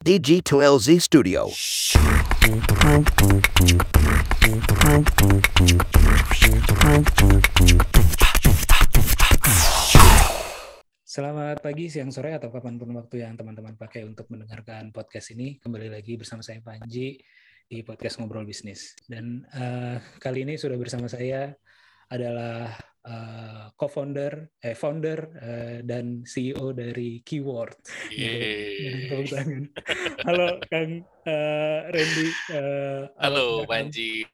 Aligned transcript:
DG2LZ 0.00 0.96
Studio. 0.96 1.52
Selamat 11.04 11.60
pagi, 11.60 11.92
siang, 11.92 12.08
sore, 12.08 12.32
atau 12.32 12.48
kapan 12.48 12.80
pun 12.80 12.96
waktu 12.96 13.28
yang 13.28 13.36
teman-teman 13.36 13.76
pakai 13.76 14.08
untuk 14.08 14.24
mendengarkan 14.32 14.88
podcast 14.88 15.36
ini. 15.36 15.60
Kembali 15.60 15.92
lagi 15.92 16.16
bersama 16.16 16.40
saya 16.40 16.64
Panji 16.64 17.20
di 17.68 17.84
podcast 17.84 18.24
Ngobrol 18.24 18.48
Bisnis. 18.48 18.96
Dan 19.04 19.44
uh, 19.52 20.00
kali 20.16 20.48
ini 20.48 20.56
sudah 20.56 20.80
bersama 20.80 21.12
saya 21.12 21.52
adalah 22.08 22.72
uh, 23.06 23.72
co-founder, 23.76 24.50
eh 24.60 24.76
founder 24.76 25.20
uh, 25.40 25.78
dan 25.86 26.26
CEO 26.26 26.72
dari 26.76 27.24
Keyword. 27.24 27.76
Halo 30.26 30.58
Kang 30.68 30.92
uh, 31.24 31.80
Randy. 31.88 32.28
Uh, 32.52 33.02
halo 33.16 33.64
Panji, 33.64 34.26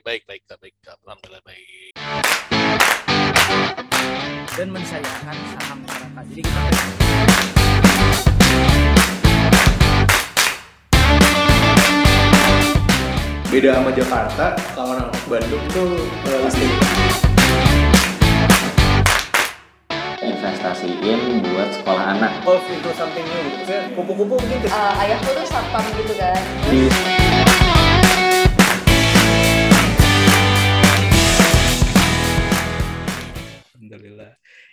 baik 0.00 0.24
baik 0.24 0.42
baik, 0.48 0.74
alhamdulillah 1.04 1.42
baik 1.44 1.92
dan 4.58 4.74
mensayangkan 4.74 5.36
saham 5.54 5.78
masyarakat. 5.86 6.24
Jadi 6.34 6.42
kita 6.42 6.60
beda 13.48 13.70
sama 13.80 13.90
Jakarta, 13.94 14.46
kalau 14.74 14.98
orang 14.98 15.08
Bandung 15.30 15.64
tuh 15.70 15.90
uh, 16.26 17.27
investasiin 20.68 21.40
buat 21.48 21.70
sekolah 21.80 22.04
anak. 22.12 22.32
Golf 22.44 22.64
into 22.68 22.92
something 22.92 23.24
new 23.24 23.42
gitu. 23.56 23.76
kupu-kupu 23.96 24.36
mungkin. 24.36 24.68
Uh, 24.68 25.00
ayahku 25.00 25.32
tuh 25.32 25.46
satpam 25.48 25.84
gitu 25.96 26.12
kan. 26.20 26.40
Di 26.68 26.80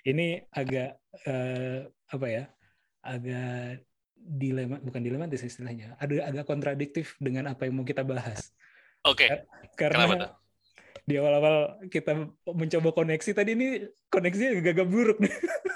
ini 0.06 0.38
agak 0.53 1.02
uh, 1.25 1.88
apa 2.12 2.28
ya 2.30 2.44
agak 3.02 3.81
dilema 4.14 4.78
bukan 4.78 5.02
dilematis 5.02 5.41
istilahnya 5.41 5.97
ada 5.97 6.30
agak 6.30 6.45
kontradiktif 6.45 7.17
dengan 7.17 7.50
apa 7.50 7.66
yang 7.66 7.81
mau 7.81 7.88
kita 7.88 8.06
bahas 8.06 8.53
oke 9.02 9.17
okay. 9.17 9.50
karena 9.73 10.06
Kenapa 10.06 10.38
di 11.06 11.14
awal-awal 11.22 11.86
kita 11.89 12.17
mencoba 12.50 12.89
koneksi 12.94 13.31
tadi 13.34 13.53
ini 13.58 13.81
koneksinya 14.14 14.62
agak 14.62 14.89
buruk 14.89 15.17
nih 15.22 15.34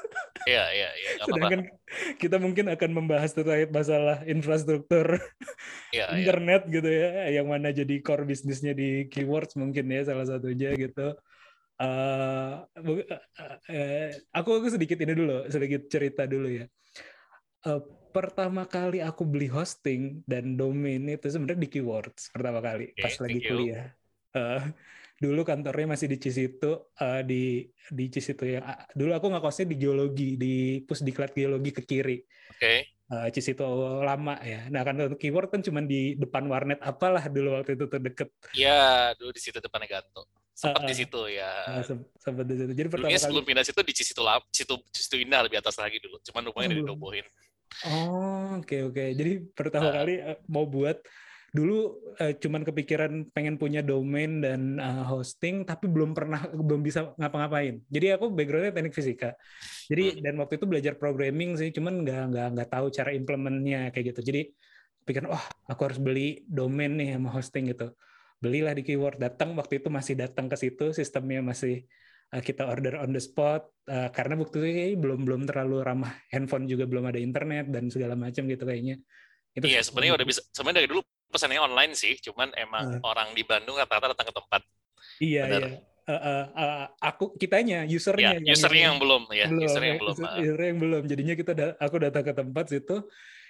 Iya, 0.50 0.66
iya, 0.74 0.90
iya. 0.98 1.12
Sedangkan 1.22 1.62
apa. 1.70 2.18
kita 2.18 2.38
mungkin 2.42 2.66
akan 2.74 2.90
membahas 2.90 3.32
terkait 3.38 3.70
masalah 3.70 4.26
infrastruktur 4.26 5.22
ya, 5.98 6.10
internet 6.18 6.66
ya. 6.66 6.74
gitu 6.74 6.90
ya, 6.90 7.10
yang 7.30 7.48
mana 7.48 7.70
jadi 7.70 8.02
core 8.02 8.26
bisnisnya 8.26 8.74
di 8.74 9.06
keywords 9.14 9.54
mungkin 9.54 9.86
ya 9.94 10.02
salah 10.10 10.26
satunya 10.26 10.74
gitu. 10.74 11.14
Uh, 11.80 12.68
uh, 12.76 14.10
aku 14.36 14.50
aku 14.60 14.68
sedikit 14.68 15.00
ini 15.00 15.14
dulu, 15.16 15.48
sedikit 15.48 15.88
cerita 15.88 16.26
dulu 16.26 16.50
ya. 16.50 16.66
Uh, 17.64 17.80
pertama 18.10 18.66
kali 18.66 19.00
aku 19.00 19.22
beli 19.24 19.48
hosting 19.48 20.26
dan 20.26 20.58
domain 20.58 21.06
itu 21.06 21.30
sebenarnya 21.30 21.62
di 21.62 21.70
Keywords 21.70 22.34
pertama 22.34 22.60
kali 22.64 22.92
okay, 22.92 23.04
pas 23.06 23.16
lagi 23.22 23.40
kuliah. 23.46 23.86
Uh, 24.34 24.64
dulu 25.20 25.44
kantornya 25.44 25.94
masih 25.94 26.08
di 26.08 26.18
Cisitu 26.18 26.90
uh, 26.96 27.22
di 27.22 27.68
di 27.92 28.06
Cisitu 28.08 28.48
yang 28.48 28.64
uh, 28.64 28.88
dulu 28.96 29.12
aku 29.14 29.28
ngekosnya 29.36 29.68
di 29.68 29.76
geologi 29.76 30.30
di 30.40 30.80
pusdiklat 30.88 31.36
geologi 31.36 31.76
ke 31.76 31.84
kiri. 31.84 32.24
Oke. 32.56 32.60
Okay. 32.60 32.80
Uh, 33.10 33.28
Cisitu 33.34 33.66
lama 34.06 34.40
ya. 34.40 34.72
Nah 34.72 34.82
kan 34.88 34.96
untuk 34.96 35.20
keyword 35.20 35.52
kan 35.52 35.60
cuma 35.60 35.84
di 35.84 36.16
depan 36.16 36.48
warnet 36.48 36.80
apalah 36.80 37.28
dulu 37.28 37.60
waktu 37.60 37.76
itu 37.76 37.86
terdekat. 37.92 38.30
Iya, 38.56 39.14
dulu 39.20 39.36
di 39.36 39.42
situ 39.44 39.60
depannya 39.60 40.00
Ganto 40.00 40.24
sempat 40.60 40.84
uh, 40.84 40.88
di 40.92 40.96
situ 40.96 41.22
ya. 41.32 41.52
Uh, 41.72 41.84
sempat 42.20 42.44
di 42.44 42.56
situ. 42.60 42.72
Jadi 42.76 42.88
pertama 42.92 43.12
kali 43.16 43.24
sebelum 43.24 43.46
pindah 43.48 43.64
situ 43.64 43.80
di 43.80 43.94
situ 43.96 44.22
lap, 44.22 44.44
situ 44.52 44.76
situ 44.92 45.16
indah 45.24 45.48
lebih 45.48 45.64
atas 45.64 45.80
lagi 45.80 46.04
dulu. 46.04 46.20
Cuman 46.20 46.52
rumahnya 46.52 46.70
oh, 46.76 46.78
dirobohin. 46.84 47.26
Oh, 47.88 48.60
oke 48.60 48.68
okay, 48.68 48.80
oke. 48.84 48.94
Okay. 49.00 49.08
Jadi 49.16 49.32
pertama 49.56 49.88
uh, 49.88 49.96
kali 49.96 50.20
uh, 50.20 50.36
mau 50.52 50.68
buat 50.68 51.00
dulu 51.50 51.98
uh, 52.22 52.34
cuman 52.38 52.62
kepikiran 52.62 53.30
pengen 53.34 53.58
punya 53.58 53.82
domain 53.82 54.42
dan 54.44 54.78
uh, 54.78 55.06
hosting 55.08 55.66
tapi 55.66 55.90
belum 55.90 56.14
pernah 56.14 56.46
belum 56.50 56.82
bisa 56.86 57.14
ngapa-ngapain. 57.18 57.82
Jadi 57.90 58.06
aku 58.14 58.30
backgroundnya 58.30 58.74
teknik 58.76 58.94
fisika. 58.94 59.34
Jadi 59.90 60.18
hmm. 60.18 60.22
dan 60.26 60.34
waktu 60.38 60.54
itu 60.62 60.66
belajar 60.70 60.94
programming 60.98 61.58
sih, 61.58 61.74
cuman 61.74 62.06
nggak 62.06 62.24
nggak 62.34 62.48
nggak 62.58 62.70
tahu 62.70 62.88
cara 62.94 63.10
implementnya 63.14 63.90
kayak 63.90 64.14
gitu. 64.14 64.22
Jadi 64.34 64.42
pikir 65.10 65.26
wah 65.26 65.42
aku 65.66 65.90
harus 65.90 65.98
beli 65.98 66.46
domain 66.46 66.94
nih 66.94 67.18
sama 67.18 67.34
hosting 67.34 67.74
gitu 67.74 67.90
belilah 68.40 68.72
di 68.72 68.86
keyword 68.86 69.20
datang 69.20 69.58
waktu 69.58 69.84
itu 69.84 69.92
masih 69.92 70.16
datang 70.16 70.48
ke 70.48 70.56
situ 70.56 70.96
sistemnya 70.96 71.44
masih 71.44 71.84
uh, 72.32 72.40
kita 72.40 72.64
order 72.70 73.02
on 73.02 73.12
the 73.12 73.20
spot 73.20 73.68
uh, 73.92 74.08
karena 74.14 74.40
waktu 74.40 74.58
itu 74.64 74.96
belum 75.02 75.28
belum 75.28 75.42
terlalu 75.50 75.84
ramah 75.84 76.14
handphone 76.32 76.70
juga 76.70 76.88
belum 76.88 77.10
ada 77.12 77.20
internet 77.20 77.68
dan 77.68 77.92
segala 77.92 78.16
macam 78.16 78.48
gitu 78.48 78.64
kayaknya 78.64 79.02
itu 79.58 79.66
iya 79.68 79.84
sebenarnya 79.84 80.24
udah 80.24 80.28
bisa 80.30 80.42
sebenarnya 80.56 80.86
dari 80.86 80.90
dulu 80.94 81.02
pesannya 81.30 81.62
online 81.62 81.94
sih 81.94 82.18
cuman 82.20 82.52
emang 82.58 83.00
uh. 83.00 83.10
orang 83.10 83.32
di 83.38 83.46
Bandung 83.46 83.78
rata-rata 83.78 84.18
datang 84.18 84.28
ke 84.30 84.36
tempat. 84.36 84.62
Iya 85.22 85.44
Benar. 85.46 85.62
iya. 85.62 85.80
Uh, 86.10 86.18
uh, 86.18 86.46
uh, 86.58 86.86
aku 87.06 87.38
kitanya 87.38 87.86
usernya 87.86 88.42
ya, 88.42 88.58
usernya 88.58 88.90
yang, 88.90 88.98
yang 88.98 88.98
belum 88.98 89.24
ya 89.30 89.46
belum, 89.46 89.62
usernya 89.70 89.90
yang 89.94 90.02
belum 90.02 90.16
user, 90.18 90.58
yang 90.58 90.80
belum. 90.82 91.04
Jadinya 91.06 91.34
kita 91.38 91.52
da 91.54 91.68
aku 91.78 91.96
datang 92.02 92.24
ke 92.26 92.34
tempat 92.34 92.66
situ 92.66 92.96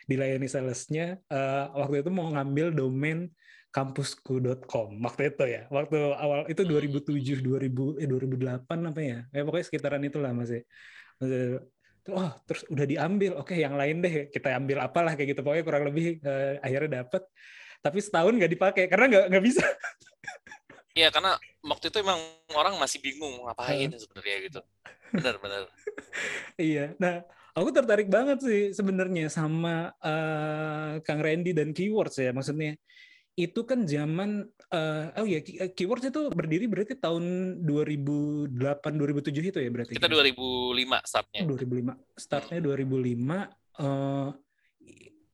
dilayani 0.04 0.48
salesnya 0.52 1.24
uh, 1.32 1.72
waktu 1.80 2.04
itu 2.04 2.12
mau 2.12 2.28
ngambil 2.36 2.76
domain 2.76 3.32
kampusku.com 3.70 4.90
waktu 5.06 5.22
itu 5.32 5.46
ya. 5.48 5.62
Waktu 5.70 5.98
awal 6.20 6.52
itu 6.52 6.68
2007 6.68 7.40
2000 7.48 8.02
eh 8.04 8.08
2008 8.10 8.68
apa 8.68 9.02
ya? 9.02 9.18
Eh 9.32 9.42
pokoknya 9.46 9.66
sekitaran 9.70 10.04
itulah 10.04 10.36
masih. 10.36 10.66
Masih 11.22 11.64
oh 12.10 12.32
terus 12.44 12.66
udah 12.68 12.86
diambil. 12.90 13.40
Oke 13.40 13.56
yang 13.56 13.78
lain 13.78 14.02
deh 14.02 14.28
kita 14.34 14.58
ambil 14.58 14.84
apalah 14.84 15.14
kayak 15.14 15.38
gitu. 15.38 15.42
Pokoknya 15.46 15.64
kurang 15.64 15.88
lebih 15.88 16.20
uh, 16.26 16.58
akhirnya 16.60 17.06
dapet 17.06 17.24
tapi 17.80 18.00
setahun 18.04 18.36
nggak 18.36 18.52
dipakai 18.52 18.84
karena 18.92 19.06
nggak 19.08 19.26
nggak 19.32 19.46
bisa. 19.46 19.64
Iya 20.98 21.14
karena 21.14 21.38
waktu 21.64 21.94
itu 21.94 21.98
emang 22.02 22.20
orang 22.58 22.76
masih 22.76 23.00
bingung 23.00 23.46
ngapain 23.46 23.94
sebenarnya 23.94 24.38
gitu. 24.52 24.62
Benar-benar 25.16 25.66
iya 26.60 26.94
nah 27.02 27.24
aku 27.56 27.70
tertarik 27.74 28.12
banget 28.12 28.44
sih 28.44 28.62
sebenarnya 28.76 29.32
sama 29.32 29.96
uh, 30.04 31.00
Kang 31.02 31.22
Randy 31.24 31.56
dan 31.56 31.72
keywords 31.72 32.20
ya 32.20 32.36
maksudnya. 32.36 32.76
Itu 33.40 33.64
kan 33.64 33.88
zaman 33.88 34.44
uh, 34.76 35.16
oh 35.16 35.24
ya 35.24 35.40
keywords 35.72 36.12
itu 36.12 36.28
berdiri 36.36 36.68
berarti 36.68 37.00
tahun 37.00 37.56
2008 37.64 38.60
2007 38.60 39.52
itu 39.56 39.60
ya 39.64 39.70
berarti? 39.72 39.96
Kita 39.96 40.12
2005 40.12 41.08
startnya. 41.08 41.42
2005 41.48 42.20
startnya 42.20 42.60
2005 42.60 43.80
uh, 43.80 44.30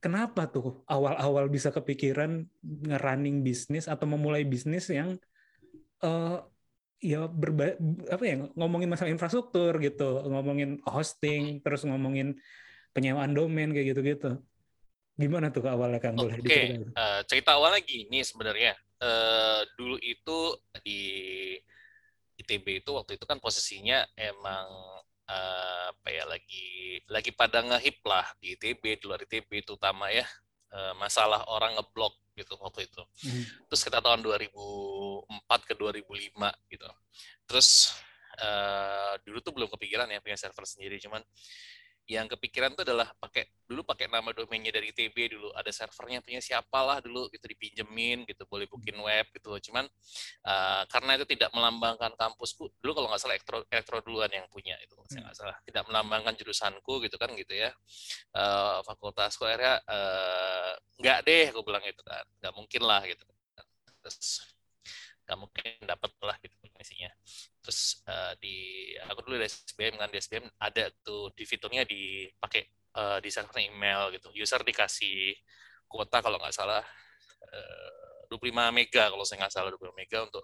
kenapa 0.06 0.46
tuh 0.46 0.86
awal-awal 0.86 1.50
bisa 1.50 1.74
kepikiran 1.74 2.46
ngerunning 2.62 3.42
bisnis 3.42 3.90
atau 3.90 4.06
memulai 4.06 4.46
bisnis 4.46 4.86
yang 4.94 5.18
uh, 6.06 6.46
ya 7.02 7.26
berba 7.26 7.74
apa 8.14 8.24
ya 8.24 8.36
ngomongin 8.54 8.90
masalah 8.94 9.10
infrastruktur 9.10 9.82
gitu 9.82 10.22
ngomongin 10.30 10.78
hosting 10.86 11.58
terus 11.66 11.82
ngomongin 11.90 12.38
penyewaan 12.94 13.34
domain 13.34 13.74
kayak 13.74 13.98
gitu-gitu 13.98 14.38
Gimana 15.16 15.48
tuh 15.48 15.64
awalnya 15.64 16.00
Kang? 16.04 16.20
Boleh 16.20 16.44
Oke, 16.44 16.48
okay. 16.52 16.66
uh, 16.76 16.84
eh, 16.84 17.20
cerita 17.24 17.56
awalnya 17.56 17.80
gini 17.80 18.20
sebenarnya. 18.20 18.76
Uh, 19.00 19.64
dulu 19.80 19.96
itu 20.04 20.40
di 20.84 21.00
ITB 22.36 22.84
itu 22.84 22.92
waktu 22.92 23.16
itu 23.16 23.24
kan 23.24 23.40
posisinya 23.40 24.04
emang 24.20 24.68
uh, 25.30 25.92
apa 25.94 26.08
ya 26.10 26.24
lagi 26.26 27.02
lagi 27.10 27.32
pada 27.34 27.62
ngehip 27.62 28.02
lah 28.06 28.26
di 28.42 28.54
ITB 28.58 29.02
di 29.02 29.04
luar 29.06 29.22
ITB 29.26 29.66
terutama 29.66 30.10
ya 30.10 30.26
uh, 30.74 30.94
masalah 30.98 31.46
orang 31.50 31.78
ngeblok 31.78 32.14
gitu 32.36 32.54
waktu 32.60 32.86
itu. 32.86 33.04
Hmm. 33.24 33.44
Terus 33.72 33.82
kita 33.88 34.04
tahun 34.04 34.20
2004 34.20 35.70
ke 35.70 35.74
2005 35.80 36.36
gitu. 36.68 36.90
Terus 37.48 37.96
uh, 38.44 39.16
dulu 39.24 39.40
tuh 39.40 39.54
belum 39.56 39.70
kepikiran 39.72 40.12
ya 40.12 40.20
punya 40.20 40.36
server 40.36 40.68
sendiri 40.68 41.00
cuman 41.00 41.24
yang 42.06 42.30
kepikiran 42.30 42.78
itu 42.78 42.86
adalah 42.86 43.10
pakai 43.18 43.50
dulu 43.66 43.82
pakai 43.82 44.06
nama 44.06 44.30
domainnya 44.30 44.70
dari 44.70 44.94
TB 44.94 45.38
dulu. 45.38 45.50
Ada 45.58 45.74
servernya 45.74 46.22
punya 46.22 46.38
siapalah 46.38 47.02
dulu 47.02 47.30
gitu 47.34 47.46
dipinjemin 47.50 48.30
gitu 48.30 48.46
boleh 48.46 48.70
booking 48.70 49.02
web 49.02 49.26
gitu 49.34 49.58
cuman 49.72 49.90
uh, 50.46 50.86
karena 50.86 51.18
itu 51.18 51.26
tidak 51.26 51.50
melambangkan 51.50 52.14
kampusku 52.14 52.70
dulu 52.78 52.92
kalau 52.94 53.08
nggak 53.10 53.22
salah 53.22 53.36
elektro, 53.38 53.58
elektro 53.74 53.98
duluan 54.06 54.30
yang 54.30 54.46
punya 54.54 54.78
itu 54.86 54.94
saya 55.10 55.26
nggak 55.26 55.38
salah. 55.38 55.58
Tidak 55.66 55.84
melambangkan 55.90 56.34
jurusanku 56.38 57.02
gitu 57.06 57.18
kan 57.18 57.34
gitu 57.34 57.54
ya. 57.58 57.74
Uh, 58.34 58.86
fakultasku 58.86 59.46
akhirnya 59.50 59.82
uh, 59.90 60.78
nggak 61.02 61.26
deh 61.26 61.46
aku 61.50 61.66
bilang 61.66 61.82
itu 61.86 62.02
kan. 62.06 62.26
Nggak 62.42 62.54
mungkin 62.54 62.82
lah 62.86 63.02
gitu 63.06 63.26
terus 64.06 64.55
nggak 65.26 65.40
mungkin 65.42 65.74
dapat 65.90 66.12
lah 66.22 66.38
gitu 66.38 66.54
informasinya 66.62 67.10
terus 67.66 68.06
uh, 68.06 68.38
di 68.38 68.94
aku 69.10 69.26
dulu 69.26 69.42
di 69.42 69.50
SBM 69.50 69.98
kan 69.98 70.10
di 70.14 70.22
SBM 70.22 70.46
ada 70.62 70.86
tuh 71.02 71.34
di 71.34 71.44
fiturnya 71.50 71.82
dipakai 71.82 72.62
eh, 72.96 73.20
di 73.20 73.30
email 73.68 74.14
gitu. 74.16 74.32
User 74.32 74.62
dikasih 74.64 75.36
kuota 75.90 76.24
kalau 76.24 76.40
nggak 76.40 76.56
salah 76.56 76.84
eh, 77.52 78.05
25 78.28 78.52
mega 78.76 79.04
kalau 79.12 79.24
saya 79.24 79.46
nggak 79.46 79.54
salah 79.54 79.70
25 79.74 79.96
mega 79.96 80.20
untuk 80.26 80.44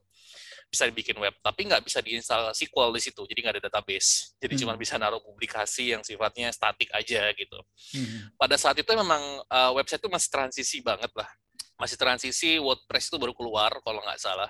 bisa 0.71 0.87
dibikin 0.87 1.19
web, 1.19 1.35
tapi 1.43 1.67
nggak 1.67 1.83
bisa 1.83 1.99
diinstal 1.99 2.55
SQL 2.55 2.95
di 2.95 3.01
situ, 3.03 3.21
jadi 3.27 3.39
nggak 3.43 3.55
ada 3.59 3.63
database. 3.67 4.39
Jadi 4.39 4.53
cuma 4.63 4.79
bisa 4.79 4.95
naruh 4.95 5.19
publikasi 5.19 5.91
yang 5.91 6.01
sifatnya 6.01 6.47
statik 6.55 6.87
aja 6.95 7.27
gitu. 7.35 7.59
Hmm. 7.97 8.31
Pada 8.39 8.55
saat 8.55 8.79
itu 8.79 8.87
memang 8.95 9.19
eh, 9.43 9.71
website 9.75 9.99
itu 9.99 10.09
masih 10.09 10.29
transisi 10.31 10.77
banget 10.79 11.11
lah. 11.11 11.27
Masih 11.75 11.97
transisi 11.97 12.61
WordPress 12.61 13.09
itu 13.09 13.17
baru 13.17 13.33
keluar 13.33 13.73
kalau 13.81 14.05
nggak 14.05 14.21
salah. 14.21 14.47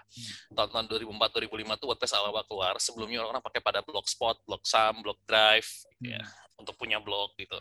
Tahun-tahun 0.52 0.92
2004 0.92 1.48
2005 1.48 1.80
tuh 1.80 1.88
WordPress 1.90 2.14
awal-awal 2.20 2.44
keluar. 2.44 2.74
Sebelumnya 2.76 3.24
orang 3.24 3.40
pakai 3.40 3.64
pada 3.64 3.80
Blogspot, 3.80 4.44
Blogsum, 4.44 5.00
Blogdrive 5.00 5.72
ya 6.04 6.20
untuk 6.62 6.78
punya 6.78 7.02
blog 7.02 7.34
gitu. 7.42 7.58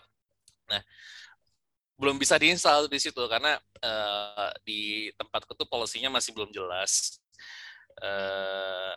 Nah, 0.69 0.85
belum 2.01 2.17
bisa 2.17 2.41
diinstal 2.41 2.89
di 2.89 2.97
situ 2.97 3.21
karena 3.29 3.61
eh, 3.85 4.51
di 4.65 4.81
tempatku 5.21 5.53
tuh 5.53 5.69
polisinya 5.69 6.09
masih 6.17 6.33
belum 6.33 6.49
jelas. 6.49 7.21
Eh, 8.01 8.97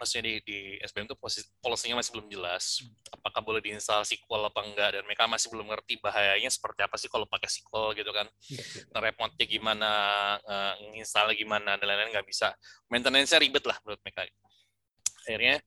maksudnya 0.00 0.24
di, 0.24 0.34
di 0.42 0.58
SBM 0.82 1.12
tuh 1.12 1.20
polisinya 1.60 2.00
masih 2.00 2.16
belum 2.16 2.32
jelas. 2.32 2.80
Apakah 3.12 3.44
boleh 3.44 3.60
diinstal 3.60 4.02
SQL 4.08 4.48
apa 4.48 4.60
enggak 4.64 4.88
dan 4.96 5.02
mereka 5.04 5.28
masih 5.28 5.52
belum 5.52 5.68
ngerti 5.68 6.00
bahayanya 6.00 6.48
seperti 6.48 6.80
apa 6.80 6.96
sih 6.96 7.12
kalau 7.12 7.28
pakai 7.28 7.52
SQL 7.52 7.92
gitu 7.94 8.10
kan. 8.10 8.26
Ngerepotnya 8.96 9.44
gimana, 9.46 9.92
nginstal 10.90 11.30
gimana 11.36 11.76
dan 11.76 11.86
lain-lain 11.86 12.10
nggak 12.10 12.26
bisa. 12.26 12.56
Maintenance-nya 12.88 13.38
ribet 13.38 13.62
lah 13.68 13.78
menurut 13.84 14.00
mereka. 14.02 14.26
Akhirnya 15.22 15.62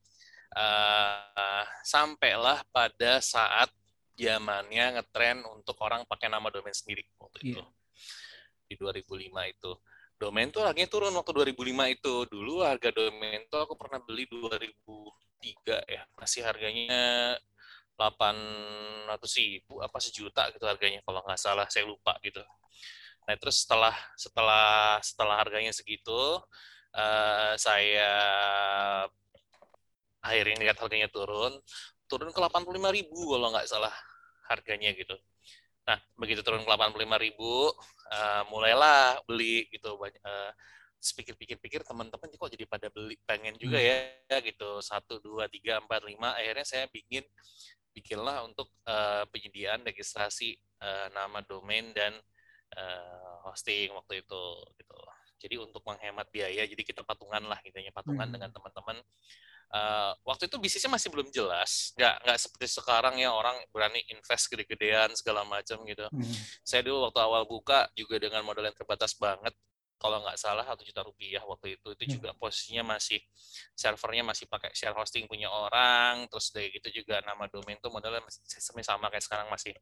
eh, 0.52 1.64
sampailah 1.86 2.60
pada 2.74 3.22
saat 3.24 3.70
zamannya 4.16 4.98
ngetren 4.98 5.44
untuk 5.52 5.76
orang 5.84 6.08
pakai 6.08 6.32
nama 6.32 6.48
domain 6.48 6.74
sendiri 6.74 7.04
waktu 7.20 7.52
itu. 7.52 7.62
Di 8.66 8.74
2005 8.74 9.52
itu. 9.52 9.72
Domain 10.16 10.48
tuh 10.48 10.64
harganya 10.64 10.88
turun 10.88 11.12
waktu 11.12 11.32
2005 11.52 11.92
itu. 11.92 12.14
Dulu 12.32 12.64
harga 12.64 12.88
domain 12.90 13.44
tuh 13.52 13.60
aku 13.62 13.76
pernah 13.76 14.00
beli 14.00 14.24
2003 14.26 15.84
ya. 15.86 16.02
Masih 16.16 16.42
harganya 16.42 17.36
800 17.96 19.16
ribu 19.40 19.80
apa 19.80 19.98
sejuta 20.00 20.52
gitu 20.52 20.68
harganya 20.68 21.00
kalau 21.04 21.24
nggak 21.24 21.40
salah 21.40 21.64
saya 21.72 21.88
lupa 21.88 22.16
gitu. 22.20 22.44
Nah 23.26 23.34
terus 23.40 23.64
setelah 23.64 23.96
setelah 24.14 25.00
setelah 25.00 25.36
harganya 25.40 25.72
segitu 25.72 26.40
eh, 26.92 27.56
saya 27.56 28.12
akhirnya 30.20 30.56
lihat 30.68 30.76
harganya 30.76 31.08
turun 31.08 31.56
turun 32.06 32.30
ke 32.30 32.40
85.000 32.40 33.10
kalau 33.10 33.48
nggak 33.52 33.66
salah 33.68 33.94
harganya 34.50 34.94
gitu. 34.94 35.14
Nah, 35.86 35.98
begitu 36.18 36.42
turun 36.42 36.66
ke 36.66 36.70
85.000, 36.70 37.38
uh, 37.38 38.42
mulailah 38.50 39.22
beli 39.26 39.70
gitu. 39.70 39.94
Banyak 39.94 40.18
uh, 40.22 40.50
pikir-pikir-pikir 40.98 41.86
teman-teman 41.86 42.26
kok 42.34 42.50
jadi 42.50 42.66
pada 42.66 42.90
beli 42.90 43.14
pengen 43.22 43.54
juga 43.54 43.78
ya 43.78 44.10
gitu. 44.42 44.82
Satu 44.82 45.22
dua 45.22 45.46
tiga 45.46 45.78
empat 45.78 46.02
lima 46.02 46.34
akhirnya 46.34 46.66
saya 46.66 46.84
bikin 46.90 47.22
bikinlah 47.94 48.42
untuk 48.44 48.68
uh, 48.90 49.22
penyediaan 49.30 49.86
registrasi 49.86 50.58
uh, 50.82 51.08
nama 51.14 51.40
domain 51.46 51.94
dan 51.94 52.12
uh, 52.74 53.34
hosting 53.46 53.94
waktu 53.94 54.26
itu 54.26 54.42
gitu. 54.82 54.98
Jadi 55.36 55.54
untuk 55.62 55.84
menghemat 55.86 56.26
biaya 56.32 56.66
jadi 56.66 56.82
kita 56.82 57.06
patungan 57.06 57.44
lah 57.46 57.60
intinya 57.62 57.92
patungan 57.94 58.26
Hmm. 58.26 58.34
dengan 58.34 58.50
teman-teman 58.50 58.96
Uh, 59.66 60.14
waktu 60.22 60.46
itu 60.46 60.56
bisnisnya 60.62 60.94
masih 60.94 61.10
belum 61.10 61.26
jelas, 61.34 61.90
nggak 61.98 62.14
nggak 62.22 62.38
seperti 62.38 62.66
sekarang 62.70 63.18
ya 63.18 63.34
orang 63.34 63.58
berani 63.74 63.98
invest 64.14 64.46
gede-gedean 64.46 65.10
segala 65.18 65.42
macam 65.42 65.82
gitu. 65.82 66.06
Hmm. 66.06 66.34
Saya 66.62 66.86
dulu 66.86 67.10
waktu 67.10 67.18
awal 67.18 67.42
buka 67.50 67.90
juga 67.98 68.22
dengan 68.22 68.46
modal 68.46 68.70
yang 68.70 68.78
terbatas 68.78 69.18
banget, 69.18 69.50
kalau 69.98 70.22
nggak 70.22 70.38
salah 70.38 70.62
satu 70.62 70.86
juta 70.86 71.02
rupiah 71.02 71.42
waktu 71.42 71.74
itu. 71.74 71.88
Itu 71.98 72.04
juga 72.14 72.30
posisinya 72.38 72.94
masih 72.94 73.18
servernya 73.74 74.22
masih 74.22 74.46
pakai 74.46 74.70
share 74.70 74.94
hosting 74.94 75.26
punya 75.26 75.50
orang, 75.50 76.30
terus 76.30 76.54
dari 76.54 76.70
gitu 76.70 77.02
juga 77.02 77.18
nama 77.26 77.50
domain 77.50 77.76
tuh 77.82 77.90
modalnya 77.90 78.22
masih 78.22 78.46
sistemnya 78.46 78.86
sama 78.86 79.10
kayak 79.10 79.26
sekarang 79.26 79.50
masih 79.50 79.74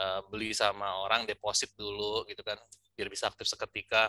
uh, 0.00 0.24
beli 0.32 0.56
sama 0.56 1.04
orang 1.04 1.28
deposit 1.28 1.68
dulu 1.76 2.24
gitu 2.30 2.40
kan 2.40 2.56
biar 2.96 3.12
bisa 3.12 3.28
aktif 3.28 3.44
seketika. 3.44 4.08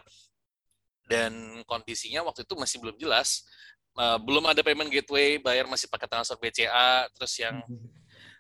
Dan 1.10 1.66
kondisinya 1.66 2.22
waktu 2.22 2.46
itu 2.46 2.54
masih 2.54 2.78
belum 2.86 2.94
jelas 3.02 3.42
Uh, 4.00 4.16
belum 4.24 4.48
ada 4.48 4.64
payment 4.64 4.88
gateway, 4.88 5.36
bayar 5.44 5.68
masih 5.68 5.92
pakai 5.92 6.08
transfer 6.08 6.40
BCA, 6.40 7.12
terus 7.12 7.36
yang 7.36 7.60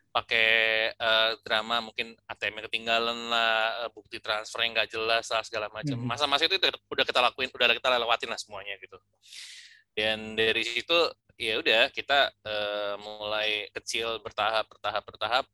pakai 0.10 0.90
uh, 0.96 1.36
drama 1.44 1.84
mungkin 1.84 2.16
ATM 2.32 2.64
ketinggalan 2.72 3.28
lah, 3.28 3.86
uh, 3.86 3.90
bukti 3.92 4.24
transfer 4.24 4.64
yang 4.64 4.72
nggak 4.72 4.90
jelas 4.90 5.28
lah 5.28 5.44
segala 5.44 5.68
macam. 5.68 6.00
Mhm. 6.00 6.08
Masa-masa 6.08 6.48
itu 6.48 6.56
udah 6.64 7.06
kita 7.06 7.20
lakuin, 7.20 7.52
udah 7.52 7.76
kita 7.76 7.92
lewatin 7.92 8.32
lah 8.32 8.40
semuanya 8.40 8.80
gitu. 8.80 8.98
Dan 9.92 10.40
dari 10.40 10.64
situ 10.64 10.96
ya 11.36 11.60
udah 11.60 11.92
kita 11.92 12.32
uh, 12.48 12.96
mulai 13.00 13.68
kecil 13.76 14.24
bertahap, 14.24 14.64
bertahap, 14.72 15.04
bertahap. 15.04 15.46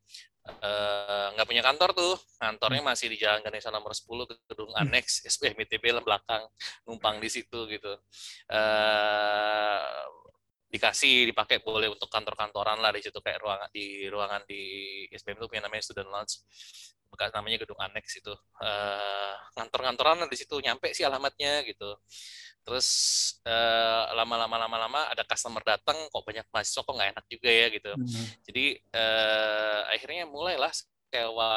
Uh, 0.46 1.34
nggak 1.34 1.46
punya 1.46 1.62
kantor 1.62 1.90
tuh, 1.92 2.14
kantornya 2.38 2.82
masih 2.82 3.10
di 3.10 3.18
Jalan 3.18 3.42
Ganesha 3.42 3.70
nomor 3.70 3.92
10 3.92 4.06
gedung 4.46 4.70
aneks 4.78 5.22
SBM 5.34 5.58
ITB 5.66 5.94
lah 5.94 6.02
belakang, 6.02 6.46
numpang 6.86 7.18
di 7.18 7.28
situ 7.30 7.66
gitu. 7.66 7.92
Uh, 8.50 10.06
dikasih 10.66 11.30
dipakai 11.30 11.62
boleh 11.62 11.88
untuk 11.88 12.10
kantor-kantoran 12.10 12.82
lah 12.82 12.90
di 12.90 13.00
situ 13.00 13.16
kayak 13.22 13.38
ruangan 13.38 13.70
di 13.70 14.10
ruangan 14.10 14.42
di 14.44 14.62
SBM 15.14 15.38
itu 15.38 15.46
punya 15.46 15.62
namanya 15.64 15.82
student 15.86 16.10
lounge 16.10 16.42
bekas 17.16 17.32
namanya 17.32 17.64
gedung 17.64 17.80
aneks 17.80 18.20
itu. 18.20 18.34
Uh, 18.60 19.34
kantor-kantoran 19.56 20.28
di 20.28 20.36
situ 20.36 20.60
nyampe 20.60 20.92
sih 20.92 21.08
alamatnya 21.08 21.64
gitu. 21.64 21.96
Terus 22.60 22.88
uh, 23.48 24.12
lama-lama 24.12 24.60
lama-lama 24.60 25.08
ada 25.08 25.24
customer 25.24 25.64
datang 25.64 25.96
kok 26.12 26.20
banyak 26.20 26.44
mahasiswa 26.52 26.84
kok 26.84 26.92
nggak 26.92 27.10
enak 27.16 27.26
juga 27.32 27.48
ya 27.48 27.66
gitu. 27.72 27.92
Hmm. 27.96 28.26
jadi 28.44 28.64
uh, 28.92 29.80
akhirnya 29.96 30.28
mulailah 30.28 30.74
sewa 31.16 31.54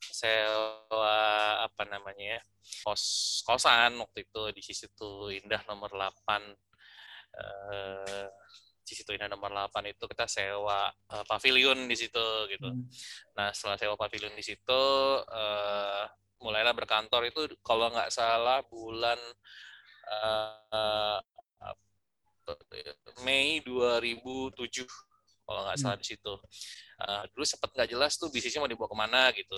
sewa 0.00 1.16
apa 1.62 1.82
namanya 1.86 2.40
ya 2.40 2.40
kos 2.82 3.04
kosan 3.46 4.00
waktu 4.00 4.26
itu 4.26 4.42
di 4.56 4.62
situ 4.64 5.30
indah 5.30 5.62
nomor 5.68 5.92
8 5.92 6.10
eh 7.30 8.26
di 8.90 8.98
situ 8.98 9.14
ini 9.14 9.30
nomor 9.30 9.54
8 9.54 9.86
itu 9.86 10.04
kita 10.10 10.26
sewa 10.26 10.90
eh, 10.90 11.24
pavilion 11.30 11.86
di 11.86 11.94
situ 11.94 12.26
gitu. 12.50 12.66
Hmm. 12.66 12.90
Nah 13.38 13.54
setelah 13.54 13.78
sewa 13.78 13.94
pavilion 13.94 14.34
di 14.34 14.42
situ 14.42 14.82
eh, 15.30 16.04
mulailah 16.42 16.74
berkantor 16.74 17.30
itu 17.30 17.46
kalau 17.62 17.86
nggak 17.94 18.10
salah 18.10 18.66
bulan 18.66 19.18
eh, 20.10 21.18
Mei 23.22 23.62
2007 23.62 24.82
kalau 25.46 25.60
nggak 25.66 25.78
salah 25.78 25.96
di 25.98 26.06
situ. 26.06 26.34
Eh, 27.00 27.22
dulu 27.30 27.44
sempat 27.46 27.70
nggak 27.74 27.88
jelas 27.94 28.18
tuh 28.18 28.26
bisnisnya 28.34 28.58
mau 28.62 28.70
dibawa 28.70 28.90
ke 28.90 28.98
mana 28.98 29.22
gitu. 29.34 29.56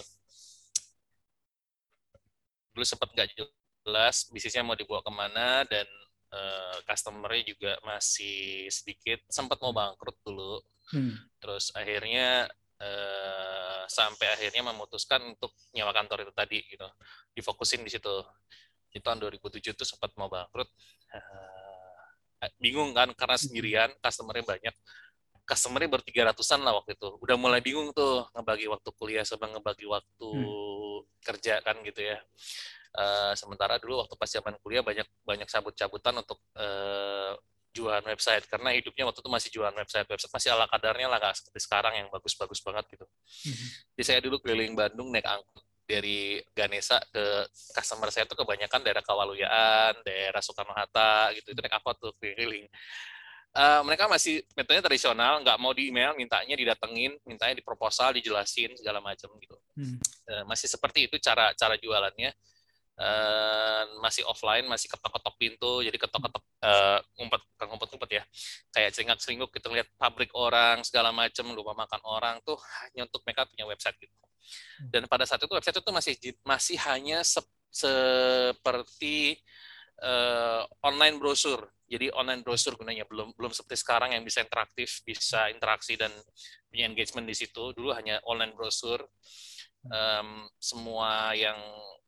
Dulu 2.77 2.85
sempat 2.85 3.09
nggak 3.13 3.29
jelas 3.37 4.29
bisnisnya 4.29 4.65
mau 4.65 4.77
dibawa 4.77 5.01
ke 5.01 5.13
mana 5.13 5.65
dan 5.69 5.89
eh, 6.33 6.77
customer-nya 6.89 7.45
juga 7.45 7.73
masih 7.85 8.67
sedikit, 8.73 9.21
sempat 9.29 9.61
mau 9.61 9.77
bangkrut 9.77 10.17
dulu. 10.25 10.65
Hmm. 10.93 11.15
Terus 11.39 11.71
akhirnya 11.77 12.49
eh, 12.81 13.83
sampai 13.87 14.27
akhirnya 14.33 14.63
memutuskan 14.73 15.37
untuk 15.37 15.53
nyewa 15.77 15.93
kantor 15.93 16.27
itu 16.29 16.33
tadi 16.35 16.59
gitu. 16.67 16.89
Difokusin 17.37 17.85
di 17.85 17.93
situ. 17.93 18.17
Di 18.93 19.01
tahun 19.01 19.25
2007 19.25 19.73
itu 19.77 19.85
sempat 19.89 20.13
mau 20.17 20.29
bangkrut. 20.29 20.69
Eh, 21.13 22.51
bingung 22.59 22.91
kan 22.91 23.13
karena 23.15 23.37
sendirian, 23.39 23.91
customer-nya 24.03 24.45
banyak. 24.45 24.75
Customer-nya 25.53 25.89
baru 25.93 26.01
300-an 26.01 26.61
lah 26.65 26.73
waktu 26.81 26.97
itu. 26.97 27.09
Udah 27.21 27.37
mulai 27.37 27.61
bingung 27.61 27.93
tuh 27.93 28.25
ngebagi 28.33 28.73
waktu 28.73 28.89
kuliah 28.97 29.25
sama 29.29 29.53
ngebagi 29.53 29.85
waktu 29.85 30.31
kerja 31.21 31.61
kan 31.61 31.77
gitu 31.85 32.01
ya. 32.01 32.17
Eh, 32.93 33.33
sementara 33.37 33.77
dulu 33.77 34.01
waktu 34.05 34.17
pas 34.17 34.29
zaman 34.29 34.57
kuliah 34.65 34.81
banyak 34.81 35.05
banyak 35.25 35.49
cabut-cabutan 35.49 36.13
untuk 36.25 36.41
eh, 36.57 37.33
jualan 37.73 38.05
website 38.05 38.45
karena 38.53 38.77
hidupnya 38.77 39.09
waktu 39.09 39.25
itu 39.25 39.31
masih 39.33 39.49
jualan 39.49 39.73
website 39.73 40.05
website 40.05 40.29
masih 40.29 40.53
ala 40.53 40.69
kadarnya 40.69 41.09
lah 41.09 41.17
nggak 41.17 41.41
seperti 41.41 41.61
sekarang 41.65 41.95
yang 41.97 42.09
bagus-bagus 42.13 42.61
banget 42.61 42.85
gitu. 42.93 43.07
Jadi 43.97 44.03
saya 44.05 44.21
dulu 44.21 44.45
keliling 44.45 44.77
Bandung 44.77 45.09
naik 45.09 45.25
angkot 45.25 45.65
dari 45.89 46.41
Ganesa 46.53 47.01
ke 47.09 47.49
customer 47.73 48.09
saya 48.13 48.29
tuh 48.29 48.39
kebanyakan 48.45 48.81
daerah 48.85 49.01
Kawaluyaan, 49.01 50.05
daerah 50.05 50.41
Soekarno 50.45 50.77
Hatta 50.77 51.33
gitu 51.33 51.53
itu 51.57 51.61
naik 51.65 51.77
angkot 51.81 51.97
tuh 51.97 52.13
keliling. 52.21 52.69
Eh, 53.53 53.83
mereka 53.85 54.09
masih 54.09 54.41
metodenya 54.57 54.81
tradisional, 54.89 55.45
nggak 55.45 55.61
mau 55.61 55.77
di 55.77 55.93
email, 55.93 56.17
mintanya 56.17 56.57
didatengin, 56.57 57.21
mintanya 57.29 57.53
di 57.53 57.61
proposal, 57.61 58.17
dijelasin 58.17 58.73
segala 58.81 59.05
macam 59.05 59.29
gitu. 59.37 59.57
Hmm. 59.77 60.01
Eh, 60.25 60.45
masih 60.49 60.73
seperti 60.73 61.05
itu 61.05 61.21
cara 61.21 61.53
cara 61.53 61.77
jualannya 61.77 62.33
eh, 62.97 63.83
masih 64.01 64.25
offline, 64.25 64.65
masih 64.65 64.89
ketok-ketok 64.89 65.35
pintu, 65.37 65.85
jadi 65.85 65.97
ketok-ketok 66.01 66.45
eh, 66.65 66.99
ngumpet, 67.21 67.43
ngumpet-ngumpet 67.61 68.11
ya, 68.21 68.25
kayak 68.73 68.91
celingak-celinguk 68.97 69.53
gitu 69.53 69.69
lihat 69.69 69.89
pabrik 70.01 70.33
orang 70.33 70.81
segala 70.81 71.13
macam, 71.13 71.53
lupa 71.53 71.77
makan 71.77 72.01
orang 72.09 72.41
tuh 72.49 72.57
hanya 72.57 73.05
untuk 73.05 73.21
mereka 73.29 73.45
punya 73.45 73.69
website 73.69 74.01
gitu. 74.01 74.17
Dan 74.89 75.05
pada 75.13 75.29
saat 75.29 75.45
itu 75.45 75.53
website 75.53 75.77
itu 75.77 75.93
masih 75.93 76.15
masih 76.41 76.77
hanya 76.89 77.21
sep- 77.21 77.53
seperti 77.69 79.37
eh, 80.01 80.63
online 80.81 81.21
brosur. 81.21 81.69
Jadi 81.93 82.09
online 82.17 82.41
brosur 82.41 82.73
gunanya 82.81 83.05
belum 83.05 83.37
belum 83.37 83.53
seperti 83.53 83.85
sekarang 83.85 84.17
yang 84.17 84.25
bisa 84.25 84.41
interaktif, 84.41 85.05
bisa 85.05 85.53
interaksi 85.53 85.93
dan 86.01 86.09
punya 86.73 86.89
engagement 86.89 87.29
di 87.29 87.37
situ. 87.37 87.77
Dulu 87.77 87.93
hanya 87.93 88.17
online 88.25 88.57
brosur. 88.57 89.05
Em, 89.83 90.49
semua 90.57 91.35
yang 91.37 91.59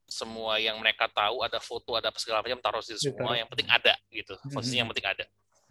semua 0.07 0.63
yang 0.63 0.79
mereka 0.79 1.11
tahu 1.11 1.43
ada 1.43 1.59
foto 1.59 1.99
ada 1.99 2.13
apa 2.13 2.21
segala 2.23 2.39
macam 2.45 2.61
taruh 2.63 2.79
di 2.85 2.95
situ 2.95 3.11
semua 3.11 3.35
yang 3.35 3.49
penting 3.51 3.67
ada 3.67 3.99
gitu 4.13 4.37
posisinya 4.53 4.87
yang 4.87 4.91
penting 4.95 5.09
ada 5.11 5.25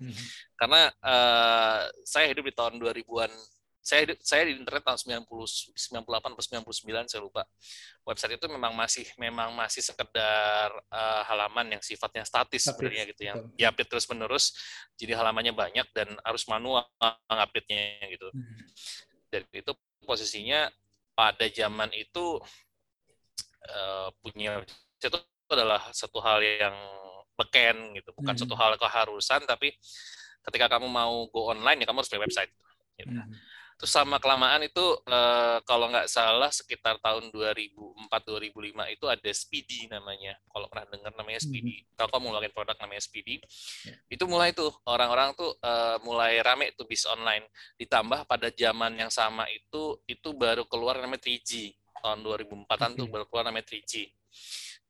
Mhm. 0.04 0.24
karena 0.58 0.82
eh, 0.90 1.82
saya 2.04 2.26
hidup 2.28 2.44
di 2.50 2.52
tahun 2.52 2.76
2000-an 2.82 3.30
saya 3.84 4.08
saya 4.24 4.48
di 4.48 4.56
internet 4.56 4.80
tahun 4.88 4.96
90 5.28 5.44
98 5.76 6.32
atau 6.32 6.40
99 6.40 7.04
saya 7.12 7.20
lupa 7.20 7.44
website 8.08 8.40
itu 8.40 8.48
memang 8.48 8.72
masih 8.72 9.04
memang 9.20 9.52
masih 9.52 9.84
sekedar 9.84 10.72
eh, 10.72 11.22
halaman 11.28 11.76
yang 11.76 11.82
sifatnya 11.84 12.24
statis 12.24 12.64
sebenarnya 12.64 13.04
gitu 13.12 13.22
yang 13.28 13.38
betul. 13.44 13.52
diupdate 13.60 13.90
terus 13.92 14.08
menerus 14.08 14.46
jadi 14.96 15.20
halamannya 15.20 15.52
banyak 15.52 15.88
dan 15.92 16.08
harus 16.24 16.48
manual 16.48 16.88
update-nya 17.28 18.08
gitu 18.08 18.32
Mhm. 18.32 18.56
dan 19.28 19.44
itu 19.52 19.72
posisinya 20.08 20.72
pada 21.12 21.44
zaman 21.52 21.92
itu 21.92 22.40
eh, 23.68 24.10
punya 24.24 24.64
itu 25.00 25.18
adalah 25.52 25.92
satu 25.92 26.24
hal 26.24 26.40
yang 26.40 26.76
beken 27.36 27.98
gitu 28.00 28.16
bukan 28.16 28.32
Mhm. 28.32 28.42
satu 28.48 28.56
hal 28.56 28.80
keharusan 28.80 29.44
tapi 29.44 29.76
ketika 30.48 30.72
kamu 30.78 30.88
mau 30.88 31.28
go 31.32 31.52
online 31.52 31.84
ya 31.84 31.86
kamu 31.88 32.00
harus 32.00 32.10
punya 32.12 32.24
website 32.24 32.52
gitu. 33.00 33.12
Mhm. 33.12 33.34
Terus 33.80 33.92
sama 33.92 34.18
kelamaan 34.22 34.64
itu 34.66 34.86
eh, 35.08 35.58
kalau 35.64 35.90
nggak 35.90 36.08
salah 36.10 36.50
sekitar 36.50 37.00
tahun 37.00 37.30
2004-2005 37.34 38.96
itu 38.96 39.06
ada 39.10 39.32
Speedy 39.34 39.80
namanya. 39.90 40.38
Kalau 40.50 40.68
pernah 40.70 40.88
dengar 40.90 41.12
namanya 41.16 41.40
Speedy 41.42 41.84
Telkom 41.98 42.26
ngeluarin 42.26 42.54
produk 42.54 42.78
namanya 42.80 43.04
Speedy 43.04 43.42
itu 44.10 44.24
mulai 44.26 44.56
tuh 44.56 44.72
orang-orang 44.86 45.34
tuh 45.34 45.54
eh, 45.60 45.98
mulai 46.06 46.40
rame 46.42 46.72
tuh 46.78 46.86
bis 46.86 47.06
online. 47.06 47.46
Ditambah 47.78 48.26
pada 48.26 48.48
zaman 48.54 48.98
yang 48.98 49.12
sama 49.14 49.50
itu 49.52 50.00
itu 50.06 50.30
baru 50.34 50.66
keluar 50.70 50.98
namanya 51.00 51.26
3G 51.26 51.74
tahun 52.04 52.20
2004-an 52.20 53.00
tuh 53.00 53.08
Oke. 53.08 53.12
baru 53.16 53.26
keluar 53.32 53.44
namanya 53.48 53.68
3G 53.72 54.12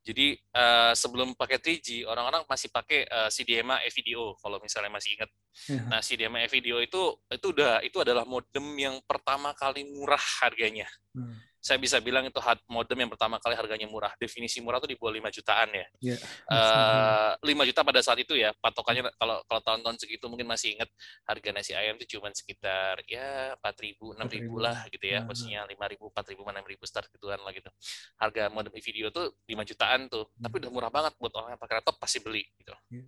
jadi 0.03 0.35
eh, 0.35 0.93
sebelum 0.93 1.33
pakai 1.33 1.57
3G 1.57 2.03
orang-orang 2.05 2.43
masih 2.45 2.69
pakai 2.69 3.07
eh, 3.07 3.29
CDMA 3.31 3.81
e-video 3.87 4.35
kalau 4.43 4.59
misalnya 4.59 4.91
masih 4.91 5.15
ingat 5.15 5.31
Ya. 5.69 5.81
Nah, 5.85 6.01
CDMA 6.01 6.49
video 6.49 6.81
itu 6.81 7.13
itu 7.29 7.47
udah 7.53 7.85
itu 7.85 7.97
adalah 8.01 8.25
modem 8.25 8.73
yang 8.73 8.97
pertama 9.05 9.53
kali 9.53 9.85
murah 9.85 10.21
harganya. 10.41 10.89
Hmm. 11.13 11.37
Saya 11.63 11.79
bisa 11.79 12.03
bilang 12.03 12.27
itu 12.27 12.35
had- 12.43 12.59
modem 12.67 13.07
yang 13.07 13.11
pertama 13.15 13.39
kali 13.39 13.55
harganya 13.55 13.87
murah. 13.87 14.11
Definisi 14.19 14.59
murah 14.59 14.83
itu 14.83 14.91
di 14.91 14.97
bawah 14.99 15.15
5 15.15 15.31
jutaan 15.31 15.71
ya. 15.71 15.87
Ya. 16.03 16.17
Eh 16.51 17.31
5 17.39 17.63
juta 17.63 17.87
pada 17.87 18.03
saat 18.03 18.19
itu 18.19 18.35
ya. 18.35 18.51
Patokannya 18.59 19.07
kalau 19.15 19.39
kalau 19.47 19.61
tahun-tahun 19.63 19.95
segitu 20.03 20.27
mungkin 20.27 20.43
masih 20.43 20.75
ingat 20.75 20.91
harga 21.23 21.49
nasi 21.55 21.71
ayam 21.71 21.95
itu 21.95 22.19
cuma 22.19 22.27
sekitar 22.35 22.99
ya 23.07 23.55
4.000, 23.63 24.11
6.000 24.11 24.59
lah 24.59 24.83
gitu 24.91 25.05
ya. 25.07 25.23
Hmm. 25.23 25.31
Posisinya 25.31 25.61
5.000, 25.63 26.11
4.000, 26.11 26.43
6.000 26.43 26.83
start 26.83 27.07
gituan 27.15 27.39
lah 27.39 27.55
gitu. 27.55 27.71
Harga 28.19 28.51
modem 28.51 28.75
video 28.75 29.07
tuh 29.07 29.31
5 29.47 29.63
jutaan 29.63 30.11
tuh. 30.11 30.27
Tapi 30.43 30.59
udah 30.59 30.71
murah 30.75 30.91
banget 30.91 31.15
buat 31.15 31.31
orang 31.39 31.55
yang 31.55 31.61
pakai 31.63 31.79
laptop 31.79 31.95
pasti 31.95 32.19
beli 32.19 32.43
gitu. 32.59 32.75
Hmm. 32.91 33.07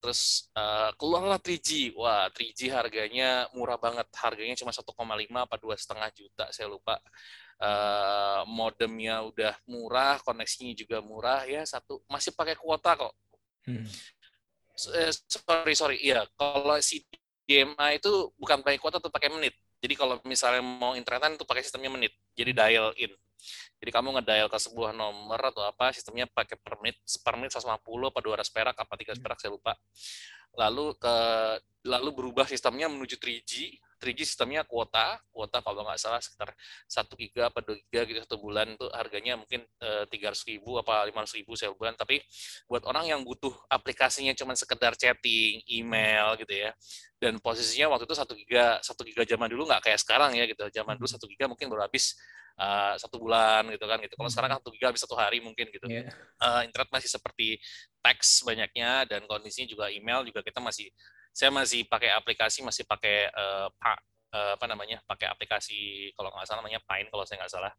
Terus 0.00 0.48
eh, 0.56 0.90
keluarlah 0.96 1.36
3G. 1.36 1.92
Wah, 1.92 2.32
3G 2.32 2.72
harganya 2.72 3.50
murah 3.52 3.76
banget. 3.76 4.08
Harganya 4.16 4.56
cuma 4.56 4.72
1,5 4.72 5.44
apa 5.44 5.56
dua 5.60 5.74
setengah 5.76 6.08
juta, 6.16 6.48
saya 6.54 6.72
lupa. 6.72 6.96
Eh, 7.60 8.42
modemnya 8.48 9.20
udah 9.20 9.52
murah, 9.68 10.16
koneksinya 10.24 10.72
juga 10.72 11.04
murah 11.04 11.44
ya. 11.44 11.60
Satu 11.68 12.00
masih 12.08 12.32
pakai 12.32 12.56
kuota 12.56 12.96
kok. 12.96 13.12
Hmm. 13.68 13.84
Eh, 14.96 15.12
sorry 15.28 15.76
sorry, 15.76 16.00
iya. 16.00 16.24
Kalau 16.40 16.80
CDMA 16.80 18.00
itu 18.00 18.32
bukan 18.40 18.64
pakai 18.64 18.80
kuota, 18.80 18.96
tuh 18.96 19.12
pakai 19.12 19.28
menit. 19.28 19.52
Jadi 19.76 19.92
kalau 19.92 20.16
misalnya 20.24 20.64
mau 20.64 20.96
internetan 20.96 21.36
itu 21.36 21.44
pakai 21.44 21.60
sistemnya 21.60 21.92
menit. 21.92 22.16
Jadi 22.32 22.56
dial 22.56 22.96
in. 22.96 23.12
Jadi 23.76 23.90
kamu 23.92 24.08
ngedial 24.16 24.48
ke 24.48 24.56
sebuah 24.56 24.96
nomor 24.96 25.40
atau 25.52 25.60
apa, 25.60 25.92
sistemnya 25.92 26.24
pakai 26.32 26.56
per 26.56 26.80
menit, 26.80 26.96
per 27.20 27.34
menit 27.36 27.52
150 27.52 28.08
apa 28.08 28.20
200 28.24 28.48
perak 28.56 28.76
apa 28.76 28.94
300 28.96 29.20
perak 29.20 29.36
saya 29.36 29.52
lupa. 29.52 29.76
Lalu 30.56 30.96
ke 30.96 31.16
lalu 31.84 32.08
berubah 32.12 32.48
sistemnya 32.48 32.88
menuju 32.88 33.20
3G. 33.20 33.76
3G 34.00 34.24
sistemnya 34.24 34.64
kuota, 34.64 35.20
kuota 35.28 35.60
kalau 35.60 35.84
nggak 35.84 36.00
salah 36.00 36.18
sekitar 36.24 36.56
1 36.88 37.12
giga 37.20 37.52
apa 37.52 37.60
2 37.60 37.76
giga 37.84 38.00
gitu 38.08 38.18
satu 38.24 38.40
bulan 38.40 38.72
itu 38.72 38.88
harganya 38.96 39.36
mungkin 39.36 39.60
eh, 39.84 40.04
300 40.08 40.48
ribu 40.48 40.80
apa 40.80 41.04
500 41.12 41.36
ribu 41.36 41.52
saya 41.54 41.70
bulan. 41.76 41.92
Tapi 41.94 42.24
buat 42.64 42.82
orang 42.88 43.04
yang 43.12 43.20
butuh 43.20 43.52
aplikasinya 43.68 44.32
cuma 44.32 44.56
sekedar 44.56 44.96
chatting, 44.96 45.60
email 45.68 46.34
gitu 46.40 46.50
ya. 46.56 46.72
Dan 47.20 47.36
posisinya 47.44 47.92
waktu 47.92 48.08
itu 48.08 48.16
1 48.16 48.32
giga, 48.40 48.80
1 48.80 49.02
giga 49.04 49.22
zaman 49.28 49.48
dulu 49.52 49.68
nggak 49.68 49.92
kayak 49.92 50.00
sekarang 50.00 50.32
ya 50.32 50.48
gitu. 50.48 50.64
Zaman 50.72 50.96
dulu 50.96 51.06
1 51.06 51.26
giga 51.28 51.44
mungkin 51.52 51.68
baru 51.68 51.84
habis 51.84 52.16
eh, 52.56 52.94
satu 52.96 53.20
bulan 53.20 53.68
gitu 53.68 53.84
kan 53.84 54.00
gitu. 54.00 54.16
Kalau 54.16 54.30
sekarang 54.32 54.48
kan 54.56 54.58
1 54.64 54.70
giga 54.72 54.86
habis 54.88 55.02
satu 55.04 55.16
hari 55.20 55.44
mungkin 55.44 55.68
gitu. 55.68 55.86
Ya. 55.92 56.08
Eh, 56.40 56.60
internet 56.64 56.88
masih 56.88 57.12
seperti 57.12 57.60
teks 58.00 58.48
banyaknya 58.48 59.04
dan 59.04 59.28
kondisinya 59.28 59.68
juga 59.68 59.84
email 59.92 60.24
juga 60.24 60.40
kita 60.40 60.58
masih 60.58 60.88
saya 61.30 61.50
masih 61.54 61.86
pakai 61.86 62.10
aplikasi 62.14 62.60
masih 62.60 62.84
pakai 62.84 63.30
pak 63.78 63.98
eh, 64.34 64.52
apa 64.58 64.66
namanya 64.66 64.98
pakai 65.06 65.30
aplikasi 65.30 66.10
kalau 66.14 66.30
nggak 66.34 66.46
salah 66.46 66.60
namanya 66.62 66.82
Pine 66.84 67.08
kalau 67.10 67.24
saya 67.26 67.42
nggak 67.42 67.52
salah 67.52 67.72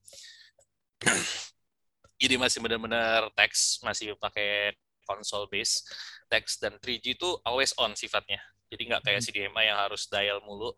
jadi 2.21 2.35
masih 2.37 2.59
benar-benar 2.63 3.31
teks 3.35 3.81
masih 3.83 4.15
pakai 4.19 4.75
console 5.03 5.49
base 5.51 5.83
teks 6.31 6.61
dan 6.61 6.77
3G 6.79 7.17
itu 7.17 7.29
always 7.43 7.75
on 7.79 7.95
sifatnya 7.97 8.39
jadi 8.71 8.95
nggak 8.95 9.03
kayak 9.03 9.21
CDMA 9.23 9.61
yang 9.67 9.79
harus 9.79 10.07
dial 10.07 10.39
mulu 10.43 10.71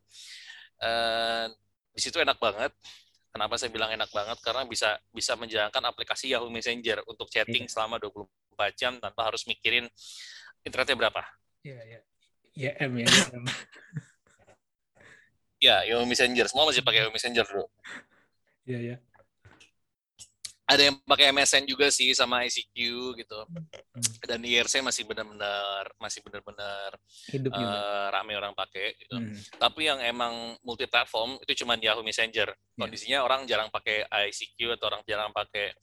Eh, 0.83 1.47
di 1.95 2.01
situ 2.03 2.19
enak 2.19 2.43
banget 2.43 2.75
Kenapa 3.33 3.57
saya 3.57 3.73
bilang 3.73 3.89
enak 3.89 4.13
banget? 4.13 4.37
Karena 4.45 4.61
bisa 4.61 4.93
bisa 5.09 5.33
menjalankan 5.33 5.81
aplikasi 5.89 6.29
Yahoo 6.29 6.53
Messenger 6.53 7.01
untuk 7.09 7.33
chatting 7.33 7.65
selama 7.65 7.97
24 7.97 8.29
jam 8.77 9.01
tanpa 9.01 9.25
harus 9.25 9.49
mikirin 9.49 9.89
internetnya 10.61 10.93
berapa. 10.93 11.21
Ya, 11.65 11.81
ya. 11.81 12.05
Ya, 12.53 12.71
M 12.85 13.01
ya. 13.01 13.07
ya. 13.09 13.41
Ya, 15.63 15.75
Yahoo 15.87 16.05
Messenger. 16.05 16.45
Semua 16.51 16.67
masih 16.67 16.83
pakai 16.83 17.01
Yahoo 17.01 17.15
Messenger, 17.15 17.45
bro. 17.47 17.65
Ya, 18.67 18.79
ya. 18.79 18.95
Ada 20.63 20.89
yang 20.89 20.95
pakai 21.03 21.35
MSN 21.35 21.67
juga 21.67 21.91
sih 21.91 22.15
sama 22.15 22.47
ICQ 22.47 22.75
gitu. 23.19 23.39
Hmm. 23.43 24.03
Dan 24.23 24.39
IRC 24.47 24.79
masih 24.79 25.03
benar-benar 25.03 25.91
masih 25.99 26.23
benar-benar 26.23 26.95
Hidup 27.35 27.51
eh, 27.51 28.07
rame 28.15 28.31
orang 28.39 28.55
pakai 28.55 28.95
gitu. 28.95 29.11
Hmm. 29.11 29.35
Tapi 29.59 29.91
yang 29.91 29.99
emang 29.99 30.55
multi 30.63 30.87
platform 30.87 31.35
itu 31.43 31.63
cuma 31.63 31.75
Yahoo 31.75 31.99
Messenger. 31.99 32.55
Kondisinya 32.79 33.27
orang 33.27 33.43
jarang 33.43 33.67
pakai 33.67 34.07
ICQ 34.07 34.79
atau 34.79 34.87
orang 34.87 35.03
jarang 35.03 35.35
pakai 35.35 35.75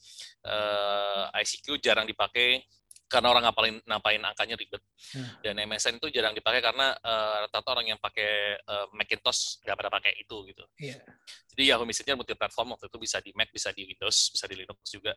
eh, 0.48 1.24
ICQ 1.44 1.66
jarang 1.84 2.08
dipakai 2.08 2.64
karena 3.10 3.28
orang 3.34 3.42
ngapalin 3.50 3.76
napain 3.90 4.22
angkanya 4.22 4.54
ribet. 4.54 4.78
Hmm. 5.10 5.26
Dan 5.42 5.58
MSN 5.66 5.98
itu 5.98 6.14
jarang 6.14 6.30
dipakai 6.30 6.62
karena 6.62 6.94
eh, 6.94 7.36
rata-rata 7.44 7.70
orang 7.74 7.86
yang 7.90 7.98
pakai 7.98 8.54
eh, 8.62 8.86
Macintosh 8.94 9.58
nggak 9.66 9.74
pada 9.74 9.90
pakai 9.90 10.12
itu 10.22 10.36
gitu. 10.46 10.62
Iya. 10.78 11.02
Jadi 11.50 11.62
Yahoo 11.66 11.82
Messenger 11.82 12.14
multi 12.14 12.38
platform 12.38 12.78
waktu 12.78 12.86
itu 12.86 12.98
bisa 13.02 13.18
di 13.18 13.34
Mac, 13.34 13.50
bisa 13.50 13.74
di 13.74 13.82
Windows, 13.82 14.30
bisa 14.30 14.46
di 14.46 14.54
Linux 14.54 14.78
juga. 14.86 15.12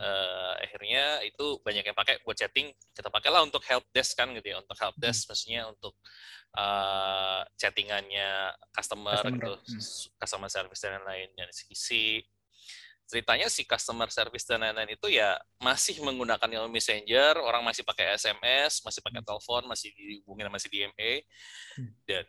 Eh, 0.00 0.52
akhirnya 0.64 1.20
itu 1.28 1.60
banyak 1.60 1.84
yang 1.84 1.96
pakai 1.96 2.24
buat 2.24 2.34
chatting. 2.40 2.72
Kita 2.96 3.12
pakailah 3.12 3.44
untuk 3.44 3.60
help 3.68 3.84
desk 3.92 4.16
kan 4.16 4.32
gitu 4.32 4.56
ya, 4.56 4.64
untuk 4.64 4.80
help 4.80 4.96
desk 4.96 5.28
maksudnya 5.28 5.68
untuk 5.68 5.92
eh, 6.56 7.40
chattingannya 7.60 8.56
customer, 8.72 9.20
Customer, 9.20 9.36
gitu, 9.36 9.52
hmm. 9.60 9.84
customer 10.16 10.48
service 10.48 10.80
dan 10.80 10.96
lain-lain. 11.04 11.28
Dan 11.36 11.48
si 11.52 12.24
ceritanya 13.14 13.46
si 13.46 13.62
customer 13.62 14.10
service 14.10 14.42
dan 14.42 14.58
lain-lain 14.66 14.98
itu 14.98 15.06
ya 15.06 15.38
masih 15.62 16.02
menggunakan 16.02 16.50
Yahoo 16.50 16.66
Messenger, 16.66 17.38
orang 17.38 17.62
masih 17.62 17.86
pakai 17.86 18.18
SMS, 18.18 18.82
masih 18.82 18.98
pakai 19.06 19.22
telepon, 19.22 19.70
masih 19.70 19.94
dihubungin 19.94 20.50
sama 20.50 20.58
si 20.58 20.66
DMA, 20.66 21.22
Hmm. 21.78 21.94
dan 22.10 22.26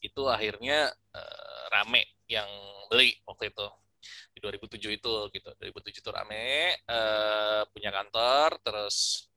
itu 0.00 0.22
akhirnya 0.24 0.88
eh, 1.12 1.62
rame 1.68 2.08
yang 2.24 2.48
beli 2.88 3.12
waktu 3.28 3.52
itu. 3.52 3.66
Di 4.32 4.40
2007 4.40 4.96
itu 4.96 5.12
gitu. 5.36 5.50
2007 5.60 6.00
itu 6.00 6.08
rame 6.08 6.72
eh, 6.80 7.62
punya 7.76 7.92
kantor 7.92 8.56
terus 8.64 9.28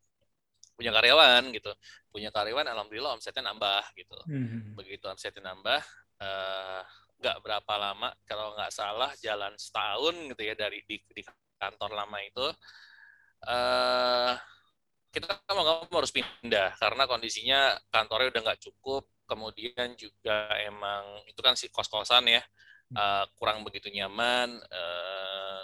punya 0.79 0.95
karyawan 0.95 1.51
gitu. 1.51 1.75
Punya 2.07 2.31
karyawan 2.31 2.63
alhamdulillah 2.71 3.19
omsetnya 3.19 3.51
nambah 3.51 3.83
gitu. 3.99 4.15
Hmm. 4.31 4.79
begitu 4.79 5.03
omsetnya 5.11 5.51
nambah 5.51 5.83
eh, 6.23 6.83
nggak 7.23 7.39
berapa 7.39 7.73
lama 7.79 8.11
kalau 8.27 8.51
nggak 8.59 8.71
salah 8.75 9.11
jalan 9.23 9.55
setahun 9.55 10.15
gitu 10.35 10.41
ya 10.43 10.53
dari 10.59 10.83
di, 10.83 10.99
di 11.15 11.23
kantor 11.55 11.91
lama 11.95 12.17
itu 12.19 12.47
eh 13.47 14.33
kita 15.13 15.29
mau 15.53 15.61
nggak 15.61 15.77
mau 15.93 15.99
harus 16.01 16.09
pindah 16.15 16.73
karena 16.81 17.03
kondisinya 17.05 17.59
kantornya 17.93 18.33
udah 18.33 18.41
nggak 18.49 18.61
cukup. 18.69 19.03
Kemudian 19.23 19.95
juga 19.95 20.51
emang 20.67 21.23
itu 21.31 21.39
kan 21.39 21.55
si 21.55 21.69
kos-kosan 21.71 22.27
ya 22.27 22.41
eh, 22.97 23.23
kurang 23.37 23.63
begitu 23.65 23.87
nyaman 23.93 24.49
eh, 24.73 25.61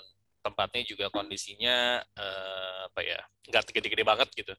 tempatnya 0.49 0.81
juga 0.89 1.05
kondisinya 1.13 2.01
eh, 2.01 2.79
apa 2.89 3.01
ya 3.05 3.21
nggak 3.49 3.69
gede-gede 3.69 4.03
banget 4.05 4.29
gitu 4.33 4.53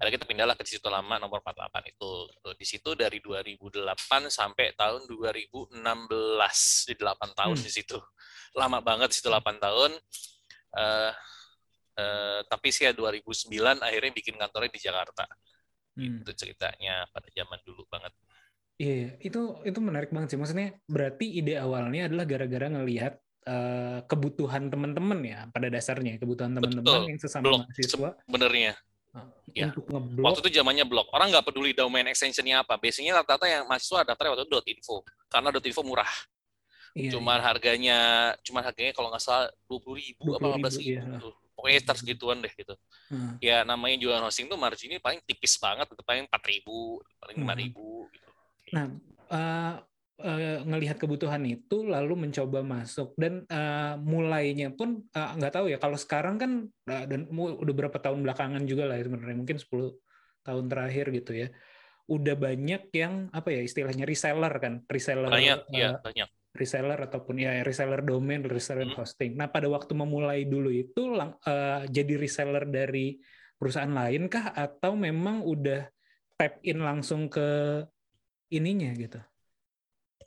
ada 0.00 0.08
kita 0.08 0.24
pindahlah 0.24 0.56
ke 0.56 0.64
situ 0.64 0.88
lama 0.88 1.20
nomor 1.20 1.44
48 1.44 1.92
itu 1.92 2.10
di 2.56 2.66
situ 2.66 2.90
dari 2.96 3.20
2008 3.20 4.32
sampai 4.32 4.72
tahun 4.72 5.04
2016 5.04 5.76
di 6.88 6.94
8 6.96 7.36
tahun 7.36 7.56
Hmm. 7.56 7.64
di 7.64 7.70
situ 7.72 7.98
lama 8.56 8.80
banget 8.80 9.12
di 9.12 9.16
situ 9.20 9.28
8 9.28 9.60
tahun 9.60 9.92
eh 10.74 11.12
eh, 11.94 12.40
tapi 12.48 12.68
sih 12.74 12.88
ya 12.88 12.92
2009 12.96 13.78
akhirnya 13.78 14.12
bikin 14.12 14.34
kantornya 14.40 14.72
di 14.72 14.80
Jakarta 14.80 15.24
Hmm. 15.94 16.26
itu 16.26 16.32
ceritanya 16.34 17.06
pada 17.14 17.30
zaman 17.30 17.60
dulu 17.62 17.86
banget 17.86 18.10
Iya, 18.74 18.90
iya. 18.90 19.10
itu 19.22 19.62
itu 19.62 19.78
menarik 19.78 20.10
banget 20.10 20.34
sih. 20.34 20.38
Maksudnya 20.42 20.74
berarti 20.90 21.30
ide 21.38 21.54
awalnya 21.62 22.10
adalah 22.10 22.26
gara-gara 22.26 22.66
ngelihat 22.66 23.14
eh, 23.44 23.98
kebutuhan 24.04 24.68
teman-teman 24.68 25.20
ya 25.20 25.40
pada 25.48 25.68
dasarnya 25.68 26.16
kebutuhan 26.16 26.52
teman-teman 26.52 27.04
yang 27.06 27.20
sesama 27.20 27.44
Blok. 27.44 27.60
mahasiswa 27.68 28.08
benernya 28.24 28.72
eh, 29.14 29.26
Ya. 29.54 29.70
untuk 29.70 29.86
ngeblok. 29.86 30.24
waktu 30.26 30.38
itu 30.42 30.58
zamannya 30.58 30.84
blog 30.84 31.06
orang 31.12 31.30
nggak 31.30 31.46
peduli 31.46 31.70
domain 31.70 32.02
extensionnya 32.04 32.64
apa 32.64 32.74
biasanya 32.76 33.20
rata-rata 33.20 33.46
yang 33.46 33.62
mahasiswa 33.64 34.02
daftarnya 34.02 34.34
waktu 34.34 34.44
itu 34.44 34.58
.info 34.74 34.96
karena 35.28 35.48
.info 35.52 35.82
murah 35.82 36.10
Iya, 36.94 37.18
cuman 37.18 37.38
iya. 37.38 37.44
harganya 37.44 37.98
cuman 38.40 38.62
harganya 38.62 38.94
kalau 38.94 39.10
nggak 39.10 39.18
salah 39.18 39.50
dua 39.66 39.82
puluh 39.82 39.98
ribu 39.98 40.30
apa 40.30 40.46
20.000, 40.46 40.46
lima 40.46 40.58
belas 40.62 40.76
ribu 40.78 40.90
iya. 40.94 41.18
tuh. 41.18 41.34
pokoknya 41.54 41.74
sekitar 41.82 41.96
segituan 41.98 42.38
deh 42.38 42.52
gitu 42.52 42.74
Hmm. 43.04 43.34
ya 43.38 43.62
namanya 43.62 43.96
jualan 43.98 44.22
hosting 44.22 44.46
tuh 44.46 44.54
marginnya 44.54 44.98
paling 44.98 45.18
tipis 45.22 45.58
banget 45.58 45.86
paling 46.02 46.24
empat 46.26 46.42
ribu 46.46 46.98
paling 47.18 47.36
Hmm. 47.36 47.42
lima 47.46 47.54
ribu 47.54 48.06
gitu 48.10 48.30
Nah, 48.72 48.84
eh, 49.28 49.74
eh, 50.20 50.62
ngelihat 50.62 51.00
kebutuhan 51.00 51.42
itu 51.48 51.82
lalu 51.82 52.28
mencoba 52.28 52.62
masuk 52.62 53.16
dan 53.18 53.42
eh, 53.50 53.94
mulainya 53.98 54.70
pun 54.70 55.02
eh, 55.10 55.30
nggak 55.38 55.52
tahu 55.54 55.66
ya 55.72 55.78
kalau 55.82 55.98
sekarang 55.98 56.36
kan 56.38 56.50
eh, 56.90 57.04
dan 57.10 57.26
udah 57.34 57.74
berapa 57.74 57.98
tahun 57.98 58.22
belakangan 58.22 58.62
juga 58.68 58.86
lah 58.86 59.00
ya 59.00 59.10
sebenarnya 59.10 59.36
mungkin 59.38 59.58
10 59.58 59.98
tahun 60.44 60.64
terakhir 60.70 61.10
gitu 61.10 61.32
ya 61.34 61.48
udah 62.04 62.36
banyak 62.36 62.92
yang 62.92 63.32
apa 63.32 63.48
ya 63.48 63.64
istilahnya 63.64 64.04
reseller 64.04 64.52
kan 64.60 64.84
reseller 64.86 65.32
banyak 65.32 65.60
eh, 65.72 65.80
ya 65.80 65.90
banyak 65.98 66.28
reseller 66.54 67.10
ataupun 67.10 67.34
ya 67.42 67.66
reseller 67.66 68.06
domain, 68.06 68.38
reseller 68.46 68.86
Hmm. 68.86 69.02
hosting. 69.02 69.34
Nah, 69.34 69.50
pada 69.50 69.66
waktu 69.66 69.90
memulai 69.90 70.46
dulu 70.46 70.70
itu 70.70 71.10
lang- 71.10 71.34
eh, 71.42 71.90
jadi 71.90 72.14
reseller 72.14 72.62
dari 72.70 73.18
perusahaan 73.58 73.90
lain 73.90 74.30
kah 74.30 74.54
atau 74.54 74.94
memang 74.94 75.42
udah 75.42 75.90
tap 76.38 76.62
in 76.62 76.78
langsung 76.78 77.26
ke 77.26 77.82
ininya 78.54 78.94
gitu? 78.94 79.18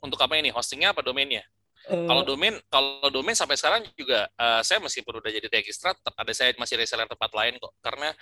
Untuk 0.02 0.18
apa 0.22 0.34
ini 0.38 0.50
hostingnya 0.54 0.90
apa 0.94 1.02
domainnya 1.04 1.42
Eh, 1.88 2.04
Kalau 2.04 2.20
domain, 2.20 2.52
kalau 2.68 3.08
domain 3.08 3.32
sampai 3.32 3.56
sekarang 3.56 3.80
juga 3.96 4.28
eh, 4.28 4.60
saya 4.60 4.76
meskipun 4.82 5.24
udah 5.24 5.30
jadi 5.32 5.48
registrar, 5.48 5.96
tetap 5.96 6.12
ada 6.20 6.32
saya 6.36 6.52
masih 6.60 6.76
reseller 6.76 7.08
tempat 7.08 7.30
lain 7.32 7.56
kok. 7.56 7.72
Karena 7.80 8.12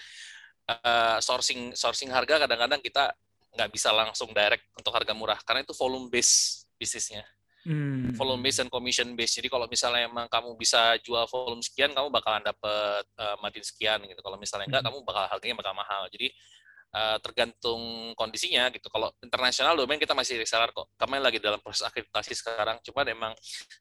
eh, 0.70 1.18
sourcing 1.24 1.74
sourcing 1.74 2.10
harga 2.14 2.46
kadang-kadang 2.46 2.78
kita 2.78 3.10
nggak 3.56 3.70
bisa 3.72 3.90
langsung 3.90 4.30
direct 4.36 4.68
untuk 4.76 4.92
harga 4.92 5.16
murah 5.16 5.40
karena 5.42 5.64
itu 5.64 5.72
volume 5.74 6.06
base 6.12 6.62
bisnisnya. 6.76 7.24
hmm. 7.66 8.14
Volume 8.14 8.44
base 8.46 8.62
dan 8.62 8.68
commission 8.70 9.08
base. 9.18 9.34
Jadi 9.40 9.48
kalau 9.50 9.66
misalnya 9.66 10.06
emang 10.06 10.28
kamu 10.30 10.54
bisa 10.54 10.94
jual 11.02 11.24
volume 11.26 11.64
sekian, 11.64 11.90
kamu 11.90 12.06
bakalan 12.12 12.44
dapet 12.46 13.02
eh, 13.18 13.36
margin 13.42 13.64
sekian 13.66 13.98
gitu. 14.06 14.20
Kalau 14.22 14.38
misalnya 14.38 14.68
enggak, 14.70 14.82
Mhm. 14.84 14.88
kamu 14.92 14.98
bakal 15.02 15.24
harganya 15.26 15.56
bakal 15.58 15.74
mahal. 15.74 16.06
Jadi 16.12 16.30
eh, 16.94 17.18
tergantung 17.24 18.12
kondisinya 18.14 18.70
gitu. 18.70 18.86
Kalau 18.92 19.10
internasional 19.22 19.74
domain 19.74 19.98
kita 19.98 20.12
masih 20.14 20.38
reseller 20.38 20.70
kok. 20.70 20.90
Kami 20.94 21.18
lagi 21.18 21.38
dalam 21.42 21.58
proses 21.62 21.86
akreditasi 21.86 22.32
sekarang. 22.36 22.78
Cuma 22.86 23.02
emang 23.06 23.32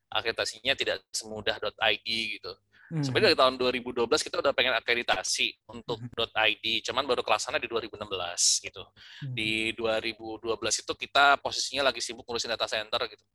akreditasinya 0.10 0.74
tidak 0.74 1.04
semudah 1.14 1.58
.id 1.62 2.08
gitu. 2.40 2.52
Hmm. 2.92 3.02
Sebenarnya 3.02 3.34
dari 3.34 3.40
tahun 3.40 3.56
2012 3.58 4.22
kita 4.22 4.38
udah 4.46 4.54
pengen 4.54 4.78
akreditasi 4.78 5.66
untuk 5.74 5.98
Mhm. 6.02 6.30
.id, 6.30 6.66
cuman 6.86 7.04
baru 7.10 7.26
kelaksana 7.26 7.58
di 7.58 7.66
2016 7.66 8.62
gitu. 8.62 8.86
Hmm. 9.26 9.34
Di 9.34 9.74
2012 9.74 10.86
itu 10.86 10.94
kita 10.94 11.42
posisinya 11.42 11.90
lagi 11.90 12.02
sibuk 12.04 12.24
ngurusin 12.26 12.54
data 12.54 12.70
center 12.70 13.02
gitu. 13.10 13.26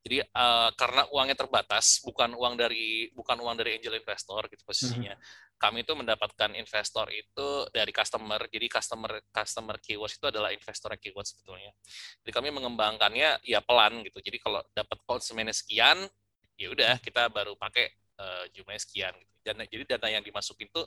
Jadi 0.00 0.16
eh, 0.24 0.70
karena 0.80 1.04
uangnya 1.12 1.36
terbatas, 1.36 2.00
bukan 2.00 2.32
uang 2.32 2.56
dari 2.56 3.12
bukan 3.12 3.36
uang 3.36 3.60
dari 3.60 3.76
angel 3.76 4.00
investor 4.00 4.48
gitu 4.48 4.64
posisinya. 4.64 5.12
Kami 5.60 5.84
itu 5.84 5.92
mendapatkan 5.92 6.56
investor 6.56 7.04
itu 7.12 7.68
dari 7.68 7.92
customer. 7.92 8.48
Jadi 8.48 8.66
customer 8.72 9.20
customer 9.28 9.76
keywords 9.76 10.16
itu 10.16 10.24
adalah 10.24 10.56
investor 10.56 10.96
keywords 10.96 11.36
sebetulnya. 11.36 11.68
Jadi 12.24 12.32
kami 12.32 12.48
mengembangkannya 12.48 13.44
ya 13.44 13.60
pelan 13.60 14.00
gitu. 14.08 14.24
Jadi 14.24 14.40
kalau 14.40 14.64
dapat 14.72 14.96
konsumennya 15.04 15.52
sekian, 15.52 16.08
ya 16.56 16.72
udah 16.72 16.96
kita 17.04 17.28
baru 17.28 17.60
pakai 17.60 17.92
eh, 18.20 18.44
jumlahnya 18.52 18.82
sekian 18.84 19.12
gitu. 19.16 19.32
Dan 19.40 19.56
jadi 19.64 19.84
dana 19.96 20.08
yang 20.12 20.24
dimasukin 20.24 20.68
itu 20.68 20.82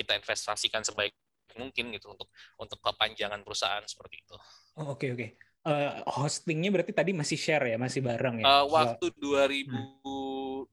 kita 0.00 0.16
investasikan 0.16 0.80
sebaik 0.80 1.12
mungkin 1.58 1.90
gitu 1.92 2.08
untuk 2.14 2.28
untuk 2.56 2.78
kepanjangan 2.80 3.44
perusahaan 3.44 3.84
seperti 3.84 4.24
itu. 4.24 4.36
Oh, 4.80 4.96
Oke 4.96 5.12
oke. 5.12 5.26
Eh, 5.60 5.90
hostingnya 6.08 6.72
berarti 6.72 6.96
tadi 6.96 7.12
masih 7.12 7.36
share 7.36 7.68
ya, 7.68 7.76
masih 7.76 8.00
bareng 8.00 8.40
ya? 8.40 8.48
Kalau- 8.48 8.72
waktu 8.72 9.12
2000 9.20 10.16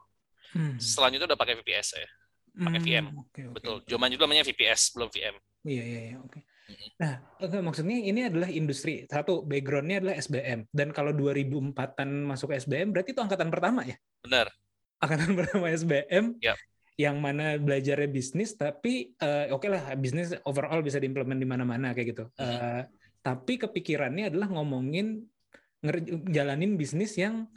Hmm. 0.54 0.78
Selanjutnya 0.78 1.26
udah 1.30 1.38
pakai 1.40 1.54
VPS 1.60 1.90
ya. 1.98 2.08
pakai 2.60 2.80
Hmm, 2.82 2.84
VM. 2.84 3.06
oke, 3.16 3.40
oke, 3.50 3.54
Betul. 3.56 3.76
oke. 3.80 3.88
Zaman 3.90 4.08
juga 4.12 4.22
namanya 4.28 4.44
VPS, 4.44 4.92
belum 4.92 5.08
VM. 5.08 5.36
Iya 5.68 5.82
iya 5.90 6.00
iya 6.08 6.16
oke. 6.24 6.40
Nah, 7.00 7.12
enggak, 7.40 7.62
maksudnya 7.64 7.96
ini 7.96 8.20
adalah 8.28 8.48
industri 8.48 9.08
satu 9.08 9.40
backgroundnya 9.42 10.04
adalah 10.04 10.14
SBM 10.16 10.68
dan 10.70 10.92
kalau 10.92 11.10
2004-an 11.12 12.08
masuk 12.28 12.52
SBM 12.52 12.92
berarti 12.92 13.16
itu 13.16 13.20
angkatan 13.20 13.48
pertama 13.48 13.82
ya? 13.88 13.96
Benar. 14.20 14.52
Angkatan 15.00 15.32
pertama 15.38 15.72
SBM 15.72 16.36
Yap. 16.44 16.56
yang 17.00 17.16
mana 17.18 17.56
belajarnya 17.56 18.08
bisnis 18.12 18.52
tapi 18.54 19.16
eh, 19.16 19.48
oke 19.48 19.66
lah 19.66 19.96
bisnis 19.96 20.36
overall 20.44 20.84
bisa 20.84 21.00
diimplement 21.00 21.40
di 21.40 21.48
mana-mana 21.48 21.96
kayak 21.96 22.08
gitu. 22.12 22.24
Mhm. 22.36 22.44
Eh, 22.44 22.82
tapi 23.20 23.60
kepikirannya 23.60 24.32
adalah 24.32 24.48
ngomongin 24.52 25.24
jalanin 26.28 26.76
bisnis 26.76 27.16
yang 27.16 27.48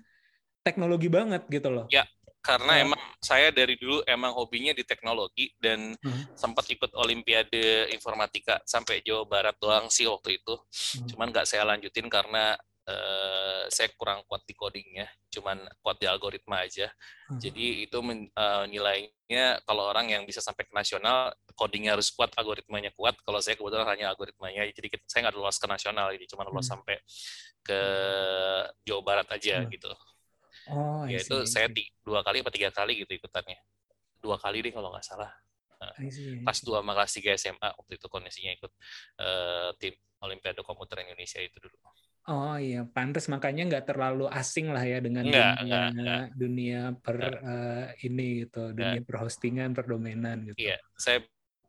teknologi 0.64 1.12
banget 1.12 1.44
gitu 1.52 1.68
loh. 1.68 1.86
Ya. 1.92 2.08
Karena 2.40 2.80
Eh. 2.80 2.84
emang 2.88 3.02
saya 3.24 3.50
dari 3.56 3.80
dulu 3.80 4.04
emang 4.04 4.36
hobinya 4.36 4.76
di 4.76 4.84
teknologi 4.84 5.50
dan 5.58 5.96
Mhm. 5.98 6.36
sempat 6.36 6.68
ikut 6.70 6.92
Olimpiade 6.94 7.90
Informatika 7.96 8.60
sampai 8.68 9.00
Jawa 9.02 9.24
Barat 9.26 9.56
doang 9.58 9.88
sih 9.88 10.04
waktu 10.06 10.44
itu. 10.44 10.56
Hmm. 11.00 11.08
Cuman 11.10 11.28
nggak 11.32 11.48
saya 11.48 11.64
lanjutin 11.64 12.12
karena 12.12 12.54
eh, 12.84 13.64
saya 13.72 13.88
kurang 13.96 14.28
kuat 14.28 14.44
di 14.44 14.52
codingnya, 14.52 15.08
cuman 15.32 15.56
kuat 15.80 16.04
di 16.04 16.06
algoritma 16.06 16.68
aja. 16.68 16.92
Hmm. 17.32 17.40
Jadi 17.40 17.88
itu 17.88 17.98
men- 18.04 18.28
eh, 18.28 18.66
nilainya 18.68 19.64
kalau 19.64 19.88
orang 19.88 20.12
yang 20.12 20.28
bisa 20.28 20.44
sampai 20.44 20.68
ke 20.68 20.76
nasional, 20.76 21.32
codingnya 21.56 21.96
harus 21.96 22.12
kuat, 22.12 22.36
algoritmanya 22.36 22.92
kuat. 22.92 23.16
Kalau 23.24 23.40
saya 23.40 23.56
kebetulan 23.56 23.88
hanya 23.88 24.12
algoritmanya, 24.12 24.68
jadi 24.76 25.00
kita- 25.00 25.08
saya 25.08 25.24
nggak 25.24 25.36
lolos 25.40 25.64
ke 25.64 25.68
nasional, 25.72 26.12
jadi 26.12 26.28
cuma 26.28 26.44
lolos 26.44 26.68
Hmm. 26.68 26.76
sampai 26.84 27.00
ke 27.64 27.80
Jawa 28.84 29.02
Barat 29.08 29.28
aja 29.32 29.64
Hmm. 29.64 29.72
gitu. 29.72 29.88
Oh, 30.72 31.04
Ya 31.10 31.20
itu 31.20 31.44
saya 31.44 31.68
ti- 31.68 31.92
dua 32.04 32.24
kali 32.24 32.40
atau 32.40 32.54
tiga 32.54 32.70
kali 32.72 33.04
gitu 33.04 33.12
ikutannya. 33.12 33.60
Dua 34.24 34.40
kali 34.40 34.64
deh 34.64 34.72
kalau 34.72 34.92
nggak 34.94 35.04
salah. 35.04 35.32
I 36.00 36.08
see, 36.08 36.40
I 36.40 36.48
Kelas 36.48 36.64
see. 36.64 36.68
2 36.72 36.80
sama 36.80 36.96
kelas 36.96 37.12
3 37.12 37.36
SMA 37.36 37.70
waktu 37.76 38.00
itu 38.00 38.08
kondisinya 38.08 38.56
ikut 38.56 38.72
eh, 39.20 39.70
tim 39.84 39.92
Olimpiade 40.24 40.64
Komputer 40.64 41.04
Indonesia 41.04 41.44
itu 41.44 41.60
dulu. 41.60 41.76
Oh 42.32 42.56
iya, 42.56 42.88
pantas 42.88 43.28
makanya 43.28 43.68
nggak 43.68 43.92
terlalu 43.92 44.32
asing 44.32 44.72
lah 44.72 44.80
ya 44.80 45.04
dengan 45.04 45.28
Nggak, 45.28 45.44
dunia 45.60 45.68
nggak, 45.68 45.88
nggak. 46.00 46.24
dunia 46.40 46.82
per 47.04 47.18
eh, 47.20 47.86
ini 48.08 48.48
gitu, 48.48 48.72
dunia 48.72 49.04
perhostingan, 49.04 49.76
perdomenan 49.76 50.48
gitu. 50.48 50.72
Iya, 50.72 50.80
saya 50.96 51.20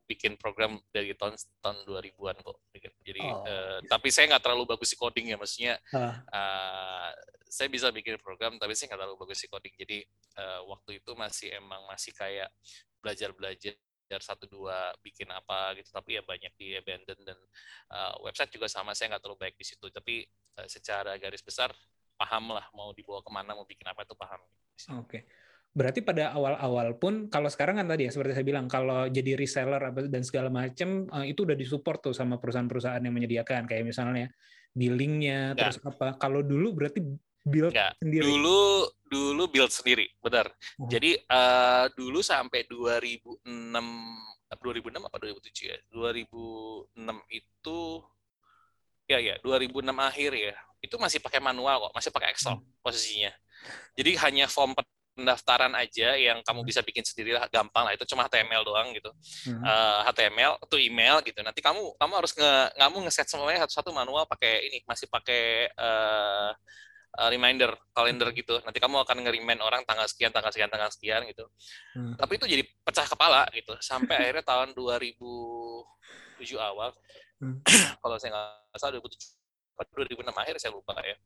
bikin 0.06 0.38
program 0.38 0.78
dari 0.94 1.10
tahun 1.18 1.34
tahun 1.58 1.82
2000-an 1.82 2.38
kok. 2.38 2.62
Jadi 3.02 3.18
Oh. 3.18 3.42
eh, 3.42 3.82
tapi 3.90 4.14
saya 4.14 4.30
nggak 4.30 4.46
terlalu 4.46 4.78
bagus 4.78 4.94
di 4.94 4.98
coding 5.02 5.34
ya, 5.34 5.36
maksudnya 5.42 5.74
Ah. 5.90 6.22
eh, 6.22 7.10
saya 7.54 7.70
bisa 7.70 7.94
bikin 7.94 8.18
program 8.18 8.58
tapi 8.58 8.74
saya 8.74 8.90
nggak 8.90 9.00
terlalu 9.06 9.18
bagus 9.22 9.38
di 9.38 9.46
coding. 9.46 9.74
Jadi 9.78 9.98
eh, 10.42 10.60
waktu 10.66 10.90
itu 10.98 11.10
masih 11.14 11.54
emang 11.54 11.86
masih 11.86 12.10
kayak 12.10 12.50
belajar-belajar 12.98 13.78
satu 14.14 14.46
dua 14.46 14.94
bikin 15.02 15.26
apa 15.34 15.74
gitu 15.74 15.90
tapi 15.90 16.14
ya 16.18 16.22
banyak 16.22 16.50
di 16.58 16.74
abandon 16.74 17.18
dan 17.22 17.38
eh, 17.94 18.14
website 18.26 18.50
juga 18.50 18.66
sama 18.66 18.90
saya 18.94 19.14
nggak 19.14 19.22
terlalu 19.22 19.38
baik 19.46 19.56
di 19.58 19.66
situ 19.66 19.86
tapi 19.90 20.26
eh, 20.26 20.68
secara 20.70 21.14
garis 21.18 21.42
besar 21.46 21.70
paham 22.14 22.54
lah 22.54 22.66
mau 22.74 22.90
dibawa 22.94 23.22
ke 23.22 23.30
mana 23.30 23.54
mau 23.58 23.66
bikin 23.66 23.86
apa 23.86 24.02
itu 24.02 24.14
paham 24.18 24.42
Oke. 25.02 25.26
Berarti 25.74 26.06
pada 26.06 26.30
awal-awal 26.30 26.94
pun 27.02 27.26
kalau 27.26 27.50
sekarang 27.50 27.82
kan 27.82 27.86
tadi 27.90 28.06
ya 28.06 28.10
seperti 28.14 28.38
saya 28.38 28.46
bilang 28.46 28.70
kalau 28.70 29.10
jadi 29.10 29.34
reseller 29.34 29.82
dan 30.06 30.22
segala 30.22 30.46
macam 30.50 31.10
itu 31.26 31.40
udah 31.42 31.58
disupport 31.58 31.98
tuh 32.10 32.14
sama 32.14 32.38
perusahaan-perusahaan 32.38 33.02
yang 33.02 33.14
menyediakan 33.14 33.66
kayak 33.66 33.82
misalnya 33.82 34.30
billingnya 34.74 35.54
Ya. 35.54 35.70
terus 35.70 35.82
apa. 35.82 36.14
Kalau 36.18 36.42
dulu 36.42 36.78
berarti 36.78 37.02
build 37.44 37.72
Enggak. 37.76 37.92
sendiri. 38.00 38.24
Dulu 38.24 38.60
dulu 39.04 39.42
build 39.52 39.70
sendiri, 39.70 40.06
benar. 40.18 40.50
Oh. 40.80 40.88
Jadi 40.88 41.20
eh, 41.20 41.84
dulu 41.94 42.18
sampai 42.24 42.66
2006 42.66 43.44
eh, 44.50 44.58
2006 44.58 45.08
apa 45.08 45.16
2007 45.20 45.70
ya? 45.70 45.78
2006 45.92 46.96
itu 47.30 47.80
ya 49.04 49.18
ya 49.20 49.34
2006 49.44 49.84
akhir 49.92 50.30
ya. 50.32 50.56
Itu 50.80 50.96
masih 50.96 51.20
pakai 51.20 51.40
manual 51.40 51.88
kok, 51.88 51.92
masih 51.92 52.10
pakai 52.10 52.32
Excel 52.32 52.58
posisinya. 52.80 53.32
Jadi 53.96 54.16
hanya 54.20 54.48
form 54.48 54.76
pendaftaran 55.14 55.70
aja 55.78 56.18
yang 56.18 56.42
kamu 56.42 56.66
bisa 56.66 56.82
bikin 56.82 57.06
sendiri 57.06 57.38
lah, 57.38 57.46
gampang 57.46 57.86
lah. 57.86 57.94
Itu 57.94 58.02
cuma 58.10 58.26
HTML 58.26 58.66
doang 58.66 58.90
gitu. 58.90 59.08
Hmm. 59.46 59.62
Eh, 59.62 60.00
HTML 60.10 60.58
atau 60.58 60.76
email 60.76 61.22
gitu. 61.22 61.38
Nanti 61.40 61.62
kamu 61.62 61.94
kamu 61.96 62.12
harus 62.18 62.34
nge 62.34 62.74
kamu 62.74 62.96
ngeset 63.06 63.28
semuanya 63.30 63.62
satu-satu 63.64 63.94
manual 63.94 64.26
pakai 64.26 64.68
ini, 64.68 64.78
masih 64.84 65.06
pakai 65.06 65.70
eh, 65.70 66.50
eh, 67.14 67.28
reminder, 67.30 67.70
kalender 67.94 68.28
gitu. 68.34 68.58
Nanti 68.66 68.78
kamu 68.82 69.02
akan 69.06 69.16
nge-remind 69.22 69.60
orang 69.62 69.82
tanggal 69.86 70.06
sekian, 70.10 70.34
tanggal 70.34 70.50
sekian, 70.50 70.70
tanggal 70.70 70.90
sekian 70.90 71.22
gitu. 71.30 71.44
Hmm. 71.94 72.14
Tapi 72.18 72.36
itu 72.38 72.46
jadi 72.50 72.62
pecah 72.82 73.06
kepala 73.06 73.46
gitu. 73.54 73.74
Sampai 73.78 74.18
akhirnya 74.18 74.42
tahun 74.42 74.74
2007 74.74 76.58
awal, 76.58 76.90
Hmm. 77.42 77.58
kalau 78.02 78.14
saya 78.16 78.30
nggak 78.30 78.78
salah 78.78 78.92
2007 78.98 79.34
atau 79.74 79.90
2006 79.98 80.30
akhir 80.38 80.54
saya 80.62 80.70
lupa 80.70 80.94
ya. 81.02 81.18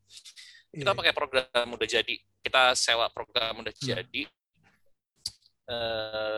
Kita 0.72 0.90
Iya. 0.92 0.96
pakai 0.96 1.12
program 1.12 1.68
udah 1.68 1.88
jadi. 1.88 2.14
Kita 2.40 2.72
sewa 2.76 3.12
program 3.12 3.60
udah 3.60 3.72
Hmm. 3.76 3.84
jadi. 3.92 4.22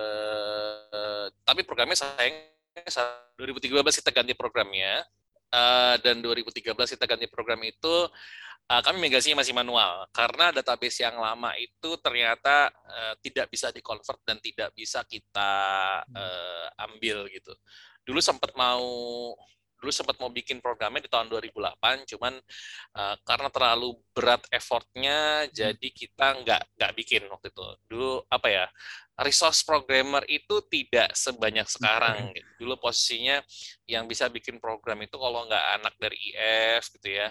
Eh, 0.00 1.24
tapi 1.46 1.62
programnya 1.62 1.94
sayang 1.94 2.34
2013 3.38 3.98
kita 4.02 4.10
ganti 4.10 4.34
programnya. 4.34 5.06
Eh, 5.50 5.96
dan 6.06 6.22
2013 6.22 6.94
kita 6.94 7.10
ganti 7.10 7.26
program 7.26 7.58
itu 7.66 8.06
eh, 8.70 8.82
kami 8.86 9.02
migrasinya 9.02 9.42
masih 9.42 9.50
manual 9.50 10.06
karena 10.14 10.54
database 10.54 11.02
yang 11.02 11.18
lama 11.18 11.50
itu 11.58 11.98
ternyata 11.98 12.70
eh, 12.70 13.14
tidak 13.18 13.50
bisa 13.50 13.74
dikonvert 13.74 14.22
dan 14.22 14.38
tidak 14.38 14.70
bisa 14.78 15.02
kita 15.02 15.52
eh, 16.06 16.66
ambil 16.86 17.26
gitu. 17.34 17.50
Dulu 18.06 18.22
sempat 18.22 18.54
mau 18.54 18.86
dulu 19.80 19.90
sempat 19.90 20.20
mau 20.20 20.28
bikin 20.28 20.60
programnya 20.60 21.00
di 21.00 21.10
tahun 21.10 21.32
2008 21.32 22.04
cuman 22.14 22.36
uh, 23.00 23.16
karena 23.24 23.48
terlalu 23.48 23.96
berat 24.12 24.44
effortnya 24.52 25.48
jadi 25.50 25.88
kita 25.90 26.44
nggak 26.44 26.62
nggak 26.76 26.92
bikin 26.94 27.24
waktu 27.32 27.48
itu. 27.48 27.66
Dulu 27.88 28.10
apa 28.28 28.48
ya 28.52 28.66
resource 29.20 29.60
programmer 29.64 30.24
itu 30.26 30.64
tidak 30.72 31.12
sebanyak 31.12 31.68
sekarang 31.68 32.32
gitu. 32.32 32.64
dulu 32.64 32.88
posisinya 32.88 33.44
yang 33.84 34.08
bisa 34.08 34.32
bikin 34.32 34.56
program 34.56 34.96
itu 35.04 35.16
kalau 35.20 35.44
nggak 35.44 35.66
anak 35.80 35.94
dari 36.00 36.16
IF 36.32 36.88
gitu 36.96 37.20
ya 37.20 37.28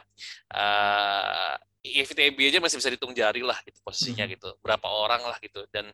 uh, 0.53 1.57
IFTB 1.80 2.52
aja 2.52 2.60
masih 2.60 2.76
bisa 2.76 2.92
dihitung 2.92 3.15
jari 3.15 3.39
lah 3.39 3.56
gitu 3.63 3.80
posisinya 3.80 4.28
Mhm. 4.28 4.32
gitu. 4.36 4.50
Berapa 4.60 4.84
orang 4.86 5.24
lah 5.24 5.39
gitu. 5.39 5.63
Dan 5.72 5.88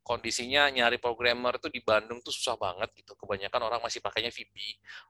kondisinya 0.00 0.72
nyari 0.72 0.96
programmer 0.96 1.60
itu 1.60 1.68
di 1.68 1.84
Bandung 1.84 2.24
tuh 2.24 2.32
susah 2.32 2.56
banget 2.56 2.88
gitu. 2.96 3.12
Kebanyakan 3.14 3.60
orang 3.62 3.80
masih 3.84 4.00
pakainya 4.00 4.32
VB 4.32 4.56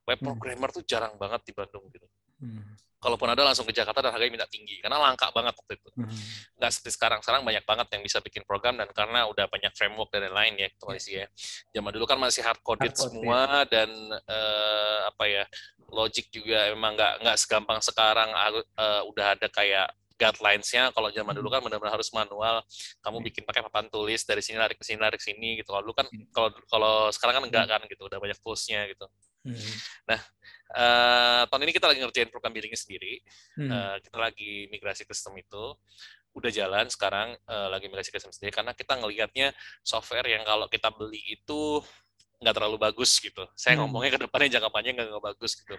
web 0.03 0.19
Hmm. 0.19 0.27
programmer 0.27 0.69
tuh 0.75 0.83
jarang 0.83 1.15
banget 1.15 1.47
di 1.47 1.53
Bandung 1.55 1.87
gitu. 1.91 2.07
Hmm. 2.37 2.77
kalaupun 2.97 3.29
ada 3.29 3.45
langsung 3.45 3.65
ke 3.65 3.73
Jakarta 3.77 4.03
dan 4.03 4.11
harganya 4.13 4.41
minta 4.41 4.49
tinggi 4.51 4.81
karena 4.83 4.99
langka 4.99 5.29
banget 5.31 5.55
waktu 5.55 5.79
itu. 5.79 5.89
Hmm. 5.95 6.11
nggak 6.59 6.71
seperti 6.75 6.91
sekarang. 6.97 7.21
Sekarang 7.23 7.47
banyak 7.47 7.63
banget 7.63 7.87
yang 7.95 8.03
bisa 8.03 8.19
bikin 8.21 8.43
program 8.43 8.77
dan 8.77 8.89
karena 8.91 9.29
udah 9.31 9.47
banyak 9.47 9.71
framework 9.73 10.11
dan 10.11 10.27
lain-lain 10.27 10.59
ya 10.59 10.69
kondisi 10.81 11.21
ya 11.23 11.29
zaman 11.71 11.93
dulu 11.95 12.03
kan 12.09 12.19
masih 12.19 12.43
hard 12.43 12.59
coded 12.67 12.91
Hard 12.93 12.99
semua 12.99 13.63
dan 13.69 13.89
eh, 14.11 14.99
apa 15.07 15.25
ya 15.29 15.45
logic 15.93 16.29
juga 16.35 16.67
emang 16.73 16.97
nggak 16.99 17.13
nggak 17.23 17.37
segampang 17.39 17.79
sekarang. 17.81 18.33
Eh, 18.33 19.03
udah 19.07 19.27
ada 19.39 19.49
kayak 19.49 19.87
guidelines-nya. 20.17 20.91
Kalau 20.91 21.09
zaman 21.13 21.33
dulu 21.37 21.49
kan 21.53 21.61
benar-benar 21.61 21.95
harus 21.97 22.11
manual. 22.11 22.65
Kamu 23.05 23.21
bikin 23.25 23.45
pakai 23.45 23.63
papan 23.69 23.87
tulis 23.93 24.25
dari 24.25 24.43
sini 24.43 24.57
lari 24.57 24.75
ke 24.75 24.83
sini 24.83 24.99
lari 24.99 25.17
ke 25.21 25.25
sini 25.25 25.61
gitu. 25.61 25.71
Kalau 25.71 25.85
dulu 25.85 25.95
kan 25.95 26.07
kalau 26.33 26.49
kalau 26.67 26.95
sekarang 27.13 27.41
kan 27.41 27.45
enggak 27.47 27.67
kan 27.69 27.81
gitu. 27.87 28.03
Udah 28.09 28.19
banyak 28.19 28.39
toolsnya 28.41 28.89
gitu. 28.91 29.07
Hmm. 29.47 29.73
Eh, 30.77 31.43
tahun 31.47 31.63
ini 31.63 31.73
kita 31.73 31.87
lagi 31.87 32.03
ngerjain 32.03 32.31
program 32.33 32.51
billingnya 32.51 32.81
sendiri. 32.81 33.23
Hmm. 33.55 33.71
Eh, 33.71 33.97
kita 34.03 34.17
lagi 34.19 34.67
migrasi 34.73 35.07
ke 35.07 35.15
sistem 35.15 35.39
itu. 35.39 35.65
Udah 36.35 36.51
jalan 36.51 36.91
sekarang 36.91 37.39
eh, 37.39 37.69
lagi 37.71 37.87
migrasi 37.87 38.11
ke 38.11 38.19
sistem 38.19 38.35
sendiri 38.35 38.53
karena 38.53 38.73
kita 38.75 38.99
ngelihatnya 38.99 39.55
software 39.87 40.27
yang 40.27 40.43
kalau 40.43 40.67
kita 40.67 40.91
beli 40.91 41.23
itu 41.31 41.81
nggak 42.37 42.55
terlalu 42.55 42.77
bagus 42.77 43.17
gitu. 43.17 43.49
Saya 43.57 43.75
Hmm. 43.81 43.89
ngomongnya 43.89 44.17
ke 44.17 44.21
depannya 44.29 44.49
jangka 44.59 44.69
panjang 44.69 44.95
nggak 44.97 45.25
bagus 45.25 45.53
gitu. 45.57 45.77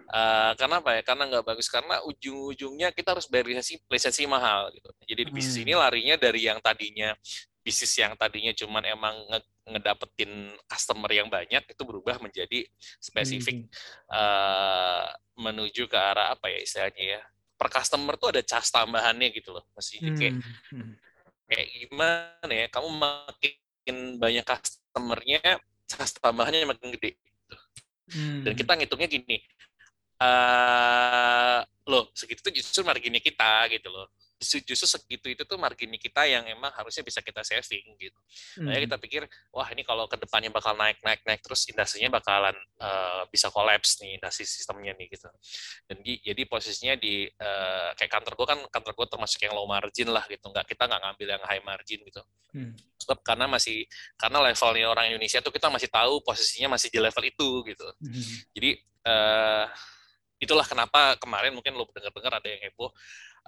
Eh, 0.00 0.52
karena 0.56 0.80
apa 0.80 0.90
ya? 0.96 1.02
Karena 1.04 1.22
nggak 1.28 1.44
bagus 1.44 1.66
karena 1.68 2.00
ujung-ujungnya 2.08 2.88
kita 2.96 3.12
harus 3.12 3.28
bayar 3.28 3.46
lisensi 3.52 3.76
lisensi 3.84 4.24
mahal 4.24 4.72
gitu. 4.72 4.88
Jadi 5.04 5.20
di 5.28 5.32
bisnis 5.32 5.56
Hmm. 5.60 5.64
ini 5.68 5.72
larinya 5.76 6.16
dari 6.16 6.40
yang 6.48 6.58
tadinya 6.64 7.12
bisnis 7.60 7.92
yang 8.00 8.16
tadinya 8.16 8.56
cuman 8.56 8.80
emang 8.88 9.14
nge- 9.28 9.52
ngedapetin 9.68 10.32
customer 10.64 11.10
yang 11.12 11.28
banyak 11.28 11.60
itu 11.68 11.82
berubah 11.84 12.16
menjadi 12.16 12.64
spesifik 12.96 13.68
eh, 14.08 15.04
menuju 15.36 15.84
ke 15.84 15.98
arah 16.00 16.32
apa 16.32 16.48
ya 16.48 16.58
istilahnya 16.64 17.04
ya 17.16 17.22
per 17.60 17.68
customer 17.68 18.16
tuh 18.16 18.32
ada 18.32 18.40
cas 18.40 18.72
tambahannya 18.72 19.28
gitu 19.36 19.52
loh 19.52 19.64
masih 19.76 20.00
kayak 20.16 20.40
Hmm. 20.40 20.80
Hmm. 20.80 20.92
kayak 21.44 21.66
gimana 21.84 22.52
ya 22.56 22.66
kamu 22.72 22.88
makin 22.96 23.96
banyak 24.16 24.44
customernya 24.48 25.40
cas 25.98 26.14
tambahannya 26.14 26.70
makin 26.70 26.94
gede 26.94 27.18
Hmm. 28.10 28.42
dan 28.42 28.58
kita 28.58 28.74
ngitungnya 28.74 29.06
gini 29.06 29.38
eh 30.18 31.58
loh 31.86 32.10
segitu 32.10 32.42
tuh 32.42 32.50
justru 32.50 32.82
marginnya 32.82 33.22
kita 33.22 33.70
gitu 33.70 33.86
loh 33.86 34.10
justru, 34.40 34.72
justru 34.72 34.88
segitu 34.88 35.26
itu 35.28 35.42
tuh 35.44 35.60
marginnya 35.60 36.00
kita 36.00 36.24
yang 36.24 36.48
emang 36.48 36.72
harusnya 36.72 37.04
bisa 37.04 37.20
kita 37.20 37.44
saving 37.44 37.94
gitu 38.00 38.16
Hmm. 38.56 38.72
Kita 38.72 38.96
pikir, 38.98 39.22
wah 39.54 39.68
ini 39.70 39.86
kalau 39.86 40.08
ke 40.10 40.16
depannya 40.18 40.50
bakal 40.50 40.74
naik, 40.74 40.98
naik, 41.04 41.22
naik, 41.22 41.40
terus 41.44 41.68
industrinya 41.70 42.18
bakalan 42.18 42.56
eh, 42.80 43.22
bisa 43.30 43.52
kolaps 43.52 44.00
nih, 44.02 44.18
industri 44.18 44.42
sistemnya 44.48 44.96
nih 44.96 45.06
gitu. 45.12 45.28
Dan 45.86 46.02
di- 46.02 46.18
jadi 46.24 46.42
posisinya 46.48 46.94
di 46.98 47.28
eh, 47.28 47.88
kayak 47.94 48.10
kantor 48.10 48.32
gue 48.34 48.46
kan, 48.48 48.58
kantor 48.72 48.92
gue 48.96 49.06
termasuk 49.06 49.38
yang 49.44 49.54
low 49.54 49.68
margin 49.68 50.08
lah 50.10 50.24
gitu, 50.26 50.42
nggak 50.50 50.66
kita 50.66 50.88
nggak 50.88 51.00
ngambil 51.04 51.28
yang 51.36 51.42
high 51.46 51.62
margin 51.62 52.00
gitu. 52.02 52.22
Hmm. 52.50 52.72
Sebab 52.98 53.18
karena 53.22 53.46
masih, 53.46 53.86
karena 54.18 54.38
levelnya 54.42 54.86
orang 54.90 55.04
Indonesia 55.14 55.38
tuh 55.44 55.52
kita 55.54 55.68
masih 55.70 55.88
tahu 55.92 56.24
posisinya 56.26 56.74
masih 56.74 56.88
di 56.90 56.98
level 56.98 57.24
itu 57.28 57.48
gitu. 57.70 57.86
Hmm. 58.02 58.22
Jadi 58.56 58.70
eh, 59.06 59.64
itulah 60.40 60.64
kenapa 60.64 61.20
kemarin 61.20 61.52
mungkin 61.52 61.76
lo 61.76 61.84
dengar-dengar 61.92 62.40
ada 62.40 62.48
yang 62.48 62.60
heboh 62.72 62.90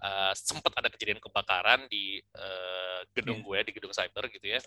eh, 0.03 0.33
sempat 0.35 0.75
ada 0.75 0.91
kejadian 0.91 1.23
kebakaran 1.23 1.87
di 1.87 2.19
eh, 2.19 3.01
gedung 3.15 3.39
gue 3.41 3.59
di 3.63 3.73
gedung 3.73 3.95
cyber 3.95 4.27
gitu 4.29 4.47
ya. 4.47 4.61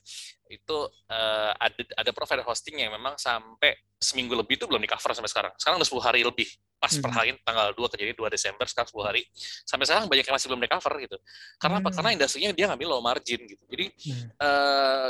Itu 0.48 0.78
eh, 1.12 1.52
ada 1.52 1.82
ada 1.98 2.12
provider 2.16 2.48
hosting 2.48 2.80
yang 2.80 2.96
memang 2.96 3.20
sampai 3.20 3.76
seminggu 3.96 4.36
lebih 4.36 4.56
itu 4.56 4.66
belum 4.68 4.80
di 4.80 4.88
cover 4.88 5.12
sampai 5.12 5.32
sekarang. 5.32 5.54
Sekarang 5.58 5.78
udah 5.80 5.88
10 5.88 6.04
hari 6.04 6.22
lebih. 6.24 6.48
Pas 6.76 6.92
per 6.92 7.10
Mhm. 7.10 7.16
hari 7.16 7.30
tanggal 7.42 7.68
2 7.74 7.88
kejadian 7.90 8.16
2 8.16 8.30
Desember 8.30 8.68
sekarang 8.68 8.90
10 8.92 9.08
hari. 9.08 9.22
Sampai 9.66 9.86
sekarang 9.88 10.06
banyak 10.06 10.26
yang 10.28 10.36
masih 10.36 10.48
belum 10.52 10.62
di 10.62 10.70
cover 10.70 10.94
gitu. 11.02 11.18
Karena 11.58 11.78
apa? 11.80 11.90
Hmm. 11.90 11.96
karena 11.98 12.10
industrinya 12.14 12.52
dia 12.52 12.66
ngambil 12.70 12.88
low 12.92 13.02
margin 13.02 13.40
gitu. 13.44 13.64
Jadi 13.72 13.86
Hmm. 14.08 14.28
eh 14.40 15.10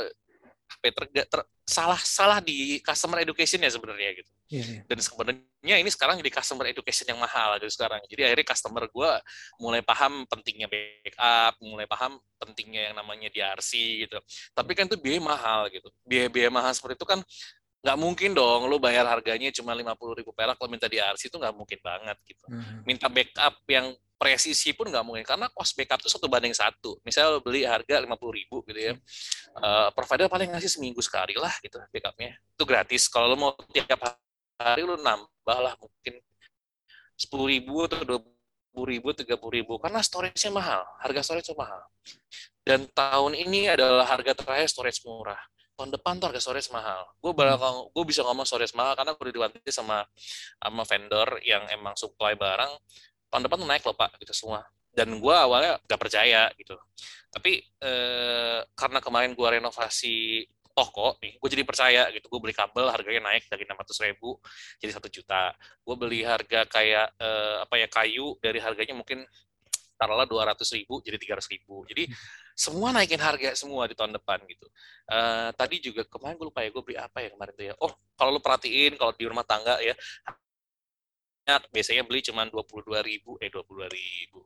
terga- 0.82 1.26
ter- 1.26 1.48
salah 1.66 1.98
salah 1.98 2.38
di 2.38 2.78
customer 2.82 3.22
education 3.22 3.58
ya 3.58 3.70
sebenarnya 3.70 4.22
gitu. 4.22 4.30
Iya, 4.46 4.62
iya. 4.62 4.82
dan 4.86 4.98
sebenarnya 5.02 5.76
ini 5.82 5.90
sekarang 5.90 6.22
jadi 6.22 6.30
customer 6.30 6.70
education 6.70 7.10
yang 7.10 7.18
mahal 7.18 7.58
gitu 7.58 7.66
sekarang. 7.74 7.98
Jadi 8.06 8.22
akhirnya 8.22 8.46
customer 8.46 8.86
gue 8.86 9.10
mulai 9.58 9.82
paham 9.82 10.22
pentingnya 10.30 10.70
backup 10.70 11.58
mulai 11.58 11.86
paham 11.90 12.22
pentingnya 12.38 12.90
yang 12.90 12.94
namanya 12.94 13.26
DRC 13.34 14.06
gitu. 14.06 14.18
Tapi 14.54 14.72
kan 14.78 14.86
itu 14.86 14.94
biaya 15.02 15.18
mahal 15.18 15.66
gitu. 15.74 15.90
Biaya-biaya 16.06 16.50
mahal 16.54 16.70
seperti 16.70 16.94
itu 16.94 17.06
kan 17.10 17.18
nggak 17.86 17.98
mungkin 18.02 18.34
dong 18.34 18.66
lu 18.66 18.82
bayar 18.82 19.06
harganya 19.06 19.54
cuma 19.54 19.70
50.000 19.70 20.18
ribu 20.18 20.34
perak 20.34 20.58
kalau 20.58 20.66
minta 20.66 20.90
DRC 20.90 21.30
itu 21.30 21.38
nggak 21.38 21.54
mungkin 21.54 21.78
banget 21.78 22.18
gitu. 22.26 22.44
Hmm. 22.50 22.82
minta 22.82 23.06
backup 23.06 23.62
yang 23.70 23.94
presisi 24.16 24.72
pun 24.74 24.90
nggak 24.90 25.04
mungkin 25.06 25.22
karena 25.22 25.46
cost 25.54 25.76
backup 25.76 26.02
itu 26.02 26.10
satu 26.10 26.26
banding 26.26 26.56
satu. 26.56 26.98
Misalnya 27.06 27.36
lo 27.36 27.40
beli 27.44 27.62
harga 27.62 28.02
50.000 28.02 28.10
ribu 28.42 28.56
gitu 28.66 28.80
ya 28.80 28.94
Eh, 29.56 29.88
provider 29.96 30.28
paling 30.28 30.52
ngasih 30.52 30.68
seminggu 30.68 31.00
sekali 31.00 31.32
lah 31.32 31.52
gitu 31.64 31.80
backupnya. 31.88 32.36
Itu 32.52 32.68
gratis. 32.68 33.08
Kalau 33.08 33.32
lo 33.32 33.36
mau 33.40 33.52
tiap 33.72 34.20
hari 34.60 34.84
lo 34.84 35.00
nambah 35.00 35.58
lah 35.64 35.72
mungkin 35.80 36.20
sepuluh 37.16 37.48
ribu 37.48 37.88
atau 37.88 38.04
dua 38.04 38.20
puluh 38.76 38.88
ribu 38.92 39.16
tiga 39.16 39.40
puluh 39.40 39.64
ribu 39.64 39.80
karena 39.80 40.04
storage-nya 40.04 40.52
mahal 40.52 40.84
harga 41.00 41.24
storage 41.24 41.48
mahal. 41.56 41.80
Dan 42.60 42.84
tahun 42.92 43.32
ini 43.32 43.72
adalah 43.72 44.04
harga 44.04 44.36
terakhir 44.36 44.68
storage 44.68 45.00
murah 45.08 45.40
tahun 45.76 45.92
depan 45.92 46.16
tuh 46.16 46.32
harga 46.32 46.40
storage 46.40 46.72
mahal. 46.72 47.04
Gue 47.20 47.36
bakal 47.36 47.92
gue 47.92 48.04
bisa 48.08 48.24
ngomong 48.24 48.48
storage 48.48 48.72
mahal 48.72 48.96
karena 48.96 49.12
gue 49.12 49.28
diwanti 49.28 49.68
sama 49.68 50.02
sama 50.56 50.82
vendor 50.88 51.36
yang 51.44 51.68
emang 51.68 51.92
supply 51.94 52.32
barang. 52.32 52.72
Tahun 53.28 53.42
depan 53.44 53.56
tuh 53.60 53.68
naik 53.68 53.84
loh 53.84 53.92
pak 53.92 54.16
gitu 54.24 54.32
semua. 54.32 54.64
Dan 54.96 55.20
gue 55.20 55.34
awalnya 55.36 55.76
gak 55.84 56.00
percaya 56.00 56.48
gitu. 56.56 56.72
Tapi 57.28 57.60
eh, 57.60 58.60
karena 58.72 58.98
kemarin 59.04 59.36
gue 59.36 59.48
renovasi 59.60 60.48
toko 60.76 61.16
nih 61.20 61.36
gue 61.36 61.48
jadi 61.52 61.64
percaya 61.68 62.02
gitu. 62.08 62.32
Gue 62.32 62.40
beli 62.40 62.56
kabel 62.56 62.88
harganya 62.88 63.28
naik 63.28 63.44
dari 63.52 63.68
600 63.68 64.08
ribu 64.08 64.40
jadi 64.80 64.96
satu 64.96 65.12
juta. 65.12 65.52
Gue 65.84 65.94
beli 66.00 66.24
harga 66.24 66.64
kayak 66.64 67.20
eh, 67.20 67.56
apa 67.68 67.74
ya 67.76 67.88
kayu 67.92 68.40
dari 68.40 68.64
harganya 68.64 68.96
mungkin 68.96 69.28
taruhlah 70.00 70.24
200 70.24 70.56
ribu 70.76 71.04
jadi 71.04 71.20
300 71.20 71.52
ribu. 71.52 71.84
Jadi 71.84 72.08
semua 72.56 72.88
naikin 72.88 73.20
harga 73.20 73.52
semua 73.52 73.84
di 73.84 73.92
tahun 73.92 74.16
depan 74.16 74.40
gitu. 74.48 74.66
Eh, 75.12 75.50
tadi 75.52 75.76
juga 75.84 76.02
kemarin 76.08 76.40
gue 76.40 76.48
lupa 76.48 76.64
ya 76.64 76.72
gue 76.72 76.82
beli 76.82 76.96
apa 76.96 77.18
ya 77.20 77.28
kemarin 77.36 77.52
tuh 77.52 77.66
ya. 77.68 77.74
Oh 77.84 77.92
kalau 78.16 78.30
lu 78.32 78.40
perhatiin 78.40 78.96
kalau 78.96 79.12
di 79.12 79.24
rumah 79.28 79.44
tangga 79.44 79.76
ya 79.84 79.92
minyak 81.44 81.62
biasanya 81.70 82.02
beli 82.08 82.20
cuma 82.24 82.48
22 82.48 82.96
ribu 83.04 83.36
eh 83.44 83.52
22 83.52 83.92
ribu. 83.92 84.40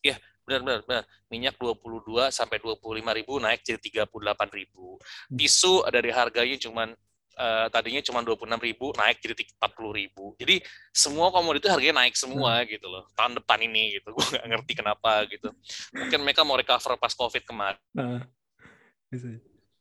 Ya 0.00 0.16
benar 0.42 0.60
benar 0.64 0.80
benar 0.88 1.04
minyak 1.30 1.54
22 1.60 2.32
sampai 2.34 2.56
25 2.58 2.82
ribu 3.20 3.32
naik 3.38 3.60
jadi 3.62 3.78
38 4.08 4.58
ribu. 4.58 4.96
Tisu 5.28 5.84
dari 5.92 6.10
harganya 6.10 6.56
cuma 6.56 6.88
eh, 7.36 7.66
tadinya 7.72 8.02
cuma 8.04 8.20
26 8.20 8.44
ribu 8.60 8.92
naik 8.96 9.18
jadi 9.20 9.44
40 9.56 9.98
ribu. 10.00 10.24
Jadi 10.36 10.60
semua 10.92 11.32
komoditas 11.32 11.72
harganya 11.72 12.04
naik 12.04 12.14
semua 12.16 12.62
gitu 12.68 12.86
loh 12.88 13.08
tahun 13.16 13.40
depan 13.40 13.58
ini 13.64 14.00
gitu. 14.00 14.12
Gue 14.16 14.24
nggak 14.36 14.46
ngerti 14.48 14.72
kenapa 14.76 15.24
gitu. 15.28 15.48
Mungkin 15.96 16.18
mereka 16.24 16.42
mau 16.44 16.56
recover 16.56 16.96
pas 17.00 17.12
covid 17.16 17.42
kemarin. 17.44 17.80
Nah. 17.92 18.24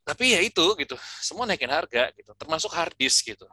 Tapi 0.02 0.34
ya 0.34 0.42
itu 0.42 0.66
gitu, 0.82 0.98
semua 1.22 1.46
naikin 1.46 1.70
harga 1.70 2.10
gitu, 2.18 2.34
termasuk 2.34 2.74
hard 2.74 2.92
disk 2.98 3.22
gitu. 3.32 3.46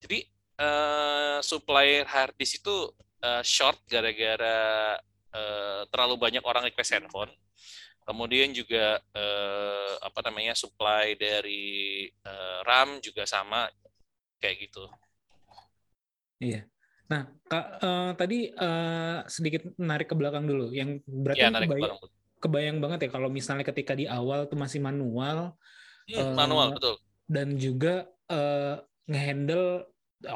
Jadi 0.00 0.24
eh, 0.58 1.38
supply 1.44 2.02
hard 2.08 2.34
disk 2.40 2.64
itu 2.64 2.76
eh, 3.20 3.42
short 3.44 3.78
gara-gara 3.86 4.96
eh, 5.30 5.82
terlalu 5.92 6.14
banyak 6.16 6.42
orang 6.42 6.66
request 6.66 6.96
handphone. 6.96 7.30
Kemudian 8.10 8.50
juga 8.58 8.98
eh, 9.14 9.92
apa 10.08 10.20
namanya 10.26 10.54
supply 10.62 11.06
dari 11.14 11.62
eh, 12.10 12.58
RAM 12.68 12.98
juga 13.06 13.22
sama 13.34 13.70
kayak 14.42 14.56
gitu. 14.66 14.84
Iya. 16.44 16.56
Nah, 17.10 17.20
Kak, 17.50 17.64
eh, 17.84 18.10
tadi 18.20 18.34
eh, 18.62 19.16
sedikit 19.34 19.62
menarik 19.82 20.06
ke 20.10 20.14
belakang 20.20 20.44
dulu. 20.50 20.62
Yang 20.78 20.90
berarti 21.24 21.42
Ya 21.42 21.50
narik 21.50 21.68
kebayang, 21.68 21.82
barang. 21.82 21.98
kebayang 22.42 22.78
banget 22.82 22.98
ya 23.04 23.08
kalau 23.14 23.28
misalnya 23.38 23.64
ketika 23.70 23.92
di 24.00 24.06
awal 24.08 24.38
tuh 24.50 24.58
masih 24.64 24.80
manual 24.88 25.38
Hmm, 26.08 26.20
Eh, 26.20 26.36
manual 26.36 26.74
betul. 26.74 26.94
dan 27.34 27.48
juga 27.64 27.88
eh, 28.32 28.74
ngehandle 29.10 29.64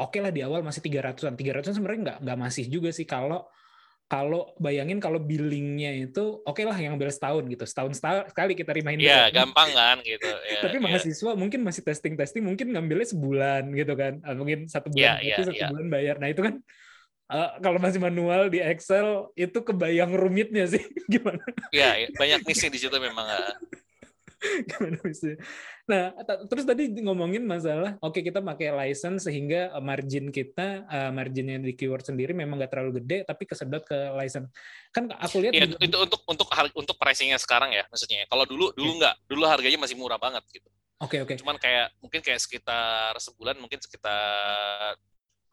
oke 0.05 0.19
lah 0.25 0.33
di 0.37 0.41
awal 0.47 0.61
masih 0.69 0.83
300-an. 0.87 1.35
300-an 1.41 1.77
sebenarnya 1.79 2.03
nggak 2.07 2.19
nggak 2.25 2.39
masih 2.45 2.65
juga 2.75 2.91
sih 2.99 3.07
kalau 3.15 3.47
kalau 4.15 4.55
bayangin 4.63 5.03
kalau 5.03 5.19
billingnya 5.19 6.07
itu 6.07 6.39
oke 6.47 6.63
lah 6.63 6.79
yang 6.79 6.95
ambil 6.95 7.11
setahun 7.11 7.43
gitu. 7.51 7.65
Setahun 7.67 7.99
setahun 7.99 8.31
sekali 8.31 8.55
kita 8.55 8.71
reminder. 8.71 9.03
Iya 9.11 9.35
gampang 9.35 9.75
kan 9.75 9.97
gitu. 10.07 10.31
Ya, 10.55 10.63
Tapi 10.63 10.79
ya. 10.79 10.83
mahasiswa 10.87 11.31
mungkin 11.35 11.61
masih 11.67 11.83
testing-testing, 11.83 12.47
mungkin 12.47 12.71
ngambilnya 12.71 13.11
sebulan 13.11 13.75
gitu 13.75 13.93
kan. 13.99 14.23
Ah, 14.23 14.39
Mungkin 14.39 14.71
satu 14.71 14.95
bulan 14.95 15.19
Iya, 15.19 15.35
gratis, 15.35 15.35
iya, 15.35 15.49
satu 15.51 15.59
iya. 15.59 15.69
bulan 15.75 15.87
bayar. 15.91 16.15
Nah 16.23 16.29
itu 16.31 16.41
kan 16.47 16.55
eh, 17.35 17.51
kalau 17.59 17.79
masih 17.83 17.99
manual 17.99 18.47
di 18.55 18.63
Excel 18.63 19.35
itu 19.35 19.59
kebayang 19.67 20.15
rumitnya 20.15 20.65
sih 20.71 20.85
gimana 21.13 21.43
Iya, 21.75 21.91
iya, 22.07 22.09
banyak 22.15 22.47
missing 22.47 22.71
di 22.71 22.79
situ 22.79 22.95
memang. 23.03 23.27
ah. 23.27 23.51
gimana 24.69 24.99
bisa. 25.01 25.37
Nah, 25.85 26.13
terus 26.49 26.65
tadi 26.65 26.89
ngomongin 27.01 27.45
masalah, 27.45 27.97
oke 28.01 28.21
kita 28.21 28.41
pakai 28.41 28.73
license 28.73 29.29
sehingga 29.29 29.73
eh, 29.73 29.83
margin 29.85 30.29
kita, 30.33 30.89
eh, 30.89 31.11
marginnya 31.13 31.61
di 31.61 31.73
keyword 31.77 32.05
sendiri 32.05 32.33
memang 32.37 32.61
nggak 32.61 32.73
terlalu 32.73 33.01
gede, 33.03 33.25
tapi 33.29 33.45
kesedot 33.49 33.85
ke 33.85 33.97
license. 34.17 34.49
Kan 34.93 35.11
aku 35.13 35.41
lihat 35.45 35.53
Iya, 35.57 35.67
juga- 35.69 35.83
itu 35.85 35.97
untuk 35.97 36.21
untuk 36.29 36.49
untuk 36.77 36.97
pricingnya 36.97 37.41
sekarang 37.41 37.73
ya 37.73 37.85
maksudnya. 37.89 38.25
Kalau 38.29 38.45
dulu 38.45 38.73
dulu 38.77 39.01
nggak, 39.01 39.15
dulu 39.29 39.45
harganya 39.49 39.79
masih 39.81 39.97
murah 39.97 40.21
banget 40.21 40.45
gitu. 40.53 40.69
Oke 41.03 41.21
oke. 41.21 41.35
Cuman 41.37 41.59
kayak 41.59 41.93
mungkin 42.01 42.21
kayak 42.23 42.41
sekitar 42.41 43.13
sebulan 43.19 43.59
mungkin 43.59 43.83
sekitar 43.83 44.97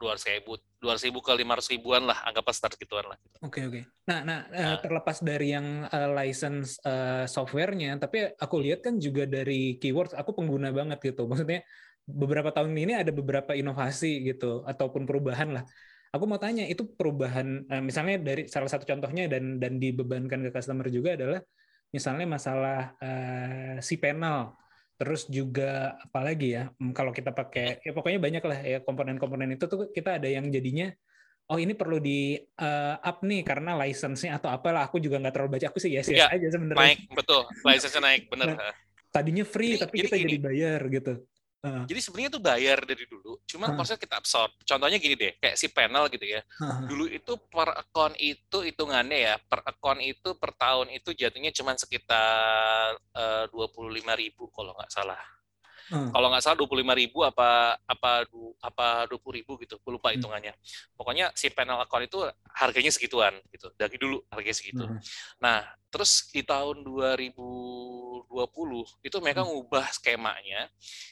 dua 0.02 0.18
ratus 0.18 0.26
ribu, 0.26 0.58
dua 0.82 0.98
ribu 0.98 1.22
ke 1.22 1.32
lima 1.38 1.54
ratus 1.54 1.70
ribuan 1.70 2.10
lah, 2.10 2.26
anggaplah 2.26 2.56
start 2.58 2.74
gituan 2.82 3.06
lah. 3.06 3.18
Oke 3.46 3.62
oke. 3.70 3.82
Nah, 4.10 4.26
nah 4.26 4.40
eh, 4.50 4.66
Nah. 4.66 4.78
terlepas 4.82 5.22
dari 5.22 5.54
yang 5.54 5.86
eh, 5.86 6.10
license 6.10 6.82
eh, 6.82 7.30
softwarenya, 7.30 8.02
tapi 8.02 8.34
aku 8.34 8.56
lihat 8.66 8.82
kan 8.82 8.98
juga 8.98 9.30
dari 9.30 9.78
keywords, 9.78 10.18
aku 10.18 10.34
pengguna 10.34 10.74
banget 10.74 10.98
gitu. 11.14 11.30
Maksudnya 11.30 11.62
beberapa 12.10 12.50
tahun 12.50 12.74
ini 12.74 12.98
ada 12.98 13.14
beberapa 13.14 13.54
inovasi 13.54 14.26
gitu 14.26 14.66
ataupun 14.66 15.06
perubahan 15.06 15.62
lah. 15.62 15.64
Aku 16.12 16.28
mau 16.28 16.42
tanya 16.42 16.68
itu 16.68 16.84
perubahan, 16.84 17.64
misalnya 17.80 18.20
dari 18.20 18.44
salah 18.44 18.68
satu 18.68 18.84
contohnya 18.84 19.32
dan 19.32 19.64
dan 19.64 19.80
dibebankan 19.80 20.44
ke 20.44 20.52
customer 20.52 20.92
juga 20.92 21.16
adalah 21.16 21.40
misalnya 21.96 22.26
masalah 22.28 23.00
eh, 23.00 23.78
si 23.80 23.96
panel. 23.96 24.52
Terus 25.02 25.26
juga 25.26 25.98
apalagi 25.98 26.54
ya, 26.54 26.70
kalau 26.94 27.10
kita 27.10 27.34
pakai, 27.34 27.82
ya 27.82 27.90
pokoknya 27.90 28.22
banyak 28.22 28.44
lah 28.46 28.60
ya 28.62 28.78
komponen-komponen 28.86 29.58
itu 29.58 29.66
tuh 29.66 29.90
kita 29.90 30.22
ada 30.22 30.30
yang 30.30 30.46
jadinya 30.54 30.94
oh 31.50 31.58
ini 31.58 31.74
perlu 31.74 31.98
di 31.98 32.38
uh, 32.38 32.96
up 33.02 33.26
nih 33.26 33.42
karena 33.42 33.74
license-nya 33.76 34.38
atau 34.38 34.54
apalah 34.54 34.86
aku 34.88 35.02
juga 35.02 35.18
nggak 35.20 35.34
terlalu 35.34 35.58
baca 35.58 35.68
aku 35.68 35.82
sih 35.82 35.92
yes 35.92 36.08
yes 36.08 36.22
Iya, 36.22 36.26
aja 36.32 36.48
sebenarnya 36.54 36.80
Naik 36.80 37.00
betul, 37.12 37.42
license-nya 37.66 38.02
naik 38.06 38.22
bener. 38.30 38.48
Nah. 38.56 38.76
tadinya 39.10 39.44
free 39.44 39.76
Jadi- 39.76 39.82
tapi 39.84 39.96
jadi 39.98 40.06
kita 40.06 40.16
gini. 40.16 40.24
jadi 40.24 40.38
bayar 40.40 40.80
gitu 40.88 41.14
Heeh, 41.62 41.86
Jadi 41.86 42.00
sebenarnya 42.02 42.30
itu 42.34 42.42
bayar 42.42 42.80
dari 42.90 43.06
dulu, 43.06 43.38
cuman 43.46 43.70
Ah. 43.70 43.78
konsep 43.78 43.98
kita 44.02 44.18
absorb. 44.18 44.50
Contohnya 44.66 44.98
gini 44.98 45.14
deh, 45.14 45.38
kayak 45.38 45.54
si 45.62 45.70
panel 45.70 46.10
gitu 46.10 46.26
ya. 46.26 46.42
heeh. 46.60 46.88
Dulu 46.90 47.06
itu 47.06 47.34
per 47.54 47.70
account 47.78 48.18
itu 48.18 48.58
hitungannya 48.66 49.18
ya, 49.30 49.36
per 49.46 49.62
account 49.70 50.02
itu 50.02 50.34
per 50.42 50.58
tahun 50.58 50.90
itu 50.90 51.14
jatuhnya 51.14 51.54
cuman 51.54 51.78
sekitar 51.78 52.98
dua 53.54 53.68
puluh 53.70 53.94
lima 53.94 54.18
ribu 54.18 54.50
kalau 54.50 54.74
nggak 54.74 54.90
salah. 54.90 55.22
Hmm. 55.92 56.08
Kalau 56.08 56.32
nggak 56.32 56.40
salah 56.40 56.56
dua 56.56 56.72
puluh 56.72 56.88
lima 56.88 56.96
ribu 56.96 57.20
apa 57.20 57.76
apa 57.84 58.24
du- 58.32 58.56
apa 58.64 59.12
dua 59.12 59.20
puluh 59.20 59.44
ribu 59.44 59.60
gitu, 59.60 59.76
gue 59.76 59.92
lupa 59.92 60.10
Hmm. 60.10 60.18
hitungannya. 60.18 60.56
Pokoknya 60.96 61.36
si 61.36 61.52
panel 61.52 61.84
account 61.84 62.08
itu 62.08 62.18
harganya 62.56 62.92
segituan 62.96 63.36
gitu, 63.52 63.68
dari 63.76 64.00
dulu 64.00 64.24
harganya 64.32 64.56
segitu. 64.56 64.88
Hmm. 64.88 64.98
Nah, 65.44 65.68
terus 65.92 66.32
di 66.32 66.42
tahun 66.42 66.88
2020 66.88 68.88
itu 69.04 69.18
mereka 69.20 69.44
Hmm. 69.44 69.52
ngubah 69.52 69.92
skemanya. 69.92 70.72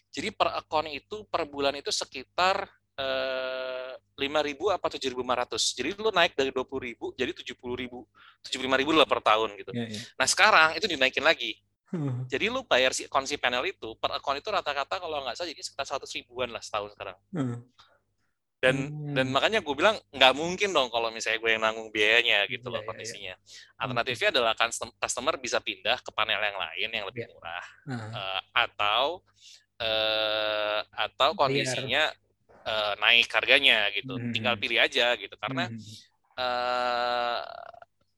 Jadi 0.10 0.32
per 0.32 0.56
account 0.56 0.88
itu 0.90 1.28
per 1.28 1.44
bulan 1.46 1.76
itu 1.76 1.92
sekitar 1.92 2.64
eh, 3.00 3.96
5.000 4.20 4.68
apa 4.68 4.92
7.500. 4.92 5.72
Jadi 5.72 5.96
lu 5.96 6.12
naik 6.12 6.36
dari 6.36 6.52
20.000 6.52 7.16
jadi 7.16 7.32
70.000, 7.32 8.04
75.000 8.44 8.92
lah 8.92 9.08
per 9.08 9.24
tahun 9.24 9.56
gitu. 9.56 9.72
Iya, 9.72 9.88
iya. 9.88 10.00
Nah, 10.20 10.28
sekarang 10.28 10.76
itu 10.76 10.84
dinaikin 10.84 11.24
lagi. 11.24 11.56
Heeh. 11.92 12.14
Jadi 12.34 12.46
lu 12.54 12.62
bayar 12.66 12.92
si 12.94 13.06
account 13.10 13.26
si 13.26 13.36
panel 13.42 13.66
itu 13.66 13.96
per 13.98 14.18
account 14.22 14.38
itu 14.38 14.50
rata-rata 14.54 15.02
kalau 15.02 15.26
nggak 15.26 15.36
salah 15.38 15.50
jadi 15.50 15.62
sekitar 15.66 15.86
100 15.98 16.10
ribuan 16.14 16.50
lah 16.54 16.62
setahun 16.62 16.94
sekarang. 16.94 17.18
Heeh. 17.34 17.58
Dan 18.60 18.92
Hmm. 18.92 19.16
dan 19.16 19.32
makanya 19.32 19.64
gue 19.64 19.72
bilang 19.72 19.96
nggak 20.12 20.34
mungkin 20.36 20.76
dong 20.76 20.92
kalau 20.92 21.08
misalnya 21.16 21.40
gue 21.40 21.50
yang 21.56 21.64
nanggung 21.64 21.90
biayanya 21.96 22.44
gitu 22.52 22.68
Iya, 22.68 22.74
loh 22.76 22.82
iya, 22.84 22.88
kondisinya. 22.92 23.34
Alternatifnya 23.80 24.30
adalah 24.36 24.54
kan 24.54 24.70
customer 25.00 25.36
bisa 25.40 25.64
pindah 25.64 25.98
ke 26.04 26.12
panel 26.12 26.44
yang 26.44 26.60
lain 26.60 26.90
yang 26.92 27.06
lebih 27.08 27.24
Iya. 27.24 27.32
murah 27.32 27.66
Heeh. 27.88 28.12
Eh, 28.20 28.42
atau 28.52 29.04
eh, 29.80 30.80
atau 30.92 31.30
kondisinya 31.40 32.12
eh, 32.68 32.94
naik 33.00 33.32
harganya 33.32 33.88
gitu. 33.96 34.20
Hmm. 34.20 34.32
Tinggal 34.36 34.60
pilih 34.60 34.80
aja 34.84 35.16
gitu 35.16 35.40
karena 35.40 35.72
Hmm. 35.72 35.80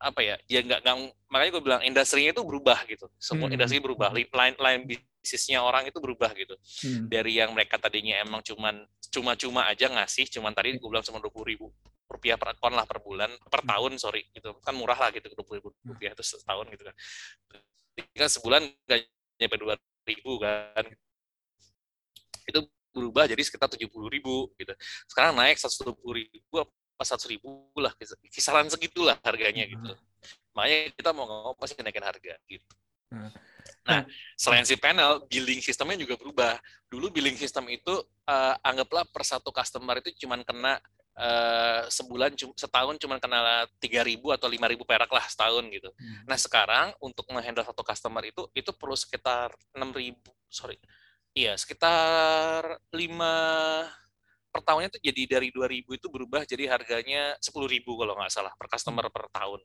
Apa 0.01 0.19
ya 0.25 0.35
ya 0.49 0.65
nggak 0.65 0.81
makanya 1.29 1.51
gue 1.53 1.63
bilang 1.63 1.81
industrinya 1.85 2.33
itu 2.33 2.41
berubah 2.41 2.89
gitu. 2.89 3.05
Semua 3.21 3.45
Hmm. 3.47 3.55
industri 3.55 3.77
berubah 3.77 4.09
line 4.09 4.57
line 4.57 4.83
bisnisnya 4.89 5.61
orang 5.61 5.85
itu 5.85 6.01
berubah 6.01 6.33
gitu. 6.33 6.57
Hmm. 6.81 7.05
dari 7.05 7.37
yang 7.37 7.53
mereka 7.53 7.77
tadinya 7.77 8.17
emang 8.17 8.41
cuman 8.41 8.81
cuma-cuma 9.13 9.69
aja 9.69 9.85
ngasih 9.93 10.25
cuman 10.33 10.57
tadi 10.57 10.73
gue 10.81 10.89
bilang 10.89 11.05
cuma 11.05 11.21
dua 11.21 11.29
puluh 11.29 11.53
ribu 11.53 11.67
rupiah 12.09 12.35
per 12.35 12.57
akun 12.57 12.73
lah 12.75 12.83
per 12.89 12.99
bulan 12.99 13.29
per 13.47 13.61
Hmm. 13.61 13.69
tahun 13.77 13.91
sorry 14.01 14.25
gitu. 14.33 14.57
Kan 14.65 14.73
murah 14.73 14.97
lah 14.97 15.13
gitu 15.13 15.29
dua 15.37 15.45
puluh 15.45 15.61
ribu 15.61 15.69
rupiah 15.85 16.11
itu 16.17 16.23
setahun 16.25 16.65
gitu 16.73 16.83
kan. 16.83 16.95
Kan 18.17 18.29
sebulan 18.33 18.61
nggak 18.89 18.99
nyampe 19.37 19.55
dua 19.61 19.73
ribu 20.09 20.41
kan. 20.41 20.83
Itu 22.49 22.65
berubah 22.91 23.29
jadi 23.29 23.39
sekitar 23.39 23.69
tujuh 23.71 23.87
puluh 23.87 24.09
ribu 24.11 24.49
gitu. 24.57 24.73
Sekarang 25.07 25.37
naik 25.37 25.61
seratus 25.61 25.79
dua 25.79 25.93
puluh 25.95 26.19
ribu 26.25 26.65
seratus 27.05 27.27
ribu 27.29 27.69
lah 27.77 27.93
kis- 27.97 28.17
kisaran 28.31 28.67
segitulah 28.69 29.17
harganya 29.21 29.65
gitu 29.67 29.93
makanya 30.51 30.79
kita 30.93 31.09
mau 31.15 31.25
mau 31.25 31.53
pasti 31.55 31.79
naikin 31.81 32.03
harga 32.03 32.35
gitu 32.47 32.75
Nah. 33.11 33.27
nah 33.83 34.01
selain 34.39 34.63
si 34.63 34.79
panel 34.79 35.27
billing 35.27 35.59
sistemnya 35.59 35.99
juga 35.99 36.15
berubah 36.15 36.55
dulu 36.87 37.11
billing 37.11 37.35
sistem 37.35 37.67
itu 37.67 37.91
eh, 38.23 38.55
anggaplah 38.63 39.03
per 39.11 39.27
satu 39.27 39.51
customer 39.51 39.99
itu 39.99 40.15
cuman 40.23 40.47
kena 40.47 40.79
eh, 41.19 41.83
sebulan 41.91 42.31
setahun 42.55 42.95
cuman 43.03 43.19
kena 43.19 43.67
3000 43.83 44.31
atau 44.31 44.47
5000 44.47 44.87
perak 44.87 45.11
lah 45.11 45.27
setahun 45.27 45.67
gitu. 45.75 45.91
Hmm. 45.91 46.23
Nah, 46.23 46.39
sekarang 46.39 46.95
untuk 47.03 47.27
menghandle 47.35 47.67
satu 47.67 47.83
customer 47.83 48.23
itu 48.23 48.47
itu 48.55 48.71
perlu 48.71 48.95
sekitar 48.95 49.51
6000 49.75 50.31
sorry. 50.47 50.79
Iya, 51.35 51.59
sekitar 51.59 52.79
5 52.95 53.35
per 54.51 54.61
tahunnya 54.61 54.91
itu 54.91 54.99
jadi 54.99 55.21
dari 55.39 55.47
2000 55.49 55.95
itu 55.95 56.07
berubah 56.11 56.43
jadi 56.43 56.67
harganya 56.67 57.39
10.000 57.39 57.95
kalau 57.95 58.13
nggak 58.19 58.29
salah 58.29 58.51
per 58.59 58.67
customer 58.67 59.07
per 59.07 59.31
tahun 59.31 59.61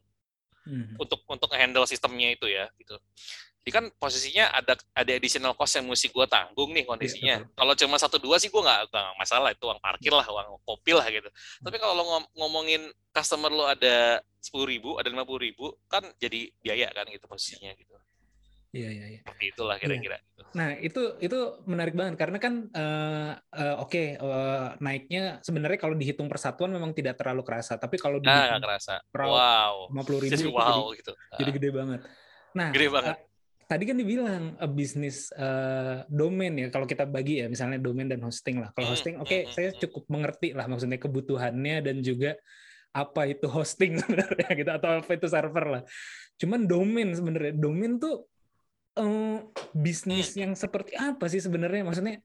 Hmm. 0.66 0.99
untuk 0.99 1.22
untuk 1.31 1.46
handle 1.55 1.87
sistemnya 1.87 2.35
itu 2.35 2.51
ya 2.51 2.66
gitu. 2.75 2.99
Jadi 3.62 3.70
kan 3.70 3.85
posisinya 4.03 4.51
ada 4.51 4.75
ada 4.99 5.12
additional 5.14 5.55
cost 5.55 5.79
yang 5.79 5.87
mesti 5.87 6.11
gue 6.11 6.27
tanggung 6.27 6.75
nih 6.75 6.83
kondisinya. 6.83 7.38
betul. 7.38 7.55
kalau 7.55 7.72
cuma 7.79 7.96
satu 8.03 8.18
dua 8.18 8.35
sih 8.42 8.51
gue 8.51 8.59
nggak 8.59 8.90
masalah 9.14 9.55
itu 9.55 9.62
uang 9.62 9.79
parkir 9.79 10.11
lah, 10.11 10.27
uang 10.27 10.59
kopi 10.66 10.90
lah 10.90 11.07
gitu. 11.07 11.31
Tapi 11.62 11.77
kalau 11.79 11.94
lo 11.94 12.03
ngom- 12.03 12.31
ngomongin 12.35 12.83
customer 13.14 13.46
lo 13.46 13.70
ada 13.70 14.18
sepuluh 14.42 14.66
ribu, 14.66 14.99
ada 14.99 15.07
lima 15.07 15.22
puluh 15.22 15.46
ribu, 15.46 15.70
kan 15.87 16.03
jadi 16.18 16.51
biaya 16.59 16.90
kan 16.90 17.07
gitu 17.14 17.31
posisinya 17.31 17.70
gitu. 17.79 17.94
Iya 18.74 18.88
iya 18.92 19.07
iya. 19.09 19.20
Seperti 19.22 19.44
itulah 19.55 19.76
kira-kira. 19.76 20.16
gitu. 20.18 20.42
Nah 20.52 20.74
itu 20.76 21.02
itu 21.20 21.38
menarik 21.64 21.94
banget 21.94 22.14
karena 22.16 22.38
kan 22.40 22.55
eh, 22.70 23.33
eh, 23.57 23.76
oke 23.79 24.02
eh, 24.18 24.66
naiknya 24.81 25.38
sebenarnya 25.40 25.79
kalau 25.79 25.94
dihitung 25.94 26.26
persatuan 26.26 26.72
memang 26.72 26.92
tidak 26.92 27.16
terlalu 27.20 27.44
kerasa 27.46 27.76
tapi 27.76 27.96
kalau 27.96 28.18
Nah, 28.18 28.26
dihitung 28.59 28.64
kerasa. 28.64 28.94
per 29.09 29.22
Wow. 29.29 29.92
lima 29.92 30.02
puluh 30.02 30.20
ribu 30.24 30.33
Jadi 30.35 30.42
itu 30.44 30.50
wow 30.52 30.64
jadi, 30.90 30.98
gitu. 31.00 31.12
jadi 31.37 31.50
Ah, 31.50 31.55
gede 31.57 31.68
banget. 31.72 32.00
Nah 32.57 32.68
Gede 32.72 32.88
banget. 32.88 33.16
tadi 33.66 33.85
kan 33.85 33.96
dibilang 33.98 34.42
eh, 34.57 34.70
bisnis 34.70 35.16
eh, 35.35 35.96
domain 36.07 36.55
ya 36.55 36.68
kalau 36.70 36.87
kita 36.87 37.05
bagi 37.05 37.42
ya 37.42 37.46
misalnya 37.48 37.79
domain 37.79 38.09
dan 38.09 38.20
hosting 38.22 38.61
lah. 38.61 38.70
Kalau 38.72 38.87
Hmm, 38.88 38.92
hosting 38.94 39.14
oke 39.16 39.29
hmm, 39.29 39.42
hmm, 39.44 39.52
saya 39.55 39.68
hmm. 39.72 39.81
cukup 39.87 40.05
mengerti 40.09 40.48
lah 40.52 40.66
maksudnya 40.66 40.98
kebutuhannya 40.98 41.76
dan 41.81 41.96
juga 42.00 42.35
apa 42.96 43.29
itu 43.29 43.44
hosting 43.48 43.96
sebenarnya 44.05 44.48
gitu 44.52 44.70
atau 44.72 45.00
apa 45.05 45.11
itu 45.12 45.26
server 45.29 45.66
lah. 45.68 45.83
Cuman 46.37 46.64
domain 46.64 47.09
sebenarnya 47.12 47.52
domain 47.57 47.96
tuh 47.96 48.24
eh, 48.97 49.37
bisnis 49.77 50.33
Hmm. 50.35 50.41
yang 50.43 50.53
seperti 50.57 50.93
apa 50.97 51.25
sih 51.29 51.41
sebenarnya? 51.45 51.85
Maksudnya 51.87 52.17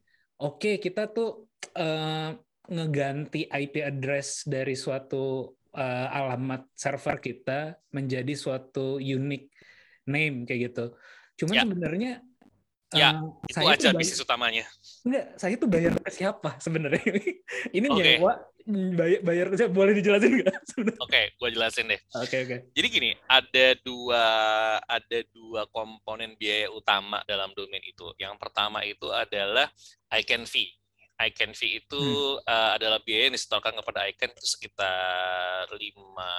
oke 0.41 0.79
kita 0.79 1.11
tuh 1.11 1.51
eh, 1.75 2.29
ngeganti 2.71 3.51
IP 3.51 3.75
address 3.83 4.47
dari 4.47 4.73
suatu 4.73 5.51
eh, 5.75 6.07
alamat 6.07 6.71
server 6.75 7.15
kita 7.19 7.75
menjadi 7.95 8.33
suatu 8.35 8.99
unique 8.99 9.51
name 10.07 10.47
kayak 10.47 10.71
gitu. 10.71 10.85
Cuman 11.43 11.55
Ya. 11.55 11.63
sebenarnya 11.63 12.11
Ya, 12.91 13.23
Itu 13.47 13.55
saya 13.55 13.71
aja 13.71 13.89
bisnis 13.95 14.19
utamanya. 14.19 14.67
Enggak, 15.07 15.25
saya 15.39 15.55
tuh 15.55 15.69
bayar 15.71 15.95
ke 15.95 16.11
siapa 16.11 16.59
sebenarnya? 16.59 16.99
Ini 17.77 17.87
Oke. 17.87 18.19
nyewa 18.19 18.33
bayar, 18.67 19.19
bayar 19.23 19.45
ke 19.47 19.55
siapa? 19.55 19.71
Boleh 19.71 19.93
dijelasin 19.95 20.43
nggak? 20.43 20.59
Oke, 21.07 21.21
gue 21.39 21.49
jelasin 21.55 21.87
deh. 21.87 22.01
Oke 22.19 22.43
oke. 22.43 22.57
Jadi 22.75 22.87
gini, 22.91 23.11
ada 23.31 23.79
dua 23.79 24.25
ada 24.83 25.19
dua 25.31 25.63
komponen 25.71 26.35
biaya 26.35 26.67
utama 26.67 27.23
dalam 27.23 27.55
domain 27.55 27.83
itu. 27.87 28.11
Yang 28.19 28.35
pertama 28.35 28.83
itu 28.83 29.07
adalah 29.07 29.71
icon 30.11 30.43
fee. 30.43 30.80
Icon 31.19 31.51
fee 31.53 31.77
itu 31.83 32.03
uh, 32.41 32.71
adalah 32.77 32.97
biaya 33.03 33.29
yang 33.29 33.35
disetorkan 33.37 33.77
kepada 33.77 34.09
icon 34.09 34.33
itu 34.33 34.47
sekitar 34.47 35.69
lima 35.77 36.33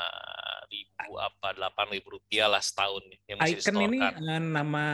ribu 0.67 1.13
apa 1.23 1.55
delapan 1.55 1.87
ribu 1.93 2.19
rupiah 2.19 2.51
lah 2.51 2.59
setahun 2.59 3.05
yang 3.31 3.39
mesti 3.39 3.63
Icon 3.63 3.79
ini 3.87 3.99
eh, 4.03 4.43
nama 4.43 4.87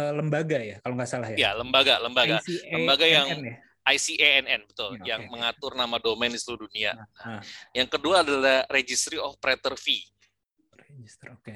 eh, 0.00 0.12
lembaga 0.16 0.58
ya 0.62 0.76
kalau 0.80 0.94
nggak 0.96 1.10
salah 1.10 1.28
ya. 1.34 1.36
Ya, 1.36 1.50
lembaga, 1.52 2.00
lembaga. 2.00 2.40
Lembaga 2.72 3.04
yang- 3.04 3.28
ya? 3.28 3.56
ICANN 3.84 4.64
betul, 4.64 4.96
Ya, 5.04 5.12
yang 5.12 5.28
mengatur 5.28 5.76
nama 5.76 6.00
domain 6.00 6.32
di 6.32 6.40
seluruh 6.40 6.64
dunia. 6.72 6.96
Nah, 6.96 7.44
Yang 7.76 7.88
kedua 8.00 8.24
adalah 8.24 8.64
registry 8.72 9.20
operator 9.20 9.76
fee. 9.76 10.08
register 10.88 11.36
oke. 11.36 11.52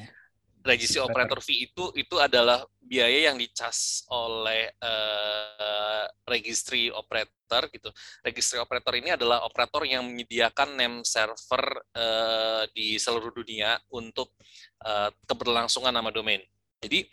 registry 0.67 1.01
Operator. 1.01 1.41
fee 1.41 1.65
itu 1.71 1.89
itu 1.97 2.21
adalah 2.21 2.61
biaya 2.85 3.33
yang 3.33 3.41
dicas 3.41 4.05
oleh 4.13 4.69
eh, 4.77 6.05
registry 6.29 6.93
operator 6.93 7.38
gitu. 7.73 7.89
Registry 8.21 8.61
operator 8.61 8.93
ini 9.01 9.17
adalah 9.17 9.41
operator 9.49 9.89
yang 9.89 10.05
menyediakan 10.05 10.77
name 10.77 11.01
server 11.09 11.65
eh, 11.97 12.63
di 12.77 13.01
seluruh 13.01 13.33
dunia 13.33 13.81
untuk 13.89 14.37
eh, 14.85 15.09
keberlangsungan 15.25 15.91
nama 15.91 16.13
domain. 16.13 16.45
Jadi 16.79 17.11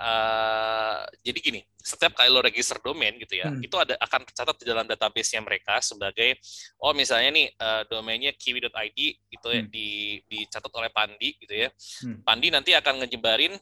eh, 0.00 0.98
jadi 1.20 1.38
gini, 1.44 1.60
setiap 1.76 2.16
kali 2.16 2.32
lo 2.32 2.40
register 2.40 2.80
domain 2.80 3.12
gitu 3.20 3.36
ya, 3.36 3.52
Hmm. 3.52 3.60
itu 3.60 3.76
ada 3.76 3.92
akan 4.00 4.24
tercatat 4.24 4.56
di 4.56 4.64
dalam 4.64 4.88
database-nya 4.88 5.44
mereka 5.44 5.84
sebagai 5.84 6.40
oh 6.80 6.96
misalnya 6.96 7.28
nih 7.34 7.46
eh, 7.52 7.82
domainnya 7.92 8.32
kiwi.id 8.32 8.98
itu 9.28 9.46
ya 9.52 9.60
Hmm. 9.60 9.68
di 9.68 10.16
dicatat 10.30 10.72
oleh 10.72 10.88
Pandi 10.88 11.28
gitu 11.36 11.52
ya. 11.52 11.68
Hmm. 12.06 12.24
Pandi 12.24 12.48
nanti 12.48 12.72
akan 12.72 13.04
ngejebarin 13.04 13.52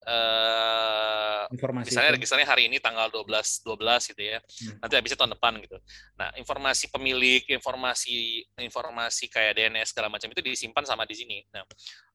eh 0.00 1.44
Informasi 1.50 1.90
misalnya 1.90 2.10
itu. 2.14 2.16
registernya 2.22 2.48
hari 2.48 2.62
ini 2.70 2.78
tanggal 2.78 3.10
12 3.10 3.66
12 3.66 4.10
gitu 4.14 4.22
ya. 4.22 4.38
Hmm. 4.38 4.78
Nanti 4.80 4.94
habisnya 4.96 5.18
tahun 5.18 5.32
depan 5.34 5.52
gitu. 5.60 5.76
Nah, 6.14 6.30
informasi 6.38 6.88
pemilik, 6.88 7.42
informasi 7.50 8.46
informasi 8.56 9.24
kayak 9.26 9.58
DNS 9.58 9.90
segala 9.90 10.08
macam 10.08 10.30
itu 10.30 10.40
disimpan 10.40 10.84
sama 10.86 11.04
di 11.04 11.18
sini. 11.18 11.42
Nah, 11.50 11.66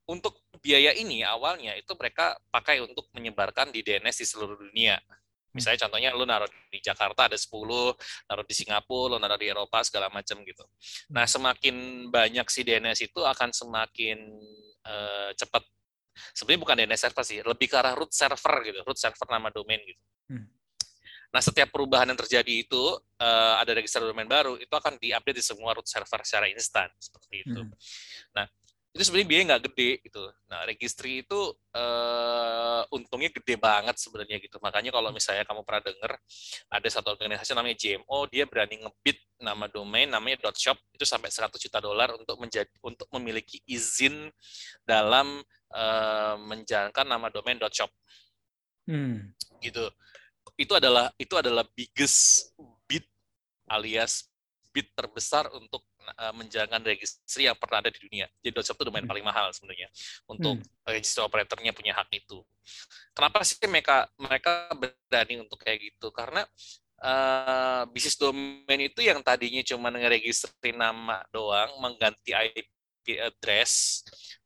untuk 0.08 0.40
biaya 0.64 0.96
ini 0.96 1.26
awalnya 1.26 1.76
itu 1.76 1.92
mereka 2.00 2.38
pakai 2.54 2.80
untuk 2.80 3.10
menyebarkan 3.12 3.74
di 3.76 3.84
DNS 3.84 4.24
di 4.24 4.26
seluruh 4.26 4.56
dunia. 4.56 4.96
Misalnya 5.56 5.88
contohnya 5.88 6.12
lu 6.12 6.28
naruh 6.28 6.52
di 6.68 6.84
Jakarta 6.84 7.32
ada 7.32 7.40
10, 7.40 7.48
naruh 8.28 8.44
di 8.44 8.52
Singapura, 8.52 9.16
lu 9.16 9.18
naruh 9.24 9.40
di 9.40 9.48
Eropa 9.48 9.80
segala 9.88 10.12
macam 10.12 10.44
gitu. 10.44 10.68
Nah, 11.16 11.24
semakin 11.24 12.08
banyak 12.12 12.44
si 12.52 12.68
DNS 12.68 13.08
itu 13.08 13.24
akan 13.24 13.56
semakin 13.56 14.20
eh, 14.84 15.32
cepat. 15.40 15.64
Sebenarnya 16.32 16.62
bukan 16.62 16.76
DNS 16.84 17.02
server 17.02 17.24
sih, 17.28 17.40
lebih 17.44 17.68
ke 17.68 17.76
arah 17.76 17.94
root 17.94 18.12
server 18.12 18.56
gitu, 18.64 18.80
root 18.88 19.00
server 19.00 19.28
nama 19.28 19.52
domain 19.52 19.82
gitu. 19.84 20.04
Hmm. 20.32 20.48
Nah, 21.36 21.42
setiap 21.44 21.68
perubahan 21.68 22.08
yang 22.08 22.20
terjadi 22.20 22.64
itu 22.64 22.84
eh, 23.20 23.54
ada 23.60 23.72
register 23.76 24.00
domain 24.00 24.28
baru, 24.28 24.56
itu 24.56 24.72
akan 24.72 24.96
diupdate 24.96 25.38
di 25.40 25.44
semua 25.44 25.76
root 25.76 25.88
server 25.88 26.24
secara 26.24 26.48
instan 26.48 26.88
seperti 26.96 27.44
itu. 27.44 27.60
Hmm. 27.60 27.76
Nah, 28.32 28.46
itu 28.96 29.12
sebenarnya 29.12 29.28
biaya 29.28 29.44
nggak 29.52 29.64
gede 29.68 29.92
gitu. 30.08 30.24
Nah, 30.48 30.64
registry 30.64 31.28
itu 31.28 31.40
eh, 31.76 32.82
untungnya 32.96 33.28
gede 33.28 33.60
banget 33.60 34.00
sebenarnya 34.00 34.40
gitu. 34.40 34.56
Makanya 34.64 34.96
kalau 34.96 35.12
misalnya 35.12 35.44
kamu 35.44 35.68
pernah 35.68 35.84
dengar 35.84 36.12
ada 36.72 36.88
satu 36.88 37.12
organisasi 37.12 37.52
namanya 37.52 37.76
JMO, 37.76 38.32
dia 38.32 38.48
berani 38.48 38.88
ngebit 38.88 39.20
nama 39.44 39.68
domain 39.68 40.08
namanya 40.08 40.48
.shop 40.56 40.80
itu 40.96 41.04
sampai 41.04 41.28
100 41.28 41.52
juta 41.60 41.84
dolar 41.84 42.16
untuk 42.16 42.40
menjadi 42.40 42.72
untuk 42.80 43.12
memiliki 43.12 43.60
izin 43.68 44.32
dalam 44.88 45.44
eh, 45.76 46.36
menjalankan 46.40 47.06
nama 47.06 47.28
domain 47.28 47.60
.shop 47.72 47.92
Hmm. 48.86 49.34
gitu. 49.60 49.90
Itu 50.56 50.78
adalah 50.78 51.10
itu 51.18 51.34
adalah 51.36 51.66
biggest 51.74 52.54
bid 52.86 53.02
alias 53.66 54.30
bid 54.70 54.92
terbesar 54.94 55.48
untuk 55.56 55.82
uh, 56.20 56.36
menjalankan 56.36 56.84
registry 56.84 57.48
yang 57.50 57.56
pernah 57.58 57.80
ada 57.82 57.90
di 57.90 57.98
dunia. 57.98 58.28
Jadi 58.44 58.62
.shop 58.62 58.78
itu 58.78 58.86
domain 58.92 59.02
Hmm. 59.02 59.10
paling 59.10 59.26
mahal 59.26 59.50
sebenarnya 59.56 59.88
untuk 60.30 60.60
Hmm. 60.62 60.92
registry 60.92 61.24
operatornya 61.24 61.72
punya 61.74 61.96
hak 61.98 62.12
itu. 62.14 62.44
Kenapa 63.16 63.42
sih 63.48 63.56
mereka 63.66 64.06
mereka 64.20 64.70
berani 64.76 65.48
untuk 65.48 65.58
kayak 65.64 65.80
gitu? 65.82 66.12
Karena 66.12 66.44
uh, 67.02 67.88
bisnis 67.90 68.20
domain 68.20 68.82
itu 68.84 69.00
yang 69.00 69.24
tadinya 69.24 69.64
cuma 69.64 69.90
ngeregistri 69.90 70.76
nama 70.76 71.24
doang, 71.32 71.72
mengganti 71.80 72.36
IP 72.36 72.68
address, 73.22 74.04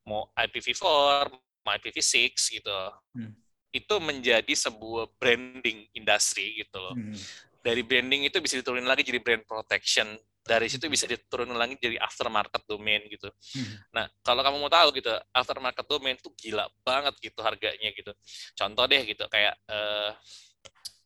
mau 0.10 0.26
IPv4, 0.34 1.30
mau 1.62 1.72
IPv6 1.78 2.34
gitu. 2.58 2.80
Hmm. 3.14 3.38
Itu 3.70 4.02
menjadi 4.02 4.50
sebuah 4.50 5.14
branding 5.22 5.86
industri 5.94 6.58
gitu 6.58 6.82
loh 6.82 6.98
Hmm. 6.98 7.14
dari 7.62 7.86
branding 7.86 8.26
itu 8.26 8.42
bisa 8.42 8.58
diturunin 8.58 8.88
lagi 8.88 9.06
jadi 9.06 9.22
brand 9.22 9.46
protection 9.46 10.10
dari 10.42 10.66
situ 10.66 10.90
bisa 10.90 11.06
diturunin 11.06 11.54
lagi 11.54 11.78
jadi 11.78 12.02
aftermarket 12.02 12.66
domain 12.66 13.04
gitu 13.06 13.30
Hmm. 13.54 13.76
nah 13.94 14.06
kalau 14.26 14.42
kamu 14.42 14.58
mau 14.58 14.72
tahu 14.72 14.90
gitu 14.98 15.12
aftermarket 15.30 15.86
domain 15.86 16.18
tuh 16.18 16.34
gila 16.34 16.66
banget 16.82 17.14
gitu 17.22 17.38
harganya 17.46 17.94
gitu 17.94 18.10
contoh 18.58 18.90
deh 18.90 19.04
gitu 19.06 19.22
kayak 19.30 19.54
eh, 19.70 20.12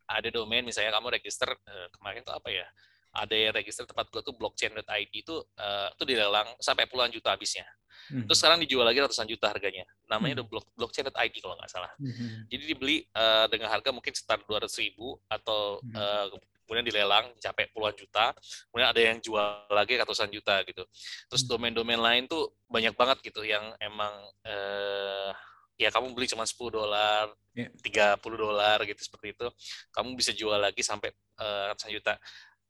ada 0.08 0.30
domain 0.32 0.64
misalnya 0.64 0.94
kamu 0.94 1.20
register 1.20 1.50
eh, 1.52 1.88
kemarin 1.92 2.22
tuh 2.24 2.32
apa 2.32 2.48
ya 2.48 2.68
ada 3.14 3.36
yang 3.38 3.54
register 3.54 3.86
tempat 3.86 4.10
gua 4.10 4.22
tuh 4.26 4.34
blockchain.id 4.34 5.14
itu 5.14 5.36
eh, 5.56 5.88
itu 5.94 6.04
dilelang 6.04 6.50
sampai 6.60 6.90
puluhan 6.90 7.14
juta 7.14 7.34
habisnya 7.34 7.66
Hmm. 8.10 8.26
terus 8.28 8.42
sekarang 8.42 8.60
dijual 8.60 8.84
lagi 8.84 9.00
ratusan 9.00 9.24
juta 9.30 9.48
harganya 9.48 9.86
namanya 10.12 10.42
Hmm. 10.44 10.50
block, 10.50 10.66
blockchain.id 10.76 11.36
kalau 11.40 11.56
nggak 11.56 11.72
salah 11.72 11.94
Hmm. 11.96 12.44
jadi 12.52 12.64
dibeli 12.76 13.06
eh, 13.06 13.46
dengan 13.48 13.70
harga 13.72 13.94
mungkin 13.96 14.12
sekitar 14.12 14.44
200 14.44 14.76
ribu 14.82 15.22
atau 15.30 15.80
Hmm. 15.80 15.96
eh, 15.96 16.26
kemudian 16.66 16.84
dilelang 16.90 17.28
sampai 17.44 17.68
puluhan 17.76 17.92
juta. 17.94 18.32
Kemudian 18.72 18.88
ada 18.88 19.02
yang 19.04 19.20
jual 19.20 19.68
lagi 19.68 20.00
ratusan 20.00 20.32
juta 20.32 20.64
gitu. 20.64 20.84
Terus 21.30 21.44
Hmm. 21.46 21.50
domain-domain 21.54 22.00
lain 22.02 22.24
tuh 22.26 22.56
banyak 22.72 22.96
banget 22.98 23.20
gitu 23.20 23.44
yang 23.46 23.62
emang 23.84 24.16
eh, 24.48 25.32
ya 25.78 25.92
kamu 25.92 26.16
beli 26.16 26.26
cuma 26.32 26.48
10 26.48 26.72
dolar, 26.74 27.30
Yeah. 27.54 27.70
30 27.86 28.36
dolar 28.40 28.82
gitu 28.90 28.98
seperti 29.00 29.36
itu. 29.38 29.48
Kamu 29.92 30.16
bisa 30.18 30.32
jual 30.34 30.58
lagi 30.58 30.82
sampai 30.82 31.12
eh, 31.14 31.64
ratusan 31.72 31.92
juta. 31.94 32.14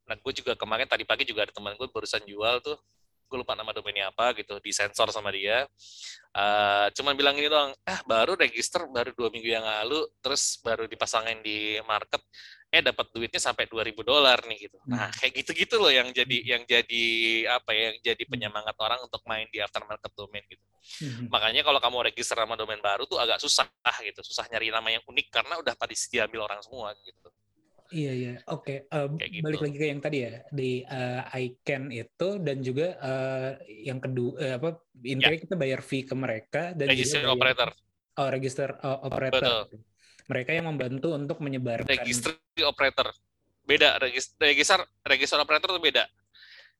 Nah, 0.04 0.16
gue 0.20 0.32
juga 0.36 0.52
kemarin 0.54 0.84
tadi 0.84 1.04
pagi 1.08 1.24
juga 1.24 1.48
ada 1.48 1.52
teman 1.54 1.74
gue 1.76 1.88
barusan 1.88 2.22
jual 2.28 2.60
tuh 2.60 2.76
gue 3.24 3.40
lupa 3.40 3.56
nama 3.56 3.72
domainnya 3.72 4.12
apa 4.12 4.36
gitu 4.36 4.60
disensor 4.60 5.08
sama 5.10 5.32
dia 5.32 5.64
Eh, 6.34 6.86
cuman 6.98 7.14
bilang 7.14 7.38
ini 7.38 7.46
doang 7.46 7.70
ah 7.86 8.02
baru 8.02 8.34
register 8.34 8.90
baru 8.90 9.14
dua 9.14 9.30
minggu 9.30 9.54
yang 9.54 9.62
lalu 9.62 10.02
terus 10.18 10.58
baru 10.66 10.90
dipasangin 10.90 11.38
di 11.46 11.78
market 11.86 12.18
eh 12.74 12.82
dapat 12.82 13.06
duitnya 13.14 13.38
sampai 13.38 13.70
2000 13.70 14.02
dolar 14.02 14.42
nih 14.50 14.66
gitu. 14.66 14.82
Nah, 14.90 15.06
Hmm. 15.06 15.14
kayak 15.14 15.30
gitu-gitu 15.30 15.78
loh 15.78 15.94
yang 15.94 16.10
jadi 16.10 16.36
yang 16.42 16.66
jadi 16.66 17.04
apa 17.54 17.70
ya, 17.70 17.94
yang 17.94 17.98
jadi 18.02 18.22
penyemangat 18.26 18.74
orang 18.82 18.98
untuk 19.06 19.22
main 19.30 19.46
di 19.46 19.62
aftermarket 19.62 20.10
domain 20.18 20.42
gitu. 20.50 20.64
Mhm. 21.06 21.30
Makanya 21.30 21.62
kalau 21.62 21.78
kamu 21.78 22.10
register 22.10 22.34
nama 22.34 22.58
domain 22.58 22.82
baru 22.82 23.06
tuh 23.06 23.14
agak 23.22 23.38
susah 23.38 23.70
gitu, 24.02 24.26
susah 24.26 24.50
nyari 24.50 24.74
nama 24.74 24.90
yang 24.90 25.06
unik 25.06 25.26
karena 25.30 25.54
udah 25.62 25.78
pada 25.78 25.94
diambil 25.94 26.50
orang 26.50 26.58
semua 26.66 26.90
gitu. 26.98 27.30
Iya 27.94 28.12
iya, 28.12 28.34
oke. 28.50 28.90
Eh, 28.90 29.06
Kayak 29.14 29.30
gitu. 29.30 29.44
Balik 29.46 29.60
lagi 29.62 29.76
ke 29.78 29.86
yang 29.86 30.02
tadi 30.02 30.18
ya 30.26 30.32
di 30.50 30.70
eh, 30.82 31.22
ICANN 31.46 31.84
itu 31.94 32.28
dan 32.42 32.56
juga 32.58 32.86
eh, 32.98 33.50
yang 33.86 34.02
kedua 34.02 34.32
eh, 34.42 34.54
apa 34.58 34.68
intinya 35.06 35.38
kita 35.38 35.54
bayar 35.54 35.80
fee 35.80 36.02
ke 36.02 36.14
mereka 36.18 36.74
dan 36.74 36.90
Register 36.90 37.22
juga 37.22 37.30
bayar, 37.30 37.38
operator, 37.38 37.70
oh 38.18 38.28
register 38.34 38.68
oh, 38.82 38.98
operator. 39.06 39.42
Betul. 39.70 39.78
Mereka 40.24 40.50
yang 40.56 40.66
membantu 40.66 41.08
untuk 41.14 41.38
menyebarkan. 41.38 41.86
registry 41.86 42.64
operator. 42.66 43.14
Beda 43.62 44.00
regis- 44.02 44.34
register 44.42 44.82
register 45.06 45.38
operator 45.38 45.78
itu 45.78 45.80
beda. 45.80 46.04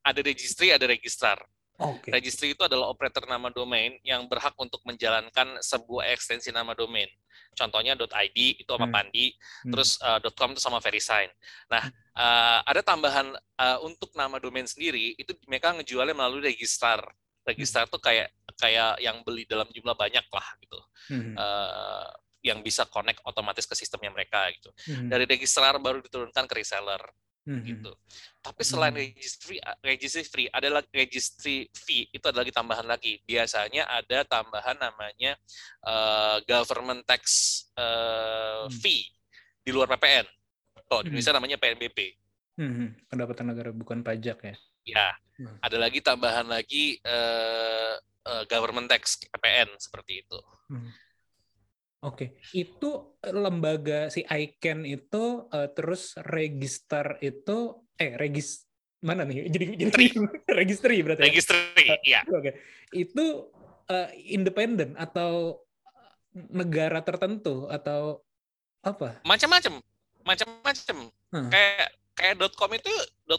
Ada 0.03 0.19
registry, 0.19 0.67
ada 0.75 0.85
registrar. 0.85 1.39
Oke. 1.75 2.07
Registry 2.07 2.55
itu 2.55 2.63
adalah 2.63 2.87
operator 2.87 3.27
nama 3.27 3.51
domain 3.51 3.99
yang 3.99 4.23
berhak 4.31 4.55
untuk 4.55 4.79
menjalankan 4.87 5.59
sebuah 5.59 6.07
ekstensi 6.15 6.47
nama 6.55 6.71
domain. 6.71 7.11
Contohnya 7.55 7.95
.id 7.99 8.37
itu 8.63 8.67
sama 8.67 8.87
Hmm. 8.87 8.95
Pandi, 8.95 9.35
Hmm. 9.63 9.71
terus 9.75 9.99
uh, 9.99 10.19
.com 10.35 10.55
itu 10.55 10.61
sama 10.63 10.79
VeriSign. 10.79 11.31
Nah, 11.71 11.83
uh, 12.15 12.59
ada 12.63 12.79
tambahan 12.79 13.27
uh, 13.59 13.77
untuk 13.83 14.11
nama 14.15 14.39
domain 14.39 14.67
sendiri 14.67 15.15
itu 15.19 15.35
mereka 15.47 15.75
ngejualnya 15.75 16.15
melalui 16.15 16.47
registrar. 16.47 17.03
Registrar 17.43 17.87
tuh 17.91 17.99
kayak 17.99 18.31
kayak 18.55 18.99
yang 19.03 19.19
beli 19.27 19.43
dalam 19.43 19.67
jumlah 19.71 19.95
banyak 19.95 20.25
lah 20.31 20.47
gitu. 20.63 20.79
Mhm. 21.11 21.33
Uh, 21.35 22.09
yang 22.45 22.61
bisa 22.61 22.85
connect 22.85 23.19
otomatis 23.25 23.65
ke 23.65 23.73
sistemnya 23.73 24.13
mereka 24.13 24.47
gitu. 24.53 24.69
Mhm. 24.85 25.09
Dari 25.09 25.25
registrar 25.25 25.75
baru 25.81 25.99
diturunkan 25.99 26.45
ke 26.45 26.61
reseller 26.61 27.01
Mhm. 27.45 27.61
gitu. 27.65 27.91
Tapi 28.41 28.61
selain 28.65 28.93
Hmm. 28.93 29.01
registry 29.05 29.57
registry 29.85 30.23
fee 30.25 30.49
ada 30.49 30.69
lagi 30.69 30.89
registry 30.89 31.69
fee 31.73 32.09
itu 32.09 32.25
ada 32.25 32.41
lagi 32.41 32.49
tambahan 32.49 32.85
lagi. 32.85 33.21
Biasanya 33.25 33.85
ada 33.85 34.25
tambahan 34.25 34.77
namanya 34.81 35.37
eh, 35.85 36.37
government 36.49 37.05
tax 37.05 37.23
eh, 37.77 38.65
Hmm. 38.65 38.73
fee 38.81 39.05
di 39.61 39.69
luar 39.69 39.85
PPN. 39.93 40.25
Kalau 40.85 41.01
di 41.01 41.09
Hmm. 41.09 41.17
Indonesia 41.17 41.33
namanya 41.33 41.57
PNBP. 41.61 41.99
Mhm. 42.57 43.09
Pendapatan 43.09 43.45
negara 43.53 43.69
bukan 43.73 44.01
pajak 44.01 44.37
ya. 44.41 44.55
Ya, 44.85 45.07
Hmm. 45.37 45.57
ada 45.61 45.77
lagi 45.81 45.99
tambahan 46.01 46.45
lagi 46.49 46.97
eh, 47.01 47.95
eh, 48.25 48.43
government 48.49 48.89
tax 48.89 49.21
PPN 49.21 49.69
seperti 49.77 50.25
itu. 50.25 50.39
Hmm. 50.69 50.89
Oke, 52.05 52.37
itu 52.53 53.17
lembaga 53.25 54.13
si 54.13 54.21
ICANN 54.21 54.85
itu 54.85 55.49
eh, 55.49 55.69
terus 55.73 56.13
register 56.21 57.17
itu 57.17 57.81
eh 57.97 58.13
regis 58.13 58.69
mana 59.01 59.25
nih? 59.25 59.45
Jadi 59.53 59.65
jadi 59.89 60.05
registry 60.61 61.01
berarti. 61.01 61.21
ya? 61.21 61.25
Registry, 61.29 61.85
ya. 62.05 62.21
Oke. 62.29 62.61
Itu 62.93 63.49
eh, 63.89 64.09
independen 64.29 64.93
atau 64.95 65.61
negara 66.51 66.99
tertentu 67.01 67.65
atau 67.71 68.21
apa? 68.83 69.17
Macam-macam, 69.25 69.81
macam-macam. 70.21 70.97
Hmm. 71.33 71.49
Kayak 71.49 71.89
kayak 72.15 72.35
.com 72.55 72.71
itu 72.71 72.91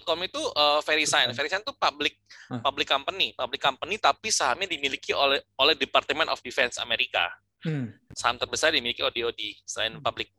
.com 0.05 0.21
itu 0.21 0.41
uh, 0.57 0.81
VeriSign. 0.85 1.33
VeriSign 1.33 1.63
itu 1.65 1.75
public 1.77 2.19
Hmm. 2.47 2.63
public 2.63 2.87
company, 2.87 3.35
public 3.35 3.59
company 3.59 3.99
tapi 3.99 4.31
sahamnya 4.31 4.71
dimiliki 4.71 5.11
oleh 5.11 5.43
oleh 5.59 5.75
Department 5.75 6.31
of 6.31 6.39
Defense 6.47 6.79
Amerika. 6.79 7.27
Hmm. 7.67 7.91
Saham 8.15 8.39
terbesar 8.39 8.71
dimiliki 8.71 9.03
ODOD 9.03 9.67
selain 9.67 9.99
public. 9.99 10.31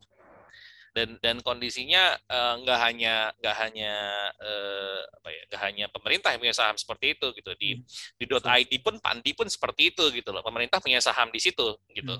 Dan 0.96 1.20
dan 1.20 1.44
kondisinya 1.44 2.16
eh, 2.16 2.54
nggak 2.64 2.78
hanya 2.80 3.30
nggak 3.38 3.56
hanya 3.60 3.92
eh, 4.40 5.00
apa 5.04 5.28
ya 5.28 5.42
nggak 5.52 5.62
hanya 5.68 5.84
pemerintah 5.92 6.32
yang 6.32 6.40
punya 6.40 6.56
saham 6.56 6.74
seperti 6.80 7.12
itu 7.12 7.26
gitu 7.36 7.52
di 7.60 7.68
di 8.16 8.24
.id 8.24 8.72
pun 8.80 8.96
Pandi 8.96 9.30
pun 9.36 9.46
seperti 9.46 9.92
itu 9.92 10.08
gitu 10.10 10.32
loh 10.32 10.40
pemerintah 10.40 10.80
punya 10.80 10.98
saham 10.98 11.28
di 11.28 11.38
situ 11.38 11.76
gitu 11.92 12.16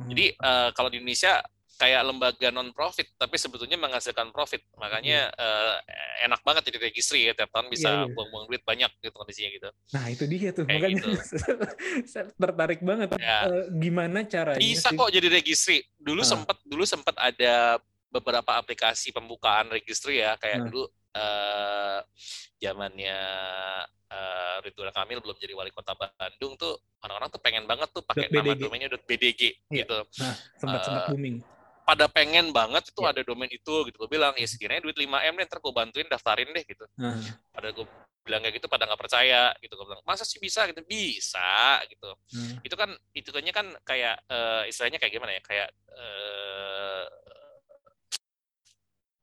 Hmm. 0.00 0.08
jadi 0.16 0.32
eh, 0.32 0.70
kalau 0.72 0.88
di 0.88 0.96
Indonesia 0.96 1.44
kayak 1.80 2.04
lembaga 2.04 2.52
non 2.52 2.68
profit 2.70 3.08
tapi 3.16 3.34
sebetulnya 3.34 3.74
menghasilkan 3.74 4.28
profit 4.28 4.60
makanya 4.76 5.32
eh, 5.32 5.74
enak 6.20 6.44
banget 6.44 6.68
jadi 6.68 6.78
registry 6.82 7.24
ya 7.24 7.32
tiap 7.32 7.48
tahun 7.48 7.66
bisa 7.66 7.88
Iya, 7.88 7.96
iya. 8.04 8.12
buang-buang 8.12 8.44
duit 8.46 8.60
banyak 8.60 8.90
gitu 8.94 9.08
kondisinya 9.10 9.48
gitu 9.48 9.68
Nah 9.90 10.04
itu 10.06 10.24
dia 10.24 10.52
tuh 10.52 10.64
Kayak 10.64 10.76
makanya 10.76 10.96
gitu. 11.00 11.08
saya 12.10 12.24
tertarik 12.30 12.80
banget. 12.80 13.08
Ya. 13.16 13.48
Eh, 13.48 13.64
gimana 13.74 14.18
caranya? 14.24 14.60
bisa 14.60 14.86
sih? 14.86 14.94
kok 14.94 15.08
jadi 15.08 15.28
registry 15.32 15.80
dulu 15.96 16.20
Ah. 16.20 16.28
sempat 16.28 16.56
dulu 16.62 16.84
sempat 16.84 17.16
ada 17.16 17.80
beberapa 18.06 18.52
aplikasi 18.52 19.08
pembukaan 19.10 19.72
registry 19.72 20.20
ya 20.20 20.36
kayak 20.36 20.60
Ah. 20.60 20.64
dulu 20.66 20.82
eh 21.10 21.98
zamannya 22.60 23.18
eh 24.06 24.56
Ridwan 24.60 24.90
Kamil 24.90 25.18
belum 25.18 25.34
jadi 25.34 25.54
wali 25.54 25.70
kota 25.70 25.94
Bandung 25.94 26.54
tuh 26.54 26.74
orang-orang 27.00 27.30
tuh 27.30 27.40
pengen 27.40 27.64
banget 27.64 27.88
tuh 27.88 28.02
pakai 28.02 28.28
nama 28.28 28.52
domainnya 28.52 28.92
.bdg 29.00 29.40
Iya. 29.66 29.80
gitu 29.80 29.96
Nah 30.18 30.34
sempat 30.54 30.80
sempat 30.82 31.02
Eh, 31.02 31.08
booming. 31.08 31.36
Pada 31.86 32.06
pengen 32.06 32.54
banget 32.54 32.86
itu 32.92 33.00
Iya. 33.02 33.10
ada 33.12 33.20
domain 33.26 33.50
itu 33.50 33.74
gitu. 33.88 33.96
Gue 34.06 34.10
bilang 34.10 34.32
ya 34.38 34.46
sekiranya 34.46 34.82
duit 34.84 34.94
5 34.98 35.20
m 35.26 35.34
deh 35.38 35.46
ntar 35.48 35.58
gue 35.58 35.72
bantuin 35.74 36.06
daftarin 36.06 36.48
deh 36.54 36.64
gitu. 36.64 36.84
Nah, 37.00 37.18
pada 37.50 37.68
gue 37.74 37.86
bilang 38.22 38.40
kayak 38.44 38.54
gitu 38.62 38.66
pada 38.70 38.84
nggak 38.86 39.00
percaya 39.00 39.50
gitu. 39.58 39.74
Gue 39.74 39.86
bilang 39.90 40.02
masa 40.06 40.22
sih 40.22 40.38
bisa? 40.38 40.64
Gitu. 40.70 40.80
Bisa 40.86 41.82
gitu. 41.90 42.10
Nah. 42.36 42.60
itu 42.62 42.74
kan 42.78 42.90
itu 43.16 43.28
kan 43.32 43.66
kayak 43.82 44.16
eh, 44.30 44.62
istilahnya 44.70 44.98
kayak 45.02 45.12
gimana 45.18 45.32
ya? 45.34 45.42
Kayak 45.42 45.68
eh, 45.98 47.04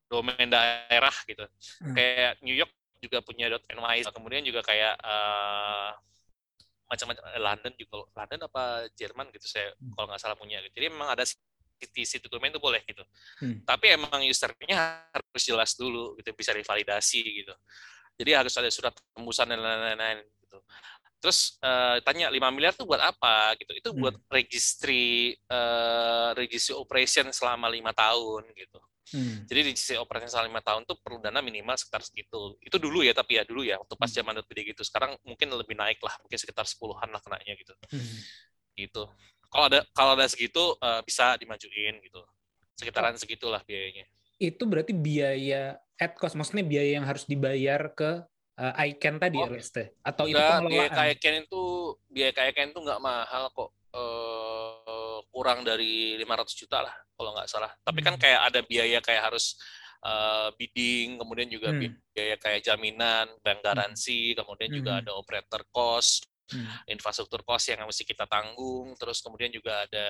domain 0.08 0.48
daerah 0.50 1.16
gitu. 1.28 1.44
Hmm. 1.84 1.96
kayak 1.96 2.40
New 2.44 2.56
York 2.56 2.72
juga 3.04 3.22
punya 3.22 3.48
.ny 3.52 4.00
kemudian 4.10 4.42
juga 4.44 4.60
kayak 4.66 4.96
eh, 4.98 5.90
macam-macam 6.88 7.24
London 7.40 7.74
juga. 7.76 7.96
London 8.16 8.40
apa 8.48 8.64
Jerman 8.96 9.28
gitu 9.36 9.48
saya 9.48 9.72
Hmm. 9.76 9.92
kalau 9.96 10.08
nggak 10.12 10.22
salah 10.24 10.36
punya 10.40 10.60
gitu. 10.64 10.80
Jadi 10.84 10.88
memang 10.92 11.12
ada 11.12 11.24
situ 12.06 12.26
domain 12.30 12.50
itu 12.54 12.62
boleh 12.62 12.82
gitu 12.86 13.04
Hmm. 13.42 13.62
tapi 13.66 13.94
emang 13.94 14.22
usernya 14.26 15.06
harus 15.14 15.44
jelas 15.46 15.78
dulu 15.78 16.18
gitu 16.18 16.34
bisa 16.34 16.52
divalidasi 16.54 17.22
gitu 17.46 17.54
jadi 18.18 18.42
harus 18.42 18.54
ada 18.58 18.70
surat 18.74 18.94
tembusan 19.14 19.46
dan 19.54 19.62
lain-lain 19.62 20.26
gitu 20.42 20.58
terus 21.22 21.58
eh, 21.62 21.98
tanya 22.06 22.30
5 22.30 22.50
miliar 22.54 22.74
itu 22.78 22.86
buat 22.86 23.02
apa 23.02 23.58
gitu 23.62 23.74
itu 23.78 23.90
Hmm. 23.94 24.02
buat 24.02 24.16
registry 24.30 25.34
eh, 25.38 26.30
registry 26.38 26.74
operation 26.78 27.30
selama 27.34 27.70
lima 27.70 27.94
tahun 27.94 28.46
gitu 28.54 28.80
Hmm. 29.08 29.48
jadi 29.48 29.72
registry 29.72 29.96
operation 29.96 30.28
selama 30.28 30.48
lima 30.52 30.64
tahun 30.66 30.84
tuh 30.84 31.00
perlu 31.00 31.24
dana 31.24 31.40
minimal 31.40 31.80
sekitar 31.80 32.04
segitu 32.04 32.60
itu 32.60 32.76
dulu 32.76 33.08
ya 33.08 33.16
tapi 33.16 33.40
ya 33.40 33.48
dulu 33.48 33.64
ya 33.64 33.80
waktu 33.80 33.96
pas 33.96 34.12
Hmm. 34.12 34.20
zaman 34.20 34.36
BD 34.44 34.76
gitu 34.76 34.84
sekarang 34.84 35.16
mungkin 35.24 35.48
lebih 35.56 35.80
naik 35.80 36.04
lah 36.04 36.12
mungkin 36.20 36.36
sekitar 36.36 36.68
sepuluhan 36.68 37.08
lah 37.08 37.22
kenanya 37.24 37.56
gitu 37.56 37.72
Hmm. 37.88 38.04
Gitu 38.78 39.10
kalau 39.50 39.66
ada 39.74 39.82
kalau 39.92 40.14
ada 40.14 40.30
segitu 40.30 40.78
eh, 40.78 41.02
bisa 41.02 41.34
dimajuin 41.36 41.98
gitu 42.06 42.22
sekitaran 42.78 43.18
segitulah 43.18 43.66
biayanya 43.66 44.06
Itu 44.38 44.70
berarti 44.70 44.94
biaya 44.94 45.82
at 45.98 46.14
cost, 46.14 46.38
maksudnya 46.38 46.62
biaya 46.62 47.02
yang 47.02 47.10
harus 47.10 47.26
dibayar 47.26 47.90
ke 47.90 48.22
eh, 48.62 48.94
ICANN 48.94 49.18
tadi 49.18 49.42
ya, 49.42 49.50
Oh, 49.50 49.50
Leste? 49.50 49.98
Atau 50.06 50.30
itu 50.30 50.38
Enggak, 50.38 50.46
biaya 50.46 50.62
pengelolaan? 50.62 50.94
kayak 50.94 51.18
Ken 51.18 51.36
itu 51.42 51.64
biaya 52.06 52.32
Ken 52.54 52.70
itu 52.70 52.78
nggak 52.86 53.02
mahal 53.02 53.50
kok. 53.50 53.74
Eh, 53.98 55.18
kurang 55.34 55.66
dari 55.66 56.14
500 56.22 56.54
juta 56.54 56.86
lah 56.86 56.94
kalau 57.18 57.34
nggak 57.34 57.50
salah. 57.50 57.74
Tapi 57.82 58.00
kan 58.06 58.14
Hmm. 58.14 58.22
kayak 58.22 58.42
ada 58.46 58.60
biaya 58.62 59.00
kayak 59.02 59.24
harus 59.26 59.58
eh, 60.06 60.50
bidding, 60.54 61.18
kemudian 61.18 61.50
juga 61.50 61.74
Hmm. 61.74 61.98
biaya 62.14 62.38
kayak 62.38 62.62
jaminan, 62.62 63.26
bank 63.42 63.66
garansi, 63.66 64.38
kemudian 64.38 64.70
juga 64.70 64.92
Hmm. 64.94 65.02
ada 65.02 65.12
operator 65.18 65.66
cost, 65.74 66.30
Hmm. 66.48 66.64
infrastruktur 66.88 67.44
cost 67.44 67.68
yang 67.76 67.84
mesti 67.84 68.08
kita 68.08 68.24
tanggung, 68.24 68.96
terus 68.96 69.20
kemudian 69.20 69.52
juga 69.52 69.84
ada 69.84 70.08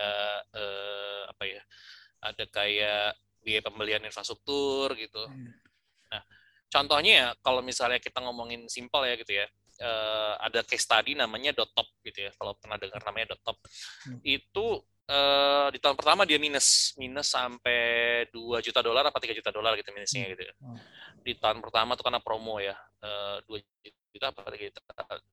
eh, 0.53 1.21
apa 1.33 1.43
ya? 1.49 1.61
Ada 2.21 2.43
kayak 2.49 3.17
biaya 3.41 3.61
pembelian 3.65 4.03
infrastruktur 4.05 4.93
gitu. 4.97 5.23
Hmm. 5.25 5.53
Contohnya 6.67 7.11
ya, 7.15 7.27
kalau 7.39 7.63
misalnya 7.63 7.95
kita 7.95 8.19
ngomongin 8.19 8.67
simpel 8.67 9.07
ya 9.07 9.15
gitu 9.15 9.31
ya, 9.39 9.47
eh, 9.79 10.33
ada 10.43 10.59
case 10.67 10.83
study 10.83 11.15
namanya 11.15 11.55
.top 11.55 11.87
gitu 12.03 12.27
ya, 12.27 12.31
kalau 12.35 12.59
pernah 12.59 12.75
dengar 12.75 12.99
namanya 13.07 13.33
.top. 13.39 13.55
Hmm. 14.03 14.19
Itu 14.21 14.83
eh, 15.07 15.67
di 15.71 15.79
tahun 15.79 15.95
pertama 15.95 16.27
dia 16.27 16.35
minus, 16.35 16.91
minus 16.99 17.31
sampai 17.31 18.27
2 18.35 18.59
juta 18.59 18.83
dolar 18.83 19.07
apa 19.07 19.15
3 19.23 19.31
juta 19.31 19.55
dolar 19.55 19.79
gitu 19.79 19.95
minusnya 19.95 20.27
Hmm. 20.27 20.31
gitu 20.35 20.43
ya. 20.43 20.53
Oh. 20.59 20.75
Di 21.23 21.33
tahun 21.39 21.63
pertama 21.63 21.95
tuh 21.95 22.03
karena 22.03 22.19
promo 22.19 22.59
ya, 22.59 22.75
eh, 22.99 23.39
2 23.47 23.57
juta 24.11 24.35
apa 24.35 24.51
3 24.51 24.67
juta, 24.67 24.81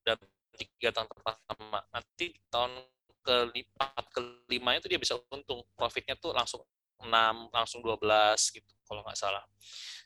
dan 0.06 0.18
tiga 0.56 0.94
tahun 0.94 1.08
pertama. 1.10 1.78
Nanti 1.92 2.34
tahun 2.48 2.72
keempat 3.24 4.04
kelima 4.12 4.76
itu 4.76 4.86
dia 4.86 5.00
bisa 5.00 5.16
untung, 5.32 5.64
profitnya 5.74 6.14
tuh 6.20 6.36
langsung 6.36 6.60
6, 7.00 7.48
langsung 7.52 7.80
12 7.80 8.52
gitu 8.52 8.72
kalau 8.84 9.00
nggak 9.04 9.16
salah. 9.18 9.44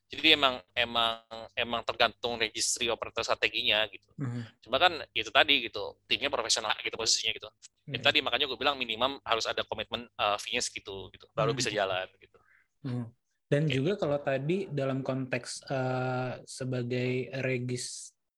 Jadi 0.09 0.33
emang 0.33 0.57
emang 0.73 1.21
emang 1.53 1.85
tergantung 1.85 2.41
registry 2.41 2.89
operator 2.89 3.21
strateginya 3.21 3.85
gitu. 3.93 4.09
Hmm. 4.17 4.41
Cuma 4.65 4.81
kan 4.81 5.05
itu 5.13 5.29
tadi 5.29 5.69
gitu, 5.69 6.01
timnya 6.09 6.33
profesional 6.33 6.73
gitu 6.81 6.97
posisinya 6.97 7.37
gitu. 7.37 7.49
Itu 7.93 8.01
Hmm. 8.01 8.07
tadi 8.09 8.19
makanya 8.25 8.49
gue 8.49 8.57
bilang 8.57 8.81
minimum 8.81 9.21
harus 9.21 9.45
ada 9.45 9.65
komitmen 9.69 10.09
uh, 10.17 10.41
fee-nya 10.41 10.65
segitu 10.65 11.13
gitu, 11.13 11.29
baru 11.37 11.53
Hmm. 11.53 11.59
bisa 11.61 11.69
jalan 11.69 12.09
gitu. 12.17 12.39
Hmm. 12.89 13.07
Dan 13.49 13.65
juga 13.65 13.97
kalau 13.97 14.21
tadi 14.21 14.69
dalam 14.69 15.01
konteks 15.01 15.65
eh, 15.73 16.33
sebagai 16.45 17.33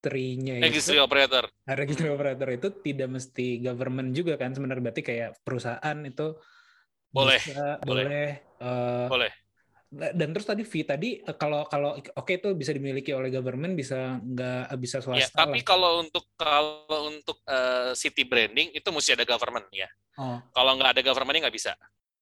registrinya 0.05 0.55
Registry 0.63 0.97
itu, 0.97 1.01
operator. 1.01 1.45
nah, 1.67 1.75
registry 1.81 2.09
operator 2.17 2.49
itu 2.57 2.69
tidak 2.87 3.09
mesti 3.17 3.43
government 3.67 4.11
juga 4.19 4.33
kan 4.41 4.51
sebenarnya 4.57 4.83
berarti 4.87 5.05
kayak 5.11 5.31
perusahaan 5.47 5.99
itu 6.11 6.23
Boleh, 7.13 7.41
bisa, 7.41 7.53
boleh. 7.87 8.07
boleh. 8.09 8.27
eh, 8.63 9.09
Boleh. 9.11 9.33
dan 9.91 10.29
terus 10.35 10.47
tadi 10.51 10.63
fee 10.63 10.87
tadi 10.87 11.09
eh, 11.29 11.37
kalau 11.43 11.67
kalau 11.73 11.91
oke 12.21 12.33
itu 12.39 12.49
bisa 12.61 12.71
dimiliki 12.77 13.11
oleh 13.19 13.31
government 13.37 13.75
bisa 13.81 14.23
nggak 14.23 14.71
bisa 14.85 14.99
Ya, 15.11 15.27
swasta 15.27 15.41
tapi 15.41 15.59
lah. 15.59 15.63
kalau 15.67 15.99
untuk 16.07 16.23
kalau 16.39 17.11
untuk 17.11 17.43
eh, 17.51 17.91
city 17.99 18.23
branding 18.23 18.71
itu 18.79 18.89
mesti 18.95 19.19
ada 19.19 19.27
government 19.27 19.67
ya. 19.75 19.91
Oh, 20.17 20.43
Kalau 20.55 20.73
nggak 20.79 20.91
ada 20.99 21.03
governmentnya 21.07 21.43
nggak 21.51 21.57
bisa. 21.61 21.73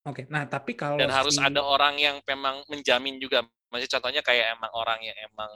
oke. 0.08 0.22
Nah, 0.32 0.42
tapi 0.52 0.72
kalau 0.80 0.98
Dan 0.98 1.08
harus 1.14 1.36
ada 1.38 1.60
orang 1.62 1.94
yang 2.00 2.16
memang 2.26 2.64
menjamin 2.72 3.16
juga. 3.22 3.44
Maksudnya 3.70 3.92
contohnya 4.00 4.22
kayak 4.24 4.56
emang 4.56 4.72
orang 4.74 4.98
yang 5.04 5.16
emang 5.28 5.50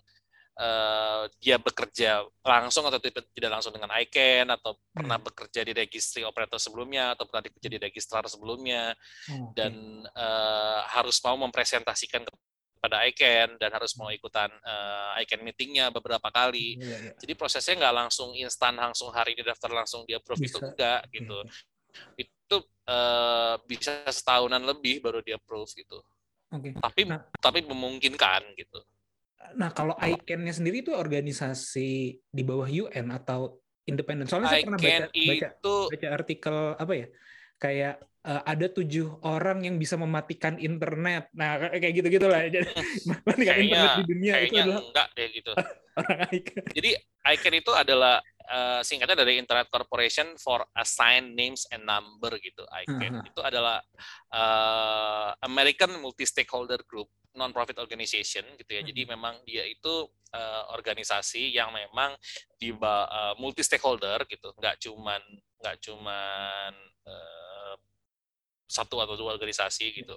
eh, 0.62 1.22
dia 1.42 1.58
bekerja 1.58 2.22
langsung 2.46 2.86
atau 2.86 3.02
tidak 3.02 3.50
langsung 3.50 3.74
dengan 3.74 3.90
ICANN 3.90 4.54
atau 4.54 4.78
pernah 4.94 5.18
Hmm. 5.18 5.26
bekerja 5.26 5.60
di 5.66 5.72
registry 5.74 6.22
operator 6.22 6.62
sebelumnya 6.62 7.18
atau 7.18 7.26
pernah 7.26 7.42
bekerja 7.42 7.66
di 7.66 7.78
registrar 7.82 8.22
sebelumnya 8.30 8.94
oke. 9.26 9.58
dan 9.58 9.72
eh, 10.06 10.80
harus 10.94 11.18
mau 11.26 11.34
mempresentasikan 11.34 12.22
kepada 12.22 13.02
ICANN 13.10 13.58
dan 13.58 13.70
harus 13.74 13.94
mau 13.98 14.10
ikutan 14.10 14.50
eh, 14.50 15.22
ICANN 15.26 15.42
meetingnya 15.42 15.90
beberapa 15.90 16.30
kali. 16.30 16.78
Iya, 16.78 16.96
iya. 17.10 17.12
Jadi 17.18 17.32
prosesnya 17.34 17.74
nggak 17.82 17.96
langsung 18.06 18.30
instan 18.38 18.78
langsung 18.78 19.10
hari 19.10 19.34
ini 19.34 19.42
daftar 19.42 19.70
langsung 19.74 20.06
dia 20.06 20.22
approve 20.22 20.46
itu 20.46 20.58
Bisa. 20.58 20.66
enggak 20.70 21.00
gitu. 21.10 21.38
Itu 22.14 22.56
eh, 22.86 23.54
bisa 23.66 24.02
setahunan 24.06 24.62
lebih 24.62 25.02
baru 25.02 25.22
dia 25.22 25.38
approve 25.38 25.70
gitu. 25.74 25.98
Oke. 26.52 26.74
Tapi 26.76 27.00
Nah. 27.08 27.22
tapi 27.40 27.62
memungkinkan 27.64 28.54
gitu. 28.58 28.82
Nah, 29.52 29.70
kalau 29.74 29.94
ICANN-nya 29.98 30.54
sendiri 30.56 30.80
itu 30.80 30.92
organisasi 30.96 31.90
di 32.24 32.42
bawah 32.42 32.68
UN 32.68 33.12
atau 33.12 33.60
independen? 33.84 34.24
Soalnya 34.24 34.54
saya 34.54 34.64
pernah 34.64 34.80
baca, 34.80 35.06
baca, 35.10 35.48
itu 35.52 35.74
baca 35.92 36.08
artikel 36.08 36.56
apa 36.78 36.92
ya? 36.96 37.06
Kayak 37.60 37.94
eh, 38.22 38.42
ada 38.48 38.66
tujuh 38.70 39.22
orang 39.22 39.66
yang 39.66 39.76
bisa 39.76 40.00
mematikan 40.00 40.56
internet. 40.56 41.28
Nah, 41.36 41.70
kayak 41.74 41.92
gitu-gitu 42.00 42.26
lah. 42.26 42.48
Jadi, 42.54 42.68
mematikan 43.04 43.36
Kayaknya- 43.36 43.62
internet 43.68 43.98
di 44.00 44.04
dunia 44.08 44.34
itu 44.40 44.54
adalah 44.56 44.82
enggak 44.82 45.08
deh 45.14 45.28
gitu. 45.34 45.50
orang 46.00 46.18
ICANN. 46.32 46.64
Jadi 46.72 46.90
ICANN 47.22 47.54
itu 47.60 47.72
adalah 47.76 48.14
eh, 48.52 48.80
singkatnya 48.84 49.24
dari 49.24 49.40
Internet 49.40 49.72
Corporation 49.72 50.36
for 50.36 50.60
Assigned 50.76 51.32
Names 51.32 51.64
and 51.72 51.88
Number 51.88 52.36
gitu. 52.38 52.68
ICANN 52.68 53.24
Aha. 53.24 53.26
itu 53.26 53.40
adalah 53.40 53.80
eh, 54.28 55.30
American 55.48 55.96
Multi 55.98 56.28
Stakeholder 56.28 56.84
Group 56.84 57.08
non-profit 57.36 57.80
organization 57.80 58.44
gitu 58.60 58.70
ya. 58.70 58.82
Jadi 58.84 59.08
memang 59.08 59.40
dia 59.44 59.64
itu 59.64 60.08
eh, 60.32 60.62
organisasi 60.76 61.52
yang 61.52 61.72
memang 61.72 62.16
di 62.56 62.72
eh, 62.72 63.34
multi 63.40 63.64
stakeholder 63.64 64.24
gitu, 64.28 64.52
nggak 64.56 64.76
cuman 64.80 65.20
nggak 65.60 65.76
cuman 65.80 66.72
eh, 67.08 67.74
satu 68.68 69.04
atau 69.04 69.14
dua 69.16 69.36
organisasi 69.36 69.92
gitu. 70.04 70.16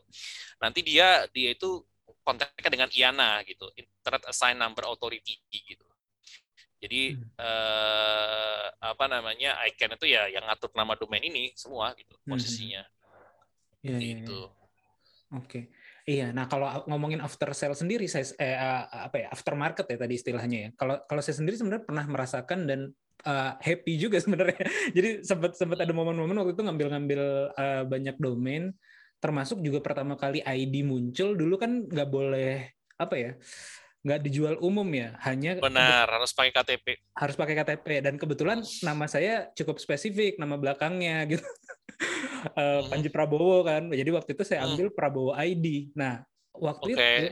Nanti 0.59 0.79
dia 0.83 1.27
dia 1.31 1.55
itu 1.55 1.83
kontaknya 2.25 2.69
dengan 2.71 2.89
IANA 2.91 3.43
gitu, 3.47 3.67
Internet 3.75 4.23
Assigned 4.29 4.59
Number 4.59 4.87
Authority 4.87 5.39
gitu. 5.51 5.84
Jadi 6.85 7.17
Hmm. 7.17 7.25
eh, 7.41 8.65
apa 8.77 9.05
namanya 9.09 9.57
ICANN 9.65 9.97
itu 9.97 10.05
ya 10.13 10.29
yang 10.29 10.45
ngatur 10.45 10.69
nama 10.77 10.93
domain 10.93 11.25
ini 11.25 11.49
semua 11.57 11.97
gitu 11.97 12.13
Hmm. 12.21 12.37
posisinya 12.37 12.85
Iya, 13.81 13.97
iya, 13.97 13.97
iya. 13.97 14.05
gitu. 14.21 14.39
Oke. 15.33 15.73
Iya, 16.05 16.29
nah 16.29 16.45
kalau 16.45 16.69
ngomongin 16.85 17.17
after 17.17 17.49
sale 17.57 17.73
sendiri 17.73 18.05
saya 18.05 18.29
eh, 18.37 18.57
apa 19.09 19.25
ya 19.25 19.27
aftermarket 19.33 19.89
ya 19.89 19.97
tadi 19.97 20.13
istilahnya 20.21 20.57
ya. 20.57 20.69
Kalau 20.77 21.01
kalau 21.09 21.21
saya 21.25 21.41
sendiri 21.41 21.57
sebenarnya 21.57 21.85
pernah 21.89 22.05
merasakan 22.05 22.69
dan 22.69 22.79
eh, 23.25 23.51
happy 23.57 23.97
juga 23.97 24.21
sebenarnya. 24.25 24.65
Jadi 24.93 25.25
sempat 25.25 25.57
sempat 25.57 25.81
ada 25.81 25.93
momen-momen 25.97 26.37
waktu 26.37 26.53
itu 26.53 26.61
ngambil-ngambil 26.61 27.21
eh, 27.57 27.83
banyak 27.89 28.15
domain 28.21 28.69
termasuk 29.17 29.57
juga 29.65 29.81
pertama 29.81 30.13
kali 30.13 30.45
ID 30.45 30.85
muncul 30.85 31.33
dulu 31.33 31.57
kan 31.57 31.89
nggak 31.89 32.09
boleh 32.13 32.69
apa 33.01 33.15
ya 33.17 33.31
nggak 34.05 34.21
dijual 34.21 34.55
umum 34.59 34.85
ya 34.87 35.17
hanya 35.19 35.57
Benar, 35.57 36.05
harus 36.07 36.29
pakai 36.29 36.53
KTP. 36.53 36.85
harus 37.11 37.33
pakai 37.33 37.55
KTP 37.55 37.87
dan 37.99 38.15
kebetulan 38.15 38.61
nama 38.79 39.05
saya 39.05 39.49
cukup 39.51 39.75
spesifik 39.77 40.37
nama 40.37 40.55
belakangnya 40.55 41.25
gitu 41.31 41.43
Eh, 42.45 42.61
Hmm. 42.77 42.85
Panji 42.87 43.09
Prabowo 43.09 43.63
kan 43.63 43.89
jadi 43.89 44.05
waktu 44.11 44.31
itu 44.31 44.43
saya 44.43 44.61
Hmm. 44.61 44.71
ambil 44.71 44.87
Prabowo 44.89 45.33
ID 45.33 45.89
nah 45.91 46.21
waktu 46.53 46.87
Oke. 46.87 46.93
itu 46.93 47.25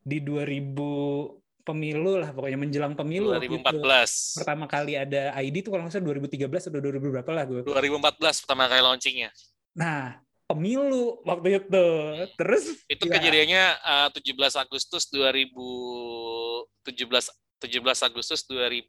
di 0.00 0.18
2000 0.18 0.72
pemilu 1.60 2.16
lah 2.16 2.30
pokoknya 2.30 2.56
menjelang 2.56 2.94
pemilu 2.94 3.34
waktu 3.34 3.50
itu. 3.50 3.58
2014. 3.58 4.38
pertama 4.38 4.64
kali 4.64 4.94
ada 4.94 5.34
ID 5.36 5.60
itu 5.60 5.68
kalau 5.68 5.82
nggak 5.82 5.92
salah 5.92 6.06
2013 6.08 6.48
atau 6.64 6.78
2000 6.78 7.12
berapa 7.12 7.30
lah 7.30 7.44
gue 7.44 7.60
2014 7.62 8.16
pertama 8.40 8.64
kali 8.64 8.80
launchingnya. 8.80 9.30
nah 9.74 10.16
pemilu 10.46 11.18
waktu 11.22 11.58
itu. 11.60 11.86
Terus? 12.38 12.64
Itu 12.86 13.04
ya, 13.06 13.12
kejadiannya 13.18 13.64
eh, 13.76 14.08
17 14.14 14.62
Agustus 14.62 15.10
2017 15.10 17.30
17 17.56 17.80
Agustus 18.04 18.44
2000 18.44 18.84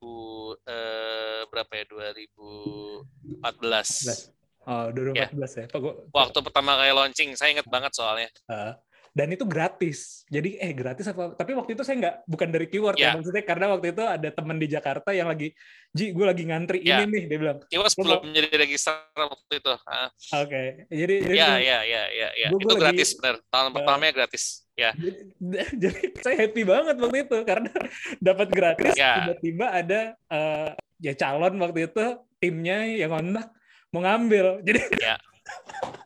eh, 0.67 1.47
berapa 1.47 1.71
ya? 1.71 1.87
2014. 1.87 4.27
oh 4.67 4.91
2014 4.91 5.55
ya, 5.55 5.71
Pak, 5.71 5.79
gua- 5.79 6.03
Waktu 6.11 6.39
pertama 6.43 6.75
kali 6.75 6.91
launching, 6.91 7.31
saya 7.39 7.55
ingat 7.55 7.63
banget 7.71 7.95
soalnya. 7.95 8.27
Uh, 8.51 8.75
dan 9.17 9.33
itu 9.33 9.49
gratis. 9.49 10.21
Jadi 10.29 10.61
eh 10.61 10.69
gratis 10.71 11.09
apa? 11.09 11.33
Tapi 11.33 11.57
waktu 11.57 11.73
itu 11.73 11.81
saya 11.81 11.97
nggak 11.97 12.15
bukan 12.25 12.49
dari 12.53 12.69
keyword 12.69 12.93
Ya. 12.95 13.09
ya. 13.09 13.11
Maksudnya 13.17 13.41
karena 13.41 13.65
waktu 13.73 13.89
itu 13.89 14.03
ada 14.05 14.29
teman 14.29 14.61
di 14.61 14.69
Jakarta 14.69 15.09
yang 15.09 15.25
lagi, 15.25 15.57
Ji, 15.89 16.13
gue 16.13 16.21
lagi 16.21 16.45
ngantri 16.45 16.85
Ya. 16.85 17.01
ini 17.01 17.09
nih, 17.09 17.23
dia 17.25 17.37
bilang. 17.41 17.57
Itu 17.65 17.81
sebelum 17.89 18.21
menjadi 18.21 18.53
registrar 18.55 19.09
waktu 19.17 19.53
itu. 19.57 19.73
Ah, 19.83 20.13
Oke. 20.37 20.85
Jadi 20.85 21.15
jadi, 21.25 21.33
ya, 21.33 21.49
ya, 21.57 21.77
ya, 21.81 22.03
ya, 22.07 22.29
ya. 22.37 22.47
Gua- 22.47 22.61
Itu 22.61 22.67
lagi- 22.69 22.81
gratis 22.85 23.09
benar. 23.17 23.35
Tahun 23.43 23.65
Ya. 23.65 23.73
pertamanya 23.73 24.13
gratis. 24.13 24.43
Ya. 24.77 24.89
jadi, 24.93 25.19
jadi 25.81 25.99
saya 26.21 26.35
happy 26.37 26.61
banget 26.61 26.95
waktu 26.95 27.17
itu 27.25 27.37
karena 27.41 27.71
dapat 28.21 28.47
gratis. 28.47 28.93
Ya. 28.93 29.25
Tiba-tiba 29.25 29.65
ada 29.67 29.99
eh, 30.13 30.69
ya 30.99 31.13
calon 31.15 31.57
waktu 31.57 31.89
itu 31.89 32.05
timnya 32.37 32.85
yang 32.85 33.09
kontak 33.09 33.49
mau 33.89 34.05
ngambil. 34.05 34.61
Jadi 34.61 34.77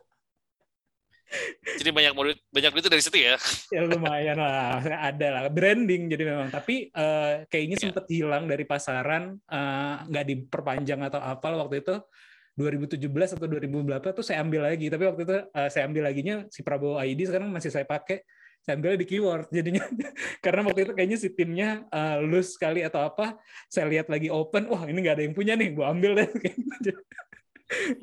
Jadi 1.80 1.90
banyak 1.90 2.14
duit 2.14 2.38
banyak 2.52 2.72
duit 2.76 2.84
itu 2.84 2.92
dari 2.92 3.04
situ 3.04 3.18
ya. 3.18 3.36
ya 3.72 3.82
lumayan 3.88 4.38
lah. 4.38 4.84
Ada 4.84 5.28
lah. 5.32 5.44
Branding 5.48 6.12
jadi 6.12 6.24
memang. 6.28 6.52
Tapi 6.52 6.92
eh, 6.92 7.34
kayaknya 7.48 7.78
Ya. 7.80 7.84
sempat 7.90 8.06
hilang 8.12 8.46
dari 8.46 8.64
pasaran 8.68 9.40
eh, 9.40 9.94
nggak 10.12 10.26
diperpanjang 10.28 11.00
atau 11.08 11.20
apa 11.24 11.48
waktu 11.56 11.82
itu. 11.82 11.96
2017 12.60 13.40
atau 13.40 13.48
2000 13.48 13.80
berapa 13.88 14.08
tuh 14.12 14.28
saya 14.28 14.44
ambil 14.44 14.68
lagi. 14.68 14.92
Tapi 14.92 15.04
waktu 15.08 15.22
itu 15.24 15.36
eh, 15.40 15.70
saya 15.72 15.84
ambil 15.88 16.04
laginya 16.06 16.36
si 16.52 16.62
Prabowo 16.62 17.00
ID 17.00 17.32
sekarang 17.32 17.48
masih 17.50 17.72
saya 17.72 17.88
pakai. 17.88 18.22
Saya 18.62 18.78
ambil 18.78 18.94
di 18.94 19.10
keyword 19.10 19.50
jadinya. 19.50 19.82
Karena 20.46 20.62
waktu 20.68 20.86
itu 20.86 20.94
kayaknya 20.94 21.18
si 21.18 21.34
timnya 21.34 21.88
eh, 21.90 22.18
loose 22.22 22.60
sekali 22.60 22.84
atau 22.84 23.02
apa. 23.02 23.40
Saya 23.72 23.88
lihat 23.88 24.12
lagi 24.12 24.28
open 24.30 24.68
wah 24.70 24.84
ini 24.86 25.00
nggak 25.00 25.16
ada 25.18 25.24
yang 25.26 25.34
punya 25.34 25.56
nih. 25.58 25.74
Gua 25.74 25.90
ambil 25.96 26.12
deh 26.22 26.30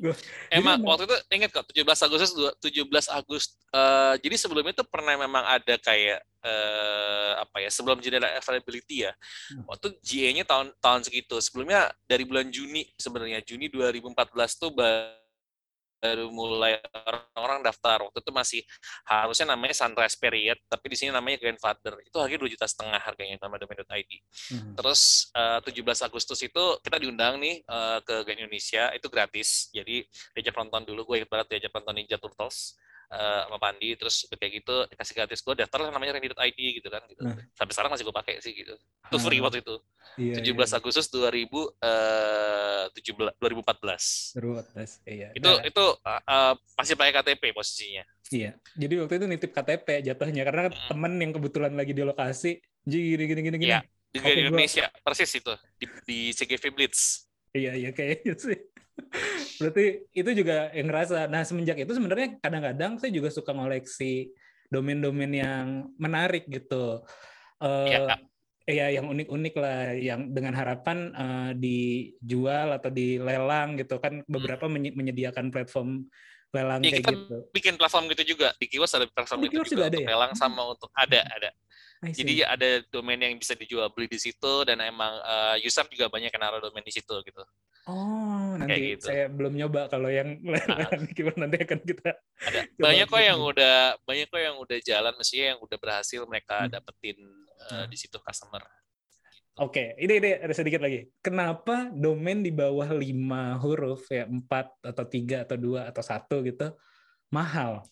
Gua- 0.01 0.17
Emang 0.49 0.81
waktu 0.81 1.05
itu 1.05 1.17
ingat 1.29 1.49
kok 1.53 1.65
17 1.69 2.05
Agustus 2.05 2.31
dua- 2.33 2.55
17 2.57 3.05
Agustus 3.13 3.53
eh, 3.69 4.13
jadi 4.17 4.35
sebelumnya 4.35 4.73
itu 4.73 4.85
pernah 4.89 5.13
memang 5.13 5.45
ada 5.45 5.75
kayak 5.77 6.19
eh, 6.39 7.31
apa 7.37 7.57
ya 7.61 7.69
sebelum 7.69 7.99
general 7.99 8.31
availability 8.33 9.05
ya. 9.05 9.13
Hmm. 9.53 9.65
Waktu 9.69 9.87
GA-nya 10.01 10.43
tahun 10.47 10.71
tahun 10.79 11.01
segitu. 11.05 11.35
Sebelumnya 11.43 11.91
dari 12.07 12.23
bulan 12.25 12.47
Juni 12.49 12.87
sebenarnya 12.95 13.43
Juni 13.43 13.67
2014 13.69 14.57
tuh 14.57 14.71
baru 15.99 16.31
mulai 16.31 16.79
orang-orang 16.95 17.59
daftar. 17.63 18.07
Waktu 18.07 18.19
itu 18.23 18.31
masih 18.31 18.61
harusnya 19.05 19.53
namanya 19.55 19.75
sunrise 19.75 20.15
period, 20.15 20.57
tapi 20.65 20.85
di 20.91 20.97
sini 20.97 21.11
namanya 21.11 21.37
grandfather. 21.37 21.99
Itu 22.03 22.17
harganya 22.23 22.41
2 22.47 22.53
juta 22.55 22.65
setengah 22.65 22.99
harganya 23.03 23.35
nama 23.39 23.55
domain.id. 23.59 24.11
Hmm. 24.55 24.73
Terus 24.79 25.31
eh, 25.35 25.59
17 25.61 26.07
Agustus 26.07 26.39
itu 26.41 26.63
kita 26.81 26.97
diundang 26.97 27.37
nih 27.37 27.61
eh, 27.61 27.99
ke 28.03 28.15
Gen 28.25 28.47
Indonesia 28.47 28.89
itu 28.95 29.07
gratis. 29.11 29.67
Jadi 29.75 30.07
diajak 30.33 30.55
nonton 30.57 30.87
dulu, 30.87 31.13
gue 31.13 31.15
ingat 31.23 31.29
banget 31.29 31.47
diajak 31.55 31.71
nonton 31.75 31.93
Ninja 31.99 32.17
Turtles 32.17 32.79
eh, 33.09 33.39
sama 33.43 33.57
Pandi. 33.57 33.93
Terus 33.93 34.25
kayak 34.29 34.51
gitu 34.57 34.75
dikasih 34.87 35.13
gratis 35.13 35.39
gue 35.39 35.55
daftar 35.55 35.77
lah 35.81 35.89
namanya 35.89 36.11
Randy.id 36.15 36.59
gitu 36.79 36.87
kan. 36.87 37.01
Gitu. 37.05 37.21
Nah. 37.21 37.35
Sampai 37.53 37.73
sekarang 37.73 37.91
masih 37.91 38.03
gue 38.03 38.15
pakai 38.15 38.33
sih 38.39 38.53
gitu. 38.53 38.73
Itu 39.05 39.17
free 39.17 39.37
Ah, 39.37 39.41
waktu 39.45 39.59
itu. 39.59 39.75
iya, 40.17 40.33
17 40.35 40.45
iya. 40.45 40.75
Agustus 40.75 41.07
2017 41.07 43.33
2014. 43.37 44.33
Seru 44.33 44.55
banget, 44.55 44.89
iya. 45.05 45.27
Itu 45.31 45.49
Nah, 45.49 45.63
itu 45.63 45.85
eh, 45.99 46.21
eh, 46.21 46.53
masih 46.75 46.93
pakai 46.95 47.11
KTP 47.13 47.43
posisinya. 47.51 48.03
Iya, 48.29 48.51
jadi 48.75 48.93
waktu 49.01 49.13
itu 49.17 49.25
nitip 49.25 49.51
KTP 49.51 49.87
jatuhnya 50.05 50.43
karena 50.45 50.61
Hmm. 50.69 50.87
temen 50.87 51.13
yang 51.17 51.31
kebetulan 51.33 51.73
lagi 51.73 51.91
di 51.91 52.03
lokasi, 52.03 52.61
ji 52.83 52.97
gini 53.09 53.23
gini 53.25 53.41
gini 53.43 53.57
gini. 53.57 53.67
Iya. 53.67 53.81
Di 54.09 54.17
Oke, 54.17 54.23
Gen 54.23 54.35
gua- 54.35 54.41
Indonesia 54.47 54.85
persis 55.01 55.31
itu 55.31 55.53
di, 55.77 55.85
di 56.03 56.17
CGV 56.29 56.63
Blitz. 56.69 57.25
Iya 57.49 57.73
iya 57.73 57.89
kayaknya 57.89 58.37
sih. 58.37 58.53
Berarti 59.59 59.85
itu 60.15 60.29
juga 60.31 60.71
yang 60.71 60.87
ngerasa. 60.87 61.27
Nah 61.27 61.43
semenjak 61.43 61.77
itu 61.79 61.91
sebenarnya 61.91 62.39
kadang-kadang 62.39 62.95
saya 62.95 63.11
juga 63.11 63.27
suka 63.33 63.51
ngoleksi 63.51 64.31
domain-domain 64.71 65.33
yang 65.33 65.67
menarik 65.99 66.47
gitu. 66.47 67.03
Eh, 67.59 67.89
Iya, 67.91 67.99
Kak. 68.07 68.19
ya 68.69 68.85
yang 68.93 69.09
unik-unik 69.09 69.55
lah 69.57 69.97
yang 69.97 70.29
dengan 70.29 70.53
harapan 70.53 71.09
eh, 71.11 71.51
dijual 71.57 72.77
atau 72.77 72.93
dilelang 72.93 73.75
gitu 73.81 73.97
kan 73.97 74.21
beberapa 74.29 74.69
menye- 74.69 74.93
menyediakan 74.93 75.49
platform 75.49 76.05
lelang 76.53 76.81
Iya, 76.81 76.97
kayak 76.97 77.05
kita 77.05 77.11
gitu. 77.13 77.37
bikin 77.53 77.73
platform 77.77 78.05
gitu 78.13 78.23
juga 78.37 78.53
di 78.57 78.65
Kiwas 78.69 78.93
ada 78.97 79.05
platform 79.05 79.37
Oh, 79.41 79.43
di 79.45 79.49
Kiwas 79.53 79.69
juga 79.69 79.73
juga 79.73 79.83
ada 79.89 79.97
untuk 79.97 80.05
ya? 80.05 80.09
lelang 80.13 80.33
sama 80.37 80.61
untuk 80.69 80.89
ada 80.97 81.19
ada. 81.29 81.49
Jadi 81.99 82.47
ada 82.47 82.69
domain 82.87 83.19
yang 83.19 83.35
bisa 83.35 83.53
dijual 83.59 83.91
beli 83.91 84.07
di 84.07 84.19
situ 84.19 84.53
dan 84.63 84.79
emang 84.79 85.11
eh, 85.19 85.67
user 85.67 85.83
juga 85.91 86.07
banyak 86.07 86.31
yang 86.31 86.41
naruh 86.41 86.63
domain 86.63 86.85
di 86.85 86.95
situ 86.95 87.11
gitu 87.27 87.43
oh 87.89 88.55
nanti 88.55 88.95
gitu. 88.95 89.07
saya 89.11 89.27
belum 89.27 89.53
nyoba 89.59 89.91
kalau 89.91 90.07
yang 90.07 90.39
gimana 91.17 91.47
nanti 91.47 91.57
akan 91.59 91.79
kita 91.83 92.09
ada 92.15 92.59
banyak 92.85 93.07
kok 93.09 93.19
yang 93.19 93.39
gitu. 93.39 93.51
udah 93.51 93.75
banyak 94.07 94.27
kok 94.31 94.41
yang 94.41 94.55
udah 94.57 94.77
jalan 94.83 95.13
mestinya 95.19 95.45
yang 95.55 95.59
udah 95.59 95.77
berhasil 95.77 96.21
mereka 96.23 96.67
Hmm. 96.67 96.71
dapetin 96.71 97.19
eh, 97.71 97.85
di 97.91 97.97
situ 97.99 98.17
customer 98.23 98.63
Oke, 99.59 99.91
ini, 99.99 100.23
ini 100.23 100.39
ada 100.39 100.55
sedikit 100.55 100.79
lagi. 100.79 101.11
Kenapa 101.19 101.91
domain 101.91 102.39
di 102.39 102.47
bawah 102.47 102.87
lima 102.95 103.59
huruf 103.59 104.07
ya 104.07 104.23
empat 104.23 104.71
atau 104.79 105.03
tiga 105.03 105.43
atau 105.43 105.59
dua 105.59 105.83
atau 105.91 105.99
satu 105.99 106.39
gitu 106.47 106.71
mahal? 107.27 107.83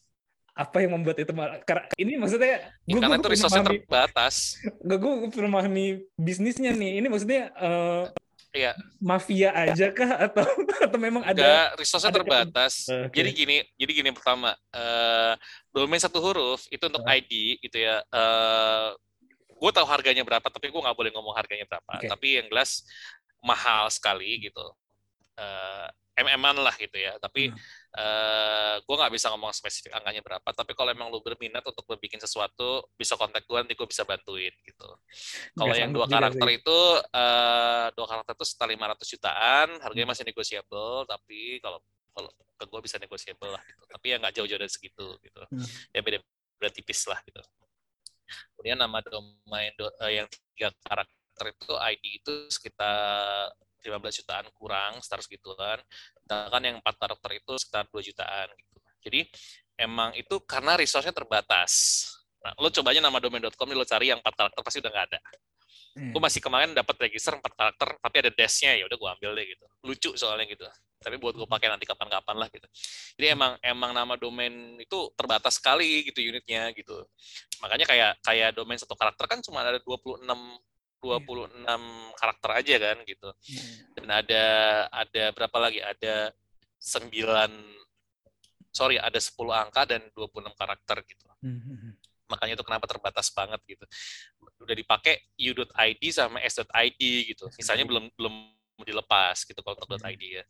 Apa 0.58 0.82
yang 0.82 0.97
membuat 0.97 1.22
itu? 1.22 1.30
Karena 1.64 1.86
ini 1.95 2.18
maksudnya 2.18 2.74
Ya, 2.84 2.91
gue 2.91 2.99
karena 2.99 3.22
itu 3.22 3.30
resource 3.30 3.53
terbatas 3.55 4.36
gue 4.82 4.97
gue 4.97 5.41
memahami 5.45 5.86
bisnisnya 6.18 6.74
nih. 6.74 6.97
Ini 6.97 7.08
maksudnya 7.08 7.53
eh, 7.53 8.03
Iya. 8.58 8.74
mafia 8.97 9.53
aja 9.53 9.93
kah 9.93 10.18
atau 10.18 10.41
atau 10.89 10.97
memang 10.97 11.22
ada? 11.22 11.38
Enggak, 11.38 11.68
resource 11.78 12.05
ada 12.05 12.16
terbatas. 12.18 12.74
Oke. 12.89 13.14
Jadi 13.14 13.30
gini, 13.32 13.58
jadi 13.78 13.91
gini 13.93 14.10
pertama, 14.10 14.58
eh 14.74 15.34
domain 15.70 16.01
satu 16.01 16.18
huruf 16.18 16.66
itu 16.68 16.82
untuk 16.82 17.05
Ah. 17.05 17.14
ID 17.14 17.62
gitu 17.62 17.78
ya. 17.78 18.01
Eh 18.01 18.88
gue 19.53 19.72
tahu 19.74 19.86
harganya 19.86 20.26
berapa, 20.26 20.47
tapi 20.49 20.74
gue 20.74 20.82
nggak 20.82 20.97
boleh 20.97 21.12
ngomong 21.14 21.38
harganya 21.38 21.70
berapa. 21.70 22.01
Oke. 22.01 22.10
Tapi 22.10 22.28
yang 22.41 22.47
jelas 22.49 22.82
mahal 23.45 23.86
sekali 23.93 24.49
gitu. 24.49 24.66
Eh 25.38 25.88
MM-an 26.18 26.58
lah 26.66 26.74
gitu 26.82 26.98
ya. 26.98 27.14
Tapi 27.22 27.54
Hmm. 27.54 27.58
eh 27.94 28.76
gue 28.82 28.96
nggak 28.98 29.14
bisa 29.14 29.30
ngomong 29.30 29.54
spesifik 29.54 29.94
angkanya 29.94 30.26
berapa. 30.26 30.50
Tapi 30.50 30.74
kalau 30.74 30.90
emang 30.90 31.14
lu 31.14 31.22
berminat 31.22 31.62
untuk 31.62 31.86
bikin 32.02 32.18
sesuatu, 32.18 32.90
bisa 32.98 33.14
kontak 33.14 33.46
gue 33.46 33.54
nanti 33.58 33.78
gue 33.78 33.86
bisa 33.86 34.02
bantuin 34.02 34.50
gitu. 34.66 34.90
Kalau 35.54 35.74
yang 35.78 35.94
sanggup 35.94 36.10
dua 36.10 36.18
karakter 36.18 36.48
sih. 36.50 36.58
itu 36.58 36.80
eh 37.14 37.88
dua 37.94 38.08
karakter 38.10 38.34
itu 38.34 38.46
sekitar 38.50 38.68
500 38.74 39.08
jutaan, 39.14 39.68
Hmm. 39.78 39.82
harganya 39.86 40.10
masih 40.10 40.26
negotiable, 40.26 41.06
tapi 41.06 41.62
kalau 41.62 41.80
kalau 42.18 42.30
ke 42.58 42.66
gue 42.66 42.82
bisa 42.82 42.98
negotiable 42.98 43.52
lah 43.54 43.62
gitu. 43.70 43.84
Tapi 43.86 44.06
ya 44.10 44.16
nggak 44.18 44.34
jauh-jauh 44.42 44.58
dari 44.58 44.74
segitu 44.74 45.08
gitu. 45.22 45.42
Hmm. 45.54 45.66
Ya 45.94 46.02
beda 46.02 46.18
beda 46.58 46.72
tipis 46.74 47.06
lah 47.06 47.22
gitu. 47.30 47.38
Kemudian 48.58 48.78
nama 48.82 49.00
domain 49.06 49.70
do- 49.78 49.94
eh, 50.02 50.18
yang 50.18 50.28
tiga 50.58 50.74
karakter 50.82 51.46
itu 51.54 51.74
ID 51.78 52.04
itu 52.26 52.34
sekitar 52.50 53.54
15 53.88 54.20
jutaan 54.24 54.46
kurang, 54.52 55.00
sekitar 55.00 55.20
segituan. 55.24 55.80
Sedangkan 56.24 56.62
yang 56.62 56.76
empat 56.84 56.96
karakter 57.00 57.32
itu 57.40 57.54
sekitar 57.56 57.88
2 57.88 58.04
jutaan 58.04 58.48
gitu. 58.52 58.76
Jadi 59.08 59.20
emang 59.80 60.12
itu 60.20 60.36
karena 60.44 60.76
resource-nya 60.76 61.16
terbatas. 61.16 62.04
Nah, 62.44 62.54
lo 62.60 62.70
coba 62.70 62.92
aja 62.92 63.02
nama 63.02 63.18
domain.com, 63.18 63.68
lo 63.72 63.88
cari 63.88 64.12
yang 64.12 64.20
empat 64.20 64.36
karakter 64.36 64.62
pasti 64.62 64.80
udah 64.84 64.92
nggak 64.92 65.08
ada. 65.14 65.20
Hmm. 65.98 66.14
Gue 66.14 66.22
masih 66.22 66.42
kemarin 66.42 66.78
dapat 66.78 66.94
register 67.10 67.34
empat 67.34 67.54
karakter, 67.58 67.98
tapi 67.98 68.16
ada 68.22 68.30
dash-nya 68.30 68.78
ya 68.78 68.86
udah 68.86 68.98
gue 68.98 69.10
ambil 69.18 69.32
deh 69.34 69.46
gitu. 69.50 69.66
Lucu 69.82 70.12
soalnya 70.14 70.46
gitu. 70.46 70.66
Tapi 71.02 71.16
buat 71.18 71.34
gue 71.34 71.48
pakai 71.50 71.74
nanti 71.74 71.86
kapan-kapan 71.90 72.36
lah 72.38 72.48
gitu. 72.54 72.68
Jadi 73.18 73.28
emang 73.34 73.58
emang 73.66 73.92
nama 73.98 74.14
domain 74.14 74.78
itu 74.78 75.10
terbatas 75.18 75.58
sekali 75.58 76.06
gitu 76.06 76.22
unitnya 76.22 76.70
gitu. 76.78 77.02
Makanya 77.66 77.86
kayak 77.90 78.12
kayak 78.22 78.50
domain 78.54 78.78
satu 78.78 78.94
karakter 78.94 79.26
kan 79.26 79.40
cuma 79.42 79.66
ada 79.66 79.82
26 79.82 80.22
26 81.02 81.84
karakter 82.18 82.50
aja 82.58 82.76
kan 82.82 82.98
gitu. 83.06 83.30
Dan 83.93 84.08
ada 84.10 84.45
ada 84.91 85.24
berapa 85.34 85.58
lagi? 85.58 85.80
Ada 85.82 86.34
9 86.78 87.52
sorry, 88.70 89.02
ada 89.02 89.18
10 89.18 89.50
angka 89.54 89.89
dan 89.89 90.02
26 90.14 90.54
karakter 90.54 91.02
gitu 91.10 91.26
Hmm. 91.38 91.93
makanya 92.28 92.58
itu 92.58 92.66
kenapa 92.66 92.89
terbatas 92.89 93.30
banget 93.30 93.62
gitu. 93.70 93.86
Udah 94.60 94.74
dipakai 94.76 95.22
u.id 95.38 96.04
sama 96.10 96.41
s.id 96.43 97.02
gitu. 97.30 97.45
Misalnya 97.56 97.86
belum 97.86 98.10
belum 98.18 98.34
dilepas 98.84 99.45
gitu 99.45 99.62
kalau 99.62 99.78
untuk 99.80 100.02
.id 100.02 100.24
ya. 100.41 100.43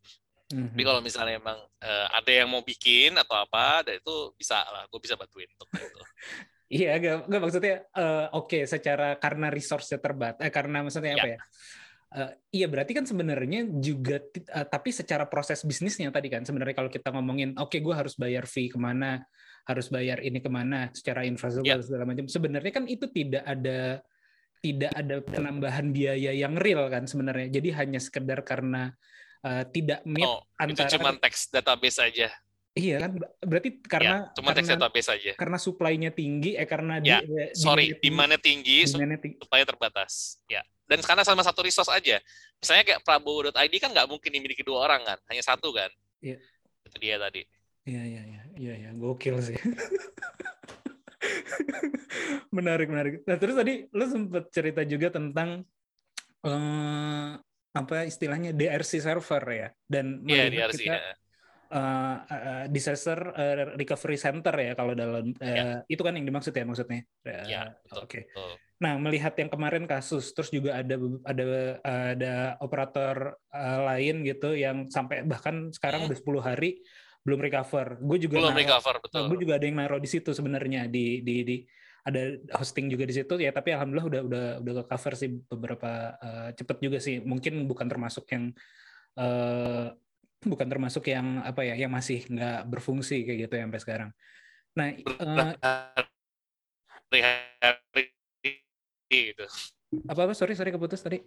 Hmm. 0.47 0.71
Tapi 0.71 0.81
kalau 0.87 1.03
misalnya 1.03 1.37
emang 1.37 1.59
eh, 1.83 2.07
ada 2.07 2.31
yang 2.31 2.47
mau 2.47 2.63
bikin 2.63 3.19
atau 3.19 3.35
apa, 3.35 3.83
dan 3.83 3.99
itu 3.99 4.31
bisa 4.39 4.63
lah, 4.63 4.87
gue 4.87 4.99
bisa 5.03 5.19
bantuin 5.19 5.51
untuk 5.53 5.69
itu. 5.75 6.01
Iya, 6.67 6.99
gak, 6.99 7.15
gak 7.31 7.41
maksudnya 7.41 7.75
eh, 7.87 8.25
oke 8.35 8.59
secara 8.67 9.15
karena 9.15 9.47
resource-nya 9.47 9.99
terbatas, 10.03 10.43
eh, 10.43 10.51
karena 10.51 10.83
maksudnya 10.83 11.15
Ya. 11.15 11.19
apa 11.23 11.27
ya? 11.31 11.37
Eh, 12.07 12.31
iya 12.63 12.67
berarti 12.71 12.91
kan 12.95 13.03
sebenarnya 13.03 13.67
juga, 13.83 14.19
eh, 14.35 14.67
tapi 14.67 14.91
secara 14.91 15.27
proses 15.27 15.63
bisnisnya 15.63 16.11
tadi 16.11 16.27
kan 16.31 16.43
sebenarnya 16.43 16.75
kalau 16.75 16.91
kita 16.91 17.11
ngomongin, 17.11 17.55
oke 17.55 17.79
gue 17.79 17.95
harus 17.95 18.15
bayar 18.19 18.47
fee 18.47 18.71
ke 18.71 18.79
mana, 18.79 19.23
harus 19.67 19.87
bayar 19.91 20.23
ini 20.23 20.39
ke 20.39 20.47
mana, 20.47 20.91
secara 20.91 21.23
infrastruktur 21.27 21.79
Ya. 21.79 21.83
segala 21.83 22.03
macam. 22.07 22.27
Sebenarnya 22.27 22.71
kan 22.71 22.83
itu 22.87 23.07
tidak 23.11 23.43
ada 23.43 24.03
tidak 24.57 24.91
ada 24.91 25.21
penambahan 25.21 25.93
biaya 25.93 26.31
yang 26.33 26.57
real 26.59 26.87
kan 26.91 27.07
sebenarnya. 27.07 27.47
Jadi 27.47 27.69
hanya 27.75 27.99
sekedar 27.99 28.43
karena 28.43 28.91
eh, 29.43 29.63
tidak 29.71 30.03
meet 30.03 30.25
Oh, 30.27 30.41
itu 30.67 30.81
antara 30.83 30.91
cuma 30.91 31.11
teks 31.15 31.47
database 31.53 31.99
aja. 32.03 32.27
Iya 32.77 32.97
kan 33.01 33.11
berarti 33.41 33.69
karena 33.81 34.29
ya, 34.29 34.35
cuma 34.37 34.53
teks 34.53 34.63
karena, 34.63 34.79
database 34.79 35.09
aja. 35.09 35.31
karena 35.33 35.57
supply-nya 35.57 36.11
tinggi 36.11 36.53
eh 36.53 36.63
karena 36.63 37.01
Ya, 37.01 37.19
di- 37.19 37.33
eh, 37.33 37.49
Sorry, 37.51 37.97
demand-nya 37.97 38.37
tinggi, 38.37 38.85
demand-nya 38.85 38.87
tinggi, 38.87 38.93
demand-nya 38.93 39.19
tinggi. 39.19 39.37
supaya 39.41 39.63
terbatas. 39.65 40.11
Ya. 40.45 40.61
Dan 40.85 41.01
karena 41.01 41.21
sama 41.21 41.41
satu 41.41 41.61
resource 41.61 41.89
aja. 41.89 42.21
Misalnya 42.57 42.83
kayak 42.85 43.01
prabowo.id 43.01 43.53
kan 43.75 43.91
nggak 43.91 44.07
mungkin 44.07 44.29
dimiliki 44.31 44.61
dua 44.61 44.85
orang 44.85 45.03
kan, 45.03 45.19
hanya 45.27 45.41
satu 45.41 45.69
kan. 45.69 45.91
Iya. 46.21 46.37
Itu 46.85 46.97
dia 46.97 47.17
tadi. 47.17 47.43
Iya 47.83 48.03
iya 48.03 48.21
iya 48.23 48.41
iya 48.55 48.73
iya 48.77 48.89
gokil 48.93 49.41
sih. 49.41 49.57
menarik 52.49 52.87
menarik. 52.87 53.13
Nah 53.23 53.35
terus 53.35 53.55
tadi 53.55 53.85
lu 53.89 54.05
sempat 54.05 54.49
cerita 54.49 54.81
juga 54.83 55.11
tentang 55.11 55.63
eh, 56.43 57.29
apa 57.71 57.95
istilahnya 58.03 58.51
DRC 58.51 58.99
server 58.99 59.43
ya 59.47 59.67
dan 59.85 60.25
Iya, 60.25 60.49
melihat 60.49 60.71
DRC. 60.71 60.81
kita 60.81 60.95
ya. 60.95 61.13
Eh, 61.69 62.65
disaster 62.67 63.19
recovery 63.75 64.15
center 64.15 64.53
ya 64.53 64.73
kalau 64.73 64.93
dalam 64.93 65.31
eh, 65.37 65.81
itu 65.87 66.01
kan 66.01 66.15
yang 66.15 66.25
dimaksud 66.25 66.51
ya 66.51 66.63
maksudnya. 66.63 67.01
Eh, 67.23 67.45
Ya, 67.47 67.75
betul. 67.83 67.97
Oke. 68.03 68.19
betul. 68.27 68.51
Nah, 68.77 68.93
melihat 69.01 69.33
yang 69.33 69.49
kemarin 69.49 69.89
kasus, 69.89 70.37
terus 70.37 70.53
juga 70.53 70.77
ada 70.77 70.95
ada 71.25 71.45
ada 71.81 72.33
operator 72.61 73.33
uh, 73.49 73.79
lain 73.89 74.21
gitu 74.21 74.53
yang 74.53 74.85
sampai 74.85 75.25
bahkan 75.25 75.73
sekarang 75.73 76.05
Hmm. 76.05 76.13
udah 76.13 76.17
10 76.21 76.41
hari 76.45 76.69
belum 77.25 77.41
recover. 77.41 77.97
Gue 77.97 78.21
juga 78.21 78.37
Belum 78.37 78.53
naruh- 78.53 78.61
recover, 78.61 78.95
betul. 79.01 79.23
gue 79.33 79.37
juga 79.41 79.53
ada 79.57 79.65
yang 79.65 79.77
naruh 79.81 79.97
di 79.97 80.05
situ 80.05 80.29
sebenarnya 80.29 80.85
di 80.85 81.25
di 81.25 81.35
di 81.41 81.55
ada 82.05 82.21
hosting 82.55 82.87
juga 82.87 83.03
di 83.03 83.17
situ 83.17 83.35
ya, 83.35 83.49
tapi 83.49 83.73
alhamdulillah 83.73 84.07
udah 84.07 84.21
udah 84.29 84.45
udah 84.61 84.73
ke 84.79 84.83
cover 84.87 85.13
sih 85.17 85.29
beberapa 85.49 85.91
uh, 86.21 86.49
cepet 86.53 86.77
juga 86.77 86.97
sih. 87.01 87.17
Mungkin 87.19 87.65
bukan 87.65 87.89
termasuk 87.89 88.29
yang 88.29 88.53
uh, 89.17 89.89
bukan 90.43 90.67
termasuk 90.69 91.09
yang 91.09 91.41
apa 91.41 91.65
ya, 91.65 91.75
yang 91.77 91.89
masih 91.89 92.21
nggak 92.29 92.69
berfungsi 92.69 93.25
kayak 93.25 93.49
gitu 93.49 93.53
ya 93.57 93.63
sampai 93.65 93.81
sekarang. 93.81 94.09
Nah, 94.77 94.87
uh, 94.93 95.53
gitu. 99.09 99.45
apa 100.05 100.21
apa 100.27 100.33
sorry 100.35 100.53
sorry 100.53 100.69
keputus 100.69 101.01
tadi. 101.01 101.23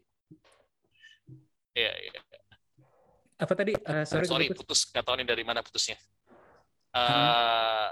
Iya, 1.75 1.93
iya. 2.03 2.13
Apa 3.41 3.57
tadi? 3.57 3.73
Uh, 3.73 4.05
sorry, 4.05 4.29
Sorry, 4.29 4.47
keputus. 4.53 4.85
putus. 4.85 4.93
Gak 4.93 5.05
tahu 5.07 5.17
nih 5.17 5.27
dari 5.33 5.43
mana 5.47 5.65
putusnya. 5.65 5.97
Eh, 6.91 7.89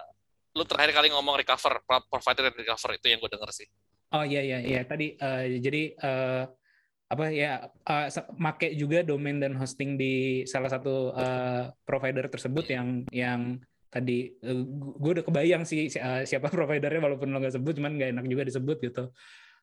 lu 0.58 0.64
terakhir 0.66 0.90
kali 0.90 1.08
ngomong 1.14 1.38
recover, 1.38 1.78
pro- 1.86 2.06
provider 2.10 2.50
dan 2.50 2.54
recover 2.58 2.98
itu 2.98 3.06
yang 3.06 3.22
gue 3.22 3.30
denger 3.30 3.50
sih. 3.54 3.68
Oh 4.08 4.24
iya 4.24 4.40
iya 4.40 4.58
iya 4.64 4.80
tadi 4.88 5.14
eh, 5.14 5.60
jadi 5.60 5.82
eh, 5.94 6.44
apa 7.08 7.32
ya 7.32 7.72
sa- 8.12 8.28
make 8.36 8.76
juga 8.76 9.00
domain 9.00 9.40
dan 9.40 9.56
hosting 9.56 9.96
di 9.96 10.44
salah 10.44 10.68
satu 10.68 11.16
eh, 11.16 11.72
provider 11.88 12.28
tersebut 12.28 12.68
yang 12.68 12.88
yang 13.08 13.40
tadi 13.88 14.36
gue 15.00 15.10
udah 15.16 15.24
kebayang 15.24 15.64
sih 15.64 15.88
si- 15.88 15.96
eh, 15.96 16.28
siapa 16.28 16.52
providernya 16.52 17.00
walaupun 17.00 17.32
lo 17.32 17.40
nggak 17.40 17.56
sebut 17.56 17.80
cuman 17.80 17.96
nggak 17.96 18.10
enak 18.12 18.26
juga 18.28 18.44
disebut 18.44 18.76
gitu. 18.84 19.04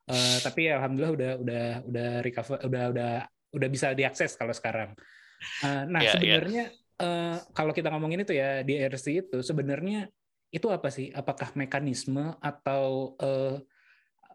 Eh, 0.09 0.37
tapi 0.41 0.69
ya 0.69 0.81
alhamdulillah 0.81 1.13
udah 1.13 1.31
udah 1.45 1.65
udah 1.85 2.09
recover 2.25 2.57
udah 2.65 2.83
udah 2.93 3.11
udah 3.53 3.69
bisa 3.69 3.93
diakses 3.93 4.33
kalau 4.33 4.53
sekarang. 4.53 4.97
Eh, 5.61 5.83
nah 5.85 6.01
Iya, 6.01 6.09
iya. 6.09 6.13
sebenarnya 6.17 6.63
eh, 6.97 7.37
kalau 7.53 7.71
kita 7.77 7.93
ngomongin 7.93 8.25
itu 8.25 8.33
ya 8.33 8.65
di 8.65 8.73
RC 8.81 9.05
itu 9.21 9.37
sebenarnya 9.45 10.09
itu 10.49 10.65
apa 10.73 10.89
sih? 10.89 11.13
Apakah 11.13 11.53
mekanisme 11.53 12.33
atau 12.41 13.13
eh, 13.21 13.61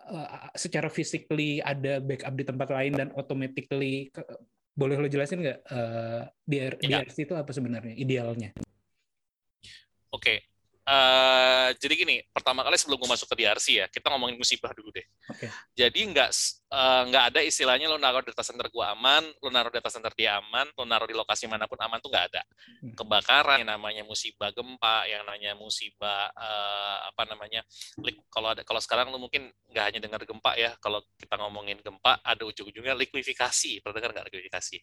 uh, 0.09 0.49
secara 0.57 0.89
physically 0.89 1.61
ada 1.61 2.01
backup 2.01 2.35
di 2.37 2.45
tempat 2.47 2.69
lain 2.73 2.93
dan 2.97 3.09
automatically 3.13 4.09
ke- 4.09 4.27
boleh 4.73 4.97
lo 4.97 5.09
jelasin 5.11 5.45
nggak 5.45 5.61
uh, 5.69 6.25
di 6.47 6.57
Ya. 6.81 7.05
DRC 7.05 7.29
itu 7.29 7.35
apa 7.37 7.51
sebenarnya 7.53 7.93
idealnya? 7.93 8.55
Oke, 10.11 10.50
eh, 10.91 11.69
jadi 11.79 11.95
gini, 11.95 12.17
pertama 12.35 12.67
kali 12.67 12.75
sebelum 12.75 12.99
gue 12.99 13.11
masuk 13.11 13.31
ke 13.31 13.37
DRC 13.39 13.67
ya, 13.79 13.87
kita 13.87 14.11
ngomongin 14.11 14.35
musibah 14.35 14.75
dulu 14.75 14.91
deh. 14.91 15.07
Oke. 15.31 15.47
Jadi 15.79 16.01
nggak 16.11 16.31
eh, 16.71 17.03
nggak 17.07 17.25
ada 17.31 17.41
istilahnya 17.47 17.87
lo 17.87 17.97
naruh 17.97 18.27
data 18.27 18.43
center 18.43 18.67
gua 18.75 18.93
aman, 18.99 19.23
lo 19.39 19.49
naruh 19.55 19.71
data 19.71 19.87
center 19.87 20.11
dia 20.19 20.43
aman, 20.43 20.67
lo 20.75 20.83
naruh 20.83 21.07
di 21.07 21.15
lokasi 21.15 21.47
mana 21.47 21.71
pun 21.71 21.79
aman 21.79 22.03
tuh 22.03 22.11
nggak 22.11 22.27
ada. 22.35 22.43
Hmm. 22.83 22.95
Kebakaran 22.99 23.63
yang 23.63 23.71
namanya 23.79 24.03
musibah 24.03 24.51
gempa, 24.51 25.07
yang 25.07 25.23
namanya 25.23 25.55
musibah 25.55 26.35
eh, 26.35 26.99
apa 27.15 27.23
namanya? 27.31 27.63
Kalau 28.27 28.49
ada 28.51 28.67
kalau 28.67 28.83
sekarang 28.83 29.15
lo 29.15 29.23
mungkin 29.23 29.47
nggak 29.71 29.85
hanya 29.87 30.01
dengar 30.03 30.21
gempa 30.27 30.59
ya, 30.59 30.75
kalau 30.83 30.99
kita 31.15 31.39
ngomongin 31.39 31.79
gempa 31.79 32.19
ada 32.27 32.43
ujung-ujungnya 32.43 32.99
likuifikasi. 32.99 33.79
Pernah 33.79 33.95
dengar 33.95 34.11
nggak 34.19 34.27
likuifikasi? 34.35 34.77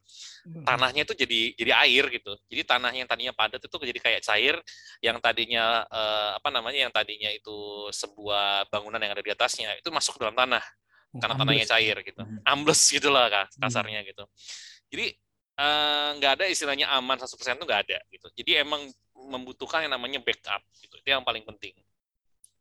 tanahnya 0.64 1.02
itu 1.08 1.14
jadi 1.16 1.40
jadi 1.56 1.72
air 1.88 2.04
gitu. 2.12 2.34
Jadi 2.48 2.62
tanah 2.68 2.92
yang 2.92 3.08
tadinya 3.08 3.34
padat 3.36 3.62
itu 3.64 3.76
jadi 3.76 4.00
kayak 4.00 4.22
cair, 4.24 4.56
yang 5.04 5.18
tadinya 5.24 5.84
eh, 5.98 6.30
apa 6.38 6.50
namanya 6.54 6.80
yang 6.86 6.94
tadinya 6.94 7.34
itu 7.34 7.90
sebuah 7.90 8.70
bangunan 8.70 9.02
yang 9.02 9.18
ada 9.18 9.24
di 9.26 9.32
atasnya 9.34 9.74
itu 9.82 9.90
masuk 9.90 10.16
ke 10.18 10.30
dalam 10.30 10.38
tanah 10.38 10.62
Oh, 11.08 11.24
karena 11.24 11.40
ambles. 11.40 11.48
tanahnya 11.48 11.68
cair 11.72 11.98
gitu, 12.04 12.20
Hmm. 12.22 12.38
ambles 12.44 12.82
gitulah 12.94 13.26
Kak, 13.32 13.48
kasarnya 13.64 14.04
gitu. 14.06 14.28
Jadi 14.92 15.16
eh, 15.58 16.10
nggak 16.20 16.32
ada 16.38 16.46
istilahnya 16.52 16.86
aman 16.94 17.18
100% 17.18 17.58
itu 17.58 17.66
nggak 17.66 17.82
ada 17.90 17.98
gitu. 18.14 18.28
Jadi 18.38 18.52
emang 18.62 18.84
membutuhkan 19.16 19.82
yang 19.88 19.96
namanya 19.98 20.20
backup 20.22 20.62
gitu. 20.78 20.94
Itu 21.02 21.08
yang 21.10 21.24
paling 21.26 21.42
penting. 21.48 21.74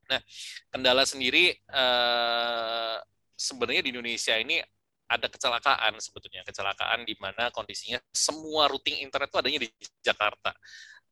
Nah, 0.09 0.23
kendala 0.71 1.03
sendiri 1.03 1.59
eh, 1.59 2.97
sebenarnya 3.37 3.83
di 3.85 3.91
Indonesia 3.93 4.39
ini 4.39 4.63
ada 5.07 5.27
kecelakaan 5.31 5.99
sebetulnya 6.03 6.43
kecelakaan 6.43 7.07
di 7.07 7.15
mana 7.19 7.51
kondisinya 7.55 7.99
semua 8.11 8.67
routing 8.67 9.03
internet 9.07 9.31
itu 9.31 9.39
adanya 9.39 9.61
di 9.63 9.69
Jakarta 10.03 10.51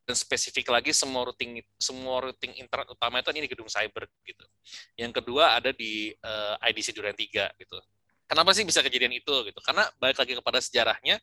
dan 0.05 0.17
spesifik 0.17 0.69
lagi 0.69 0.93
semua 0.93 1.33
routing 1.33 1.65
semua 1.81 2.29
routing 2.29 2.61
internet 2.61 2.89
utama 2.93 3.25
itu 3.25 3.33
adanya 3.33 3.45
di 3.49 3.53
gedung 3.53 3.69
cyber 3.69 4.05
gitu. 4.25 4.45
Yang 5.01 5.13
kedua 5.21 5.57
ada 5.57 5.73
di 5.73 6.13
eh, 6.13 6.55
IDC 6.71 6.93
Duren 6.93 7.17
3 7.17 7.57
gitu. 7.57 7.77
Kenapa 8.25 8.53
sih 8.57 8.65
bisa 8.65 8.81
kejadian 8.81 9.17
itu 9.17 9.35
gitu? 9.49 9.61
Karena 9.65 9.85
balik 10.01 10.21
lagi 10.21 10.33
kepada 10.37 10.61
sejarahnya 10.61 11.21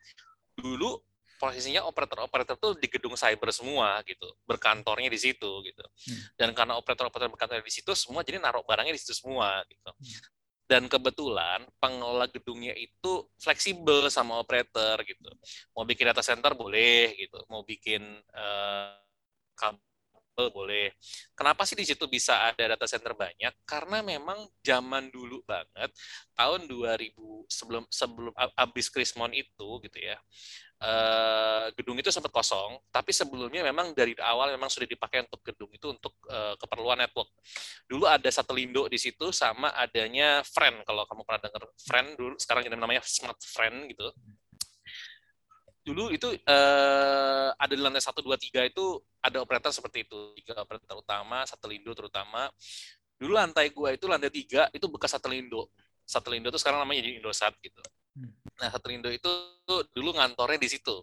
dulu 0.57 1.01
posisinya 1.41 1.81
operator-operator 1.89 2.53
tuh 2.61 2.77
di 2.77 2.85
gedung 2.85 3.17
cyber 3.17 3.49
semua 3.49 3.97
gitu, 4.05 4.29
berkantornya 4.45 5.09
di 5.09 5.17
situ 5.17 5.49
gitu. 5.65 5.85
Dan 6.37 6.53
karena 6.53 6.77
operator-operator 6.77 7.33
berkantor 7.33 7.65
di 7.65 7.73
situ 7.73 7.97
semua 7.97 8.21
jadi 8.21 8.37
naruh 8.37 8.61
barangnya 8.61 8.93
di 8.93 9.01
situ 9.01 9.17
semua 9.17 9.65
gitu. 9.65 9.89
Dan 10.71 10.87
kebetulan 10.87 11.67
pengelola 11.83 12.31
gedungnya 12.31 12.71
itu 12.79 13.27
fleksibel 13.35 14.07
sama 14.07 14.39
operator 14.39 15.03
gitu. 15.03 15.27
Mau 15.75 15.83
bikin 15.83 16.07
data 16.07 16.23
center 16.23 16.55
boleh 16.55 17.11
gitu, 17.19 17.43
mau 17.51 17.59
bikin 17.67 17.99
kabel 19.59 19.90
boleh. 20.35 20.95
Kenapa 21.35 21.67
sih 21.67 21.75
di 21.75 21.83
situ 21.83 22.07
bisa 22.07 22.49
ada 22.49 22.75
data 22.75 22.87
center 22.87 23.13
banyak? 23.13 23.53
Karena 23.67 23.99
memang 23.99 24.47
zaman 24.63 25.11
dulu 25.11 25.43
banget 25.43 25.91
tahun 26.33 26.65
2000 26.65 27.45
sebelum 27.51 27.83
sebelum 27.91 28.33
abis 28.55 28.87
Krismon 28.89 29.31
itu 29.35 29.67
gitu 29.83 29.97
ya. 29.99 30.17
eh, 30.81 31.69
gedung 31.77 31.93
itu 32.01 32.09
sempat 32.09 32.33
kosong, 32.33 32.81
tapi 32.89 33.13
sebelumnya 33.13 33.61
memang 33.61 33.93
dari 33.93 34.17
awal 34.17 34.49
memang 34.57 34.65
sudah 34.65 34.89
dipakai 34.89 35.21
untuk 35.29 35.37
gedung 35.45 35.69
itu 35.69 35.93
untuk 35.93 36.17
eh, 36.25 36.57
keperluan 36.57 36.97
network. 36.97 37.29
Dulu 37.85 38.09
ada 38.09 38.25
Satelindo 38.33 38.89
di 38.89 38.97
situ 38.97 39.29
sama 39.29 39.69
adanya 39.77 40.41
Friend 40.41 40.81
kalau 40.81 41.05
kamu 41.05 41.21
pernah 41.21 41.41
dengar 41.45 41.63
Friend 41.85 42.09
dulu 42.17 42.35
sekarang 42.41 42.65
namanya 42.73 43.05
Smart 43.05 43.37
Friend 43.45 43.85
gitu. 43.93 44.09
Dulu 45.81 46.13
itu 46.13 46.29
eh, 46.37 47.49
ada 47.57 47.73
di 47.73 47.81
lantai 47.81 48.01
1 48.01 48.21
2 48.21 48.37
3 48.37 48.69
itu 48.69 48.85
ada 49.21 49.37
operator 49.41 49.73
seperti 49.73 50.05
itu, 50.05 50.19
tiga 50.37 50.61
operator 50.61 51.01
utama, 51.01 51.41
Satelindo 51.49 51.91
terutama. 51.97 52.49
Dulu 53.17 53.33
lantai 53.37 53.69
gua 53.73 53.93
itu 53.93 54.05
lantai 54.05 54.29
3 54.29 54.69
itu 54.73 54.85
bekas 54.89 55.17
Satelindo. 55.17 55.73
Satelindo 56.05 56.53
itu 56.53 56.59
sekarang 56.61 56.85
namanya 56.85 57.01
jadi 57.05 57.21
Indosat 57.21 57.53
gitu. 57.61 57.81
Hmm. 58.13 58.33
Nah, 58.61 58.69
Satelindo 58.69 59.09
itu 59.09 59.29
dulu 59.93 60.13
ngantornya 60.13 60.61
di 60.61 60.69
situ. 60.69 61.01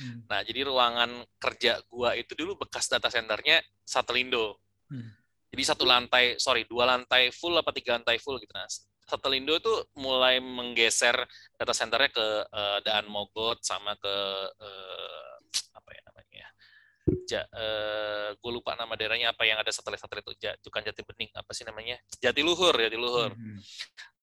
Hmm. 0.00 0.26
Nah, 0.28 0.44
jadi 0.44 0.68
ruangan 0.68 1.24
kerja 1.40 1.80
gua 1.88 2.12
itu 2.12 2.36
dulu 2.36 2.60
bekas 2.60 2.92
data 2.92 3.08
centernya 3.08 3.64
Satelindo. 3.84 4.60
Hmm. 4.92 5.16
Jadi 5.50 5.62
satu 5.66 5.82
lantai, 5.82 6.38
sorry, 6.38 6.62
dua 6.68 6.86
lantai 6.86 7.34
full 7.34 7.58
apa 7.58 7.74
tiga 7.74 7.98
lantai 7.98 8.22
full 8.22 8.38
gitu. 8.38 8.54
Nah, 8.54 8.70
Satelindo 9.10 9.58
itu 9.58 9.72
mulai 9.98 10.38
menggeser 10.38 11.18
data 11.58 11.74
centernya 11.74 12.10
ke 12.14 12.26
eh, 12.46 12.78
Daan 12.86 13.10
Mogot 13.10 13.58
sama 13.66 13.98
ke 13.98 14.14
eh, 14.62 15.32
apa 15.74 15.90
ya 15.90 16.00
namanya 16.06 16.36
ya? 16.38 16.48
Ja, 17.26 17.42
eh, 17.50 18.28
gue 18.38 18.50
lupa 18.54 18.78
nama 18.78 18.94
daerahnya 18.94 19.34
apa 19.34 19.42
yang 19.42 19.58
ada 19.58 19.74
satelit-satelit 19.74 20.22
itu, 20.30 20.46
ja, 20.46 20.54
bukan 20.62 20.82
Jati 20.86 21.02
Bening, 21.02 21.30
apa 21.34 21.50
sih 21.50 21.66
namanya? 21.66 21.98
Jatiluhur, 22.22 22.74
Jatiluhur 22.78 23.34
Hmm. 23.34 23.58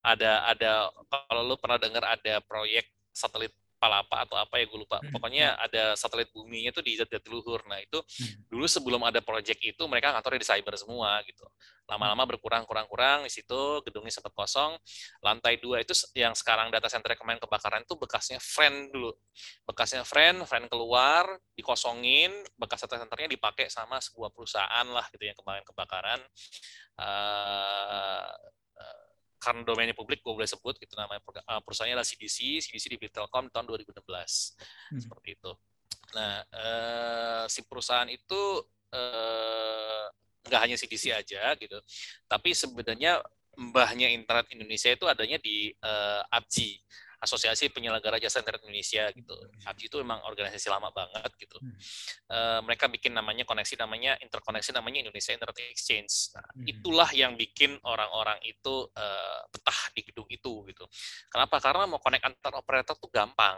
ada 0.08 0.48
ada 0.48 0.72
kalau 1.12 1.44
lu 1.44 1.60
pernah 1.60 1.76
dengar 1.76 2.08
ada 2.08 2.40
proyek 2.48 2.88
satelit 3.12 3.52
Palapa 3.78 4.26
atau 4.26 4.36
apa 4.38 4.58
ya 4.58 4.66
gue 4.66 4.80
lupa. 4.82 4.98
Pokoknya 5.14 5.54
ada 5.58 5.94
satelit 5.94 6.34
buminya 6.34 6.74
tuh 6.74 6.82
di 6.82 6.98
Jatiluhur. 6.98 7.62
Nah, 7.70 7.78
itu 7.78 8.02
dulu 8.50 8.66
sebelum 8.66 9.02
ada 9.06 9.22
proyek 9.22 9.62
itu 9.62 9.84
mereka 9.86 10.10
kantornya 10.18 10.42
di 10.42 10.48
cyber 10.50 10.74
semua 10.76 11.22
gitu. 11.30 11.46
Lama-lama 11.88 12.26
berkurang 12.28 12.66
kurang 12.66 12.90
kurang 12.90 13.24
di 13.24 13.32
situ 13.32 13.86
gedungnya 13.86 14.10
sempat 14.10 14.34
kosong. 14.34 14.76
Lantai 15.22 15.62
dua 15.62 15.80
itu 15.86 15.94
yang 16.18 16.34
sekarang 16.34 16.74
data 16.74 16.90
center 16.90 17.14
kemarin 17.14 17.38
kebakaran 17.38 17.86
itu 17.86 17.94
bekasnya 17.96 18.42
friend 18.42 18.92
dulu. 18.92 19.14
Bekasnya 19.70 20.02
friend, 20.04 20.44
friend 20.50 20.66
keluar, 20.68 21.30
dikosongin, 21.54 22.34
bekas 22.58 22.82
data 22.84 22.98
centernya 22.98 23.30
dipakai 23.30 23.70
sama 23.70 24.02
sebuah 24.02 24.34
perusahaan 24.34 24.88
lah 24.90 25.06
gitu 25.14 25.24
yang 25.30 25.38
kemarin 25.38 25.64
kebakaran. 25.64 26.20
Eh, 26.98 28.34
karena 29.48 29.64
domainnya 29.64 29.96
publik 29.96 30.20
gue 30.20 30.34
boleh 30.36 30.50
sebut 30.50 30.76
gitu 30.76 30.92
namanya. 31.00 31.24
Eh, 31.24 31.62
perusahaannya 31.64 31.96
adalah 31.96 32.08
CDC 32.08 32.60
CDC 32.68 32.86
di 32.92 33.08
Telkom 33.08 33.48
tahun 33.48 33.64
2016 33.64 34.60
Hmm. 34.92 35.00
seperti 35.00 35.40
itu. 35.40 35.52
Nah 36.16 36.44
eh, 36.52 37.44
si 37.48 37.64
perusahaan 37.64 38.08
itu 38.12 38.42
eh, 38.92 40.06
nggak 40.48 40.62
hanya 40.64 40.76
CDC 40.80 41.12
aja 41.12 41.56
gitu 41.60 41.76
tapi 42.28 42.56
sebenarnya 42.56 43.20
mbahnya 43.58 44.08
internet 44.16 44.48
Indonesia 44.54 44.88
itu 44.94 45.06
adanya 45.08 45.36
di 45.44 45.72
eh, 45.76 46.22
ABJI 46.32 46.72
Asosiasi 47.18 47.74
Penyelenggara 47.74 48.22
Jasa 48.22 48.46
Internet 48.46 48.62
Indonesia 48.68 49.10
gitu. 49.12 49.34
ABJI 49.66 49.88
itu 49.90 49.98
memang 50.02 50.22
organisasi 50.30 50.68
lama 50.70 50.94
banget 50.94 51.32
gitu. 51.42 51.58
Eh, 52.30 52.60
mereka 52.62 52.86
bikin 52.88 53.16
namanya 53.18 53.42
koneksi 53.42 53.74
namanya 53.80 54.20
interkoneksi 54.22 54.72
namanya 54.78 55.02
Indonesia 55.02 55.34
Internet 55.34 55.58
Exchange. 55.74 56.14
Nah, 56.38 56.46
Hmm. 56.54 56.66
itulah 56.70 57.10
yang 57.18 57.34
bikin 57.34 57.82
orang-orang 57.82 58.38
itu 58.46 58.90
eh, 58.94 59.42
betah 59.50 59.82
di 59.98 60.02
gedung 60.06 60.30
itu 60.30 60.52
gitu. 60.70 60.86
Kenapa? 61.30 61.58
Karena 61.58 61.90
mau 61.90 61.98
connect 61.98 62.24
antar 62.26 62.54
operator 62.58 62.94
tuh 62.98 63.10
gampang. 63.10 63.58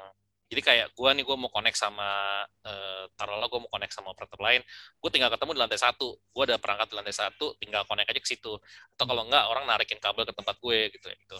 Jadi 0.49 0.61
kayak 0.65 0.87
gua 0.97 1.13
nih 1.13 1.21
gua 1.21 1.37
mau 1.37 1.53
connect 1.53 1.77
sama 1.77 2.41
eh, 2.65 3.05
taruhlah 3.13 3.45
gua 3.45 3.61
mau 3.63 3.71
connect 3.71 3.93
sama 3.93 4.11
operator 4.11 4.41
lain, 4.41 4.61
gue 4.97 5.09
tinggal 5.13 5.29
ketemu 5.29 5.51
di 5.55 5.59
lantai 5.61 5.79
satu, 5.79 6.17
gue 6.17 6.43
ada 6.43 6.57
perangkat 6.57 6.87
di 6.91 6.95
lantai 6.97 7.15
satu, 7.15 7.53
tinggal 7.61 7.85
connect 7.85 8.09
aja 8.09 8.21
ke 8.21 8.29
situ. 8.29 8.53
Atau 8.97 9.05
kalau 9.05 9.23
enggak 9.27 9.45
orang 9.47 9.63
narikin 9.69 9.99
kabel 10.01 10.25
ke 10.25 10.33
tempat 10.33 10.55
gue 10.57 10.79
gitu 10.95 11.05
ya 11.07 11.15
gitu. 11.15 11.37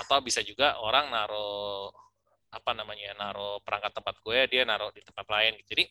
Atau 0.00 0.18
bisa 0.24 0.40
juga 0.42 0.80
orang 0.80 1.12
naro 1.12 1.92
apa 2.50 2.72
namanya 2.72 3.12
naro 3.18 3.60
perangkat 3.60 3.92
tempat 3.92 4.14
gue, 4.24 4.38
dia 4.48 4.62
naro 4.64 4.88
di 4.94 5.02
tempat 5.04 5.26
lain. 5.28 5.60
Gitu. 5.60 5.68
Jadi 5.76 5.84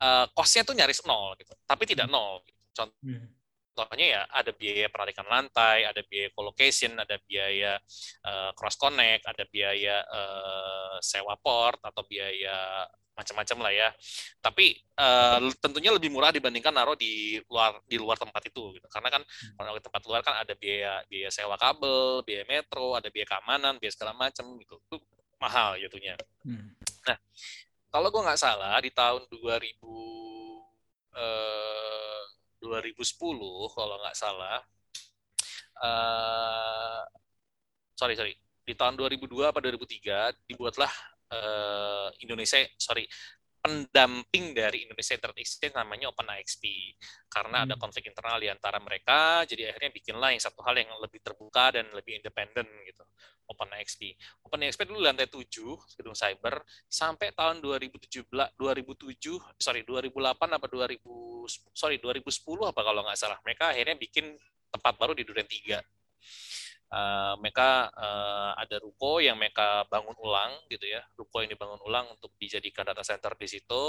eh, 0.00 0.26
cost-nya 0.32 0.62
tuh 0.64 0.74
nyaris 0.74 1.04
nol 1.04 1.36
gitu, 1.36 1.52
tapi 1.68 1.84
tidak 1.84 2.08
nol. 2.08 2.40
Gitu. 2.46 2.60
Contoh 2.74 2.96
Hmm. 3.04 3.39
Contohnya 3.74 4.06
ya 4.06 4.22
ada 4.28 4.50
biaya 4.52 4.86
penarikan 4.90 5.26
lantai, 5.26 5.86
ada 5.86 6.02
biaya 6.04 6.28
colocation, 6.34 6.98
ada 6.98 7.16
biaya 7.22 7.78
eh, 8.26 8.50
cross 8.54 8.76
connect, 8.76 9.24
ada 9.26 9.44
biaya 9.48 10.02
eh, 10.04 10.94
sewa 11.00 11.34
port 11.40 11.80
atau 11.80 12.02
biaya 12.04 12.86
macam-macam 13.16 13.58
lah 13.68 13.72
ya. 13.72 13.88
Tapi 14.40 14.66
eh, 14.80 15.38
tentunya 15.60 15.90
lebih 15.92 16.08
murah 16.12 16.32
dibandingkan 16.32 16.72
naruh 16.72 16.96
di 16.96 17.38
luar 17.48 17.80
di 17.84 17.96
luar 18.00 18.16
tempat 18.16 18.42
itu 18.48 18.76
gitu. 18.76 18.86
Karena 18.88 19.08
kan 19.12 19.22
kalau 19.56 19.76
di 19.76 19.84
tempat 19.84 20.02
luar 20.06 20.20
kan 20.24 20.34
ada 20.40 20.54
biaya 20.56 21.04
biaya 21.06 21.28
sewa 21.28 21.56
kabel, 21.60 22.24
biaya 22.24 22.44
metro, 22.48 22.96
ada 22.96 23.08
biaya 23.08 23.26
keamanan, 23.28 23.76
biaya 23.78 23.92
segala 23.92 24.12
macam 24.16 24.56
gitu. 24.58 24.76
Itu 24.88 24.96
mahal 25.40 25.80
jatuhnya. 25.80 26.20
Hmm. 26.44 26.76
Kalau 27.90 28.06
gue 28.06 28.22
nggak 28.22 28.38
salah 28.38 28.78
di 28.78 28.94
tahun 28.94 29.26
2000 29.26 29.82
eh, 31.10 31.89
2010 32.60 33.74
kalau 33.74 33.96
nggak 34.00 34.16
salah. 34.16 34.60
Eh 35.80 37.02
sorry 37.96 38.14
sorry. 38.16 38.34
Di 38.64 38.76
tahun 38.76 38.94
2002 38.96 39.50
apa 39.50 39.58
2003 39.58 40.46
dibuatlah 40.46 40.92
eh, 41.32 42.08
Indonesia 42.22 42.60
sorry 42.78 43.04
pendamping 43.60 44.56
dari 44.56 44.88
Indonesia 44.88 45.14
Internet 45.14 45.38
Exchange 45.44 45.76
namanya 45.76 46.08
OpenIXP. 46.10 46.64
Karena 47.28 47.68
ada 47.68 47.76
Hmm. 47.76 47.82
konflik 47.84 48.08
internal 48.08 48.40
di 48.40 48.48
antara 48.48 48.80
mereka 48.80 49.44
jadi 49.44 49.70
akhirnya 49.70 49.92
bikinlah 49.92 50.32
yang 50.32 50.42
satu 50.42 50.64
hal 50.64 50.74
yang 50.80 50.90
lebih 50.98 51.20
terbuka 51.20 51.76
dan 51.76 51.86
lebih 51.92 52.18
independen 52.18 52.66
gitu 52.88 53.04
OpenIXP. 53.52 54.16
OpenIXP 54.46 54.80
dulu 54.88 55.04
lantai 55.04 55.28
7 55.28 55.76
gedung 55.98 56.16
cyber 56.16 56.62
sampai 56.86 57.34
tahun 57.36 57.60
2017 57.60 58.26
2007 58.56 59.38
sorry 59.58 59.82
2008 59.84 60.56
apa 60.56 60.66
2000 60.70 61.02
sorry 61.74 61.98
2010 61.98 62.70
apa 62.70 62.80
kalau 62.80 63.00
nggak 63.04 63.18
salah 63.18 63.38
mereka 63.42 63.74
akhirnya 63.74 63.98
bikin 63.98 64.38
tempat 64.70 64.94
baru 64.96 65.12
di 65.18 65.26
Duren 65.26 65.46
3 65.46 65.82
Uh, 66.90 67.38
mereka 67.38 67.86
uh, 67.94 68.50
ada 68.58 68.82
ruko 68.82 69.22
yang 69.22 69.38
mereka 69.38 69.86
bangun 69.86 70.18
ulang 70.18 70.50
gitu 70.66 70.90
ya. 70.90 71.06
Ruko 71.14 71.38
yang 71.38 71.54
dibangun 71.54 71.78
ulang 71.86 72.10
untuk 72.10 72.34
dijadikan 72.34 72.82
data 72.82 73.06
center 73.06 73.38
di 73.38 73.46
situ 73.46 73.82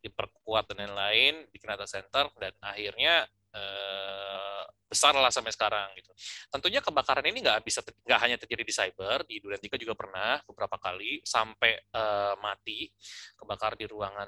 diperkuat 0.00 0.72
dan 0.72 0.88
lain-lain 0.88 1.44
bikin 1.52 1.68
data 1.76 1.84
center 1.84 2.32
dan 2.40 2.56
akhirnya 2.64 3.28
uh, 3.52 4.64
besar 4.90 5.14
lah 5.14 5.30
sampai 5.30 5.54
sekarang 5.54 5.94
gitu. 5.94 6.10
Tentunya 6.50 6.82
kebakaran 6.82 7.22
ini 7.30 7.44
nggak 7.46 7.62
bisa 7.62 7.84
nggak 7.84 8.20
hanya 8.24 8.36
terjadi 8.42 8.62
di 8.66 8.74
cyber 8.74 9.18
di 9.22 9.38
3 9.38 9.60
juga 9.78 9.94
pernah 9.94 10.42
beberapa 10.48 10.80
kali 10.82 11.22
sampai 11.22 11.78
uh, 11.94 12.34
mati 12.42 12.90
kebakar 13.38 13.78
di 13.78 13.86
ruangan 13.86 14.26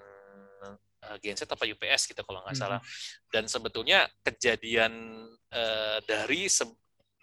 uh, 1.03 1.17
genset 1.19 1.51
apa 1.51 1.67
UPS 1.67 2.07
gitu 2.15 2.23
kalau 2.23 2.47
nggak 2.47 2.55
salah. 2.55 2.79
Dan 3.27 3.51
sebetulnya 3.51 4.07
kejadian 4.23 5.27
uh, 5.51 5.99
dari 6.07 6.47
se 6.47 6.63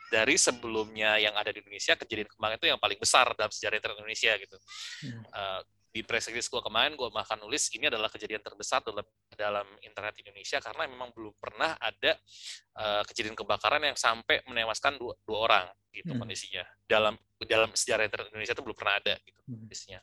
dari 0.10 0.36
sebelumnya 0.36 1.22
yang 1.22 1.38
ada 1.38 1.54
di 1.54 1.62
Indonesia 1.62 1.94
kejadian 1.96 2.30
kemarin 2.30 2.58
itu 2.58 2.68
yang 2.68 2.82
paling 2.82 3.00
besar 3.00 3.32
dalam 3.38 3.54
sejarah 3.54 3.78
internet 3.78 3.98
Indonesia 4.02 4.34
gitu 4.38 4.58
Hmm. 5.06 5.24
uh, 5.32 5.62
di 5.90 6.06
press 6.06 6.30
release 6.30 6.46
gue 6.54 6.62
kemarin 6.62 6.94
gue 6.94 7.10
makan 7.10 7.42
nulis 7.42 7.74
ini 7.74 7.90
adalah 7.90 8.14
kejadian 8.14 8.46
terbesar 8.46 8.86
dalam 8.86 9.02
dalam 9.34 9.66
internet 9.82 10.14
Indonesia 10.22 10.62
karena 10.62 10.86
memang 10.86 11.10
belum 11.18 11.34
pernah 11.42 11.74
ada 11.82 12.14
uh, 12.78 13.02
kejadian 13.10 13.34
kebakaran 13.34 13.82
yang 13.82 13.98
sampai 13.98 14.46
menewaskan 14.46 15.02
dua, 15.02 15.18
dua 15.26 15.38
orang 15.50 15.66
gitu 15.90 16.14
Hmm. 16.14 16.22
kondisinya 16.22 16.62
dalam 16.86 17.18
dalam 17.42 17.74
sejarah 17.74 18.06
internet 18.06 18.30
Indonesia 18.30 18.54
itu 18.54 18.62
belum 18.62 18.78
pernah 18.78 18.96
ada 19.02 19.18
gitu 19.26 19.42
Hmm. 19.50 19.66
kondisinya 19.66 20.00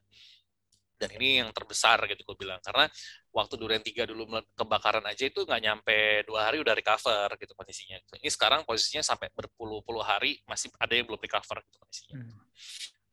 dan 0.97 1.13
ini 1.21 1.45
yang 1.45 1.53
terbesar 1.53 2.01
gitu 2.09 2.25
gue 2.25 2.37
bilang. 2.37 2.61
Karena 2.65 2.89
waktu 3.33 3.55
Duren 3.61 3.85
3 3.85 4.09
dulu 4.09 4.41
kebakaran 4.57 5.05
aja 5.05 5.25
itu 5.29 5.45
nggak 5.45 5.63
nyampe 5.63 6.25
dua 6.25 6.49
hari 6.51 6.61
udah 6.61 6.73
recover 6.73 7.29
gitu 7.37 7.53
kondisinya. 7.53 8.01
Ini 8.17 8.31
sekarang 8.33 8.65
posisinya 8.65 9.05
sampai 9.05 9.29
berpuluh-puluh 9.33 10.03
hari 10.03 10.41
masih 10.49 10.73
ada 10.81 10.93
yang 10.97 11.07
belum 11.09 11.21
recover 11.21 11.61
gitu 11.65 11.77
kondisinya. 11.81 12.17
Hmm. 12.21 12.45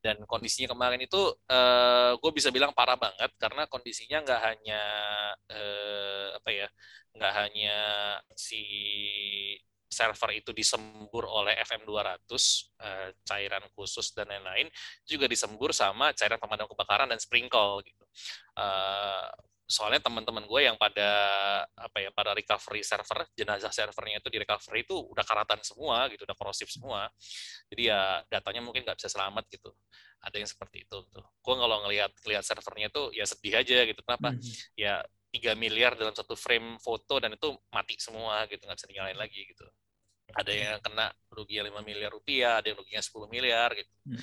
dan 0.04 0.20
kondisinya 0.28 0.76
kemarin 0.76 1.00
itu 1.00 1.22
eh, 1.48 2.12
gue 2.20 2.32
bisa 2.36 2.52
bilang 2.52 2.76
parah 2.76 3.00
banget 3.00 3.32
karena 3.40 3.64
kondisinya 3.72 4.20
nggak 4.20 4.42
hanya 4.44 4.82
eh, 5.48 6.28
apa 6.36 6.50
ya 6.52 6.68
nggak 7.16 7.34
hanya 7.40 7.78
si 8.36 8.60
server 9.94 10.34
itu 10.34 10.50
disembur 10.52 11.30
oleh 11.30 11.54
FM200 11.62 12.26
eh, 12.82 13.10
cairan 13.22 13.64
khusus 13.78 14.12
dan 14.18 14.28
lain-lain 14.28 14.68
juga 15.06 15.30
disembur 15.30 15.70
sama 15.72 16.12
cairan 16.18 16.42
pemadam 16.42 16.66
kebakaran 16.66 17.08
dan 17.08 17.22
sprinkle 17.22 17.86
gitu. 17.86 18.04
Eh, 18.58 19.30
soalnya 19.74 20.04
teman-teman 20.04 20.44
gue 20.44 20.62
yang 20.68 20.76
pada 20.76 21.10
apa 21.74 21.98
ya 22.04 22.12
pada 22.12 22.36
recovery 22.36 22.84
server 22.84 23.26
jenazah 23.34 23.72
servernya 23.72 24.20
itu 24.20 24.30
di 24.30 24.38
recovery 24.44 24.84
itu 24.84 24.94
udah 24.94 25.24
karatan 25.24 25.60
semua 25.64 26.12
gitu 26.12 26.28
udah 26.28 26.38
korosif 26.38 26.68
semua. 26.68 27.08
Jadi 27.72 27.90
ya 27.90 28.22
datanya 28.28 28.62
mungkin 28.62 28.84
nggak 28.84 29.00
bisa 29.00 29.10
selamat 29.10 29.48
gitu. 29.50 29.72
Ada 30.24 30.40
yang 30.40 30.50
seperti 30.50 30.86
itu 30.86 30.98
tuh 31.10 31.26
gue 31.26 31.56
kalau 31.56 31.78
ngelihat 31.88 32.12
lihat 32.28 32.44
servernya 32.44 32.92
itu 32.92 33.04
ya 33.16 33.26
sedih 33.26 33.54
aja 33.56 33.78
gitu. 33.88 34.02
Kenapa? 34.04 34.36
Hmm. 34.36 34.42
ya 34.76 35.02
3 35.34 35.58
miliar 35.58 35.98
dalam 35.98 36.14
satu 36.14 36.38
frame 36.38 36.78
foto 36.78 37.18
dan 37.18 37.34
itu 37.34 37.50
mati 37.74 37.98
semua 37.98 38.46
gitu. 38.52 38.62
Nggak 38.68 38.78
bisa 38.78 38.88
dinyalain 38.92 39.18
lagi 39.18 39.42
gitu 39.48 39.66
ada 40.34 40.52
yang 40.52 40.78
kena 40.82 41.08
ruginya 41.30 41.64
5 41.70 41.82
miliar 41.86 42.10
rupiah 42.10 42.60
ada 42.60 42.68
yang 42.74 42.78
ruginya 42.82 43.02
10 43.02 43.30
miliar 43.30 43.70
gitu 43.78 43.92
Hmm. 44.04 44.20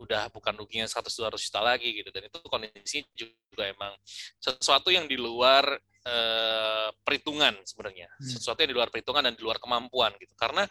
udah 0.00 0.26
bukan 0.32 0.56
ruginya 0.58 0.88
100 0.90 1.12
200 1.14 1.38
juta 1.38 1.60
lagi 1.62 1.92
gitu 1.92 2.10
dan 2.10 2.26
itu 2.26 2.38
kondisi 2.48 3.04
juga 3.14 3.68
emang 3.68 3.94
sesuatu 4.40 4.88
yang 4.90 5.06
di 5.06 5.14
luar 5.14 5.76
eh, 6.00 6.88
perhitungan 7.04 7.54
sebenarnya 7.62 8.08
Hmm. 8.18 8.26
sesuatu 8.26 8.64
yang 8.64 8.72
di 8.72 8.76
luar 8.80 8.88
perhitungan 8.88 9.22
dan 9.22 9.36
di 9.36 9.42
luar 9.44 9.60
kemampuan 9.60 10.16
gitu 10.18 10.32
karena 10.34 10.64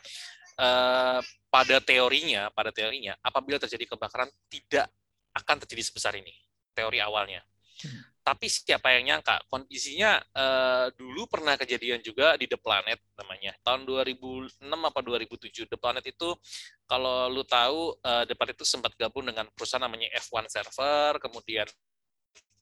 eh, 0.60 1.20
pada 1.48 1.78
teorinya 1.80 2.50
pada 2.52 2.74
teorinya 2.74 3.16
apabila 3.22 3.62
terjadi 3.62 3.96
kebakaran 3.96 4.28
tidak 4.52 4.90
akan 5.38 5.56
terjadi 5.64 5.88
sebesar 5.88 6.18
ini 6.18 6.34
teori 6.74 7.00
awalnya 7.00 7.46
Hmm. 7.80 8.09
Tapi 8.30 8.46
siapa 8.46 8.94
yang 8.94 9.10
nyangka? 9.10 9.42
Kondisinya 9.50 10.22
eh, 10.22 10.88
dulu 10.94 11.26
pernah 11.26 11.58
kejadian 11.58 11.98
juga 12.06 12.38
di 12.38 12.46
The 12.46 12.62
Planet 12.62 13.02
namanya. 13.18 13.58
Tahun 13.66 13.90
2006 13.90 14.70
apa 14.70 15.00
2007 15.02 15.66
The 15.66 15.80
Planet 15.82 16.06
itu 16.06 16.38
kalau 16.86 17.26
lu 17.34 17.42
tahu 17.42 17.98
eh, 18.06 18.30
The 18.30 18.38
Planet 18.38 18.54
itu 18.54 18.70
sempat 18.70 18.94
gabung 18.94 19.26
dengan 19.26 19.50
perusahaan 19.50 19.82
namanya 19.82 20.14
F1 20.22 20.46
Server 20.46 21.18
kemudian 21.18 21.66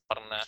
pernah 0.08 0.40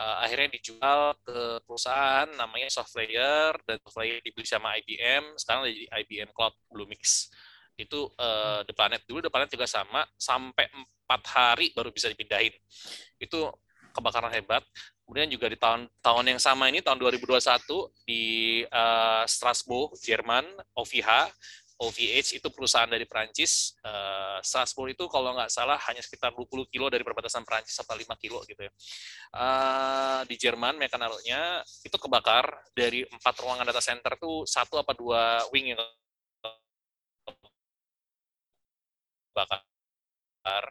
eh, 0.00 0.16
akhirnya 0.24 0.48
dijual 0.56 1.12
ke 1.20 1.60
perusahaan 1.68 2.28
namanya 2.40 2.72
Softlayer 2.72 3.52
dan 3.68 3.76
Softlayer 3.84 4.24
dibeli 4.24 4.48
sama 4.48 4.80
IBM 4.80 5.36
sekarang 5.36 5.68
jadi 5.68 5.92
IBM 5.92 6.32
Cloud 6.32 6.56
Bluemix. 6.72 7.28
Itu 7.76 8.08
eh, 8.16 8.64
The 8.64 8.72
Planet. 8.72 9.04
Dulu 9.04 9.20
The 9.20 9.28
Planet 9.28 9.52
juga 9.52 9.68
sama 9.68 10.08
sampai 10.16 10.72
empat 10.72 11.22
hari 11.36 11.76
baru 11.76 11.92
bisa 11.92 12.08
dipindahin. 12.08 12.56
Itu 13.20 13.52
kebakaran 13.96 14.28
hebat. 14.36 14.60
Kemudian 15.08 15.32
juga 15.32 15.48
di 15.48 15.56
tahun 15.56 15.88
tahun 16.04 16.36
yang 16.36 16.40
sama 16.42 16.68
ini 16.68 16.84
tahun 16.84 17.00
2021 17.00 17.40
di 18.04 18.24
eh, 18.68 19.24
Strasbourg 19.24 19.96
Jerman 20.04 20.44
OVH 20.76 21.32
OVH 21.76 22.40
itu 22.40 22.48
perusahaan 22.48 22.88
dari 22.88 23.04
Perancis. 23.04 23.76
Eh, 23.84 24.38
Strasbourg 24.40 24.96
itu 24.96 25.04
kalau 25.12 25.36
nggak 25.36 25.52
salah 25.52 25.76
hanya 25.88 26.00
sekitar 26.00 26.32
20 26.32 26.64
kilo 26.72 26.88
dari 26.88 27.04
perbatasan 27.04 27.44
Perancis 27.44 27.76
atau 27.76 27.92
5 27.92 28.16
kilo 28.16 28.40
gitu 28.48 28.64
ya. 28.64 28.72
Eh, 29.36 30.20
di 30.24 30.36
Jerman 30.40 30.80
mereka 30.80 30.96
naruhnya 30.96 31.60
itu 31.84 31.96
kebakar 32.00 32.48
dari 32.72 33.04
empat 33.04 33.34
ruangan 33.44 33.68
data 33.68 33.84
center 33.84 34.16
tuh 34.16 34.48
satu 34.48 34.80
apa 34.80 34.96
dua 34.96 35.44
wing 35.52 35.76
yang 35.76 35.80
kebakar 39.36 40.64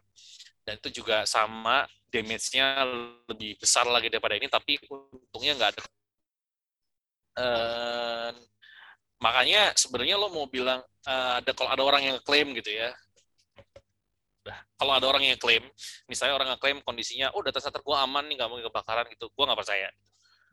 dan 0.66 0.76
itu 0.82 1.01
juga 1.01 1.24
sama 1.30 1.86
damage-nya 2.09 2.82
lebih 3.30 3.59
besar 3.61 3.86
lagi 3.88 4.07
daripada 4.09 4.36
ini 4.39 4.47
tapi 4.49 4.82
untungnya 4.89 5.53
nggak 5.57 5.72
ada. 5.78 5.82
Eh, 7.36 8.32
makanya 9.20 9.76
sebenarnya 9.76 10.16
lo 10.20 10.28
mau 10.32 10.47
bilang 10.47 10.80
eh, 11.07 11.32
ada 11.43 11.51
kalau 11.57 11.70
ada 11.72 11.84
orang 11.84 12.01
yang 12.03 12.18
klaim 12.24 12.51
gitu 12.57 12.72
ya. 12.72 12.89
Nah, 14.45 14.59
kalau 14.78 14.93
ada 14.93 15.05
orang 15.09 15.24
yang 15.26 15.39
klaim 15.41 15.63
misalnya 16.05 16.38
orang 16.38 16.53
yang 16.53 16.59
klaim 16.61 16.78
kondisinya 16.86 17.34
oh 17.34 17.41
data 17.41 17.57
center 17.57 17.82
gua 17.82 18.05
aman 18.05 18.30
nih 18.30 18.38
nggak 18.38 18.49
mau 18.49 18.61
kebakaran 18.61 19.05
gitu 19.13 19.26
gua 19.34 19.49
nggak 19.51 19.59
percaya 19.61 19.89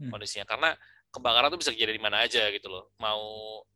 Hmm. 0.02 0.10
kondisinya. 0.10 0.42
Karena 0.48 0.70
kebakaran 1.14 1.48
itu 1.54 1.58
bisa 1.62 1.70
kejadian 1.70 1.96
di 2.00 2.04
mana 2.04 2.18
aja 2.26 2.42
gitu 2.50 2.66
loh. 2.72 2.90
Mau 2.98 3.22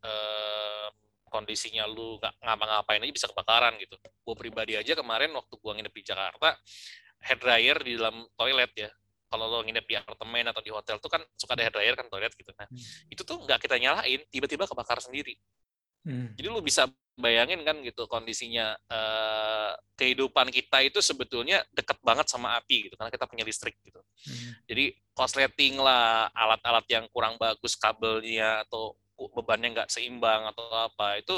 eh, 0.02 0.88
kondisinya 1.28 1.84
lu 1.86 2.16
nggak 2.22 2.34
ngapa-ngapain 2.42 3.02
aja 3.02 3.12
bisa 3.12 3.26
kebakaran 3.30 3.74
gitu 3.82 3.94
gue 3.98 4.34
pribadi 4.38 4.78
aja 4.78 4.94
kemarin 4.94 5.30
waktu 5.34 5.54
gua 5.58 5.72
nginep 5.76 5.94
di 5.94 6.02
Jakarta 6.06 6.54
hair 7.22 7.38
dryer 7.38 7.78
di 7.82 7.92
dalam 7.98 8.26
toilet 8.38 8.72
ya 8.74 8.90
kalau 9.26 9.50
lo 9.50 9.58
nginep 9.66 9.84
di 9.86 9.94
apartemen 9.98 10.46
atau 10.48 10.62
di 10.62 10.70
hotel 10.70 11.02
tuh 11.02 11.10
kan 11.10 11.22
suka 11.34 11.58
ada 11.58 11.62
hair 11.66 11.74
dryer 11.74 11.94
kan 11.98 12.06
toilet 12.06 12.32
gitu 12.34 12.50
nah 12.54 12.66
Hmm. 12.66 12.78
itu 13.12 13.22
tuh 13.26 13.36
nggak 13.42 13.58
kita 13.62 13.76
nyalain 13.78 14.20
tiba-tiba 14.30 14.64
kebakar 14.66 14.98
sendiri 15.02 15.34
Hmm. 16.06 16.30
jadi 16.38 16.46
lu 16.54 16.62
bisa 16.62 16.86
bayangin 17.18 17.66
kan 17.66 17.82
gitu 17.82 18.06
kondisinya 18.06 18.78
eh, 18.78 19.72
kehidupan 19.98 20.54
kita 20.54 20.86
itu 20.86 21.02
sebetulnya 21.02 21.66
dekat 21.74 21.98
banget 22.04 22.30
sama 22.30 22.54
api 22.60 22.86
gitu 22.86 22.94
karena 22.94 23.10
kita 23.10 23.26
punya 23.26 23.42
listrik 23.42 23.74
gitu. 23.82 23.98
Hmm. 23.98 24.52
Jadi 24.68 24.94
korsleting 25.16 25.80
lah 25.80 26.28
alat-alat 26.30 26.86
yang 26.92 27.08
kurang 27.10 27.40
bagus 27.40 27.74
kabelnya 27.74 28.62
atau 28.68 28.94
bebannya 29.16 29.72
nggak 29.72 29.88
seimbang 29.88 30.44
atau 30.52 30.68
apa 30.72 31.16
itu 31.20 31.36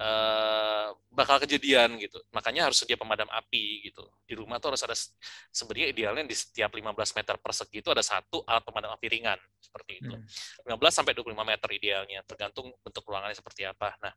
eh, 0.00 0.88
bakal 1.12 1.36
kejadian 1.44 2.00
gitu. 2.00 2.18
Makanya 2.32 2.68
harus 2.70 2.80
sedia 2.80 2.96
pemadam 2.96 3.28
api 3.30 3.84
gitu. 3.86 4.02
Di 4.24 4.34
rumah 4.34 4.56
tuh 4.58 4.74
harus 4.74 4.82
ada 4.82 4.96
se- 4.96 5.12
sebenarnya 5.52 5.92
idealnya 5.92 6.24
di 6.24 6.36
setiap 6.36 6.72
15 6.72 7.12
meter 7.14 7.36
persegi 7.38 7.78
itu 7.84 7.90
ada 7.92 8.02
satu 8.02 8.42
alat 8.48 8.64
pemadam 8.64 8.90
api 8.96 9.06
ringan 9.12 9.38
seperti 9.60 10.00
itu. 10.00 10.16
Hmm. 10.16 10.76
15 10.76 10.92
sampai 10.92 11.12
25 11.12 11.44
meter 11.44 11.68
idealnya 11.76 12.20
tergantung 12.24 12.72
bentuk 12.80 13.04
ruangannya 13.04 13.36
seperti 13.36 13.68
apa. 13.68 13.94
Nah, 14.00 14.12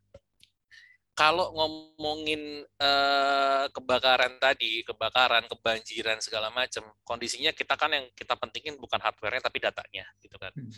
kalau 1.18 1.50
ngomongin 1.50 2.62
eh, 2.78 3.66
kebakaran 3.74 4.38
tadi, 4.38 4.86
kebakaran, 4.86 5.50
kebanjiran 5.50 6.22
segala 6.22 6.54
macam, 6.54 6.86
kondisinya 7.02 7.50
kita 7.58 7.74
kan 7.74 7.90
yang 7.90 8.06
kita 8.14 8.38
pentingin 8.38 8.78
bukan 8.78 9.02
hardware-nya 9.02 9.42
tapi 9.42 9.58
datanya, 9.58 10.06
gitu 10.22 10.38
kan. 10.38 10.54
Hmm. 10.54 10.70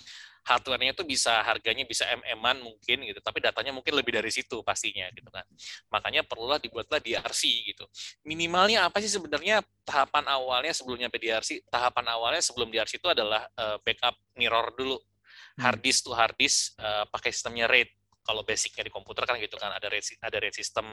Hardware-nya 0.48 0.96
itu 0.96 1.04
bisa 1.04 1.44
harganya 1.44 1.84
bisa 1.84 2.08
mm-an 2.08 2.64
mungkin 2.64 3.04
gitu, 3.04 3.20
tapi 3.20 3.44
datanya 3.44 3.76
mungkin 3.76 3.92
lebih 3.92 4.16
dari 4.16 4.32
situ 4.32 4.64
pastinya, 4.64 5.12
gitu 5.12 5.28
kan. 5.28 5.44
Makanya 5.92 6.24
perlulah 6.24 6.56
dibuatlah 6.56 7.04
DRC 7.04 7.76
gitu. 7.76 7.84
Minimalnya 8.24 8.88
apa 8.88 9.04
sih 9.04 9.12
sebenarnya 9.12 9.60
tahapan 9.84 10.24
awalnya 10.24 10.72
sebelum 10.72 11.04
nyampe 11.04 11.20
DRC? 11.20 11.68
Tahapan 11.68 12.16
awalnya 12.16 12.40
sebelum 12.40 12.72
DRC 12.72 13.04
itu 13.04 13.12
adalah 13.12 13.44
eh, 13.60 13.76
backup 13.84 14.16
mirror 14.40 14.72
dulu, 14.72 14.96
hard 15.60 15.84
disk 15.84 16.08
to 16.08 16.16
hard 16.16 16.32
disk 16.40 16.80
eh, 16.80 17.04
pakai 17.12 17.36
sistemnya 17.36 17.68
RAID 17.68 17.99
kalau 18.24 18.46
basicnya 18.46 18.86
di 18.86 18.92
komputer 18.94 19.26
kan 19.26 19.40
gitu 19.42 19.56
kan 19.58 19.74
ada 19.74 19.88
RAID 19.90 20.22
ada 20.22 20.38
RAID 20.38 20.56
system 20.56 20.86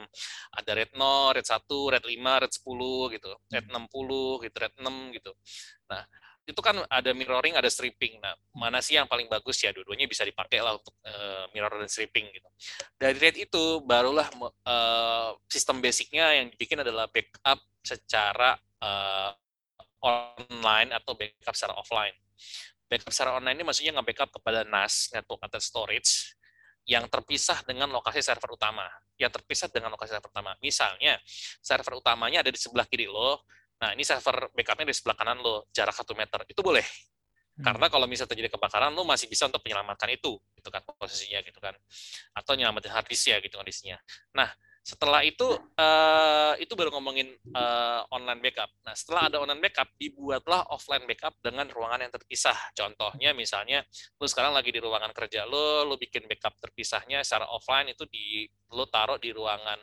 ada 0.53 0.71
RAID 0.73 0.93
0, 0.97 1.37
RAID 1.37 1.47
1, 1.47 1.93
RAID 1.93 2.05
5, 2.07 2.43
RAID 2.43 2.53
10 2.53 3.15
gitu, 3.17 3.31
RAID 3.53 3.67
60 3.69 4.45
gitu, 4.47 4.57
RAID 4.57 4.75
6 4.81 5.17
gitu. 5.17 5.33
Nah, 5.91 6.03
itu 6.47 6.61
kan 6.63 6.79
ada 6.87 7.11
mirroring, 7.11 7.59
ada 7.59 7.67
stripping. 7.67 8.23
Nah, 8.23 8.39
mana 8.55 8.79
sih 8.79 8.95
yang 8.95 9.11
paling 9.11 9.27
bagus 9.27 9.59
ya? 9.59 9.75
Dua-duanya 9.75 10.07
bisa 10.07 10.23
dipakai 10.23 10.63
lah 10.63 10.79
untuk 10.79 10.95
uh, 11.03 11.51
mirror 11.51 11.75
dan 11.83 11.91
stripping 11.91 12.31
gitu. 12.31 12.49
Dari 12.95 13.19
RAID 13.19 13.51
itu 13.51 13.83
barulah 13.83 14.31
uh, 14.63 15.35
sistem 15.51 15.83
basicnya 15.83 16.39
yang 16.39 16.47
dibikin 16.55 16.87
adalah 16.87 17.11
backup 17.11 17.59
secara 17.83 18.55
uh, 18.79 19.35
online 20.07 20.95
atau 20.95 21.19
backup 21.19 21.55
secara 21.59 21.75
offline. 21.75 22.15
Backup 22.87 23.11
secara 23.11 23.43
online 23.43 23.59
ini 23.59 23.67
maksudnya 23.67 23.99
nge-backup 23.99 24.31
kepada 24.39 24.63
NAS, 24.63 25.11
Network 25.11 25.43
Attached 25.43 25.67
Storage, 25.67 26.39
yang 26.87 27.11
terpisah 27.11 27.67
dengan 27.67 27.91
lokasi 27.91 28.23
server 28.23 28.55
utama. 28.55 28.87
Yang 29.19 29.43
terpisah 29.43 29.69
dengan 29.69 29.91
lokasi 29.93 30.15
server 30.15 30.31
utama. 30.31 30.55
Misalnya, 30.63 31.19
server 31.59 31.99
utamanya 31.99 32.47
ada 32.47 32.51
di 32.55 32.57
sebelah 32.57 32.87
kiri 32.87 33.11
lo, 33.11 33.43
nah 33.83 33.93
ini 33.93 34.07
server 34.07 34.55
backupnya 34.55 34.87
di 34.89 34.95
sebelah 34.95 35.19
kanan 35.19 35.43
lo, 35.43 35.67
jarak 35.75 35.93
satu 35.93 36.15
meter. 36.15 36.47
Itu 36.47 36.63
boleh. 36.63 36.87
Hmm. 37.57 37.65
Karena 37.73 37.87
kalau 37.91 38.07
misalnya 38.07 38.31
terjadi 38.37 38.55
kebakaran, 38.55 38.95
lo 38.95 39.03
masih 39.03 39.27
bisa 39.27 39.51
untuk 39.51 39.65
menyelamatkan 39.67 40.13
itu, 40.15 40.39
gitu 40.55 40.69
kan 40.71 40.85
posisinya 40.85 41.43
gitu 41.43 41.59
kan, 41.59 41.75
atau 42.37 42.53
nyelamatin 42.53 42.93
hard 42.93 43.09
disk 43.09 43.33
ya 43.33 43.41
gitu 43.41 43.57
kondisinya. 43.57 43.97
Nah, 44.37 44.53
setelah 44.87 45.27
itu 45.27 45.43
uh, 45.83 46.55
itu 46.63 46.71
baru 46.79 46.95
ngomongin 46.95 47.27
uh, 47.59 48.07
online 48.15 48.39
backup. 48.39 48.71
Nah, 48.87 48.95
setelah 48.95 49.27
ada 49.27 49.43
online 49.43 49.59
backup, 49.59 49.91
dibuatlah 49.99 50.63
offline 50.71 51.03
backup 51.11 51.35
dengan 51.43 51.67
ruangan 51.67 52.07
yang 52.07 52.15
terpisah. 52.15 52.55
Contohnya 52.71 53.35
misalnya 53.35 53.83
lu 54.23 54.31
sekarang 54.31 54.55
lagi 54.55 54.71
di 54.71 54.79
ruangan 54.79 55.11
kerja 55.11 55.43
lu, 55.43 55.91
lu 55.91 55.99
bikin 55.99 56.31
backup 56.31 56.55
terpisahnya 56.63 57.27
secara 57.27 57.51
offline 57.51 57.91
itu 57.91 58.07
di 58.07 58.47
lu 58.71 58.87
taruh 58.87 59.19
di 59.19 59.35
ruangan 59.35 59.83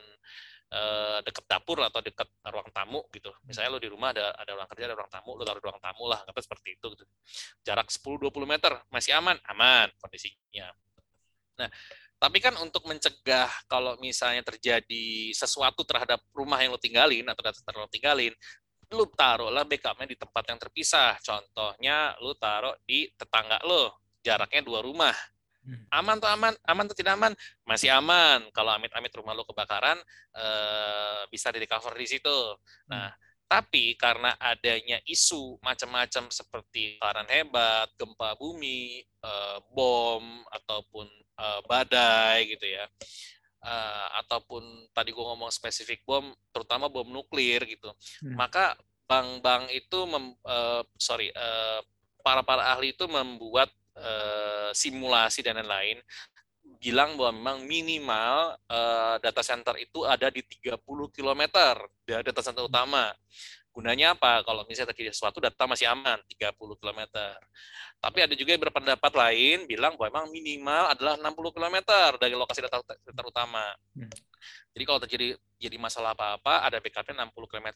uh, 0.72 1.20
deket 1.20 1.51
dapur 1.51 1.84
atau 1.84 1.99
deket 1.99 2.32
ruang 2.47 2.72
tamu 2.72 3.04
gitu. 3.12 3.36
Misalnya 3.43 3.76
lu 3.76 3.84
di 3.84 3.91
rumah 3.91 4.16
ada 4.16 4.32
ada 4.39 4.56
ruang 4.56 4.72
kerja, 4.72 4.88
ada 4.88 4.95
ruang 4.95 5.12
tamu, 5.12 5.36
lu 5.36 5.43
taruh 5.43 5.60
di 5.60 5.68
ruang 5.68 5.84
tamu 5.84 6.04
lah, 6.08 6.24
kata 6.24 6.39
seperti 6.39 6.80
itu 6.80 6.88
gitu. 6.95 7.04
Jarak 7.68 7.91
10 7.91 8.24
20 8.24 8.47
meter 8.47 8.72
masih 8.88 9.20
aman, 9.20 9.36
aman 9.51 9.91
kondisinya. 9.99 10.72
Nah, 11.60 11.70
tapi 12.24 12.39
kan 12.39 12.55
untuk 12.63 12.88
mencegah 12.88 13.51
kalau 13.67 13.99
misalnya 13.99 14.39
terjadi 14.47 15.36
sesuatu 15.36 15.84
terhadap 15.84 16.24
rumah 16.32 16.55
yang 16.63 16.71
lo 16.71 16.80
tinggalin 16.80 17.28
atau 17.28 17.43
data 17.43 17.59
lo 17.76 17.91
tinggalin, 17.91 18.32
lu 18.95 19.03
taruhlah 19.11 19.67
backupnya 19.67 20.07
di 20.07 20.15
tempat 20.15 20.43
yang 20.47 20.55
terpisah. 20.55 21.19
Contohnya 21.19 22.15
lu 22.24 22.32
taruh 22.39 22.80
di 22.88 23.11
tetangga 23.19 23.59
lo, 23.67 23.91
jaraknya 24.24 24.63
dua 24.63 24.80
rumah. 24.80 25.11
Hmm. 25.67 25.84
Aman 25.91 26.24
tuh 26.24 26.32
aman, 26.32 26.55
aman 26.63 26.86
tuh 26.88 26.95
tidak 26.95 27.19
aman, 27.19 27.36
masih 27.67 27.91
aman. 27.91 28.47
Kalau 28.55 28.71
amit-amit 28.71 29.11
rumah 29.11 29.36
lo 29.36 29.43
kebakaran, 29.43 29.99
eh, 30.32 31.28
bisa 31.28 31.51
di 31.51 31.67
cover 31.67 31.91
di 31.99 32.07
situ. 32.07 32.39
Nah, 32.88 33.11
tapi 33.51 33.99
karena 33.99 34.32
adanya 34.39 34.95
isu 35.03 35.59
macam-macam 35.59 36.32
seperti 36.32 36.95
kebakaran 36.95 37.28
hebat, 37.28 37.91
gempa 37.99 38.39
bumi, 38.39 39.03
eh, 39.03 39.57
bom 39.76 40.24
ataupun 40.55 41.22
uh, 41.39 41.59
badai 41.65 42.49
gitu 42.53 42.65
ya 42.67 42.86
uh, 43.63 44.07
ataupun 44.25 44.91
tadi 44.91 45.15
gue 45.15 45.25
ngomong 45.25 45.49
spesifik 45.49 46.03
bom 46.03 46.34
terutama 46.51 46.91
bom 46.91 47.07
nuklir 47.07 47.63
gitu 47.65 47.89
hmm. 48.25 48.36
maka 48.36 48.75
bank-bank 49.07 49.69
itu 49.75 49.99
mem, 50.07 50.34
uh, 50.47 50.81
sorry 50.95 51.29
uh, 51.36 51.84
para 52.23 52.41
para 52.41 52.71
ahli 52.71 52.95
itu 52.95 53.03
membuat 53.05 53.67
uh, 53.99 54.71
simulasi 54.71 55.43
dan 55.43 55.59
lain-lain 55.59 55.99
bilang 56.84 57.15
bahwa 57.15 57.31
memang 57.31 57.57
minimal 57.63 58.59
uh, 58.67 59.15
data 59.19 59.39
center 59.39 59.75
itu 59.79 60.03
ada 60.03 60.27
di 60.27 60.43
30 60.43 60.79
km 61.15 61.41
dari 62.03 62.23
data 62.27 62.43
center 62.43 62.67
utama. 62.67 63.11
Gunanya 63.74 64.13
apa? 64.13 64.45
Kalau 64.45 64.61
misalnya 64.69 64.93
terjadi 64.93 65.09
sesuatu, 65.09 65.41
data 65.41 65.65
masih 65.65 65.89
aman, 65.89 66.21
30 66.30 66.78
km. 66.78 67.01
Tapi 67.97 68.19
ada 68.21 68.34
juga 68.38 68.53
yang 68.53 68.61
berpendapat 68.61 69.11
lain, 69.17 69.57
bilang 69.65 69.97
bahwa 69.97 70.13
memang 70.13 70.28
minimal 70.30 70.93
adalah 70.93 71.17
60 71.17 71.55
km 71.57 71.78
dari 72.21 72.38
lokasi 72.38 72.61
data 72.61 72.78
center 72.86 73.26
utama. 73.26 73.65
Hmm. 73.97 74.13
Jadi 74.78 74.84
kalau 74.86 74.99
terjadi 75.01 75.28
jadi 75.57 75.78
masalah 75.82 76.13
apa-apa, 76.13 76.69
ada 76.69 76.78
backupnya 76.78 77.26
60 77.26 77.49
km. 77.49 77.69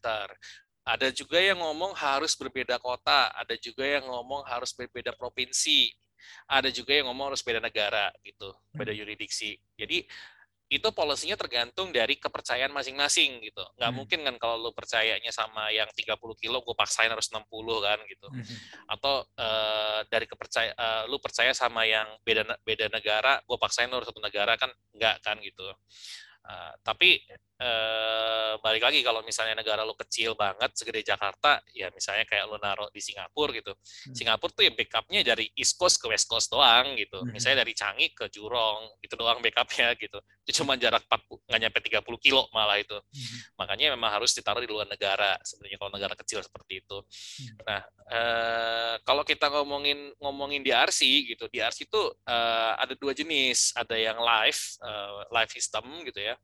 Ada 0.87 1.07
juga 1.11 1.41
yang 1.41 1.59
ngomong 1.59 1.97
harus 1.97 2.37
berbeda 2.37 2.77
kota, 2.77 3.33
ada 3.33 3.57
juga 3.57 3.83
yang 3.83 4.05
ngomong 4.07 4.45
harus 4.47 4.71
berbeda 4.71 5.17
provinsi, 5.17 5.91
ada 6.47 6.69
juga 6.71 6.95
yang 6.95 7.09
ngomong 7.11 7.33
harus 7.33 7.43
beda 7.43 7.59
negara, 7.59 8.13
gitu, 8.23 8.53
beda 8.71 8.93
hmm. 8.93 9.01
yuridiksi. 9.01 9.57
Jadi 9.75 10.05
itu 10.68 10.91
polisinya 10.91 11.39
tergantung 11.39 11.95
dari 11.95 12.20
kepercayaan 12.20 12.76
masing-masing 12.76 13.39
gitu. 13.39 13.63
Nggak 13.80 13.88
hmm. 13.88 13.97
mungkin 13.97 14.20
kan 14.28 14.36
kalau 14.36 14.68
lu 14.68 14.72
percayanya 14.76 15.32
sama 15.32 15.72
yang 15.72 15.88
30 15.95 16.20
kilo, 16.36 16.59
gue 16.59 16.76
paksain 16.76 17.07
harus 17.07 17.32
60 17.32 17.47
kan 17.80 17.99
gitu. 18.03 18.28
Hmm. 18.28 18.43
Atau 18.91 19.24
uh, 19.39 20.03
dari 20.11 20.28
kepercaya, 20.28 20.76
uh, 20.76 21.03
lu 21.07 21.24
percaya 21.24 21.55
sama 21.55 21.88
yang 21.88 22.07
beda 22.28 22.59
beda 22.68 22.91
negara, 22.91 23.39
gue 23.47 23.57
paksain 23.57 23.88
harus 23.88 24.11
satu 24.11 24.20
negara 24.20 24.59
kan 24.59 24.68
nggak 24.91 25.15
kan 25.24 25.39
gitu. 25.39 25.63
Uh, 26.47 26.72
tapi 26.84 27.24
uh, 27.57 28.53
balik 28.61 28.83
lagi 28.85 28.99
kalau 29.01 29.21
misalnya 29.25 29.57
negara 29.57 29.81
lo 29.81 29.93
kecil 29.97 30.33
banget 30.37 30.73
segede 30.77 31.01
Jakarta, 31.01 31.61
ya 31.73 31.89
misalnya 31.93 32.25
kayak 32.25 32.45
lo 32.49 32.57
naruh 32.61 32.89
di 32.93 33.01
Singapura 33.01 33.53
gitu. 33.53 33.73
Hmm. 33.73 34.15
Singapura 34.15 34.51
tuh 34.53 34.63
ya 34.65 34.71
backupnya 34.73 35.21
dari 35.25 35.49
East 35.57 35.77
Coast 35.77 35.97
ke 36.01 36.09
West 36.09 36.29
Coast 36.29 36.49
doang 36.53 36.97
gitu. 36.97 37.21
Hmm. 37.21 37.33
Misalnya 37.33 37.65
dari 37.65 37.73
Changi 37.73 38.13
ke 38.13 38.29
Jurong 38.29 39.01
itu 39.01 39.13
doang 39.17 39.41
backupnya 39.41 39.93
gitu. 40.03 40.17
Itu 40.45 40.63
cuma 40.63 40.77
jarak 40.77 41.05
40 41.09 41.49
nggak 41.49 41.59
nyampe 41.59 41.79
30 41.81 42.25
kilo 42.25 42.41
malah 42.53 42.77
itu. 42.77 42.97
Hmm. 42.97 43.37
Makanya 43.65 43.93
memang 43.97 44.11
harus 44.13 44.31
ditaruh 44.37 44.61
di 44.61 44.69
luar 44.69 44.85
negara 44.89 45.37
sebenarnya 45.41 45.77
kalau 45.81 45.91
negara 45.93 46.13
kecil 46.13 46.39
seperti 46.45 46.85
itu. 46.85 46.97
Hmm. 47.01 47.57
Nah 47.65 47.81
uh, 48.13 48.95
kalau 49.01 49.25
kita 49.25 49.49
ngomongin 49.49 50.13
ngomongin 50.21 50.61
DRC 50.61 51.33
gitu, 51.33 51.49
DRC 51.49 51.89
itu 51.89 52.01
uh, 52.29 52.73
ada 52.77 52.93
dua 52.97 53.13
jenis, 53.17 53.73
ada 53.73 53.97
yang 53.97 54.17
live 54.17 54.61
uh, 54.85 55.25
live 55.33 55.51
system 55.51 55.85
gitu 56.05 56.21
ya 56.21 56.37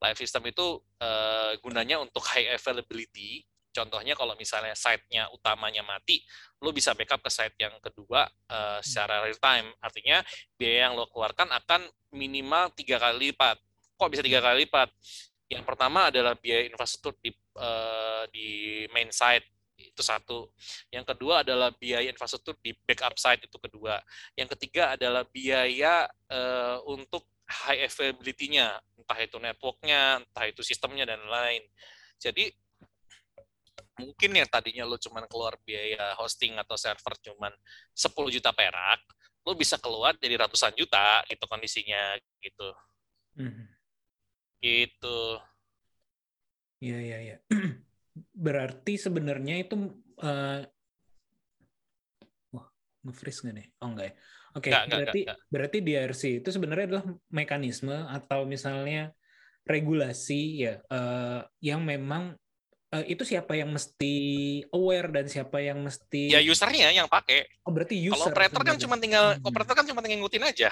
live 0.00 0.18
system 0.18 0.42
itu 0.48 0.80
uh, 1.00 1.52
gunanya 1.60 2.00
untuk 2.00 2.24
high 2.24 2.56
availability. 2.56 3.44
Contohnya 3.70 4.18
kalau 4.18 4.34
misalnya 4.34 4.74
site-nya 4.74 5.30
utamanya 5.30 5.86
mati, 5.86 6.26
lo 6.58 6.74
bisa 6.74 6.90
backup 6.90 7.22
ke 7.22 7.30
site 7.30 7.54
yang 7.54 7.78
kedua 7.78 8.26
uh, 8.50 8.82
secara 8.82 9.22
real 9.22 9.38
time. 9.38 9.70
Artinya 9.78 10.26
biaya 10.58 10.90
yang 10.90 10.98
lo 10.98 11.06
keluarkan 11.06 11.54
akan 11.54 11.86
minimal 12.10 12.74
tiga 12.74 12.98
kali 12.98 13.30
lipat. 13.30 13.62
Kok 13.94 14.10
bisa 14.10 14.26
tiga 14.26 14.42
kali 14.42 14.66
lipat? 14.66 14.90
Yang 15.46 15.64
pertama 15.66 16.10
adalah 16.10 16.34
biaya 16.34 16.66
infrastruktur 16.66 17.14
di, 17.22 17.30
uh, 17.58 18.26
di 18.34 18.48
main 18.90 19.10
site 19.14 19.46
itu 19.80 20.02
satu. 20.02 20.50
Yang 20.92 21.14
kedua 21.14 21.46
adalah 21.46 21.72
biaya 21.72 22.10
infrastruktur 22.10 22.58
di 22.60 22.74
backup 22.74 23.16
site 23.16 23.46
itu 23.48 23.56
kedua. 23.56 24.02
Yang 24.36 24.58
ketiga 24.58 24.98
adalah 24.98 25.24
biaya 25.26 26.10
uh, 26.28 26.82
untuk 26.90 27.24
high 27.50 27.82
availability-nya, 27.90 28.78
entah 28.94 29.18
itu 29.18 29.36
network-nya, 29.42 30.22
entah 30.22 30.44
itu 30.46 30.62
sistemnya 30.62 31.02
dan 31.02 31.20
lain. 31.26 31.66
Jadi 32.22 32.46
mungkin 33.98 34.30
yang 34.32 34.48
tadinya 34.48 34.88
lo 34.88 34.96
cuman 34.96 35.28
keluar 35.28 35.60
biaya 35.60 36.16
hosting 36.16 36.56
atau 36.56 36.78
server 36.78 37.12
cuman 37.20 37.52
10 37.92 38.30
juta 38.32 38.54
perak, 38.54 39.02
lo 39.44 39.52
bisa 39.58 39.76
keluar 39.76 40.16
jadi 40.16 40.40
ratusan 40.40 40.72
juta 40.78 41.26
itu 41.28 41.44
kondisinya 41.44 42.16
gitu. 42.40 42.68
Hmm. 43.36 43.66
Gitu. 44.62 45.20
Iya 46.80 46.98
iya 47.02 47.18
iya. 47.20 47.36
Berarti 48.46 48.96
sebenarnya 48.96 49.60
itu 49.60 49.76
uh, 50.24 50.60
wah 52.52 52.66
nge-freeze 53.04 53.44
nggak 53.44 53.56
nih? 53.58 53.66
Oh 53.84 53.88
enggak 53.92 54.06
ya. 54.12 54.14
Oke, 54.50 54.70
okay, 54.70 54.82
berarti 54.90 55.20
enggak, 55.22 55.36
enggak. 55.36 55.36
berarti 55.52 55.78
DRC 55.78 56.22
itu 56.42 56.48
sebenarnya 56.50 56.86
adalah 56.90 57.04
mekanisme 57.30 57.94
atau 57.94 58.42
misalnya 58.42 59.14
regulasi 59.62 60.66
ya 60.66 60.74
uh, 60.90 61.46
yang 61.62 61.84
memang 61.86 62.34
uh, 62.90 63.04
itu 63.06 63.22
siapa 63.22 63.54
yang 63.54 63.70
mesti 63.70 64.14
aware 64.74 65.08
dan 65.14 65.26
siapa 65.30 65.62
yang 65.62 65.78
mesti 65.80 66.34
ya 66.34 66.42
usernya 66.42 66.90
yang 66.90 67.06
pakai. 67.06 67.46
Oh 67.66 67.72
berarti 67.72 67.94
user. 67.96 68.18
Kalau 68.18 68.26
operator 68.34 68.62
kan 68.66 68.76
cuma 68.78 68.96
tinggal 68.98 69.38
hmm. 69.38 69.46
operator 69.46 69.74
kan 69.78 69.86
cuma 69.86 70.00
tinggal 70.02 70.18
ngikutin 70.20 70.44
aja. 70.44 70.70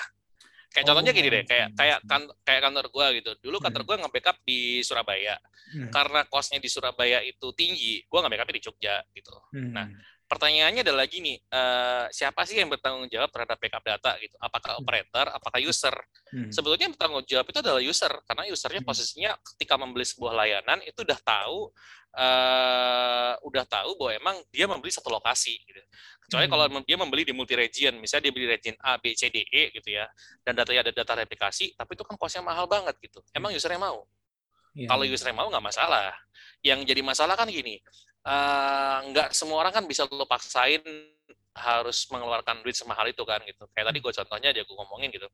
Kayak 0.69 0.85
contohnya 0.85 1.13
gini 1.17 1.29
deh, 1.33 1.43
Oh, 1.43 1.49
kayak 1.49 1.69
kayak 1.81 1.99
kan 2.05 2.23
kayak 2.45 2.61
kantor 2.61 2.87
gua 2.93 3.07
gitu. 3.17 3.33
Dulu 3.41 3.57
kantor 3.57 3.83
Hmm. 3.83 3.89
gua 3.89 3.97
nge-backup 4.05 4.37
di 4.45 4.85
Surabaya. 4.85 5.41
Hmm. 5.73 5.89
Karena 5.89 6.21
kosnya 6.29 6.61
di 6.61 6.69
Surabaya 6.69 7.25
itu 7.25 7.49
tinggi, 7.57 8.05
gua 8.05 8.21
nge-backup 8.27 8.53
di 8.53 8.61
Jogja 8.61 9.01
gitu. 9.17 9.33
Hmm. 9.57 9.73
Nah, 9.73 9.89
pertanyaannya 10.29 10.85
adalah 10.85 11.09
gini, 11.09 11.41
eh, 11.41 12.05
siapa 12.13 12.45
sih 12.45 12.61
yang 12.61 12.69
bertanggung 12.69 13.09
jawab 13.09 13.33
terhadap 13.33 13.57
backup 13.57 13.83
data 13.83 14.13
gitu? 14.21 14.37
Apakah 14.39 14.77
operator, 14.79 15.27
apakah 15.33 15.59
user? 15.65 15.97
Hmm. 16.29 16.53
Sebetulnya 16.53 16.87
yang 16.87 16.95
bertanggung 16.95 17.25
jawab 17.25 17.47
itu 17.49 17.59
adalah 17.65 17.81
user, 17.81 18.13
karena 18.29 18.43
usernya 18.53 18.85
Hmm. 18.85 18.91
posisinya 18.93 19.31
ketika 19.41 19.75
membeli 19.81 20.05
sebuah 20.05 20.33
layanan 20.37 20.79
itu 20.85 21.01
udah 21.01 21.19
tahu, 21.25 21.73
eh, 22.13 23.33
udah 23.41 23.65
tahu 23.65 23.91
bahwa 23.97 24.13
emang 24.13 24.37
dia 24.53 24.69
membeli 24.69 24.93
satu 24.93 25.09
lokasi. 25.09 25.57
Gitu. 25.65 25.81
Kecuali 26.29 26.45
Hmm. 26.45 26.53
kalau 26.53 26.65
dia 26.85 26.97
membeli 27.01 27.23
di 27.25 27.33
multi 27.33 27.57
region, 27.57 27.97
misalnya 27.97 28.29
dia 28.29 28.35
beli 28.37 28.47
region 28.53 28.77
A, 28.85 29.01
B, 29.01 29.17
C, 29.17 29.33
D, 29.33 29.49
E 29.49 29.73
gitu 29.73 29.89
ya, 29.97 30.05
dan 30.45 30.53
datanya 30.53 30.85
ada 30.85 30.93
data 30.93 31.13
replikasi, 31.17 31.73
tapi 31.73 31.97
itu 31.97 32.05
kan 32.05 32.21
kosnya 32.21 32.45
mahal 32.45 32.69
banget 32.69 33.01
gitu. 33.01 33.25
Emang 33.33 33.57
usernya 33.57 33.81
mau? 33.81 34.05
Iya, 34.79 34.89
Kalau 34.95 35.03
iya. 35.03 35.15
usernya 35.19 35.35
mau 35.35 35.51
nggak 35.51 35.67
masalah. 35.67 36.15
Yang 36.63 36.81
jadi 36.87 37.03
masalah 37.03 37.35
kan 37.35 37.51
gini, 37.51 37.83
eh, 38.23 38.99
nggak 39.11 39.35
semua 39.35 39.67
orang 39.67 39.75
kan 39.75 39.85
bisa 39.91 40.07
lo 40.07 40.23
paksain 40.23 40.83
harus 41.59 42.07
mengeluarkan 42.15 42.63
duit 42.63 42.79
semahal 42.79 43.11
itu 43.11 43.27
kan 43.27 43.43
gitu. 43.43 43.67
Kayak 43.75 43.91
tadi 43.91 43.99
gue 43.99 44.13
contohnya 44.15 44.49
aja 44.55 44.63
gue 44.63 44.77
ngomongin 44.79 45.11
gitu. 45.11 45.27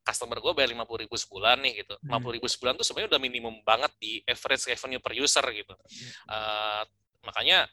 Customer 0.00 0.40
gue 0.40 0.52
bayar 0.56 0.72
50 0.72 1.04
ribu 1.04 1.16
sebulan 1.20 1.60
nih 1.60 1.84
gitu. 1.84 1.94
Hmm. 2.08 2.24
50 2.24 2.36
ribu 2.40 2.48
sebulan 2.48 2.74
tuh 2.80 2.86
sebenarnya 2.88 3.12
udah 3.12 3.20
minimum 3.20 3.54
banget 3.60 3.92
di 4.00 4.24
average 4.24 4.64
revenue 4.72 5.00
per 5.04 5.12
user 5.12 5.44
gitu. 5.52 5.74
Eh, 6.32 6.82
makanya 7.20 7.68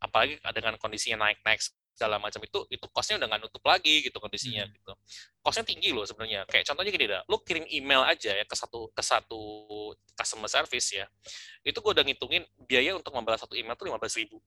apalagi 0.00 0.36
dengan 0.52 0.76
kondisinya 0.76 1.28
naik-naik 1.28 1.60
segala 1.94 2.16
macam 2.16 2.40
itu 2.40 2.58
itu 2.70 2.86
costnya 2.88 3.20
udah 3.20 3.28
nggak 3.28 3.40
nutup 3.44 3.64
lagi 3.64 4.00
gitu 4.00 4.16
kondisinya 4.16 4.64
Hmm. 4.64 4.72
gitu 4.72 4.92
costnya 5.40 5.64
tinggi 5.68 5.92
loh 5.92 6.08
sebenarnya 6.08 6.48
kayak 6.48 6.64
contohnya 6.64 6.90
gini 6.90 7.06
dah 7.06 7.20
lu 7.28 7.36
kirim 7.44 7.64
email 7.68 8.02
aja 8.04 8.32
ya 8.32 8.44
ke 8.44 8.56
satu 8.56 8.88
ke 8.90 9.02
satu 9.04 9.40
customer 10.16 10.48
service 10.48 10.96
ya 10.96 11.04
itu 11.60 11.76
gue 11.76 11.92
udah 11.92 12.04
ngitungin 12.04 12.42
biaya 12.64 12.96
untuk 12.96 13.12
membalas 13.12 13.40
satu 13.40 13.52
email 13.52 13.76
tuh 13.76 13.86
15 13.88 14.16
ribu 14.16 14.40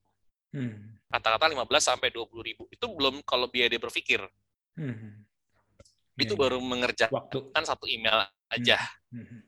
Hmm. 0.54 1.02
kata-kata 1.10 1.50
15 1.50 1.82
sampai 1.82 2.14
20 2.14 2.42
ribu 2.42 2.62
itu 2.70 2.86
belum 2.86 3.22
kalau 3.22 3.50
biaya 3.50 3.66
dia 3.66 3.78
berpikir 3.78 4.22
Hmm. 4.74 5.22
itu 6.14 6.34
Iya, 6.34 6.38
baru 6.38 6.58
mengerjakan 6.58 7.10
waktu. 7.30 7.38
satu 7.62 7.86
email 7.86 8.22
aja 8.48 8.78
Hmm. 9.10 9.42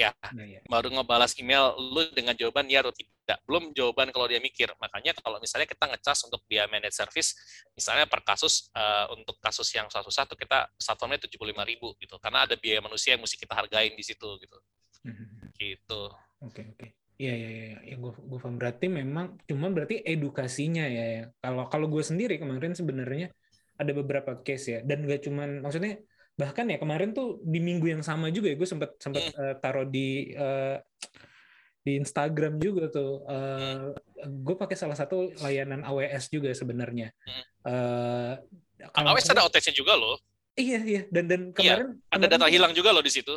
Ya 0.00 0.10
Iya, 0.32 0.44
iya. 0.46 0.60
baru 0.64 0.88
ngebalas 0.94 1.36
email 1.36 1.76
lu 1.76 2.00
dengan 2.16 2.32
jawaban 2.32 2.64
ya 2.72 2.80
atau 2.80 2.94
tidak 2.94 3.38
belum 3.44 3.76
jawaban 3.76 4.08
kalau 4.14 4.26
dia 4.26 4.40
mikir 4.40 4.72
makanya 4.80 5.12
kalau 5.20 5.36
misalnya 5.38 5.68
kita 5.68 5.84
ngecas 5.90 6.24
untuk 6.26 6.40
dia 6.48 6.64
manage 6.72 6.96
service 6.96 7.36
misalnya 7.76 8.08
per 8.08 8.24
kasus 8.24 8.72
eh, 8.72 9.06
untuk 9.12 9.36
kasus 9.38 9.68
yang 9.76 9.86
susah-susah 9.92 10.24
tuh 10.24 10.38
kita 10.40 10.66
platformnya 10.80 11.20
tujuh 11.28 11.38
puluh 11.38 11.54
ribu 11.68 11.92
gitu 12.00 12.16
karena 12.18 12.48
ada 12.48 12.56
biaya 12.56 12.80
manusia 12.80 13.14
yang 13.14 13.22
mesti 13.22 13.36
kita 13.36 13.52
hargain 13.52 13.92
di 13.92 14.04
situ 14.04 14.28
gitu 14.40 14.58
Hmm. 15.00 15.48
gitu 15.56 16.12
Oke 16.44 16.64
oke. 16.72 16.86
Iya 17.20 17.32
iya 17.36 17.48
iya. 17.52 17.76
Ya, 17.84 17.94
gue 18.00 18.12
gue 18.16 18.38
paham. 18.40 18.56
Berarti 18.56 18.88
memang 18.88 19.36
cuma 19.44 19.68
berarti 19.68 20.00
edukasinya 20.00 20.88
ya. 20.88 21.04
ya. 21.20 21.22
Kalau 21.44 21.68
kalau 21.68 21.86
gue 21.92 22.00
sendiri 22.00 22.40
kemarin 22.40 22.72
sebenarnya 22.72 23.28
ada 23.76 23.92
beberapa 23.92 24.40
case 24.40 24.64
ya. 24.72 24.78
Dan 24.80 25.04
gak 25.04 25.28
cuman 25.28 25.60
maksudnya 25.60 26.00
bahkan 26.40 26.64
ya 26.72 26.80
kemarin 26.80 27.12
tuh 27.12 27.36
di 27.44 27.60
minggu 27.60 27.92
yang 27.92 28.00
sama 28.00 28.32
juga 28.32 28.48
ya 28.48 28.56
gue 28.56 28.68
sempat 28.68 28.96
sempat 28.96 29.28
eh, 29.28 29.54
taruh 29.60 29.84
di 29.84 30.32
eh, 30.32 30.80
di 31.80 32.00
Instagram 32.00 32.56
juga 32.56 32.88
tuh. 32.88 33.28
Eh, 33.28 33.92
gue 34.24 34.56
pakai 34.56 34.76
salah 34.76 34.96
satu 34.96 35.32
layanan 35.44 35.84
AWS 35.84 36.32
juga 36.32 36.48
sebenarnya. 36.56 37.12
Hmm. 37.28 37.44
Eh, 37.68 38.34
kalau 38.96 39.12
AWS 39.12 39.36
ada 39.36 39.44
OTC 39.44 39.76
juga 39.76 39.92
loh 40.00 40.16
Iya 40.58 40.80
iya. 40.82 41.02
Dan 41.08 41.24
dan 41.30 41.42
kemarin 41.54 41.96
ada 42.10 42.26
kemarin 42.26 42.30
data 42.36 42.46
hilang 42.50 42.72
juga 42.76 42.90
loh 42.92 43.04
di 43.04 43.12
situ 43.12 43.34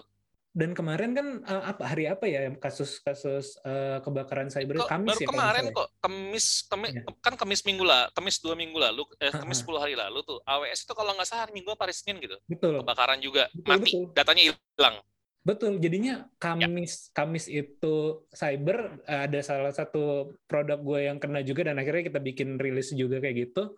dan 0.53 0.77
kemarin 0.77 1.17
kan 1.17 1.27
eh, 1.41 1.63
apa 1.65 1.83
hari 1.89 2.05
apa 2.05 2.29
ya 2.29 2.53
kasus-kasus 2.61 3.57
eh, 3.65 3.97
kebakaran 4.05 4.53
cyber 4.53 4.85
Kok 4.85 4.89
Kamis 4.89 5.09
baru 5.17 5.21
ya 5.25 5.27
kemarin 5.33 5.63
ya? 5.65 5.73
kok 5.73 5.87
Kamis, 5.97 6.45
Kamis 6.69 6.91
Iya. 6.93 7.01
kan 7.25 7.33
Kamis 7.33 7.61
minggu 7.65 7.81
lah 7.81 8.13
Kamis 8.13 8.37
dua 8.37 8.53
minggu 8.53 8.77
lalu 8.77 9.01
eh. 9.17 9.33
Kamis 9.33 9.65
10 9.65 9.81
hari 9.81 9.97
lalu 9.97 10.21
tuh 10.21 10.37
AWS 10.45 10.85
itu 10.85 10.93
kalau 10.93 11.17
nggak 11.17 11.25
salah 11.25 11.49
hari 11.49 11.57
Minggu 11.57 11.73
apa 11.73 11.89
hari 11.89 11.95
Senin 11.97 12.21
gitu 12.21 12.37
Betul. 12.45 12.85
kebakaran 12.85 13.17
juga 13.17 13.49
Betul, 13.49 13.65
mati 13.65 13.89
betul. 13.97 14.03
datanya 14.13 14.43
hilang 14.53 14.95
Betul. 15.43 15.75
Ya. 15.75 15.79
Jadinya 15.89 16.15
Kamis 16.37 16.93
Kamis 17.11 17.45
itu 17.51 17.95
cyber 18.31 19.03
ada 19.03 19.39
salah 19.43 19.73
satu 19.75 20.31
produk 20.47 20.79
gue 20.79 20.99
yang 21.11 21.17
kena 21.19 21.41
juga 21.43 21.67
dan 21.67 21.81
akhirnya 21.81 22.07
kita 22.13 22.23
bikin 22.23 22.55
rilis 22.61 22.95
juga 22.95 23.19
kayak 23.19 23.51
gitu. 23.51 23.75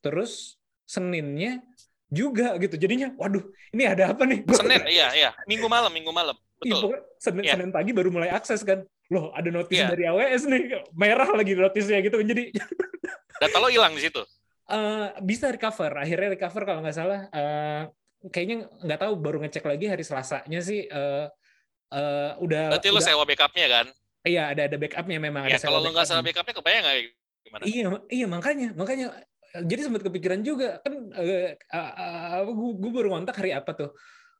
Terus 0.00 0.56
Seninnya 0.82 1.62
juga 2.12 2.54
gitu. 2.56 2.76
Jadinya 2.76 3.08
waduh, 3.16 3.40
ini 3.70 3.82
ada 3.84 4.12
apa 4.12 4.22
nih? 4.22 4.44
Senin 4.46 4.84
iya 4.86 5.08
iya 5.12 5.30
Minggu 5.44 5.64
malam 5.66 5.88
Minggu 5.88 6.12
malam 6.12 6.36
Iya, 6.60 6.76
betul 6.76 6.82
pokoknya 6.84 7.02
Senin, 7.16 7.42
Iya. 7.42 7.52
Senin 7.56 7.70
pagi 7.70 7.90
baru 7.90 8.08
mulai 8.08 8.30
akses 8.30 8.62
kan. 8.62 8.84
Loh, 9.08 9.32
ada 9.32 9.48
notis 9.48 9.74
Iya. 9.74 9.88
dari 9.88 10.04
AWS 10.04 10.42
nih. 10.44 10.62
Merah 10.92 11.26
lagi 11.28 11.52
notisnya 11.52 11.98
gitu. 11.98 12.20
Jadi 12.20 12.52
data 13.42 13.56
lo 13.56 13.66
hilang 13.66 13.90
di 13.92 14.02
situ 14.02 14.22
Eh, 14.64 15.08
bisa 15.20 15.48
recover. 15.48 15.90
Akhirnya 15.96 16.30
recover 16.30 16.62
kalau 16.62 16.80
nggak 16.80 16.94
salah. 16.94 17.26
eh, 17.28 17.82
kayaknya 18.24 18.56
nggak 18.78 19.00
tahu 19.00 19.12
baru 19.16 19.42
ngecek 19.42 19.64
lagi 19.64 19.86
hari 19.86 20.00
Selasanya 20.00 20.60
sih. 20.60 20.86
eh, 20.86 21.26
eh, 21.90 22.30
udah. 22.38 22.70
berarti 22.70 22.88
lo 22.88 22.94
udah- 22.94 23.04
sewa 23.04 23.24
backupnya 23.24 23.66
kan 23.68 23.86
Iya 24.22 24.42
ada 24.48 24.62
ada 24.64 24.76
backupnya 24.76 25.18
memang. 25.18 25.42
ya 25.44 25.56
ada 25.56 25.58
kalau 25.58 25.76
sewa 25.76 25.84
lo 25.84 25.90
nggak 25.90 26.06
salah 26.06 26.22
backupnya. 26.22 26.46
backupnya 26.46 26.54
kebayang 26.54 26.82
nggak 26.84 26.96
gimana 27.42 27.62
Iya 27.64 27.86
iya 28.08 28.26
makanya 28.26 28.68
makanya. 28.72 29.06
Jadi 29.52 29.80
sempat 29.84 30.02
kepikiran 30.04 30.40
juga 30.40 30.80
kan. 30.80 30.94
eh, 31.20 31.54
eh, 31.56 31.92
eh, 31.92 32.40
gue, 32.48 32.90
baru 32.90 33.12
ngontak 33.12 33.36
hari 33.36 33.52
apa 33.52 33.76
tuh. 33.76 33.90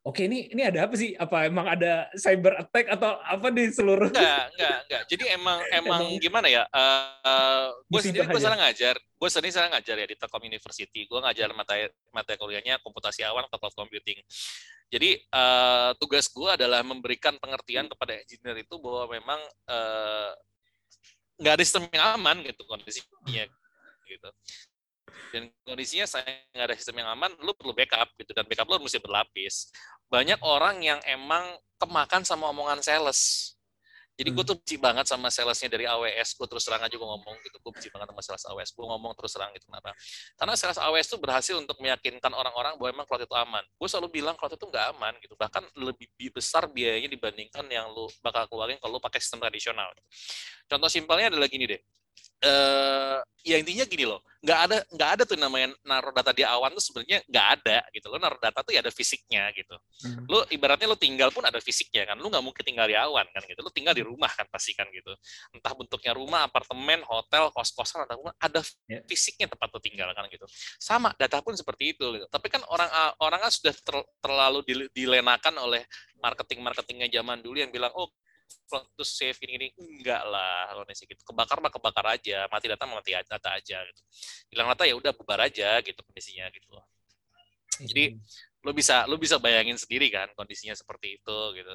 Oke 0.03 0.27
ini 0.27 0.51
ini 0.51 0.67
ada 0.67 0.83
apa 0.83 0.99
sih? 0.99 1.15
Apa 1.15 1.47
emang 1.47 1.63
ada 1.63 2.11
cyber 2.19 2.59
attack 2.59 2.91
atau 2.91 3.23
apa 3.23 3.47
di 3.55 3.71
seluruh? 3.71 4.11
Enggak, 4.11 4.51
enggak, 4.51 4.77
enggak. 4.83 5.03
Jadi 5.07 5.23
emang 5.31 5.59
emang 5.79 6.01
gimana 6.19 6.47
ya? 6.51 6.67
Eh 6.67 7.67
gue 7.87 8.01
sendiri 8.03 8.27
gue 8.27 8.41
salah 8.43 8.59
ngajar. 8.67 8.99
Gue 8.99 9.29
sendiri 9.31 9.55
salah 9.55 9.69
ngajar 9.71 9.95
ya 9.95 10.07
di 10.11 10.19
Telkom 10.19 10.43
University. 10.43 11.07
Gue 11.07 11.23
ngajar 11.23 11.55
mata 11.55 11.79
mata 12.11 12.35
kuliahnya 12.35 12.83
komputasi 12.83 13.23
awan 13.23 13.47
atau 13.47 13.55
cloud 13.55 13.79
computing. 13.79 14.19
Jadi 14.91 15.23
eh, 15.23 15.91
tugas 16.03 16.27
gue 16.27 16.49
adalah 16.51 16.83
memberikan 16.83 17.39
pengertian 17.39 17.87
kepada 17.87 18.19
engineer 18.19 18.59
itu 18.59 18.75
bahwa 18.83 19.07
memang 19.07 19.39
eh, 19.71 20.31
nggak 21.39 21.53
ada 21.57 21.63
sistem 21.63 21.87
yang 21.95 22.19
aman 22.19 22.43
gitu 22.43 22.61
kondisinya 22.67 23.47
gitu. 24.03 24.29
Dan 25.33 25.49
kondisinya 25.65 26.05
saya 26.05 26.25
nggak 26.53 26.65
ada 26.69 26.75
sistem 26.77 27.01
yang 27.03 27.09
aman, 27.13 27.33
lu 27.41 27.51
perlu 27.57 27.73
backup 27.73 28.09
gitu 28.15 28.31
dan 28.37 28.45
backup 28.45 28.69
lu 28.69 28.85
mesti 28.85 29.01
berlapis. 29.01 29.73
Banyak 30.07 30.39
orang 30.45 30.79
yang 30.85 30.99
emang 31.09 31.57
kemakan 31.81 32.21
sama 32.21 32.53
omongan 32.53 32.79
sales. 32.85 33.53
Jadi 34.13 34.29
gue 34.29 34.45
tuh 34.45 34.57
benci 34.61 34.77
banget 34.77 35.09
sama 35.09 35.33
salesnya 35.33 35.73
dari 35.73 35.89
AWS. 35.89 36.37
Gue 36.37 36.45
terus 36.45 36.61
terang 36.61 36.85
aja 36.85 36.93
gue 36.93 37.01
ngomong 37.01 37.33
gitu. 37.41 37.57
Gue 37.65 37.73
benci 37.73 37.89
banget 37.89 38.13
sama 38.13 38.21
sales 38.21 38.43
AWS. 38.45 38.69
Gue 38.77 38.85
ngomong 38.85 39.11
terus 39.17 39.31
terang 39.33 39.49
gitu. 39.57 39.65
Kenapa? 39.65 39.89
Karena 40.37 40.53
sales 40.53 40.77
AWS 40.77 41.07
tuh 41.17 41.19
berhasil 41.19 41.55
untuk 41.57 41.81
meyakinkan 41.81 42.29
orang-orang 42.29 42.77
bahwa 42.77 42.89
emang 42.93 43.05
cloud 43.09 43.25
itu 43.25 43.33
aman. 43.33 43.65
Gue 43.73 43.89
selalu 43.89 44.13
bilang 44.13 44.37
cloud 44.37 44.53
itu 44.53 44.65
nggak 44.69 44.85
aman 44.93 45.17
gitu. 45.17 45.33
Bahkan 45.33 45.65
lebih 45.81 46.07
bi- 46.13 46.29
besar 46.29 46.69
biayanya 46.69 47.09
dibandingkan 47.09 47.65
yang 47.73 47.89
lu 47.89 48.05
bakal 48.21 48.45
keluarin 48.45 48.77
kalau 48.77 49.01
lu 49.01 49.01
pakai 49.01 49.17
sistem 49.17 49.41
tradisional. 49.41 49.89
Contoh 50.69 50.89
simpelnya 50.93 51.33
adalah 51.33 51.49
gini 51.49 51.65
deh. 51.65 51.81
Eh, 52.43 53.17
ya 53.47 53.55
intinya 53.55 53.87
gini 53.87 54.03
loh, 54.03 54.19
nggak 54.43 54.59
ada 54.67 54.77
nggak 54.91 55.09
ada 55.15 55.23
tuh 55.23 55.39
namanya 55.39 55.71
naruh 55.87 56.11
data 56.11 56.35
di 56.35 56.43
awan 56.43 56.75
tuh 56.75 56.83
sebenarnya 56.83 57.23
nggak 57.23 57.47
ada 57.59 57.77
gitu. 57.95 58.11
Lo 58.11 58.19
naruh 58.19 58.35
data 58.39 58.59
tuh 58.63 58.75
ya 58.75 58.83
ada 58.83 58.91
fisiknya 58.91 59.47
gitu 59.55 59.75
Hmm. 60.03 60.27
lu 60.27 60.43
ibaratnya 60.51 60.91
lu 60.91 60.99
tinggal 60.99 61.31
pun 61.31 61.47
ada 61.47 61.55
fisiknya 61.63 62.03
kan 62.03 62.19
lu 62.19 62.27
nggak 62.27 62.43
mungkin 62.43 62.59
tinggal 62.67 62.83
di 62.83 62.91
awan 62.99 63.23
kan 63.31 63.39
gitu 63.47 63.63
lu 63.63 63.71
tinggal 63.71 63.95
di 63.95 64.03
rumah 64.03 64.27
kan 64.27 64.43
pasti 64.51 64.75
kan 64.75 64.83
gitu 64.91 65.15
entah 65.55 65.71
bentuknya 65.71 66.11
rumah 66.11 66.43
apartemen 66.43 66.99
hotel 67.07 67.47
kos 67.55 67.71
kosan 67.71 68.03
atau 68.03 68.19
rumah 68.19 68.35
ada 68.35 68.59
Ya. 68.91 68.99
fisiknya 69.07 69.47
tempat 69.47 69.71
lu 69.71 69.79
tinggal 69.79 70.11
kan 70.11 70.27
gitu 70.27 70.43
sama 70.75 71.15
data 71.15 71.39
pun 71.39 71.55
seperti 71.55 71.95
itu 71.95 72.03
gitu. 72.19 72.27
tapi 72.27 72.51
kan 72.51 72.59
orang 72.67 72.91
orang 73.23 73.39
kan 73.47 73.51
sudah 73.55 73.71
ter- 73.71 74.07
terlalu 74.19 74.59
dile- 74.67 74.91
dilenakan 74.91 75.55
oleh 75.63 75.87
marketing 76.19 76.59
marketingnya 76.59 77.07
zaman 77.07 77.39
dulu 77.39 77.63
yang 77.63 77.71
bilang 77.71 77.95
oh 77.95 78.11
cloud 78.69 78.87
to 78.97 79.05
save 79.05 79.37
ini 79.45 79.53
ini 79.59 79.67
enggak 79.77 80.21
lah 80.27 80.71
kalau 80.71 80.83
gitu. 80.87 81.21
Kebakar 81.25 81.57
mah 81.59 81.71
kebakar 81.71 82.05
aja 82.13 82.45
mati 82.49 82.65
data 82.69 82.83
mati 82.87 83.11
data 83.13 83.49
aja 83.53 83.77
gitu. 83.85 84.01
Hilang 84.53 84.71
data 84.73 84.83
ya 84.87 84.95
udah 84.97 85.11
bubar 85.13 85.45
aja 85.45 85.81
gitu 85.81 85.99
kondisinya 86.03 86.49
gitu 86.53 86.67
Jadi, 87.73 88.21
lo 88.61 88.71
bisa 88.71 89.09
lo 89.09 89.17
bisa 89.17 89.41
bayangin 89.41 89.75
sendiri 89.81 90.13
kan 90.13 90.29
kondisinya 90.37 90.77
seperti 90.77 91.17
itu 91.17 91.37
gitu. 91.57 91.73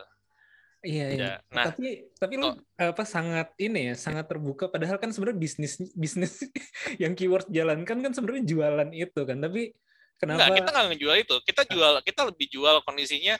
Iya, 0.79 1.07
iya. 1.11 1.19
Ya, 1.19 1.33
nah 1.51 1.75
tapi 1.75 2.07
tapi 2.23 2.39
lu 2.39 2.55
apa 2.79 3.03
sangat 3.03 3.51
ini 3.59 3.91
ya, 3.91 3.95
sangat 3.99 4.31
terbuka. 4.31 4.71
Padahal 4.71 5.03
kan 5.03 5.11
sebenarnya 5.11 5.39
bisnis 5.43 5.75
bisnis 5.91 6.39
yang 7.03 7.19
keyword 7.19 7.51
jalankan 7.51 7.99
kan 7.99 8.13
sebenarnya 8.15 8.47
jualan 8.47 8.91
itu 8.95 9.21
kan. 9.27 9.43
Tapi 9.43 9.75
kenapa 10.23 10.47
enggak 10.47 10.63
kita 10.63 10.71
nggak 10.71 10.87
ngejual 10.95 11.17
itu. 11.19 11.37
Kita 11.43 11.63
jual 11.67 11.95
kita 12.07 12.21
lebih 12.31 12.47
jual 12.47 12.77
kondisinya 12.87 13.35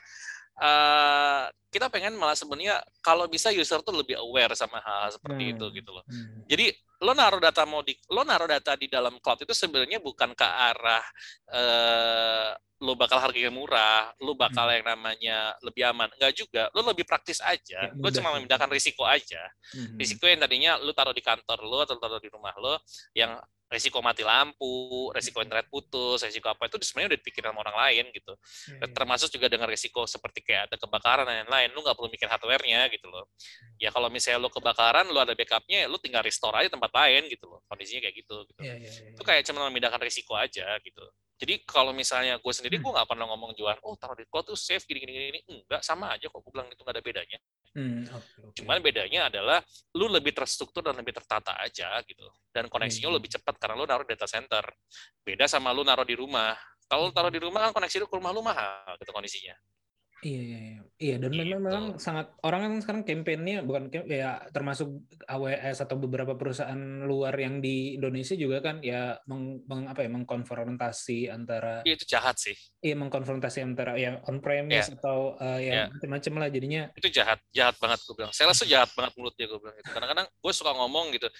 eh 0.59 1.43
kita 1.69 1.85
pengen 1.87 2.17
malah 2.17 2.33
sebenarnya 2.33 2.81
kalau 2.99 3.29
bisa 3.29 3.53
user 3.53 3.79
tuh 3.85 3.93
lebih 3.93 4.17
aware 4.17 4.57
sama 4.57 4.81
hal, 4.81 5.05
-hal 5.07 5.09
seperti 5.13 5.43
Hmm. 5.49 5.53
itu 5.55 5.65
gitu 5.79 5.89
loh 5.93 6.03
Hmm. 6.09 6.43
jadi 6.49 6.73
lo 6.99 7.15
naruh 7.15 7.39
data 7.39 7.63
mau 7.63 7.79
di 7.79 7.95
lo 8.11 8.27
naruh 8.27 8.49
data 8.49 8.75
di 8.75 8.91
dalam 8.91 9.15
cloud 9.23 9.47
itu 9.47 9.55
sebenarnya 9.55 10.03
bukan 10.03 10.35
ke 10.35 10.43
arah 10.43 11.05
eh, 11.53 12.51
lo 12.79 12.95
bakal 12.95 13.19
harganya 13.19 13.51
murah, 13.51 14.15
lo 14.23 14.39
bakal 14.39 14.71
Hmm. 14.71 14.79
yang 14.79 14.85
namanya 14.87 15.37
lebih 15.59 15.83
aman. 15.91 16.07
Enggak 16.15 16.31
juga, 16.31 16.71
lo 16.71 16.79
lebih 16.87 17.03
praktis 17.03 17.43
aja. 17.43 17.91
Ya, 17.91 17.91
Lo 17.91 18.07
cuma 18.07 18.31
memindahkan 18.39 18.71
risiko 18.71 19.03
aja. 19.03 19.51
Mhm. 19.75 19.99
Risiko 19.99 20.23
yang 20.23 20.39
tadinya 20.39 20.79
lo 20.79 20.95
taruh 20.95 21.11
di 21.11 21.19
kantor 21.19 21.59
lo 21.67 21.83
atau 21.83 21.99
taruh 21.99 22.23
di 22.23 22.31
rumah 22.31 22.55
lo, 22.55 22.79
yang 23.11 23.35
risiko 23.69 24.01
mati 24.01 24.25
lampu, 24.25 25.13
risiko 25.13 25.45
internet 25.45 25.69
putus, 25.69 26.25
risiko 26.25 26.49
apa 26.49 26.65
itu 26.65 26.81
sebenarnya 26.81 27.13
udah 27.13 27.19
dipikirin 27.21 27.47
sama 27.53 27.59
orang 27.61 27.77
lain 27.85 28.03
gitu. 28.09 28.33
Iya, 28.33 28.75
iya. 28.81 28.93
Termasuk 28.97 29.29
juga 29.29 29.47
dengan 29.47 29.69
risiko 29.69 30.09
seperti 30.09 30.41
kayak 30.41 30.73
ada 30.73 30.75
kebakaran 30.81 31.25
dan 31.29 31.45
lain-lain, 31.45 31.69
lu 31.77 31.85
nggak 31.85 31.93
perlu 31.93 32.09
mikir 32.09 32.25
hardware-nya 32.25 32.89
gitu 32.89 33.07
loh. 33.07 33.29
Ya 33.77 33.93
kalau 33.93 34.09
misalnya 34.09 34.41
lu 34.41 34.49
kebakaran, 34.49 35.05
lu 35.13 35.21
ada 35.21 35.37
backupnya, 35.37 35.85
lu 35.85 36.01
tinggal 36.01 36.25
restore 36.25 36.57
aja 36.57 36.69
tempat 36.73 36.89
lain 36.89 37.29
gitu 37.29 37.45
loh. 37.45 37.61
Kondisinya 37.69 38.09
kayak 38.09 38.15
gitu. 38.17 38.35
gitu. 38.49 38.59
Iya, 38.65 38.75
iya, 38.81 38.89
iya. 38.89 39.09
Itu 39.13 39.21
kayak 39.21 39.45
cuma 39.45 39.69
memindahkan 39.69 40.01
risiko 40.01 40.33
aja 40.33 40.65
gitu. 40.81 41.05
Jadi 41.39 41.63
kalau 41.63 41.95
misalnya 41.95 42.35
gue 42.35 42.51
sendiri, 42.51 42.81
Hmm. 42.81 42.89
gue 42.89 42.91
nggak 42.99 43.07
pernah 43.07 43.25
ngomong 43.31 43.55
jualan, 43.55 43.79
oh 43.87 43.95
taruh 43.95 44.17
di 44.17 44.27
cloud 44.27 44.43
tuh 44.51 44.59
safe 44.59 44.83
gini 44.83 44.99
gini 44.99 45.13
gini. 45.31 45.39
Enggak, 45.47 45.85
sama 45.87 46.11
aja 46.11 46.27
kok. 46.27 46.41
Gue 46.43 46.51
bilang 46.51 46.67
itu 46.67 46.81
nggak 46.83 46.95
ada 46.99 47.03
bedanya. 47.05 47.39
Hmm, 47.69 48.01
oke. 48.09 48.57
Cuman 48.57 48.81
bedanya 48.81 49.29
adalah 49.29 49.61
lu 49.93 50.09
lebih 50.09 50.33
terstruktur 50.33 50.81
dan 50.81 50.97
lebih 50.97 51.13
tertata 51.13 51.53
aja 51.61 52.01
gitu. 52.03 52.25
Dan 52.49 52.65
koneksinya 52.65 53.13
Hmm. 53.13 53.17
lebih 53.21 53.29
cepat 53.29 53.55
karena 53.61 53.77
lu 53.77 53.85
naruh 53.85 54.07
data 54.09 54.25
center. 54.25 54.65
Beda 55.21 55.45
sama 55.45 55.69
lu 55.69 55.85
naruh 55.85 56.05
di 56.05 56.17
rumah. 56.17 56.57
Kalau 56.89 57.09
lu 57.09 57.13
taruh 57.13 57.29
di 57.29 57.37
rumah 57.37 57.69
kan 57.69 57.71
koneksi 57.77 58.01
lu 58.01 58.07
ke 58.09 58.15
rumah 58.17 58.33
lu 58.33 58.41
mahal 58.41 58.97
gitu 58.97 59.13
kondisinya. 59.13 59.53
Iya, 60.19 60.41
iya, 60.43 60.59
iya. 60.59 60.79
Iya, 60.99 61.15
dan 61.15 61.31
memang, 61.31 61.47
Gitu. 61.47 61.63
memang 61.63 61.85
sangat 61.95 62.27
orang 62.43 62.59
kan 62.59 62.73
sekarang 62.83 63.03
campaign-nya 63.07 63.63
bukan 63.63 63.87
ya 64.03 64.43
termasuk 64.51 64.99
AWS 65.23 65.87
atau 65.87 65.95
beberapa 65.95 66.35
perusahaan 66.35 66.75
luar 67.07 67.31
yang 67.39 67.63
di 67.63 67.95
Indonesia 67.95 68.35
juga 68.35 68.59
kan 68.59 68.83
ya 68.83 69.15
meng, 69.31 69.63
meng- 69.63 69.87
apa 69.87 70.03
ya 70.03 70.11
mengkonfrontasi 70.11 71.31
antara 71.31 71.87
Iya, 71.87 71.95
itu 71.95 72.03
jahat 72.03 72.35
sih. 72.35 72.51
iya 72.83 72.99
mengkonfrontasi 72.99 73.63
antara 73.63 73.95
ya 73.95 74.19
on 74.27 74.43
premise 74.43 74.91
atau 74.99 75.39
eh, 75.39 75.71
Iya. 75.71 75.87
ya 75.87 75.87
macam-macam 75.87 76.33
lah 76.35 76.47
jadinya 76.51 76.81
itu 76.99 77.07
jahat 77.15 77.39
jahat 77.55 77.79
banget 77.79 77.99
gue 78.03 78.15
bilang 78.19 78.35
sales 78.35 78.59
tuh 78.59 78.67
jahat 78.67 78.91
banget 78.91 79.15
mulutnya 79.15 79.47
gue 79.47 79.59
bilang 79.63 79.75
gitu 79.79 79.89
kadang-kadang 79.95 80.27
gue 80.27 80.51
suka 80.51 80.71
ngomong 80.75 81.15
gitu 81.15 81.31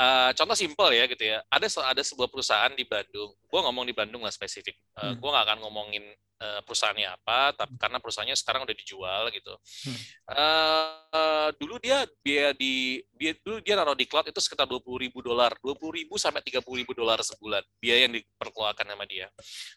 Eh, 0.00 0.30
contoh 0.32 0.56
simpel 0.56 0.96
ya 0.96 1.04
gitu 1.04 1.24
ya. 1.28 1.44
Ada 1.52 1.68
ada 1.92 2.00
sebuah 2.00 2.32
perusahaan 2.32 2.72
di 2.72 2.88
Bandung. 2.88 3.36
Gue 3.36 3.60
ngomong 3.60 3.84
di 3.84 3.92
Bandung 3.92 4.24
lah 4.24 4.32
spesifik. 4.32 4.72
Eh, 4.96 5.12
Hmm. 5.12 5.20
gue 5.20 5.28
nggak 5.28 5.44
akan 5.44 5.58
ngomongin 5.60 6.04
eh, 6.40 6.60
perusahaannya 6.64 7.20
apa 7.20 7.52
tapi 7.52 7.76
karena 7.76 8.00
perusahaannya 8.00 8.32
sekarang 8.32 8.64
udah 8.64 8.72
dijual 8.72 9.28
gitu. 9.28 9.52
Hmm. 9.84 9.98
Eh, 10.32 11.48
dulu 11.60 11.76
dia 11.76 12.08
dia 12.24 12.56
di 12.56 13.04
dia 13.12 13.36
dulu 13.44 13.60
dia 13.60 13.76
naruh 13.76 13.92
di 13.92 14.08
cloud 14.08 14.24
itu 14.32 14.40
sekitar 14.40 14.64
dua 14.64 14.80
puluh 14.80 15.04
ribu 15.04 15.20
dolar. 15.20 15.52
dua 15.60 15.76
puluh 15.76 16.00
ribu 16.00 16.16
sampai 16.16 16.40
tiga 16.40 16.64
puluh 16.64 16.80
ribu 16.80 16.96
dolar 16.96 17.20
sebulan. 17.20 17.60
Biaya 17.76 18.08
yang 18.08 18.16
diperkeluarkan 18.16 18.88
sama 18.88 19.04
dia. 19.04 19.28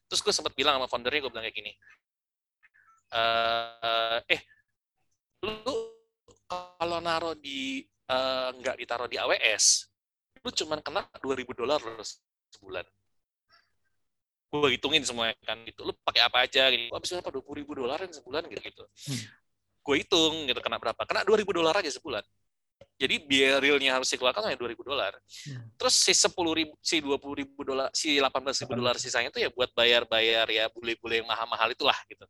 Terus 0.07 0.23
gue 0.23 0.31
sempat 0.31 0.55
bilang 0.55 0.79
sama 0.79 0.87
foundernya 0.87 1.19
gue 1.27 1.31
bilang 1.35 1.43
kayak 1.43 1.57
gini. 1.59 1.71
Eh 3.11 4.19
eh 4.39 4.41
lu 5.43 5.75
kalau 6.47 7.03
naruh 7.03 7.35
di 7.35 7.83
nggak 8.63 8.79
ditaruh 8.79 9.11
di 9.11 9.19
AWS 9.19 9.91
lu 10.43 10.51
cuman 10.51 10.79
kena 10.83 11.01
2000 11.23 11.55
dolar 11.55 11.79
sebulan. 12.51 12.85
Gue 14.53 14.77
hitungin 14.77 15.01
semuanya 15.01 15.33
kan 15.41 15.57
gitu. 15.65 15.81
Lu 15.87 15.95
pakai 16.05 16.21
apa 16.27 16.45
aja 16.45 16.69
gitu. 16.69 16.91
Habis 16.93 17.09
berapa? 17.17 17.29
20 17.41 17.59
ribu 17.63 17.71
dolar 17.73 17.97
sebulan 18.05 18.43
gitu 18.51 18.61
gitu. 18.61 18.83
Hmm. 19.09 19.23
gue 19.83 19.99
hitung 19.99 20.47
gitu 20.47 20.63
kena 20.63 20.79
berapa? 20.79 21.01
Kena 21.03 21.27
2000 21.27 21.51
dolar 21.51 21.75
aja 21.75 21.91
sebulan. 21.91 22.23
Jadi 22.95 23.19
biaya 23.25 23.59
realnya 23.59 23.99
harus 23.99 24.07
dikeluarkan 24.15 24.47
hanya 24.47 24.55
2000 24.55 24.79
dolar. 24.79 25.11
Hmm. 25.49 25.67
terus 25.75 25.95
si 25.97 26.13
10 26.15 26.31
ribu 26.55 26.73
si 26.79 27.03
20 27.03 27.19
ribu 27.35 27.59
dolar 27.67 27.91
si 27.91 28.15
18 28.15 28.63
ribu 28.63 28.73
dolar 28.79 28.95
sisanya 28.95 29.27
itu 29.27 29.43
ya 29.43 29.49
buat 29.51 29.75
bayar-bayar 29.75 30.47
ya 30.47 30.71
bule-bule 30.71 31.19
yang 31.19 31.27
mahal-mahal 31.27 31.67
itulah 31.71 31.97
gitu. 32.07 32.23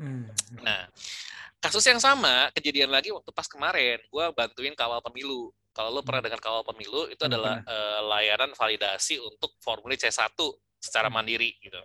Hmm, 0.00 0.24
Nah, 0.64 0.88
kasus 1.60 1.84
yang 1.84 2.00
sama 2.00 2.48
kejadian 2.56 2.88
lagi 2.88 3.12
waktu 3.12 3.28
pas 3.36 3.44
kemarin, 3.44 4.00
gue 4.00 4.24
bantuin 4.32 4.72
kawal 4.72 5.04
pemilu. 5.04 5.52
Kalau 5.70 5.90
lo 5.90 6.02
pernah 6.02 6.20
dengan 6.20 6.42
kawal 6.42 6.66
pemilu, 6.66 7.06
itu 7.06 7.22
Hmm, 7.22 7.30
adalah 7.30 7.54
eh, 7.62 8.00
layanan 8.02 8.50
validasi 8.52 9.22
untuk 9.22 9.54
formulir 9.62 9.96
C1 9.96 10.34
secara 10.82 11.06
Hmm. 11.06 11.22
mandiri 11.22 11.54
gitu. 11.62 11.78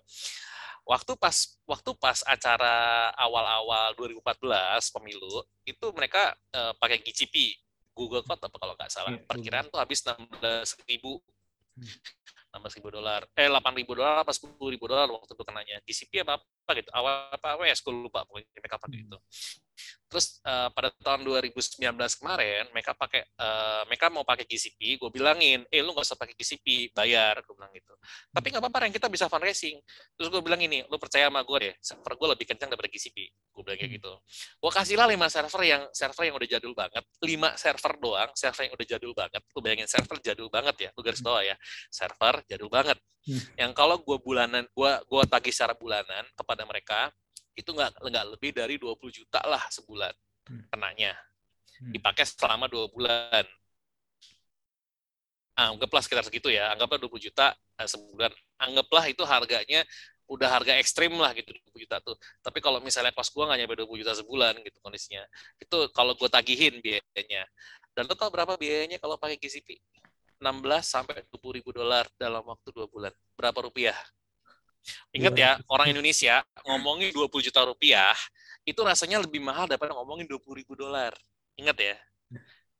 Waktu 0.85 1.17
pas 1.17 1.33
waktu 1.65 1.89
pas 1.97 2.21
acara 2.25 3.09
awal-awal 3.17 3.97
2014 3.97 4.93
pemilu, 4.93 5.41
itu 5.65 5.85
mereka 5.93 6.33
eh, 6.53 6.73
pakai 6.77 7.01
GCP, 7.01 7.57
Google 7.93 8.21
Cloud 8.21 8.41
apa 8.41 8.57
kalau 8.57 8.73
nggak 8.75 8.91
salah. 8.91 9.13
Iya. 9.13 9.25
Perkiraan 9.25 9.65
tuh 9.69 9.79
habis 9.79 10.01
16 10.01 10.77
ribu 10.85 11.21
Hmm. 11.75 11.91
16 12.55 12.79
ribu 12.79 12.87
dolar, 12.87 13.27
eh 13.35 13.51
8 13.51 13.75
ribu 13.75 13.99
dolar 13.99 14.23
apa 14.23 14.31
10 14.31 14.71
ribu 14.71 14.87
dolar 14.87 15.11
waktu 15.11 15.35
itu 15.35 15.43
kenanya. 15.43 15.75
GCP 15.83 16.23
apa 16.23 16.39
gitu, 16.73 16.89
awal 16.95 17.29
apa 17.29 17.53
AWS, 17.53 17.85
gue 17.85 17.93
lupa 17.93 18.25
pokoknya 18.25 18.49
mereka 18.57 18.77
pakai 18.81 18.97
Hmm. 18.97 19.05
itu. 19.11 19.17
Terus 20.07 20.39
eh, 20.47 20.69
pada 20.71 20.89
tahun 21.03 21.27
2019 21.27 21.83
kemarin, 22.15 22.63
mereka 22.71 22.95
pakai 22.95 23.27
eh, 23.27 23.81
mereka 23.91 24.07
mau 24.07 24.23
pakai 24.23 24.47
GCP, 24.47 24.95
gue 24.97 25.09
bilangin, 25.11 25.67
eh 25.67 25.81
lu 25.83 25.91
nggak 25.91 26.05
usah 26.07 26.15
pakai 26.15 26.31
GCP, 26.33 26.95
bayar, 26.95 27.43
gue 27.43 27.53
bilang 27.53 27.73
gitu. 27.75 27.91
Tapi 28.31 28.45
nggak 28.55 28.63
apa-apa, 28.63 28.87
yang 28.87 28.95
kita 28.95 29.11
bisa 29.11 29.25
fundraising. 29.27 29.75
Terus 30.15 30.31
gue 30.31 30.39
bilang 30.39 30.61
ini, 30.63 30.87
lu 30.87 30.95
percaya 30.95 31.27
sama 31.27 31.43
gue 31.43 31.57
deh, 31.69 31.73
server 31.83 32.13
gue 32.15 32.27
lebih 32.39 32.45
kencang 32.55 32.69
daripada 32.71 32.87
GCP, 32.87 33.17
gue 33.51 33.61
bilang 33.65 33.77
kayak 33.77 33.91
Hmm. 33.91 33.97
gitu. 33.99 34.13
Gue 34.63 34.71
kasihlah 34.71 35.07
lima 35.11 35.27
server 35.27 35.61
yang 35.67 35.83
server 35.91 36.23
yang 36.23 36.35
udah 36.39 36.47
jadul 36.47 36.71
banget, 36.71 37.03
lima 37.19 37.49
server 37.59 37.93
doang, 37.99 38.31
server 38.31 38.63
yang 38.71 38.73
udah 38.79 38.87
jadul 38.87 39.11
banget. 39.11 39.41
Lu 39.51 39.59
bayangin 39.59 39.89
server 39.91 40.17
jadul 40.23 40.47
banget 40.47 40.75
ya, 40.79 40.89
lu 40.95 41.01
garis 41.03 41.19
bawah 41.19 41.43
ya, 41.43 41.55
server 41.91 42.39
jadul 42.47 42.71
banget. 42.71 42.95
Hmm. 43.25 43.41
Yang 43.57 43.71
kalau 43.73 43.97
gue 44.05 44.17
bulanan, 44.21 44.69
gue 44.69 44.91
gua 45.09 45.25
tagih 45.25 45.49
secara 45.49 45.73
bulanan 45.73 46.29
kepada 46.37 46.54
mereka, 46.63 47.11
itu 47.59 47.67
nggak 47.67 47.99
nggak 47.99 48.25
lebih 48.39 48.51
dari 48.55 48.79
20 48.79 49.11
juta 49.11 49.43
lah 49.43 49.63
sebulan 49.67 50.15
Hmm. 50.45 50.61
kenanya. 50.71 51.17
Hmm. 51.75 51.91
dipakai 51.91 52.23
selama 52.23 52.71
dua 52.71 52.87
bulan. 52.87 53.43
Anggaplah 55.55 56.03
sekitar 56.03 56.23
segitu 56.27 56.47
ya 56.51 56.71
anggaplah 56.71 56.99
20 56.99 57.19
juta 57.19 57.51
eh, 57.79 57.87
sebulan. 57.87 58.31
Anggaplah 58.59 59.03
itu 59.11 59.23
harganya 59.27 59.83
udah 60.31 60.47
harga 60.51 60.75
ekstrim 60.79 61.11
lah 61.19 61.31
gitu 61.35 61.51
20 61.51 61.83
juta 61.83 61.99
tuh. 61.99 62.15
Tapi 62.39 62.59
kalau 62.63 62.79
misalnya 62.79 63.11
kos 63.11 63.27
gua 63.31 63.51
nggak 63.51 63.59
nyampe 63.63 63.75
20 63.75 64.01
juta 64.03 64.13
sebulan 64.15 64.53
gitu 64.63 64.77
kondisinya. 64.79 65.23
Itu 65.59 65.91
kalau 65.91 66.15
gue 66.15 66.27
tagihin 66.31 66.79
biayanya. 66.79 67.43
Dan 67.95 68.07
lo 68.07 68.15
tau 68.15 68.31
berapa 68.31 68.55
biayanya 68.55 68.99
kalau 68.99 69.15
pakai 69.19 69.35
GCP 69.39 69.79
16 70.39 70.83
sampai 70.83 71.23
20 71.31 71.59
ribu 71.59 71.71
dolar 71.75 72.07
dalam 72.19 72.43
waktu 72.43 72.71
dua 72.75 72.87
bulan. 72.87 73.11
Berapa 73.35 73.63
rupiah 73.63 73.95
Ingat 75.15 75.33
ya, 75.35 75.51
orang 75.69 75.91
Indonesia 75.91 76.43
ngomongin 76.65 77.11
20 77.13 77.45
juta 77.45 77.61
rupiah, 77.65 78.15
itu 78.65 78.79
rasanya 78.81 79.21
lebih 79.21 79.39
mahal 79.39 79.69
daripada 79.69 79.93
ngomongin 79.93 80.25
20 80.25 80.41
ribu 80.57 80.73
dolar. 80.73 81.13
Ingat 81.55 81.77
ya. 81.77 81.97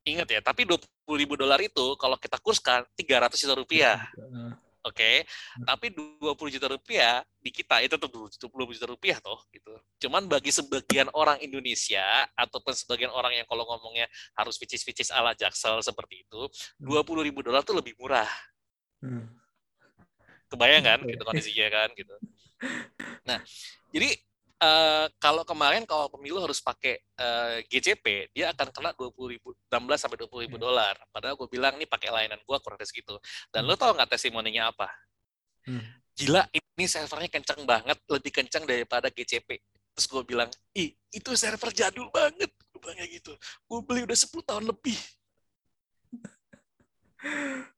Ingat 0.06 0.28
ya, 0.30 0.40
tapi 0.42 0.62
20 0.62 0.82
ribu 1.18 1.34
dolar 1.34 1.58
itu 1.58 1.98
kalau 1.98 2.14
kita 2.14 2.38
kurskan 2.38 2.86
300 2.94 3.42
juta 3.42 3.54
rupiah. 3.58 3.98
Eh, 4.14 4.54
Oke, 4.86 5.26
tapi 5.66 5.90
20 5.90 6.46
juta 6.46 6.70
rupiah 6.70 7.18
di 7.42 7.50
kita 7.50 7.82
itu 7.82 7.98
tuh 7.98 8.30
20 8.38 8.70
juta 8.70 8.86
rupiah 8.86 9.18
toh 9.18 9.42
gitu. 9.50 9.74
Cuman 10.06 10.30
bagi 10.30 10.54
sebagian 10.54 11.10
orang 11.10 11.42
Indonesia 11.42 12.06
ataupun 12.38 12.70
sebagian 12.70 13.10
orang 13.10 13.34
yang 13.34 13.46
kalau 13.50 13.66
ngomongnya 13.66 14.06
harus 14.38 14.54
ficis-ficis 14.54 15.10
ala 15.10 15.34
jaksel 15.34 15.82
seperti 15.82 16.22
itu, 16.22 16.46
20 16.78 17.26
ribu 17.26 17.42
dolar 17.42 17.66
tuh 17.66 17.74
lebih 17.74 17.98
murah. 17.98 18.30
hmm. 19.02 19.26
Kebayang 20.56 20.84
kan 20.84 20.98
gitu 21.04 21.22
kondisinya 21.22 21.68
kan 21.68 21.88
gitu. 21.92 22.14
Nah, 23.28 23.42
jadi 23.92 24.16
eh, 24.62 25.06
kalau 25.20 25.44
kemarin 25.44 25.84
kalau 25.84 26.08
pemilu 26.08 26.40
harus 26.40 26.64
pakai 26.64 26.96
eh, 26.96 27.56
GCP, 27.68 28.32
dia 28.32 28.56
akan 28.56 28.72
kena 28.72 28.90
20 28.96 29.12
ribu, 29.36 29.52
16 29.68 30.00
sampai 30.00 30.16
20 30.16 30.48
ribu 30.48 30.56
Hmm. 30.56 30.64
dolar. 30.64 30.96
Padahal 31.12 31.36
gue 31.36 31.48
bilang 31.50 31.76
nih 31.76 31.84
pakai 31.84 32.08
layanan 32.08 32.40
gue 32.40 32.56
kurang 32.64 32.80
dari 32.80 32.88
segitu. 32.88 33.20
Dan 33.52 33.68
lo 33.68 33.76
tau 33.76 33.92
nggak 33.92 34.16
testimoninya 34.16 34.72
apa? 34.72 34.88
Hmm. 35.68 35.84
Gila, 36.16 36.48
ini 36.48 36.84
servernya 36.88 37.28
kencang 37.28 37.68
banget, 37.68 38.00
lebih 38.08 38.32
kencang 38.32 38.64
daripada 38.64 39.12
GCP. 39.12 39.60
Terus 39.92 40.06
gue 40.08 40.22
bilang, 40.24 40.48
ih 40.72 40.96
itu 41.12 41.30
server 41.36 41.76
jadul 41.76 42.08
banget. 42.08 42.48
Gue 42.72 42.80
bilang 42.80 42.96
kayak 42.96 43.20
gitu. 43.20 43.36
Gue 43.68 43.84
beli 43.84 44.08
udah 44.08 44.16
10 44.16 44.48
tahun 44.48 44.64
lebih. 44.64 44.96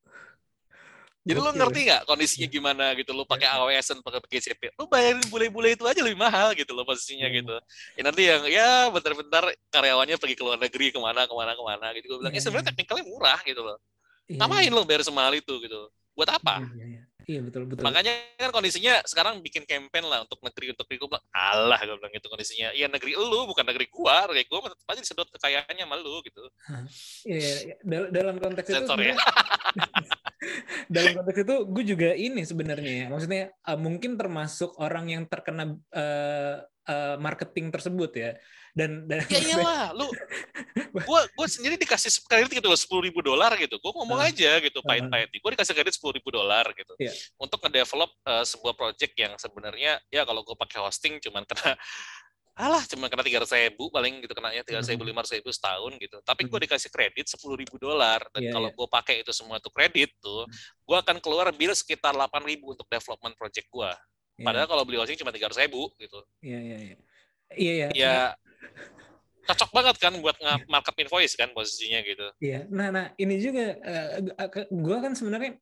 Jadi 1.28 1.38
lo 1.38 1.52
Gokil 1.52 1.58
ngerti 1.60 1.80
ya. 1.80 1.84
nggak 1.84 2.02
kondisinya 2.08 2.48
gimana 2.48 2.84
gitu? 2.96 3.10
Lo 3.12 3.22
pakai 3.22 3.44
AWS 3.46 3.86
dan 3.92 3.98
pakai 4.00 4.20
GCP, 4.24 4.72
lo 4.74 4.88
bayarin 4.88 5.20
bule-bule 5.28 5.76
itu 5.76 5.84
aja 5.84 6.00
lebih 6.00 6.16
mahal 6.16 6.56
gitu 6.56 6.72
lo 6.72 6.88
posisinya 6.88 7.28
Hmm. 7.28 7.36
gitu. 7.36 7.54
Ya 7.94 8.02
nanti 8.02 8.22
yang 8.24 8.42
ya 8.48 8.68
bentar-bentar 8.88 9.44
karyawannya 9.68 10.16
pergi 10.16 10.34
ke 10.34 10.42
luar 10.42 10.56
negeri 10.56 10.88
ke 10.88 10.96
mana 10.96 11.28
ke 11.28 11.34
mana 11.36 11.52
ke 11.52 11.60
mana 11.60 11.86
gitu. 11.92 12.08
Gue 12.08 12.18
bilang 12.24 12.32
ya 12.32 12.40
Iya, 12.40 12.42
sebenarnya 12.42 12.64
iya. 12.64 12.70
teknikalnya 12.72 13.04
murah 13.04 13.40
gitu 13.44 13.60
loh. 13.60 13.76
Iya, 14.24 14.36
Ngapain 14.40 14.72
lo 14.72 14.82
bayar 14.82 15.02
semahal 15.04 15.36
itu 15.36 15.52
gitu? 15.60 15.92
Buat 16.16 16.32
apa? 16.32 16.64
Iya, 16.72 16.86
iya, 16.88 17.02
Iya 17.28 17.44
betul 17.44 17.68
betul. 17.68 17.84
Makanya 17.84 18.12
kan 18.40 18.48
kondisinya 18.48 19.04
sekarang 19.04 19.44
bikin 19.44 19.68
campaign 19.68 20.08
lah 20.08 20.24
untuk 20.24 20.40
negeri 20.40 20.72
untuk 20.72 20.88
negeri 20.88 20.96
gue 20.96 21.08
bilang, 21.12 21.24
alah 21.28 21.76
gue 21.76 21.96
bilang 22.00 22.12
gitu 22.16 22.26
kondisinya. 22.26 22.72
Iya 22.72 22.88
negeri 22.88 23.12
lu 23.14 23.44
bukan 23.44 23.68
negeri 23.68 23.84
gua, 23.92 24.24
negeri 24.24 24.48
gua 24.48 24.72
tetap 24.72 24.88
aja 24.88 25.00
disedot 25.04 25.28
kekayaannya 25.36 25.84
sama 25.84 26.00
lu 26.00 26.24
gitu. 26.24 26.40
Iya, 27.28 27.36
iya, 27.36 27.52
iya. 27.68 27.76
Dal- 27.84 28.08
dalam 28.08 28.40
konteks 28.40 28.64
itu 28.64 28.80
Sensor 28.80 28.96
ya. 28.98 29.12
dalam 30.86 31.18
konteks 31.18 31.38
itu 31.42 31.56
gue 31.66 31.84
juga 31.84 32.08
ini 32.14 32.42
sebenarnya 32.46 32.92
ya. 32.94 33.06
maksudnya 33.10 33.42
uh, 33.66 33.78
mungkin 33.78 34.14
termasuk 34.14 34.74
orang 34.78 35.10
yang 35.10 35.22
terkena 35.26 35.74
uh, 35.74 36.54
uh, 36.88 37.16
marketing 37.18 37.68
tersebut 37.74 38.10
ya 38.14 38.30
dan 38.78 39.10
dan 39.10 39.26
Ya 39.26 39.42
iyalah, 39.42 39.90
lu 39.90 40.06
gua 41.08 41.26
gua 41.34 41.46
sendiri 41.50 41.74
dikasih 41.74 42.14
kredit 42.30 42.62
gitu 42.62 42.68
loh 42.70 42.78
sepuluh 42.78 43.10
ribu 43.10 43.18
dolar 43.26 43.50
gitu. 43.58 43.74
Gua 43.82 43.90
ngomong 43.90 44.22
Ah. 44.22 44.30
aja 44.30 44.54
gitu, 44.62 44.78
Ah. 44.84 44.94
pahit-pahit. 44.94 45.28
Gua 45.42 45.50
dikasih 45.58 45.74
kredit 45.74 45.94
sepuluh 45.98 46.14
ribu 46.22 46.30
dolar 46.30 46.62
gitu 46.78 46.94
Iya. 46.94 47.10
untuk 47.42 47.58
ngedevelop 47.58 48.10
uh, 48.22 48.46
sebuah 48.46 48.78
project 48.78 49.18
yang 49.18 49.34
sebenarnya 49.34 49.98
ya 50.14 50.22
kalau 50.22 50.46
gua 50.46 50.54
pakai 50.54 50.78
hosting 50.78 51.18
cuman 51.18 51.42
kena 51.50 51.74
alah 52.58 52.82
cuma 52.90 53.06
kena 53.06 53.22
tiga 53.22 53.38
ribu 53.46 53.86
paling 53.86 54.18
gitu 54.18 54.34
kena 54.34 54.50
ya 54.50 54.66
tiga 54.66 54.82
ribu 54.82 55.06
lima 55.06 55.22
ribu 55.22 55.48
setahun 55.54 55.94
gitu. 56.02 56.18
Tapi 56.26 56.50
gua 56.50 56.58
dikasih 56.58 56.90
kredit 56.90 57.30
sepuluh 57.30 57.54
ribu 57.54 57.78
dolar 57.78 58.18
dan 58.34 58.42
Iya, 58.42 58.50
kalau 58.50 58.68
iya. 58.68 58.76
gua 58.76 58.88
pakai 58.90 59.22
itu 59.22 59.30
semua 59.30 59.62
tuh 59.62 59.70
kredit 59.70 60.10
tuh, 60.18 60.42
gua 60.82 60.98
akan 61.06 61.22
keluar 61.22 61.54
bill 61.54 61.70
sekitar 61.70 62.18
delapan 62.18 62.42
ribu 62.42 62.74
untuk 62.74 62.90
development 62.90 63.38
project 63.38 63.70
gua. 63.70 63.94
Padahal 64.38 64.66
kalau 64.66 64.82
beli 64.82 64.98
hosting 64.98 65.18
cuma 65.18 65.30
tiga 65.30 65.46
ribu 65.54 65.90
gitu. 66.02 66.18
Iya 66.42 66.58
iya 66.58 66.78
iya. 66.82 66.96
Iya 67.54 67.72
iya. 67.72 67.88
Ya 67.94 68.14
cocok 69.48 69.70
banget 69.72 69.96
kan 69.96 70.12
buat 70.20 70.36
nge-market 70.36 70.94
invoice 71.08 71.34
kan 71.38 71.48
posisinya 71.56 72.02
gitu. 72.04 72.26
Iya. 72.42 72.66
Nah, 72.68 72.90
nah 72.90 73.06
ini 73.16 73.38
juga 73.40 73.78
gue 74.66 74.98
kan 74.98 75.14
sebenarnya 75.14 75.56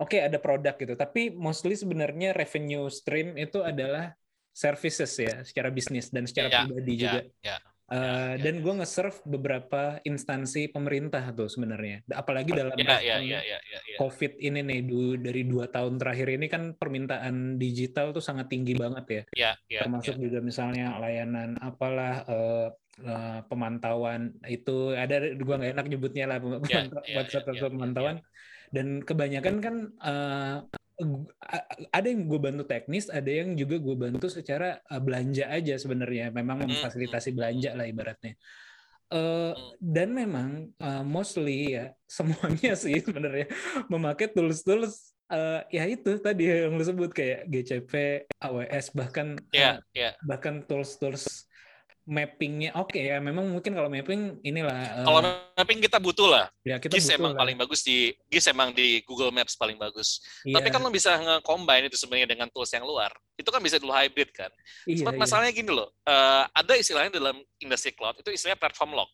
oke 0.00 0.16
ada 0.16 0.40
produk 0.40 0.74
gitu, 0.80 0.96
tapi 0.96 1.28
mostly 1.28 1.76
sebenarnya 1.76 2.32
revenue 2.32 2.88
stream 2.88 3.36
itu 3.36 3.60
adalah 3.60 4.16
services 4.52 5.12
ya, 5.16 5.40
secara 5.42 5.72
bisnis 5.72 6.12
dan 6.12 6.28
secara 6.28 6.48
Ya, 6.52 6.58
pribadi 6.64 6.92
ya, 6.94 7.00
juga. 7.00 7.20
ya. 7.42 7.56
Uh, 7.92 8.40
ya, 8.40 8.48
dan 8.48 8.64
gue 8.64 8.72
nge-serve 8.80 9.20
beberapa 9.28 10.00
instansi 10.08 10.72
pemerintah 10.72 11.28
tuh 11.36 11.44
sebenarnya, 11.44 12.00
apalagi 12.16 12.56
dalam 12.56 12.72
Ya, 12.72 12.80
ya, 12.80 12.88
respon 12.88 13.20
ya, 13.28 13.40
ya, 13.44 13.58
ya, 13.60 13.78
ya. 13.84 13.96
COVID 14.00 14.32
ini 14.40 14.60
nih 14.64 14.80
du- 14.88 15.20
dari 15.20 15.42
dua 15.44 15.68
tahun 15.68 16.00
terakhir 16.00 16.40
ini 16.40 16.46
kan 16.48 16.72
permintaan 16.72 17.60
digital 17.60 18.16
tuh 18.16 18.24
sangat 18.24 18.48
tinggi 18.48 18.72
banget 18.80 19.04
ya, 19.04 19.22
Ya, 19.36 19.50
ya, 19.68 19.80
termasuk 19.84 20.16
ya. 20.16 20.20
juga 20.24 20.38
misalnya 20.40 20.96
layanan 21.04 21.60
apalah 21.60 22.24
uh, 22.32 22.68
uh, 23.04 23.44
pemantauan 23.52 24.40
itu 24.48 24.96
ada 24.96 25.20
gua 25.36 25.60
nggak 25.60 25.72
enak 25.76 25.86
nyebutnya 25.92 26.24
lah 26.32 26.38
pem- 26.40 26.64
Ya, 26.64 26.88
pemantau- 26.88 27.04
ya, 27.04 27.16
website 27.20 27.44
ya, 27.44 27.52
ya, 27.52 27.62
pemantauan 27.68 28.16
dan 28.72 28.86
kebanyakan 29.04 29.56
kan 29.60 29.74
uh, 30.00 30.56
ada 31.92 32.06
yang 32.08 32.24
gue 32.30 32.40
bantu 32.40 32.62
teknis, 32.66 33.06
ada 33.12 33.28
yang 33.30 33.54
juga 33.58 33.76
gue 33.78 33.96
bantu 33.98 34.26
secara 34.30 34.80
uh, 34.88 35.00
belanja 35.02 35.48
aja 35.50 35.74
sebenarnya, 35.78 36.32
memang 36.32 36.64
Hmm, 36.66 36.68
memfasilitasi 36.78 37.30
belanja 37.36 37.70
lah 37.76 37.86
ibaratnya. 37.88 38.34
Uh, 39.12 39.52
dan 39.76 40.08
memang 40.16 40.72
uh, 40.80 41.04
mostly 41.04 41.76
ya 41.76 41.92
semuanya 42.16 42.72
sih 42.72 42.96
sebenarnya 42.96 43.44
memakai 43.92 44.32
tools-tools 44.32 45.12
uh, 45.28 45.60
ya 45.68 45.84
itu 45.84 46.16
tadi 46.16 46.48
yang 46.48 46.72
lu 46.80 46.84
sebut 46.84 47.12
kayak 47.12 47.44
GCP, 47.44 47.92
AWS 48.40 48.96
bahkan 48.96 49.36
Ya, 49.52 49.76
uh, 49.76 49.84
ya. 49.92 50.16
bahkan 50.24 50.64
tools-tools 50.64 51.44
mappingnya 52.02 52.74
oke 52.74 52.98
ya 52.98 53.22
memang 53.22 53.46
mungkin 53.46 53.78
kalau 53.78 53.86
mapping 53.86 54.42
inilah 54.42 54.74
uh, 54.74 55.06
Kalau 55.06 55.20
mapping 55.54 55.78
kita 55.78 56.02
butuh 56.02 56.26
lah. 56.26 56.46
ya 56.66 56.82
kita 56.82 56.98
GIS 56.98 57.06
butuh 57.06 57.18
emang 57.22 57.32
lah. 57.34 57.40
paling 57.46 57.56
bagus 57.58 57.80
di 57.86 58.10
GIS 58.26 58.50
emang 58.50 58.74
di 58.74 58.98
Google 59.06 59.30
Maps 59.30 59.54
paling 59.54 59.78
bagus. 59.78 60.18
Iya, 60.42 60.58
Tapi 60.58 60.68
kan 60.74 60.82
lo 60.82 60.90
bisa 60.90 61.14
nge-combine 61.14 61.86
itu 61.86 61.94
sebenarnya 61.94 62.34
dengan 62.34 62.50
tools 62.50 62.74
yang 62.74 62.82
luar. 62.82 63.14
Itu 63.38 63.54
kan 63.54 63.62
bisa 63.62 63.78
dulu 63.78 63.94
hybrid 63.94 64.34
kan. 64.34 64.50
iya, 64.90 64.98
Sebab 64.98 65.14
iya. 65.14 65.20
masalahnya 65.22 65.52
gini 65.54 65.70
loh, 65.70 65.94
eh, 66.02 66.44
ada 66.50 66.72
istilahnya 66.74 67.14
dalam 67.14 67.38
industri 67.62 67.94
cloud 67.94 68.18
itu 68.18 68.34
istilahnya 68.34 68.58
platform 68.58 68.98
lock. 68.98 69.10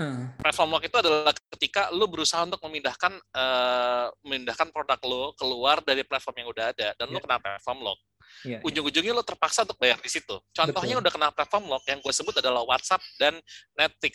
Heeh. 0.00 0.32
Platform 0.40 0.68
lock 0.72 0.84
itu 0.88 0.96
adalah 0.96 1.32
ketika 1.52 1.92
lo 1.92 2.08
berusaha 2.08 2.40
untuk 2.42 2.56
memindahkan 2.64 3.12
eh, 3.12 4.06
memindahkan 4.24 4.72
produk 4.72 4.96
lo 5.04 5.22
keluar 5.36 5.84
dari 5.84 6.00
platform 6.02 6.36
yang 6.40 6.48
udah 6.48 6.64
ada 6.72 6.88
dan 6.96 7.06
lo 7.06 7.20
Iya. 7.20 7.24
kena 7.28 7.36
platform 7.38 7.78
lock. 7.84 8.00
Iya, 8.40 8.56
iya. 8.56 8.58
ujung-ujungnya 8.62 9.12
lo 9.12 9.20
terpaksa 9.20 9.66
untuk 9.68 9.76
bayar 9.76 9.98
di 9.98 10.08
situ. 10.08 10.38
Contohnya 10.50 10.96
Betul. 10.96 11.02
udah 11.04 11.12
kena 11.12 11.28
platform 11.30 11.64
lock 11.68 11.82
yang 11.84 12.00
gue 12.00 12.14
sebut 12.14 12.32
adalah 12.32 12.64
WhatsApp 12.64 13.02
dan 13.20 13.36
Netflix. 13.74 14.14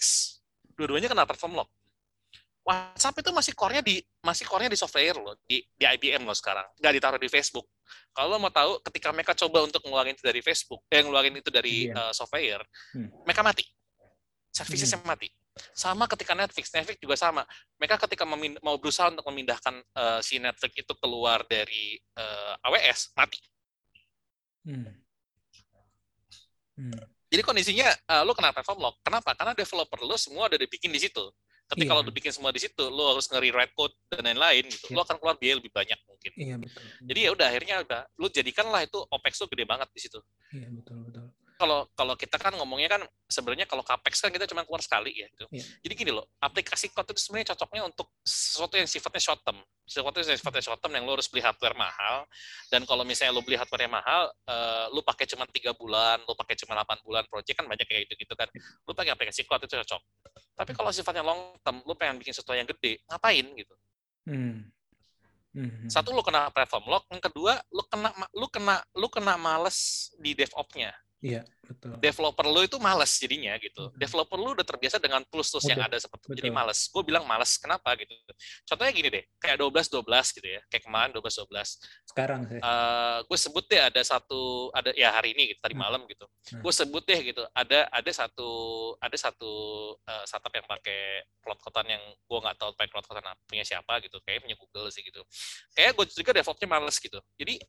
Dua-duanya 0.73 1.11
kena 1.11 1.27
platform 1.27 1.61
lock. 1.61 1.69
WhatsApp 2.65 3.21
itu 3.21 3.29
masih 3.29 3.53
core-nya 3.53 3.85
di 3.85 4.01
masih 4.25 4.41
core-nya 4.49 4.73
di 4.73 4.79
software 4.79 5.21
lo, 5.21 5.37
di 5.45 5.61
di 5.69 5.85
IBM 5.85 6.25
lo 6.25 6.33
sekarang, 6.33 6.65
nggak 6.81 6.93
ditaruh 6.97 7.21
di 7.21 7.29
Facebook. 7.29 7.69
Kalau 8.09 8.33
lo 8.33 8.41
mau 8.41 8.49
tahu, 8.49 8.81
ketika 8.81 9.13
mereka 9.13 9.37
coba 9.37 9.61
untuk 9.61 9.85
ngeluarin 9.85 10.17
itu 10.17 10.25
dari 10.25 10.41
Facebook, 10.41 10.81
eh 10.89 11.05
ngeluarin 11.05 11.37
itu 11.37 11.53
dari 11.53 11.93
Iya. 11.93 12.09
eh, 12.09 12.13
software, 12.17 12.65
Hmm. 12.97 13.13
mereka 13.21 13.45
mati. 13.45 13.69
Servicesnya 14.49 14.97
mati. 15.05 15.29
Sama 15.72 16.03
ketika 16.11 16.36
Netflix, 16.36 16.68
Netflix 16.76 16.99
juga 16.99 17.15
sama. 17.15 17.48
Mereka 17.80 17.95
ketika 18.07 18.27
mau 18.61 18.76
berusaha 18.76 19.07
untuk 19.07 19.23
memindahkan 19.32 19.80
eh, 19.80 20.19
si 20.19 20.36
Netflix 20.40 20.76
itu 20.76 20.94
keluar 20.99 21.48
dari 21.48 21.95
eh, 21.95 22.65
AWS, 22.68 23.15
mati. 23.15 23.40
Hmm. 24.65 24.91
Hmm. 26.76 26.99
Jadi 27.32 27.41
kondisinya 27.41 27.88
uh, 28.11 28.23
lo 28.23 28.32
kena 28.32 28.53
platform 28.53 28.80
lock. 28.80 28.95
Kenapa? 29.02 29.34
Karena 29.34 29.52
developer 29.52 29.99
lo 30.03 30.15
semua 30.15 30.48
udah 30.48 30.60
dibikin 30.60 30.91
di 30.91 31.02
situ. 31.02 31.23
Tapi 31.65 31.82
Iya. 31.82 31.90
kalau 31.90 32.02
lo 32.06 32.14
bikin 32.14 32.30
semua 32.30 32.53
di 32.53 32.61
situ, 32.61 32.84
lo 32.94 33.18
harus 33.18 33.26
nge-rewrite 33.26 33.73
code 33.73 33.95
dan 34.14 34.22
lain-lain 34.22 34.69
gitu. 34.69 34.94
Iya. 34.94 34.95
Lo 34.95 35.02
akan 35.02 35.18
keluar 35.18 35.36
biaya 35.36 35.57
lebih 35.57 35.73
banyak 35.73 35.98
mungkin. 36.06 36.32
Iya 36.38 36.56
betul. 36.61 36.84
Jadi 37.10 37.19
ya 37.26 37.30
udah 37.34 37.48
akhirnya 37.49 37.76
udah 37.82 38.02
lo 38.22 38.27
jadikanlah 38.30 38.82
itu 38.86 38.99
OPEX 39.02 39.34
lo 39.41 39.45
gede 39.49 39.65
banget 39.65 39.90
di 39.90 39.99
situ. 39.99 40.19
Iya 40.53 40.69
betul 40.69 40.98
betul. 41.10 41.24
Kalau 41.56 41.88
kalau 41.95 42.19
kita 42.19 42.36
kan 42.36 42.52
ngomongnya 42.60 42.99
kan 42.99 43.02
sebenarnya 43.32 43.64
kalau 43.64 43.80
capex 43.80 44.19
kan 44.19 44.27
kita 44.27 44.44
cuma 44.44 44.68
keluar 44.68 44.84
sekali 44.84 45.15
ya 45.15 45.27
gitu. 45.32 45.48
Iya. 45.49 45.64
Jadi 45.88 45.94
gini 45.95 46.11
loh, 46.11 46.27
aplikasi 46.44 46.91
code 46.91 47.15
itu 47.15 47.22
sebenarnya 47.23 47.56
cocoknya 47.56 47.82
untuk 47.88 48.11
sesuatu 48.27 48.76
yang 48.76 48.86
sifatnya 48.86 49.23
short 49.23 49.40
term. 49.40 49.60
Sesuatu 49.88 50.19
yang 50.19 50.36
sifatnya 50.36 50.64
short 50.68 50.80
term 50.84 50.94
yang 50.99 51.07
lo 51.07 51.15
harus 51.15 51.32
beli 51.32 51.40
hardware 51.40 51.77
mahal 51.80 52.27
dan 52.68 52.84
kalau 52.84 53.07
misalnya 53.07 53.32
lo 53.32 53.41
beli 53.41 53.56
hardware 53.56 53.88
yang 53.88 53.95
mahal, 53.95 54.22
eh, 54.52 54.86
lo 54.91 54.99
pakai 54.99 55.26
cuma 55.32 55.48
tiga 55.48 55.72
bulan, 55.72 56.19
lo 56.27 56.36
pakai 56.36 56.60
cuma 56.60 56.76
8 56.76 56.99
bulan 57.07 57.23
project 57.32 57.56
kan 57.56 57.65
banyak 57.72 57.88
kayak 57.88 58.11
gitu 58.11 58.27
gitu 58.27 58.34
kan. 58.36 58.52
Lo 58.84 58.91
pakai 58.91 59.15
aplikasi 59.15 59.48
cloud 59.48 59.64
itu 59.64 59.80
cocok. 59.80 60.02
Tapi 60.60 60.72
kalau 60.76 60.91
sifatnya 60.91 61.23
long 61.23 61.56
term, 61.64 61.80
lo 61.88 61.95
pengen 61.95 62.19
bikin 62.19 62.36
sesuatu 62.36 62.52
yang 62.52 62.68
gede, 62.68 62.99
ngapain 63.07 63.48
gitu? 63.56 63.76
Hmm. 64.27 64.68
Hmm. 65.56 65.88
Satu 65.88 66.11
lo 66.11 66.19
kena 66.19 66.52
platform 66.52 66.91
lock, 66.91 67.07
yang 67.07 67.23
kedua 67.23 67.56
lo 67.72 67.88
kena 67.88 68.11
lo 68.36 68.48
kena 68.52 68.76
lo 68.91 69.07
kena 69.07 69.40
males 69.40 70.11
di 70.19 70.36
DevOps-nya 70.36 70.91
Iya 71.21 71.45
betul. 71.65 71.93
developer 71.97 72.45
lu 72.45 72.61
itu 72.63 72.77
males 72.77 73.11
jadinya 73.17 73.53
gitu. 73.57 73.89
Developer 73.97 74.37
lu 74.37 74.53
udah 74.53 74.65
terbiasa 74.65 75.01
dengan 75.01 75.25
tools-tools 75.25 75.65
yang 75.65 75.81
ada 75.81 75.97
seperti 75.97 76.29
itu. 76.29 76.35
Jadi 76.39 76.49
Betul. 76.49 76.59
males. 76.61 76.79
Gue 76.89 77.03
bilang 77.03 77.23
males. 77.25 77.51
Kenapa 77.57 77.93
gitu? 77.97 78.13
Contohnya 78.63 78.91
gini 78.93 79.09
deh, 79.09 79.23
kayak 79.41 79.57
12 79.57 79.89
12 79.89 80.35
gitu 80.37 80.47
ya. 80.47 80.61
Kayak 80.69 80.83
kemarin 80.85 81.09
12 81.11 81.41
12. 81.41 81.69
Sekarang 82.05 82.41
sih. 82.45 82.59
Eh 82.61 83.17
gue 83.25 83.37
sebut 83.39 83.65
deh 83.65 83.81
ada 83.81 84.01
satu 84.05 84.69
ada 84.71 84.93
ya 84.93 85.09
hari 85.11 85.33
ini 85.33 85.51
gitu 85.55 85.59
tadi 85.59 85.73
Hmm. 85.75 85.83
malam 85.83 86.01
gitu. 86.07 86.23
Hmm. 86.53 86.61
Gue 86.61 86.71
sebut 86.71 87.03
deh 87.03 87.19
gitu. 87.19 87.43
Ada 87.51 87.89
ada 87.89 88.11
satu 88.13 88.49
ada 89.01 89.17
satu 89.17 89.51
eh, 89.99 90.23
startup 90.23 90.53
yang 90.53 90.63
pakai 90.69 91.25
cloud 91.41 91.59
kotan 91.59 91.85
yang 91.89 92.01
gue 92.01 92.39
nggak 92.39 92.55
tahu 92.57 92.69
pakai 92.77 92.89
cloud 92.89 93.05
kotan 93.05 93.25
punya 93.45 93.65
siapa 93.65 93.99
gitu. 93.99 94.21
Kayak 94.23 94.45
punya 94.45 94.55
Google 94.55 94.87
sih 94.89 95.01
gitu. 95.01 95.21
Kayak 95.73 95.97
gue 95.97 96.05
juga 96.13 96.31
DevOps-nya 96.35 96.67
males 96.69 96.97
gitu. 96.97 97.19
Jadi 97.35 97.59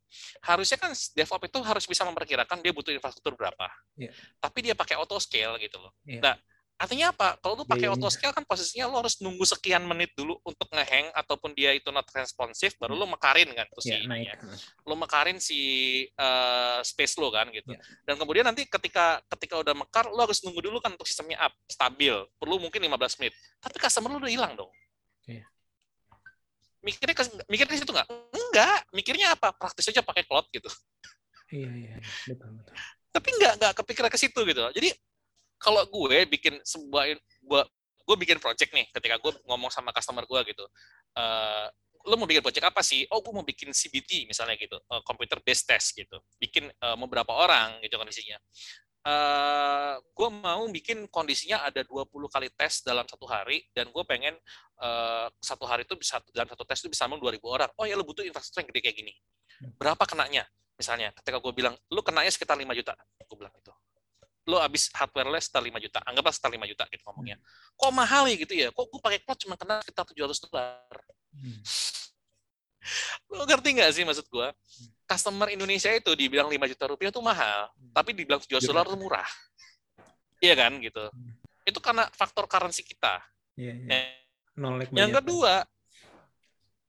harusnya 0.45 0.79
kan 0.79 0.93
DevOps 0.93 1.47
itu 1.47 1.59
harus 1.63 1.85
bisa 1.87 2.03
memperkirakan 2.05 2.59
dia 2.63 2.73
butuh 2.73 2.93
infrastruktur 2.93 3.35
berapa. 3.35 3.67
Iya. 3.95 4.11
Tapi 4.39 4.59
dia 4.61 4.75
pakai 4.75 4.99
auto 4.99 5.17
scale 5.17 5.55
gitu 5.57 5.79
loh. 5.79 5.95
Iya. 6.03 6.21
Nah, 6.21 6.35
artinya 6.77 7.09
apa? 7.09 7.41
Kalau 7.41 7.57
lu 7.57 7.65
pakai 7.65 7.89
Biayanya. 7.89 7.97
auto 7.97 8.13
scale 8.13 8.35
kan 8.35 8.45
posisinya 8.45 8.85
lu 8.85 9.01
harus 9.01 9.17
nunggu 9.19 9.47
sekian 9.49 9.81
menit 9.83 10.13
dulu 10.13 10.37
untuk 10.43 10.69
ngehang 10.69 11.09
ataupun 11.15 11.57
dia 11.57 11.73
itu 11.73 11.89
not 11.89 12.05
responsive 12.13 12.77
baru 12.77 12.93
lu 12.93 13.09
mekarin 13.09 13.49
kan 13.57 13.65
tuh 13.73 13.81
si 13.81 13.97
Iya 13.97 14.05
naik. 14.05 14.37
ininya. 14.37 14.57
Lu 14.85 14.95
mekarin 14.95 15.39
si 15.41 15.61
eh, 16.05 16.79
space 16.85 17.17
lo 17.17 17.33
kan 17.33 17.49
gitu. 17.49 17.73
Iya. 17.73 17.81
Dan 18.05 18.21
kemudian 18.21 18.45
nanti 18.45 18.69
ketika 18.69 19.25
ketika 19.33 19.57
udah 19.57 19.73
mekar 19.73 20.13
lu 20.13 20.21
harus 20.21 20.45
nunggu 20.45 20.61
dulu 20.61 20.77
kan 20.79 20.93
untuk 20.93 21.09
sistemnya 21.09 21.41
up, 21.41 21.57
stabil. 21.65 22.13
Perlu 22.37 22.61
mungkin 22.61 22.85
15 22.85 23.17
menit. 23.17 23.33
Tapi 23.57 23.77
customer 23.81 24.13
lu 24.13 24.21
udah 24.21 24.29
hilang 24.29 24.53
dong. 24.53 24.69
Iya. 25.25 25.49
Mikirnya 26.85 27.17
ke- 27.17 27.47
mikirnya 27.49 27.73
ke 27.73 27.81
situ 27.81 27.91
nggak? 27.91 28.09
Enggak. 28.31 28.79
Mikirnya 28.93 29.33
apa? 29.33 29.51
Praktis 29.51 29.89
aja 29.89 30.05
pakai 30.05 30.23
cloud 30.23 30.47
gitu 30.53 30.69
Iya 31.47 31.71
iya 31.73 31.95
iya. 31.95 31.99
betul 32.27 32.59
betul. 32.59 32.75
Tapi 33.17 33.29
nggak 33.33 33.53
nggak 33.57 33.73
kepikiran 33.81 34.11
ke 34.13 34.19
situ 34.21 34.41
gitu. 34.45 34.61
Jadi 34.77 34.93
kalau 35.57 35.83
gue 35.89 36.29
bikin 36.29 36.61
sebuah 36.61 37.17
gue 38.07 38.17
bikin 38.23 38.39
project 38.39 38.71
nih 38.71 38.87
ketika 38.95 39.19
gue 39.19 39.33
ngomong 39.51 39.73
sama 39.73 39.91
customer 39.91 40.23
gue 40.23 40.41
gitu 40.55 40.65
eh 41.19 41.67
lo 42.07 42.15
mau 42.15 42.29
bikin 42.31 42.39
project 42.39 42.71
apa 42.71 42.87
sih 42.87 43.03
oh 43.11 43.19
gue 43.19 43.35
mau 43.35 43.43
bikin 43.43 43.75
CBT 43.75 44.31
misalnya 44.31 44.55
gitu 44.55 44.79
eh, 44.79 45.03
computer 45.03 45.43
based 45.43 45.67
test 45.67 45.91
gitu 45.99 46.23
bikin 46.39 46.71
eh, 46.71 46.95
mau 46.95 47.11
orang 47.35 47.83
gitu 47.83 47.99
kondisinya 47.99 48.39
eh 49.07 49.95
gue 49.99 50.29
mau 50.31 50.63
bikin 50.71 51.11
kondisinya 51.11 51.67
ada 51.67 51.83
20 51.83 52.07
kali 52.31 52.51
tes 52.55 52.83
dalam 52.87 53.07
satu 53.11 53.27
hari 53.27 53.63
dan 53.75 53.91
gue 53.91 54.05
pengen 54.07 54.39
eh, 54.83 55.27
satu 55.43 55.67
hari 55.67 55.83
itu 55.83 55.99
bisa 55.99 56.23
dalam 56.31 56.47
satu 56.47 56.63
tes 56.63 56.79
itu 56.83 56.91
bisa 56.91 57.11
ngomong 57.11 57.23
2000 57.23 57.43
orang. 57.47 57.71
Oh 57.79 57.87
ya 57.87 57.95
lu 57.95 58.03
butuh 58.03 58.27
infrastruktur 58.27 58.67
yang 58.67 58.69
gede 58.75 58.81
kayak 58.83 58.97
gini. 58.99 59.15
Berapa 59.79 60.03
kenanya? 60.11 60.43
Misalnya 60.77 61.09
ketika 61.17 61.41
gue 61.41 61.53
bilang 61.57 61.75
lu 61.89 62.01
kenanya 62.05 62.29
sekitar 62.29 62.57
5 62.57 62.69
juta, 62.77 62.93
gue 62.97 63.37
bilang 63.37 63.53
itu. 63.57 63.73
Lu 64.47 64.61
habis 64.63 64.93
hardware 64.95 65.41
sekitar 65.43 65.65
5 65.65 65.83
juta, 65.83 65.99
anggaplah 66.07 66.33
sekitar 66.33 66.53
5 66.55 66.71
juta 66.71 66.85
gitu 66.93 67.03
ngomongnya. 67.11 67.37
Kok 67.75 67.91
mahal 67.91 68.29
ya 68.31 68.37
gitu 68.39 68.55
ya? 68.55 68.69
Kok 68.71 68.85
gue 68.93 69.01
pakai 69.03 69.19
cloud 69.25 69.39
cuma 69.43 69.55
kena 69.59 69.83
sekitar 69.83 70.05
700 70.07 70.45
dolar? 70.47 70.97
Hmm. 71.35 71.61
Lu 73.35 73.43
ngerti 73.43 73.69
nggak 73.75 73.91
sih 73.91 74.05
maksud 74.07 74.27
gue? 74.31 74.49
Customer 75.07 75.49
Indonesia 75.51 75.91
itu 75.91 76.13
dibilang 76.15 76.47
5 76.47 76.71
juta 76.71 76.85
rupiah 76.87 77.11
itu 77.11 77.23
mahal, 77.25 77.73
tapi 77.91 78.15
dibilang 78.15 78.39
700 78.39 78.63
dolar 78.71 78.87
itu 78.87 78.99
murah. 79.01 79.29
Iya 80.39 80.55
kan 80.55 80.79
gitu. 80.79 81.11
Itu 81.67 81.79
karena 81.83 82.07
faktor 82.15 82.47
currency 82.47 82.87
kita. 82.87 83.19
Iya, 83.59 83.73
iya. 83.75 83.99
Yang 84.95 85.21
kedua, 85.21 85.65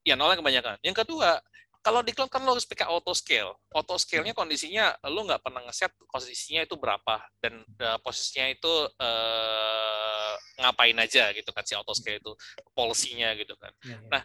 ya 0.06 0.16
nolnya 0.16 0.40
kebanyakan. 0.40 0.76
Yang 0.86 1.04
kedua, 1.04 1.42
kalau 1.88 2.04
di 2.04 2.12
cloud 2.12 2.28
kan 2.28 2.44
lo 2.44 2.52
harus 2.52 2.68
pakai 2.68 2.84
auto 2.84 3.16
scale. 3.16 3.56
Auto 3.72 3.96
scale-nya 3.96 4.36
kondisinya 4.36 4.92
lo 5.08 5.24
nggak 5.24 5.40
pernah 5.40 5.64
ngeset 5.64 5.96
posisinya 6.12 6.68
itu 6.68 6.76
berapa 6.76 7.24
dan 7.40 7.64
eh, 7.64 7.98
posisinya 8.04 8.52
itu 8.52 8.74
eh, 9.00 10.34
ngapain 10.60 11.00
aja 11.00 11.32
gitu 11.32 11.48
kan 11.56 11.64
si 11.64 11.80
auto 11.80 11.96
scale 11.96 12.20
itu 12.20 12.36
policy-nya 12.76 13.32
gitu 13.40 13.56
kan. 13.56 13.72
Iya, 13.88 14.04
iya. 14.04 14.10
Nah, 14.12 14.24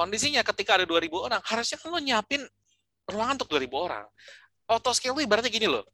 Kondisinya 0.00 0.40
ketika 0.40 0.80
ada 0.80 0.86
2000 0.86 1.12
orang, 1.12 1.42
harusnya 1.44 1.76
kan 1.76 1.90
lo 1.90 2.00
nyiapin 2.00 2.40
ruangan 3.10 3.36
untuk 3.42 3.50
2000 3.52 3.68
orang. 3.74 4.06
Auto 4.70 4.94
scale 4.94 5.12
itu 5.18 5.26
ibaratnya 5.26 5.50
gini 5.50 5.66
loh. 5.66 5.84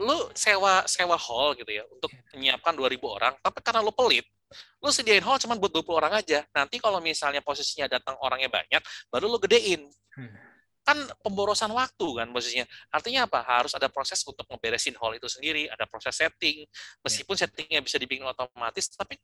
Lo 0.00 0.32
sewa 0.32 0.86
sewa 0.88 1.18
hall 1.18 1.58
gitu 1.60 1.68
ya 1.68 1.84
untuk 1.92 2.08
menyiapkan 2.32 2.72
2000 2.72 3.04
orang, 3.04 3.36
tapi 3.44 3.60
karena 3.60 3.84
lo 3.84 3.92
pelit, 3.92 4.24
lo 4.80 4.88
sediain 4.88 5.20
hall 5.20 5.36
cuma 5.36 5.60
buat 5.60 5.68
20 5.76 5.92
orang 5.92 6.12
aja. 6.16 6.40
Nanti 6.56 6.80
kalau 6.80 7.04
misalnya 7.04 7.44
posisinya 7.44 7.90
datang 7.90 8.16
orangnya 8.24 8.48
banyak, 8.48 8.80
baru 9.12 9.28
lo 9.28 9.36
gedein. 9.36 9.92
Hmm. 10.16 10.49
Kan 10.80 10.96
pemborosan 11.20 11.70
waktu 11.70 12.06
kan 12.16 12.28
posisinya. 12.32 12.66
Artinya 12.90 13.28
apa? 13.28 13.44
Harus 13.44 13.76
ada 13.76 13.86
proses 13.92 14.18
untuk 14.24 14.48
ngeberesin 14.48 14.96
hall 14.96 15.12
itu 15.14 15.28
sendiri, 15.28 15.68
ada 15.68 15.84
proses 15.84 16.16
setting. 16.16 16.64
Meskipun 17.04 17.36
settingnya 17.36 17.84
bisa 17.84 18.00
dibikin 18.00 18.24
otomatis, 18.24 18.88
tapi 18.96 19.20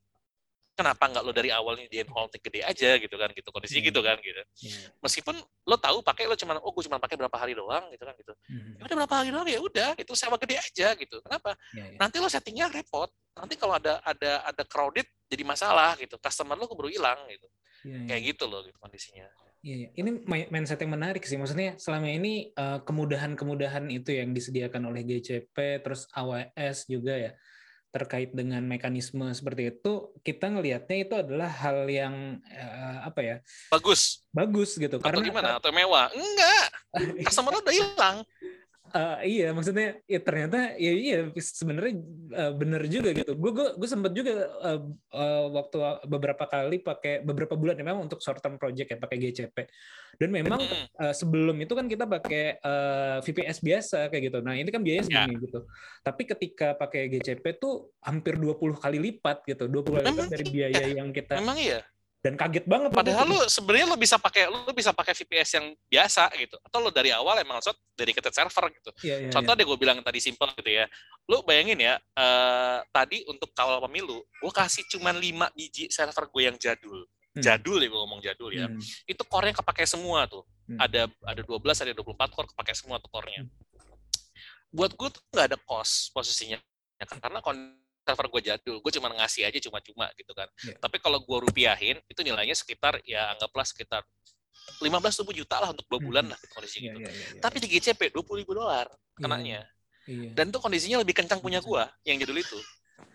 kenapa 0.77 1.09
nggak 1.09 1.25
lo 1.25 1.33
dari 1.33 1.49
awal 1.49 1.73
nyediain 1.81 2.05
hall 2.13 2.29
gede 2.29 2.61
aja 2.61 3.01
gitu 3.01 3.17
kan 3.17 3.33
gitu. 3.33 3.49
Kondisi 3.49 3.81
Hmm. 3.81 3.89
gitu 3.89 4.01
kan 4.05 4.17
gitu. 4.21 4.43
Iya. 4.69 4.93
meskipun 5.01 5.37
lo 5.41 5.77
tahu 5.81 6.05
pakai 6.05 6.29
lo 6.29 6.37
cuma 6.37 6.61
oh 6.61 6.69
gue 6.71 6.85
cuma 6.85 7.01
pakai 7.01 7.17
berapa 7.17 7.33
hari 7.33 7.57
doang 7.57 7.89
gitu 7.97 8.05
kan 8.05 8.13
gitu. 8.21 8.37
Hmm. 8.53 8.77
ya 8.77 8.83
udah 8.85 8.97
berapa 9.03 9.15
hari 9.17 9.29
doang? 9.33 9.49
Ya 9.49 9.61
udah 9.65 9.91
itu 9.97 10.13
sewa 10.13 10.37
gede 10.37 10.61
aja 10.61 10.93
gitu. 10.93 11.17
Kenapa? 11.25 11.57
Nanti 11.97 12.21
lo 12.21 12.29
settingnya 12.29 12.69
repot. 12.69 13.09
Nanti 13.33 13.57
kalau 13.57 13.81
ada 13.81 14.05
ada 14.05 14.45
ada 14.45 14.63
crowded 14.69 15.09
jadi 15.33 15.43
masalah 15.49 15.97
gitu. 15.97 16.21
Customer 16.21 16.55
lo 16.61 16.69
keburu 16.69 16.93
hilang 16.93 17.25
gitu. 17.33 17.49
Kayak 18.05 18.37
gitu 18.37 18.45
loh 18.45 18.61
gitu 18.67 18.77
kondisinya 18.77 19.25
Iya, 19.65 19.77
iya. 19.77 19.89
ini 19.99 20.11
mi- 20.25 20.51
mindset 20.53 20.81
yang 20.83 20.93
menarik 20.95 21.25
sih. 21.25 21.39
Maksudnya 21.41 21.77
selama 21.81 22.09
ini 22.09 22.51
eh, 22.53 22.79
kemudahan-kemudahan 22.85 23.89
itu 23.93 24.13
yang 24.13 24.33
disediakan 24.37 24.89
oleh 24.89 25.03
GCP, 25.03 25.83
terus 25.83 26.07
AWS 26.13 26.87
juga 26.91 27.15
ya, 27.17 27.33
terkait 27.97 28.31
dengan 28.37 28.61
mekanisme 28.61 29.25
seperti 29.33 29.73
itu, 29.73 30.13
kita 30.21 30.53
ngelihatnya 30.53 30.97
itu 31.01 31.15
adalah 31.17 31.49
hal 31.49 31.89
yang 31.89 32.45
eh, 32.45 32.99
apa 33.09 33.21
ya 33.25 33.37
bagus 33.73 34.29
bagus 34.37 34.77
gitu. 34.77 35.01
atau 35.01 35.09
Karena 35.09 35.25
gimana 35.25 35.49
atau 35.57 35.73
mewah 35.73 36.13
enggak 36.13 36.67
customer 37.27 37.57
udah 37.57 37.73
hilang 37.73 38.17
Eh, 38.95 39.19
iya, 39.41 39.49
maksudnya 39.51 39.99
ya 40.07 40.21
ternyata 40.23 40.79
ya 40.79 40.93
iya 40.95 41.19
sebenarnya 41.35 41.95
eh, 42.33 42.53
bener 42.55 42.83
juga 42.87 43.11
gitu. 43.11 43.35
Gue 43.35 43.51
gue 43.51 43.69
gue 43.75 43.89
sempat 43.89 44.15
juga 44.15 44.47
eh, 44.47 44.81
eh, 45.17 45.45
waktu 45.51 45.77
beberapa 46.07 46.45
kali 46.47 46.79
pakai 46.81 47.27
beberapa 47.27 47.59
bulan 47.59 47.75
ya 47.75 47.85
memang 47.85 48.07
untuk 48.07 48.23
short 48.23 48.39
term 48.39 48.57
project 48.57 48.89
ya 48.95 48.99
pakai 49.01 49.17
GCP. 49.19 49.57
Dan 50.17 50.31
memang 50.33 50.63
eh, 50.63 51.15
sebelum 51.15 51.59
itu 51.59 51.73
kan 51.75 51.91
kita 51.91 52.07
pakai 52.07 52.63
eh, 52.63 53.17
VPS 53.27 53.59
biasa 53.61 53.99
kayak 54.09 54.23
gitu. 54.33 54.39
Nah, 54.41 54.55
ini 54.55 54.71
kan 54.71 54.81
biaya 54.81 55.03
segini 55.03 55.35
gitu. 55.43 55.67
Tapi 56.07 56.23
ketika 56.23 56.79
pakai 56.79 57.11
GCP 57.11 57.59
tuh 57.59 57.91
hampir 58.07 58.39
20 58.39 58.79
kali 58.79 58.99
lipat 59.03 59.43
gitu. 59.45 59.67
20 59.67 59.83
kali 59.83 60.07
lipat 60.15 60.29
dari 60.31 60.45
iya. 60.47 60.53
biaya 60.53 60.85
yang 60.95 61.11
kita 61.11 61.37
memang 61.43 61.59
iya 61.59 61.81
dan 62.27 62.35
kaget 62.35 62.67
banget 62.67 62.91
Padahal 62.91 63.23
lu 63.23 63.39
sebenarnya 63.47 63.87
lu 63.87 63.95
bisa 63.95 64.19
pakai 64.19 64.51
lu 64.51 64.75
bisa 64.75 64.91
pakai 64.91 65.15
VPS 65.15 65.63
yang 65.63 65.67
biasa 65.87 66.27
gitu. 66.35 66.59
Atau 66.59 66.83
lu 66.83 66.91
dari 66.91 67.15
awal 67.15 67.39
emang 67.39 67.63
langsung 67.63 67.79
dedicated 67.95 68.35
server 68.35 68.67
gitu. 68.75 68.91
Iya, 69.07 69.17
iya, 69.23 69.31
Contoh 69.31 69.55
iya. 69.55 69.63
deh 69.63 69.67
gue 69.71 69.79
bilang 69.79 70.03
tadi 70.03 70.19
simple 70.19 70.51
gitu 70.59 70.75
ya. 70.75 70.91
Lu 71.31 71.47
bayangin 71.47 71.79
ya, 71.79 71.95
eh, 72.03 72.79
tadi 72.91 73.23
untuk 73.31 73.55
kawal 73.55 73.79
pemilu, 73.87 74.27
gue 74.27 74.53
kasih 74.53 74.83
cuma 74.91 75.15
5 75.15 75.55
biji 75.55 75.87
server 75.87 76.27
gue 76.27 76.43
yang 76.43 76.57
jadul. 76.59 77.07
Hmm. 77.07 77.43
Jadul 77.47 77.79
ya 77.79 77.89
gue 77.95 78.01
ngomong 78.03 78.21
jadul 78.25 78.51
ya. 78.51 78.67
Hmm. 78.67 78.81
Itu 79.07 79.23
core-nya 79.23 79.55
kepake 79.63 79.87
semua 79.87 80.27
tuh. 80.27 80.43
Hmm. 80.67 80.83
Ada 80.83 81.07
ada 81.23 81.43
12, 81.47 81.63
ada 81.63 81.93
24 81.95 82.35
core 82.35 82.49
kepake 82.51 82.75
semua 82.75 82.99
tuh 82.99 83.07
core-nya. 83.15 83.47
Buat 84.75 84.99
gue 84.99 85.09
tuh 85.15 85.23
nggak 85.31 85.47
ada 85.55 85.59
cost 85.63 86.11
posisinya. 86.11 86.59
Ya, 86.99 87.05
karena 87.07 87.39
kon- 87.39 87.86
server 88.07 88.27
gue 88.31 88.43
jadul, 88.47 88.77
gue 88.79 88.93
cuma 88.95 89.11
ngasih 89.11 89.43
aja 89.51 89.59
cuma-cuma 89.59 90.07
gitu 90.15 90.31
kan. 90.31 90.47
Iya. 90.63 90.79
Tapi 90.79 90.97
kalau 91.03 91.19
gue 91.19 91.39
rupiahin, 91.51 91.99
itu 92.07 92.21
nilainya 92.23 92.55
sekitar 92.55 93.03
ya 93.03 93.35
anggaplah 93.35 93.67
sekitar 93.67 94.07
15 94.79 95.35
juta 95.35 95.59
lah 95.59 95.75
untuk 95.75 95.87
dua 95.91 95.99
bulan 95.99 96.25
Hmm. 96.27 96.33
lah 96.35 96.41
kondisi 96.55 96.87
Iya, 96.87 96.95
gitu. 96.95 96.99
iya, 97.03 97.11
iya, 97.11 97.27
iya. 97.35 97.41
Tapi 97.43 97.57
di 97.59 97.67
GCP 97.67 98.15
20 98.15 98.39
ribu 98.47 98.55
dolar 98.55 98.87
Iya, 98.87 99.19
kenanya. 99.19 99.61
Iya. 100.07 100.31
Dan 100.39 100.55
itu 100.55 100.59
kondisinya 100.63 101.03
lebih 101.03 101.19
kencang 101.19 101.43
punya 101.43 101.59
gua 101.59 101.91
yang 102.07 102.15
jadul 102.23 102.39
itu. 102.39 102.59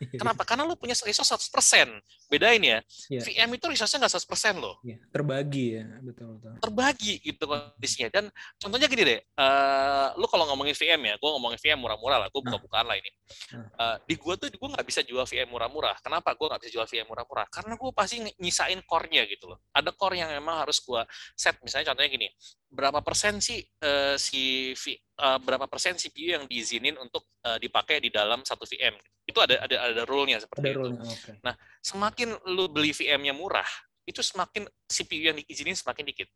Kenapa? 0.09 0.41
Karena 0.47 0.65
lu 0.65 0.73
punya 0.73 0.97
resource 0.97 1.29
100%. 1.29 2.01
Bedain 2.31 2.61
ya. 2.63 2.79
Iya. 3.11 3.21
VM 3.21 3.49
itu 3.59 3.65
resource-nya 3.69 4.07
nggak 4.07 4.13
100% 4.17 4.57
loh. 4.57 4.75
Iya, 4.81 4.97
terbagi 5.13 5.65
ya, 5.77 5.85
betul 6.01 6.39
betul. 6.39 6.51
Terbagi 6.57 7.13
gitu 7.21 7.43
kondisinya. 7.45 8.09
Dan 8.09 8.25
contohnya 8.57 8.87
gini 8.89 9.03
deh. 9.03 9.19
eh 9.21 10.07
lu 10.17 10.25
kalau 10.31 10.47
ngomongin 10.49 10.73
VM 10.73 11.01
ya, 11.11 11.15
gua 11.21 11.37
ngomongin 11.37 11.59
VM 11.59 11.79
murah-murah 11.79 12.17
lah. 12.25 12.27
Gua 12.33 12.41
buka-bukaan 12.41 12.85
lah 12.87 12.97
ini. 12.97 13.11
Nah. 13.53 13.67
Eh, 13.67 13.97
di 14.09 14.15
gua 14.17 14.33
tuh 14.39 14.49
gua 14.57 14.69
nggak 14.79 14.87
bisa 14.87 15.01
jual 15.05 15.25
VM 15.27 15.49
murah-murah. 15.51 15.95
Kenapa 16.01 16.33
gua 16.33 16.55
nggak 16.55 16.61
bisa 16.65 16.71
jual 16.73 16.87
VM 16.87 17.07
murah-murah? 17.07 17.45
Karena 17.51 17.73
gua 17.77 17.91
pasti 17.93 18.17
nyisain 18.41 18.79
core-nya 18.87 19.27
gitu 19.29 19.51
loh. 19.51 19.59
Ada 19.75 19.91
core 19.93 20.23
yang 20.23 20.31
memang 20.33 20.65
harus 20.65 20.81
gua 20.81 21.05
set. 21.35 21.59
Misalnya 21.61 21.93
contohnya 21.93 22.09
gini. 22.09 22.27
Berapa 22.71 23.03
persen 23.03 23.43
sih 23.43 23.59
eh, 23.59 24.15
si 24.15 24.71
eh, 24.71 25.37
berapa 25.43 25.67
persen 25.67 25.99
CPU 25.99 26.39
yang 26.39 26.43
diizinin 26.47 26.95
untuk 26.95 27.27
eh, 27.43 27.59
dipakai 27.59 27.99
di 27.99 28.07
dalam 28.07 28.41
satu 28.47 28.63
VM? 28.63 28.95
Itu 29.31 29.39
ada 29.39 29.55
ada 29.63 29.75
ada 29.79 30.03
rule-nya 30.03 30.37
seperti 30.43 30.67
Ada 30.67 30.71
itu 30.75 30.79
rule 30.79 30.93
oke. 30.99 31.31
semakin 31.79 32.29
lu 32.51 32.67
beli 32.67 32.91
VM-nya 32.91 33.31
murah, 33.31 33.67
itu 34.03 34.19
semakin 34.19 34.67
CPU 34.91 35.31
yang 35.31 35.37
diizinin 35.39 35.73
semakin 35.73 36.03
dikit. 36.03 36.27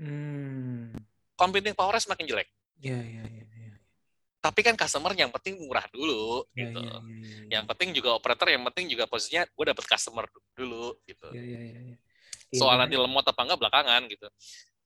Hmm. 0.00 0.96
Computing 1.36 1.76
power-nya 1.76 2.02
semakin 2.02 2.24
jelek. 2.26 2.48
Iya, 2.80 2.98
iya, 2.98 3.22
iya. 3.28 3.44
Tapi 4.38 4.62
kan 4.62 4.78
customer 4.78 5.10
yang 5.18 5.34
penting 5.34 5.58
murah 5.58 5.82
dulu 5.90 6.46
Iya, 6.54 6.70
gitu. 6.70 6.80
iya, 6.80 6.96
iya, 7.02 7.28
iya. 7.42 7.46
Yang 7.58 7.64
penting 7.74 7.88
juga 7.90 8.14
operator, 8.14 8.46
yang 8.48 8.62
penting 8.70 8.86
juga 8.86 9.10
posisinya 9.10 9.42
gue 9.50 9.64
dapet 9.66 9.84
customer 9.84 10.24
dulu 10.54 10.94
gitu. 11.04 11.28
Iya, 11.34 11.42
iya, 11.42 11.60
iya, 11.74 11.80
iya. 11.92 11.96
Soal 12.54 12.78
nanti 12.78 12.94
lemot 12.94 13.26
apa 13.26 13.40
enggak 13.44 13.58
belakangan 13.60 14.02
gitu. 14.06 14.28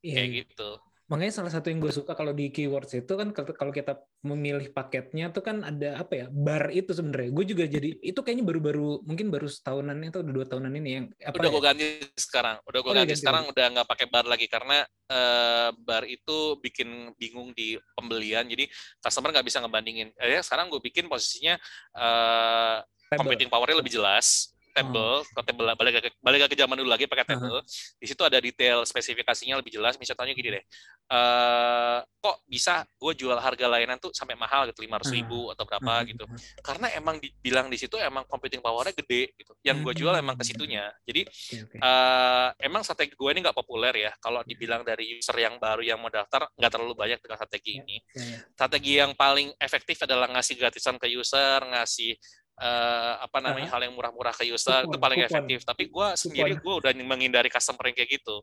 iya, 0.02 0.14
Kayak 0.18 0.28
iya. 0.32 0.40
gitu. 0.48 0.70
Makanya 1.12 1.44
salah 1.44 1.52
satu 1.52 1.68
yang 1.68 1.84
gue 1.84 1.92
suka 1.92 2.16
kalau 2.16 2.32
di 2.32 2.48
keywords 2.48 2.96
itu 2.96 3.12
kan 3.20 3.36
kalau 3.36 3.68
kita 3.68 4.00
memilih 4.24 4.72
paketnya 4.72 5.28
tuh 5.28 5.44
kan 5.44 5.60
ada 5.60 6.00
apa 6.00 6.24
ya 6.24 6.26
bar 6.32 6.72
itu 6.72 6.96
sebenarnya. 6.96 7.28
Gue 7.36 7.44
juga 7.44 7.68
jadi 7.68 8.00
itu 8.00 8.16
kayaknya 8.24 8.48
baru-baru 8.48 9.04
mungkin 9.04 9.28
baru 9.28 9.44
setahunan 9.44 10.00
atau 10.08 10.24
udah 10.24 10.32
dua 10.32 10.46
tahunan 10.48 10.72
ini 10.80 10.88
yang 10.88 11.06
apa 11.20 11.36
Udah 11.36 11.48
ya? 11.48 11.52
gue 11.52 11.62
ganti 11.68 11.86
sekarang. 12.16 12.56
Udah 12.64 12.80
gue 12.80 12.88
Oh, 12.88 12.96
ganti 12.96 13.12
ganti 13.12 13.20
sekarang 13.20 13.44
udah 13.52 13.66
nggak 13.76 13.88
pakai 13.92 14.06
bar 14.08 14.24
lagi 14.24 14.46
karena 14.48 14.88
eh, 15.12 15.68
bar 15.84 16.08
itu 16.08 16.56
bikin 16.64 17.12
bingung 17.20 17.52
di 17.52 17.76
pembelian. 17.92 18.48
Jadi 18.48 18.64
customer 19.04 19.36
nggak 19.36 19.44
bisa 19.52 19.60
ngebandingin. 19.60 20.16
Eh, 20.16 20.40
sekarang 20.40 20.72
gue 20.72 20.80
bikin 20.80 21.12
posisinya 21.12 21.60
eh, 21.92 22.76
Table. 23.12 23.20
computing 23.20 23.52
power-nya 23.52 23.76
lebih 23.84 24.00
jelas 24.00 24.51
table, 24.72 25.22
ke 25.24 25.40
table 25.44 25.66
balik 25.76 25.92
ke 26.00 26.10
balik 26.18 26.48
ke 26.50 26.56
zaman 26.56 26.76
dulu 26.80 26.88
lagi 26.90 27.04
pakai 27.06 27.24
table. 27.28 27.60
Di 28.00 28.06
situ 28.08 28.22
ada 28.24 28.38
detail 28.40 28.82
spesifikasinya 28.88 29.60
lebih 29.60 29.72
jelas. 29.76 29.96
Misalnya 30.00 30.32
gini 30.32 30.48
deh, 30.58 30.64
eh 31.12 31.98
kok 32.22 32.36
bisa 32.46 32.86
gue 32.96 33.12
jual 33.18 33.36
harga 33.36 33.66
layanan 33.68 33.98
tuh 33.98 34.14
sampai 34.14 34.38
mahal 34.38 34.70
gitu 34.70 34.80
lima 34.80 34.96
ratus 34.96 35.12
ribu 35.12 35.50
atau 35.52 35.66
berapa 35.68 35.82
Hmm, 35.82 36.08
gitu? 36.08 36.24
hmm, 36.24 36.38
Karena 36.64 36.86
emang 36.94 37.16
dibilang 37.18 37.66
di 37.68 37.76
situ 37.76 37.98
emang 37.98 38.24
computing 38.24 38.62
powernya 38.62 38.94
gede 38.96 39.34
gitu. 39.36 39.52
Yang 39.60 39.76
gue 39.84 39.92
jual 40.04 40.14
emang 40.16 40.36
ke 40.38 40.44
situnya. 40.46 40.88
Jadi 41.04 41.22
eh 41.82 42.48
emang 42.62 42.82
strategi 42.86 43.12
gue 43.18 43.30
ini 43.34 43.40
nggak 43.42 43.56
populer 43.56 43.94
ya. 44.08 44.12
Kalau 44.22 44.40
dibilang 44.46 44.86
dari 44.86 45.18
user 45.18 45.34
yang 45.36 45.58
baru 45.58 45.82
yang 45.82 45.98
mau 45.98 46.08
daftar 46.08 46.46
nggak 46.54 46.70
terlalu 46.72 46.94
banyak 46.94 47.18
dengan 47.20 47.36
strategi 47.38 47.72
ini. 47.82 47.96
Iya, 48.14 48.22
iya. 48.22 48.38
Strategi 48.54 48.92
yang 49.02 49.12
paling 49.18 49.48
efektif 49.58 49.96
adalah 50.06 50.30
ngasih 50.30 50.54
gratisan 50.58 50.96
ke 50.96 51.10
user, 51.10 51.60
ngasih 51.66 52.14
eh, 52.60 53.14
apa 53.22 53.38
namanya 53.40 53.68
hal 53.72 53.80
yang 53.86 53.94
murah-murah 53.96 54.34
ke 54.34 54.44
user 54.44 54.84
itu 54.84 54.92
Kupon, 54.92 55.00
paling 55.00 55.18
kupon. 55.22 55.30
efektif. 55.30 55.60
Tapi 55.64 55.82
gue 55.88 56.06
sendiri 56.18 56.52
gue 56.58 56.74
udah 56.82 56.90
menghindari 57.00 57.48
customer 57.48 57.84
yang 57.88 57.96
kayak 57.96 58.10
gitu. 58.20 58.36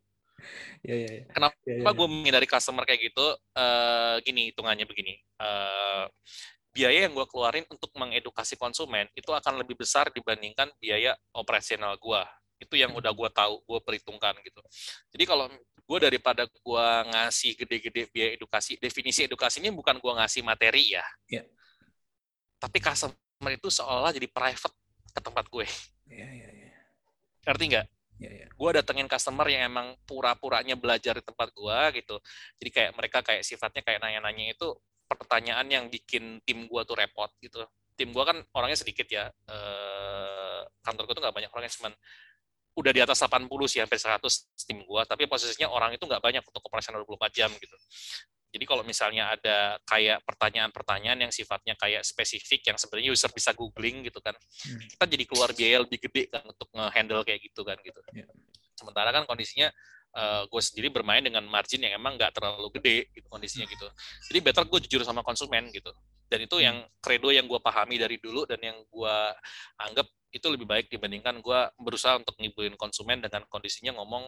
Iya, 0.87 0.95
iya, 0.95 1.09
iya. 1.19 1.23
Kenapa 1.35 1.55
Iya, 1.67 1.83
iya, 1.83 1.91
gue 1.91 2.07
menghindari 2.07 2.47
customer 2.47 2.83
kayak 2.87 3.01
gitu? 3.11 3.25
eh 3.59 4.15
gini 4.23 4.41
hitungannya 4.55 4.85
begini. 4.87 5.13
Eh 5.19 6.05
biaya 6.69 7.09
yang 7.09 7.13
gue 7.17 7.25
keluarin 7.25 7.65
untuk 7.67 7.89
mengedukasi 7.97 8.53
konsumen 8.55 9.09
itu 9.17 9.33
akan 9.33 9.57
lebih 9.57 9.73
besar 9.75 10.13
dibandingkan 10.13 10.69
biaya 10.77 11.17
operasional 11.33 11.97
gue 11.97 12.21
itu 12.61 12.75
yang 12.77 12.93
udah 12.93 13.09
gue 13.09 13.29
tahu 13.33 13.57
gue 13.65 13.79
perhitungkan 13.81 14.37
gitu 14.45 14.61
jadi 15.09 15.23
kalau 15.25 15.49
gue 15.89 15.97
daripada 15.99 16.45
gue 16.45 16.87
ngasih 17.09 17.57
gede-gede 17.57 18.13
biaya 18.13 18.37
edukasi 18.37 18.77
definisi 18.77 19.25
edukasi 19.25 19.65
ini 19.65 19.73
bukan 19.73 19.97
gue 19.97 20.13
ngasih 20.13 20.45
materi 20.45 20.93
ya 20.93 21.01
Iya. 21.25 21.43
tapi 22.61 22.77
customer 22.77 23.17
itu 23.47 23.71
seolah 23.71 24.11
jadi 24.11 24.27
private 24.27 24.75
ke 25.15 25.21
tempat 25.23 25.45
gue. 25.47 25.65
Iya, 26.11 26.27
iya, 26.27 26.49
iya. 26.51 26.71
ngerti 27.47 27.65
nggak? 27.71 27.87
Iya, 28.19 28.31
iya. 28.35 28.47
gue 28.51 28.69
datengin 28.75 29.07
customer 29.07 29.47
yang 29.47 29.71
emang 29.71 29.95
pura-puranya 30.03 30.75
belajar 30.75 31.15
di 31.15 31.23
tempat 31.23 31.55
gue 31.55 32.03
gitu. 32.03 32.19
Jadi 32.59 32.69
kayak 32.75 32.91
mereka 32.99 33.23
kayak 33.23 33.47
sifatnya 33.47 33.79
kayak 33.79 34.03
nanya-nanya 34.03 34.59
itu 34.59 34.75
pertanyaan 35.07 35.63
yang 35.71 35.85
bikin 35.87 36.43
tim 36.43 36.67
gue 36.67 36.81
tuh 36.83 36.99
repot 36.99 37.31
gitu. 37.39 37.63
Tim 37.95 38.11
gue 38.11 38.23
kan 38.27 38.43
orangnya 38.51 38.75
sedikit 38.75 39.07
ya 39.07 39.31
eh, 39.31 40.61
kantor 40.83 41.03
gue 41.07 41.15
tuh 41.15 41.23
nggak 41.23 41.35
banyak 41.39 41.51
orangnya 41.55 41.71
cuman 41.79 41.93
udah 42.75 42.91
di 42.91 43.01
atas 43.03 43.23
80 43.23 43.47
sih 43.71 43.79
hampir 43.79 43.95
100 43.95 44.19
tim 44.67 44.83
gue. 44.83 45.01
Tapi 45.07 45.23
posisinya 45.31 45.71
orang 45.71 45.95
itu 45.95 46.03
nggak 46.03 46.19
banyak 46.19 46.43
untuk 46.43 46.59
operasional 46.67 47.07
24 47.07 47.31
jam 47.31 47.49
gitu 47.55 47.75
jadi 48.49 48.65
kalau 48.65 48.81
misalnya 48.81 49.33
ada 49.37 49.77
kayak 49.85 50.25
pertanyaan-pertanyaan 50.25 51.29
yang 51.29 51.31
sifatnya 51.33 51.77
kayak 51.77 52.01
spesifik 52.01 52.65
yang 52.65 52.77
sebenarnya 52.81 53.13
user 53.13 53.29
bisa 53.29 53.53
googling 53.53 54.01
gitu 54.05 54.17
kan 54.21 54.33
Hmm. 54.65 54.81
kita 54.89 55.05
jadi 55.05 55.23
keluar 55.29 55.49
biaya 55.53 55.77
lebih 55.85 55.99
gede 56.09 56.33
kan 56.33 56.43
untuk 56.45 56.67
nge-handle 56.73 57.21
kayak 57.25 57.41
gitu 57.45 57.61
kan 57.61 57.77
gitu 57.81 57.99
Iya. 58.13 58.25
sementara 58.75 59.09
kan 59.13 59.23
kondisinya 59.29 59.69
gue 60.49 60.61
sendiri 60.65 60.89
bermain 60.89 61.21
dengan 61.21 61.45
margin 61.45 61.85
yang 61.85 61.93
emang 62.01 62.17
nggak 62.17 62.33
terlalu 62.33 62.73
gede 62.81 63.13
gitu 63.13 63.29
kondisinya 63.29 63.69
gitu 63.69 63.85
jadi 64.33 64.39
better 64.41 64.65
gue 64.65 64.79
jujur 64.89 65.05
sama 65.05 65.21
konsumen 65.21 65.69
gitu 65.69 65.93
dan 66.29 66.41
itu 66.41 66.57
yang 66.57 66.81
credo 66.97 67.29
yang 67.29 67.45
gue 67.45 67.61
pahami 67.61 68.01
dari 68.01 68.17
dulu 68.17 68.49
dan 68.49 68.57
yang 68.57 68.77
gue 68.89 69.15
anggap 69.77 70.09
itu 70.33 70.45
lebih 70.49 70.65
baik 70.65 70.89
dibandingkan 70.89 71.41
gue 71.41 71.59
berusaha 71.77 72.17
untuk 72.17 72.33
ngibulin 72.41 72.73
konsumen 72.77 73.21
dengan 73.21 73.45
kondisinya 73.49 73.97
ngomong 74.01 74.25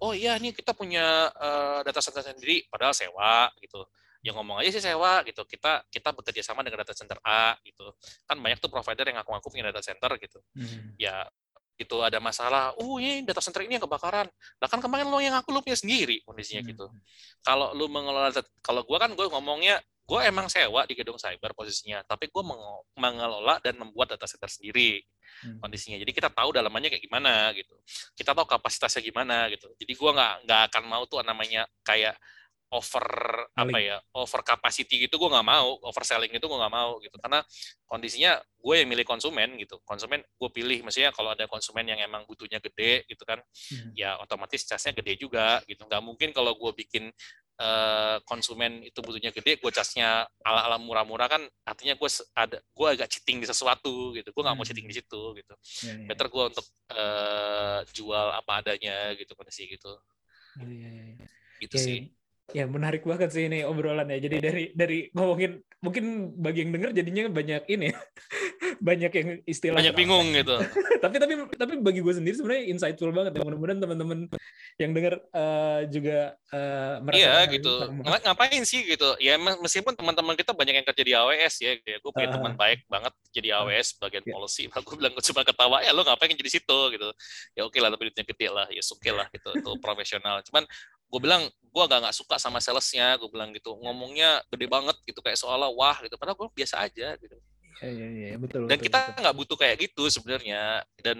oh 0.00 0.12
iya 0.14 0.38
nih 0.38 0.54
kita 0.54 0.72
punya 0.74 1.28
eh, 1.32 1.80
data 1.86 2.00
center 2.02 2.22
sendiri 2.22 2.66
padahal 2.70 2.94
sewa 2.94 3.50
gitu 3.60 3.84
ya 4.18 4.34
ngomong 4.34 4.58
aja 4.58 4.70
sih 4.74 4.82
sewa 4.82 5.22
gitu 5.22 5.46
kita 5.46 5.86
kita 5.90 6.10
bekerja 6.10 6.42
sama 6.42 6.66
dengan 6.66 6.82
data 6.82 6.90
center 6.90 7.22
A 7.22 7.54
gitu 7.62 7.86
kan 8.26 8.34
banyak 8.38 8.58
tuh 8.58 8.66
provider 8.66 9.06
yang 9.06 9.22
ngaku-ngaku 9.22 9.48
punya 9.54 9.70
data 9.70 9.82
center 9.82 10.10
gitu 10.18 10.42
Hmm. 10.58 10.94
ya 10.98 11.26
itu 11.78 11.94
ada 12.02 12.18
masalah, 12.18 12.74
oh 12.82 12.98
ini 12.98 13.22
data 13.22 13.38
center 13.38 13.62
ini 13.62 13.78
yang 13.78 13.84
kebakaran. 13.86 14.26
Lah 14.58 14.66
kan 14.66 14.82
kemarin 14.82 15.06
lo 15.06 15.22
yang 15.22 15.38
aku 15.38 15.54
lo 15.54 15.62
punya 15.62 15.78
sendiri 15.78 16.26
kondisinya 16.26 16.66
Hmm. 16.66 16.70
gitu. 16.74 16.86
Kalau 17.46 17.70
lu 17.70 17.86
mengelola, 17.86 18.34
kalau 18.66 18.82
gua 18.82 18.98
kan 18.98 19.14
gue 19.14 19.22
ngomongnya, 19.30 19.78
gue 20.08 20.20
emang 20.24 20.48
sewa 20.48 20.88
di 20.88 20.96
gedung 20.96 21.20
cyber 21.20 21.52
posisinya, 21.52 22.00
tapi 22.08 22.32
gue 22.32 22.42
mengelola 22.96 23.60
dan 23.60 23.76
membuat 23.76 24.16
data 24.16 24.24
center 24.24 24.48
sendiri 24.48 25.04
Hmm. 25.44 25.60
kondisinya. 25.60 26.00
Jadi 26.00 26.08
kita 26.16 26.32
tahu 26.32 26.56
dalamannya 26.56 26.88
kayak 26.88 27.04
gimana 27.04 27.52
gitu. 27.52 27.76
Kita 28.16 28.32
tahu 28.32 28.48
kapasitasnya 28.48 29.04
gimana 29.04 29.46
gitu. 29.52 29.68
Jadi 29.76 29.92
gua 29.94 30.16
nggak 30.16 30.34
nggak 30.48 30.60
akan 30.72 30.82
mau 30.88 31.04
tuh 31.04 31.20
namanya 31.20 31.68
kayak 31.84 32.16
over 32.68 33.04
apa 33.56 33.64
Selling. 33.64 33.88
ya 33.92 33.96
over 34.12 34.40
capacity 34.44 35.08
gitu 35.08 35.16
gue 35.16 35.30
nggak 35.32 35.46
mau 35.46 35.80
overselling 35.88 36.28
itu 36.28 36.44
gue 36.44 36.58
nggak 36.60 36.74
mau 36.74 37.00
gitu 37.00 37.16
karena 37.16 37.40
kondisinya 37.88 38.36
gue 38.60 38.74
yang 38.76 38.88
milih 38.92 39.08
konsumen 39.08 39.56
gitu 39.56 39.80
konsumen 39.88 40.20
gue 40.20 40.50
pilih 40.52 40.84
maksudnya 40.84 41.08
kalau 41.16 41.32
ada 41.32 41.48
konsumen 41.48 41.88
yang 41.88 41.96
emang 41.96 42.28
butuhnya 42.28 42.60
gede 42.60 43.08
gitu 43.08 43.24
kan 43.24 43.40
Hmm. 43.72 43.96
ya 43.96 44.20
otomatis 44.20 44.68
casnya 44.68 44.92
gede 44.92 45.16
juga 45.16 45.64
gitu 45.64 45.80
nggak 45.80 46.02
mungkin 46.04 46.28
kalau 46.36 46.52
gue 46.60 46.72
bikin 46.76 47.08
eh, 47.58 48.16
konsumen 48.24 48.82
itu 48.86 48.98
butuhnya 49.02 49.30
gede 49.34 49.58
gue 49.58 49.70
casnya 49.74 50.26
ala 50.46 50.60
ala 50.70 50.76
murah-murah 50.78 51.26
kan 51.26 51.42
artinya 51.66 51.94
gue 51.98 52.10
ada 52.34 52.58
gue 52.62 52.86
agak 52.94 53.08
cheating 53.10 53.42
di 53.42 53.46
sesuatu 53.50 54.14
gitu 54.14 54.28
gue 54.30 54.42
nggak 54.46 54.56
mau 54.56 54.62
Hmm. 54.62 54.70
cheating 54.70 54.86
di 54.86 54.94
situ 54.94 55.22
gitu 55.38 55.54
Iya, 55.82 55.94
iya. 55.98 56.06
better 56.06 56.26
gue 56.30 56.44
untuk 56.54 56.66
eh, 56.94 57.78
jual 57.94 58.26
apa 58.34 58.52
adanya 58.62 59.12
gitu 59.18 59.34
kondisi 59.34 59.66
gitu 59.66 59.90
Iya, 60.58 60.88
iya, 60.90 61.02
iya. 61.14 61.26
gitu 61.62 61.76
Ya, 61.76 61.82
sih 61.82 61.98
ya 62.48 62.64
menarik 62.64 63.04
banget 63.04 63.28
sih 63.28 63.44
ini 63.44 63.60
obrolannya. 63.62 64.16
Jadi 64.18 64.36
dari 64.40 64.64
dari 64.72 64.98
ngomongin 65.12 65.60
mungkin 65.78 66.04
bagi 66.34 66.64
yang 66.64 66.72
denger 66.72 66.90
jadinya 66.92 67.22
banyak 67.28 67.62
ini 67.68 67.92
ya. 67.92 67.98
banyak 68.78 69.10
yang 69.10 69.28
istilah 69.44 69.76
banyak 69.76 69.94
bingung 69.94 70.30
gitu. 70.32 70.54
Tapi 71.04 71.14
tapi 71.22 71.34
tapi 71.54 71.72
bagi 71.78 72.02
gue 72.02 72.10
sendiri 72.10 72.34
sebenarnya 72.34 72.74
insightful 72.74 73.14
banget 73.14 73.38
ya. 73.38 73.46
Mudah-mudahan 73.46 73.78
teman-teman 73.78 74.18
yang 74.78 74.90
denger 74.90 75.14
eh, 75.30 75.80
juga 75.94 76.18
eh, 76.50 76.94
merasakan 76.98 77.22
iya 77.22 77.34
gitu. 77.46 77.72
Ng- 78.02 78.22
ngapain 78.26 78.62
sih 78.66 78.82
gitu? 78.82 79.14
Ya 79.18 79.38
mes- 79.38 79.62
meskipun 79.62 79.94
teman-teman 79.94 80.34
kita 80.34 80.50
banyak 80.50 80.74
yang 80.74 80.86
kerja 80.86 81.02
di 81.06 81.14
AWS 81.14 81.54
ya 81.62 81.72
gue 81.78 82.10
punya 82.10 82.28
Ah. 82.28 82.34
teman 82.34 82.58
baik 82.58 82.82
banget 82.90 83.14
jadi 83.30 83.62
AWS 83.62 83.94
bagian 84.02 84.26
Ya. 84.26 84.34
policy. 84.34 84.66
Aku 84.74 84.98
bilang 84.98 85.14
gue 85.14 85.22
cuma 85.22 85.46
ketawa 85.46 85.78
ya 85.86 85.94
lo 85.94 86.02
ngapain 86.02 86.34
jadi 86.34 86.50
situ? 86.50 86.78
gitu. 86.90 87.08
Ya 87.54 87.62
oke 87.62 87.78
lah 87.78 87.94
tapi 87.94 88.10
duitnya 88.10 88.26
gede 88.26 88.48
lah. 88.50 88.66
Ya 88.74 88.82
oke 88.82 89.10
lah 89.14 89.26
gitu. 89.30 89.50
Itu 89.54 89.70
profesional. 89.78 90.42
Cuman 90.42 90.66
gue 91.08 91.20
bilang 91.20 91.42
gue 91.48 91.82
agak 91.84 91.98
nggak 92.04 92.16
suka 92.16 92.36
sama 92.40 92.60
salesnya 92.60 93.16
gue 93.16 93.28
bilang 93.32 93.52
gitu. 93.56 93.76
Ngomongnya 93.80 94.44
gede 94.52 94.66
banget 94.68 94.96
gitu 95.04 95.20
kayak 95.24 95.38
seolah 95.40 95.72
wah 95.72 95.96
gitu. 96.04 96.16
Padahal 96.20 96.36
gue 96.36 96.48
biasa 96.52 96.84
aja 96.84 97.16
gitu. 97.16 97.36
Iya, 97.78 97.94
iya, 97.94 98.26
iya, 98.34 98.38
betul. 98.42 98.66
dan 98.66 98.74
betul, 98.74 98.90
kita 98.90 98.98
nggak 99.22 99.36
butuh 99.38 99.54
kayak 99.54 99.76
gitu 99.78 100.10
sebenarnya. 100.10 100.82
Dan 100.98 101.18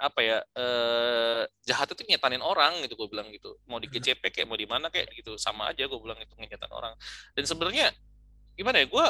apa 0.00 0.20
ya 0.24 0.38
eh, 0.56 1.42
jahat 1.68 1.92
itu 1.92 2.02
nyetanin 2.08 2.40
orang 2.40 2.80
gitu 2.88 2.96
gue 2.96 3.08
bilang 3.12 3.28
gitu. 3.28 3.60
Mau 3.68 3.76
di 3.76 3.92
GCP 3.92 4.32
kayak 4.32 4.48
mau 4.48 4.56
di 4.56 4.64
mana 4.64 4.88
kayak 4.88 5.12
gitu. 5.12 5.36
Sama 5.36 5.68
aja 5.68 5.84
gue 5.84 6.00
bilang 6.00 6.16
itu 6.16 6.32
nyetan 6.38 6.72
orang. 6.72 6.96
Dan 7.36 7.44
sebenarnya 7.44 7.92
gimana 8.56 8.80
ya 8.80 8.86
gue 8.88 9.06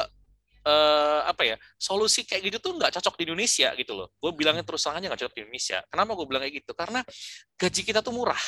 eh, 0.67 1.21
apa 1.23 1.41
ya 1.47 1.55
solusi 1.79 2.27
kayak 2.27 2.51
gitu 2.51 2.57
tuh 2.59 2.71
nggak 2.75 2.91
cocok 2.99 3.15
di 3.15 3.23
Indonesia 3.31 3.71
gitu 3.79 3.95
loh. 3.95 4.11
Gue 4.19 4.35
bilangnya 4.35 4.67
terus 4.67 4.83
terang 4.83 4.99
aja 4.99 5.07
nggak 5.07 5.21
cocok 5.23 5.35
di 5.39 5.41
Indonesia. 5.47 5.79
Kenapa 5.87 6.11
gue 6.19 6.25
bilang 6.27 6.43
kayak 6.43 6.55
gitu? 6.59 6.71
Karena 6.75 6.99
gaji 7.55 7.81
kita 7.87 8.03
tuh 8.03 8.11
murah 8.11 8.43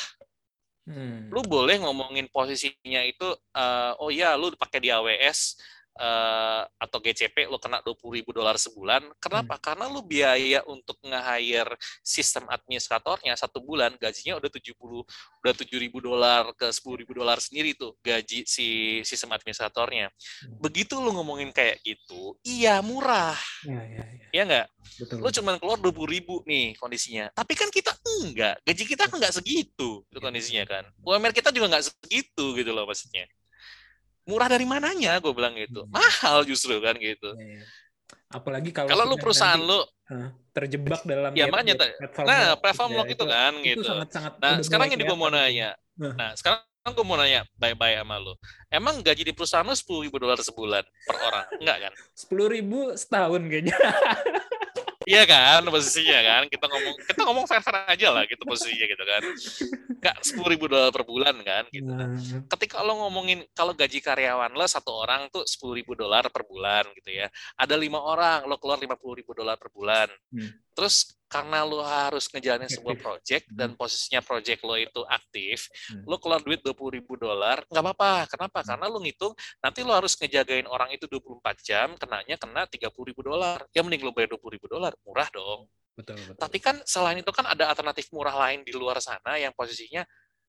Hmm. 0.82 1.30
lu 1.30 1.46
boleh 1.46 1.78
ngomongin 1.78 2.26
posisinya 2.26 3.06
itu 3.06 3.28
eh, 3.54 3.92
oh 4.02 4.10
ya 4.10 4.34
lu 4.34 4.50
pakai 4.58 4.82
di 4.82 4.90
AWS 4.90 5.54
eh, 5.96 6.62
atau 6.78 6.98
GCP 7.00 7.48
lu 7.48 7.58
kena 7.60 7.84
20.000 7.84 8.16
ribu 8.22 8.30
dolar 8.32 8.56
sebulan 8.56 9.02
kenapa 9.20 9.58
karena 9.60 9.88
lu 9.88 10.00
biaya 10.04 10.64
untuk 10.68 10.96
nge-hire 11.04 11.76
sistem 12.00 12.48
administratornya 12.48 13.36
satu 13.36 13.60
bulan 13.60 13.94
gajinya 14.00 14.38
udah 14.40 14.50
70 14.50 14.76
udah 15.42 15.52
7.000 15.52 15.84
ribu 15.84 15.98
dolar 16.00 16.52
ke 16.56 16.70
10.000 16.70 17.00
ribu 17.04 17.12
dolar 17.16 17.38
sendiri 17.42 17.74
tuh 17.76 17.96
gaji 18.00 18.44
si 18.48 19.00
sistem 19.04 19.34
administratornya 19.36 20.08
begitu 20.60 20.96
lu 21.02 21.12
ngomongin 21.12 21.50
kayak 21.52 21.80
gitu 21.84 22.36
iya 22.44 22.80
murah 22.80 23.36
Iya, 23.62 23.82
iya, 23.86 24.04
iya. 24.10 24.26
ya 24.34 24.42
nggak 24.42 24.66
Betul. 24.98 25.18
lu 25.22 25.28
cuma 25.30 25.52
keluar 25.56 25.78
20 25.78 26.14
ribu 26.14 26.34
nih 26.44 26.74
kondisinya. 26.76 27.30
Tapi 27.32 27.52
kan 27.54 27.68
kita 27.70 27.94
enggak, 28.02 28.58
gaji 28.66 28.84
kita 28.84 29.02
kan 29.08 29.16
enggak 29.22 29.34
segitu 29.34 30.02
itu 30.04 30.18
kondisinya 30.18 30.64
kan. 30.66 30.84
UMR 31.00 31.32
kita 31.32 31.54
juga 31.54 31.70
enggak 31.72 31.86
segitu 31.86 32.44
gitu 32.58 32.70
loh 32.74 32.84
maksudnya. 32.84 33.24
Murah 34.22 34.46
dari 34.46 34.62
mananya 34.62 35.18
gue 35.18 35.32
bilang 35.34 35.54
gitu. 35.58 35.86
Mahal 35.90 36.46
justru 36.46 36.78
kan 36.78 36.94
gitu. 36.98 37.34
Iya, 37.34 37.62
iya. 37.62 37.66
Apalagi 38.32 38.70
kalau 38.72 38.88
Kalau 38.88 39.04
lu 39.04 39.16
perusahaan 39.20 39.60
nanti, 39.60 39.68
lu, 39.68 39.80
eh, 40.08 40.28
terjebak 40.56 41.00
dalam 41.04 41.30
Ya, 41.36 41.44
ya, 41.44 41.52
makanya 41.52 41.74
ya, 41.76 41.96
platform 42.00 42.26
nah 42.28 42.40
lock, 42.40 42.58
platform 42.64 42.90
ya, 42.90 42.96
lock 42.96 43.08
itu 43.12 43.24
kan 43.28 43.52
itu 43.52 43.68
gitu. 43.68 43.88
sangat-sangat 43.88 44.32
Nah 44.40 44.52
udah 44.56 44.64
sekarang 44.64 44.88
ini 44.92 45.02
gue 45.04 45.16
mau 45.16 45.30
nanya. 45.32 45.70
Nah. 46.00 46.14
Nah 46.16 46.30
sekarang 46.36 46.92
gue 46.92 47.04
mau 47.04 47.16
nanya 47.20 47.40
baik-baik 47.60 47.96
sama 48.00 48.16
lu. 48.20 48.34
Emang 48.72 48.94
gaji 49.04 49.22
di 49.28 49.32
perusahaan 49.36 49.66
lu 49.66 49.76
10 49.76 50.04
ribu 50.08 50.16
dolar 50.16 50.38
sebulan 50.40 50.84
per 51.04 51.16
orang? 51.20 51.46
Enggak 51.60 51.76
kan? 51.88 51.92
sepuluh 52.20 52.46
ribu 52.48 52.78
setahun 52.96 53.42
kayaknya. 53.48 53.76
Iya 55.06 55.22
kan 55.26 55.60
posisinya 55.66 56.18
kan. 56.22 56.42
Kita 56.48 56.64
ngomong 56.68 56.94
kita 57.08 57.20
ngomong 57.26 57.44
fair 57.48 57.62
fair 57.62 57.86
aja 57.86 58.08
lah 58.14 58.22
gitu 58.26 58.42
posisinya 58.44 58.86
gitu 58.86 59.04
kan. 59.04 59.22
Nggak 60.02 60.16
sepuluh 60.22 60.48
ribu 60.54 60.66
dolar 60.66 60.90
per 60.90 61.04
bulan 61.06 61.34
kan 61.42 61.64
gitu. 61.70 61.88
Nah, 61.88 62.12
ketika 62.56 62.82
lo 62.82 63.06
ngomongin 63.06 63.46
kalau 63.52 63.76
gaji 63.76 63.98
karyawan 64.02 64.52
lo 64.54 64.66
satu 64.66 64.90
orang 64.92 65.28
tuh 65.30 65.46
sepuluh 65.46 65.78
ribu 65.78 65.92
dolar 65.94 66.26
per 66.32 66.42
bulan 66.46 66.86
gitu 66.98 67.10
ya. 67.12 67.30
Ada 67.58 67.74
lima 67.78 68.00
orang 68.00 68.46
lo 68.46 68.58
keluar 68.58 68.78
lima 68.78 68.94
puluh 68.98 69.22
ribu 69.22 69.32
dolar 69.36 69.58
per 69.58 69.70
bulan. 69.70 70.08
Hmm. 70.32 70.50
Terus 70.72 71.16
karena 71.32 71.64
lo 71.64 71.80
harus 71.80 72.28
ngejalanin 72.28 72.68
sebuah 72.68 73.00
project 73.00 73.48
dan 73.56 73.72
posisinya 73.72 74.20
project 74.20 74.60
lo 74.68 74.76
itu 74.76 75.00
aktif 75.08 75.64
Hmm. 75.88 76.04
lo 76.04 76.20
keluar 76.20 76.44
duit 76.44 76.60
dua 76.60 76.76
puluh 76.76 77.00
ribu 77.00 77.16
dolar 77.16 77.64
nggak 77.72 77.82
apa-apa. 77.82 78.28
Kenapa? 78.28 78.60
Karena 78.60 78.86
lo 78.92 79.00
ngitung 79.00 79.32
nanti 79.64 79.80
lo 79.80 79.96
harus 79.96 80.12
ngejagain 80.20 80.68
orang 80.68 80.92
itu 80.92 81.08
24 81.08 81.56
jam 81.64 81.88
kenanya 81.96 82.36
kena 82.36 82.68
tiga 82.68 82.92
puluh 82.92 83.12
ribu 83.16 83.24
dolar. 83.24 83.64
Ya 83.72 83.80
mending 83.80 84.04
lo 84.04 84.12
bayar 84.12 84.36
dua 84.36 84.40
puluh 84.40 84.60
ribu 84.60 84.68
dolar 84.68 84.92
murah 85.08 85.28
dong. 85.32 85.64
Betul 85.92 86.16
betul. 86.24 86.40
tapi 86.40 86.56
kan 86.56 86.76
selain 86.88 87.20
itu 87.20 87.28
kan 87.32 87.44
ada 87.44 87.68
alternatif 87.68 88.08
murah 88.16 88.32
lain 88.32 88.64
di 88.64 88.72
luar 88.72 88.96
sana 88.96 89.36
yang 89.36 89.52
posisinya 89.52 90.04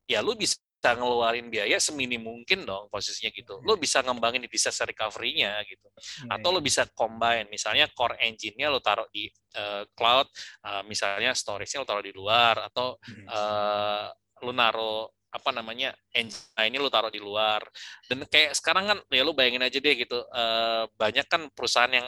ya 0.08 0.24
lu 0.24 0.40
bisa 0.40 0.56
ngeluarin 0.92 1.48
biaya 1.48 1.80
seminim 1.80 2.20
mungkin 2.20 2.68
dong 2.68 2.92
posisinya 2.92 3.32
gitu. 3.32 3.64
Lu 3.64 3.80
bisa 3.80 4.04
ngembangin 4.04 4.44
di 4.44 4.52
disaster 4.52 4.84
recovery-nya 4.84 5.64
gitu. 5.64 5.88
Atau 6.28 6.52
iya. 6.52 6.56
lu 6.56 6.60
bisa 6.60 6.84
combine, 6.92 7.48
misalnya 7.48 7.88
core 7.96 8.20
engine-nya 8.20 8.68
lu 8.68 8.84
taruh 8.84 9.08
di 9.08 9.32
eh, 9.56 9.88
cloud, 9.96 10.28
eh, 10.68 10.84
misalnya 10.84 11.32
storage-nya 11.32 11.80
lu 11.80 11.88
taruh 11.88 12.04
di 12.04 12.12
luar 12.12 12.68
atau 12.68 13.00
Hmm. 13.08 13.26
eh, 13.32 14.06
lu 14.44 14.52
naruh 14.52 15.08
apa 15.32 15.50
namanya 15.50 15.96
engine 16.14 16.38
ini 16.62 16.78
lu 16.78 16.92
taruh 16.94 17.10
di 17.10 17.18
luar 17.18 17.64
dan 18.06 18.22
kayak 18.30 18.54
sekarang 18.54 18.86
kan 18.86 18.98
ya 19.10 19.26
lu 19.26 19.34
bayangin 19.34 19.66
aja 19.66 19.80
deh 19.82 19.96
gitu 19.98 20.20
eh, 20.20 20.84
banyak 20.94 21.26
kan 21.26 21.48
perusahaan 21.56 21.90
yang 21.90 22.06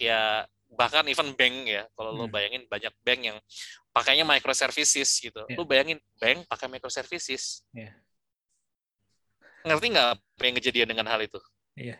ya 0.00 0.46
bahkan 0.72 1.04
even 1.04 1.36
bank 1.36 1.68
ya 1.68 1.84
kalau 1.92 2.16
lu 2.16 2.24
Hmm. 2.24 2.32
bayangin 2.32 2.64
banyak 2.64 2.94
bank 3.04 3.20
yang 3.28 3.36
pakainya 3.92 4.24
microservices 4.24 5.20
gitu 5.20 5.44
Iya. 5.44 5.56
lu 5.60 5.68
bayangin 5.68 6.00
bank 6.16 6.48
pakai 6.48 6.64
microservices 6.72 7.60
Iya. 7.76 7.92
Ngerti 9.62 9.86
nggak 9.90 10.08
apa 10.14 10.42
yang 10.42 10.56
kejadian 10.58 10.88
dengan 10.90 11.06
hal 11.08 11.20
itu 11.20 11.38
Iya. 11.72 11.96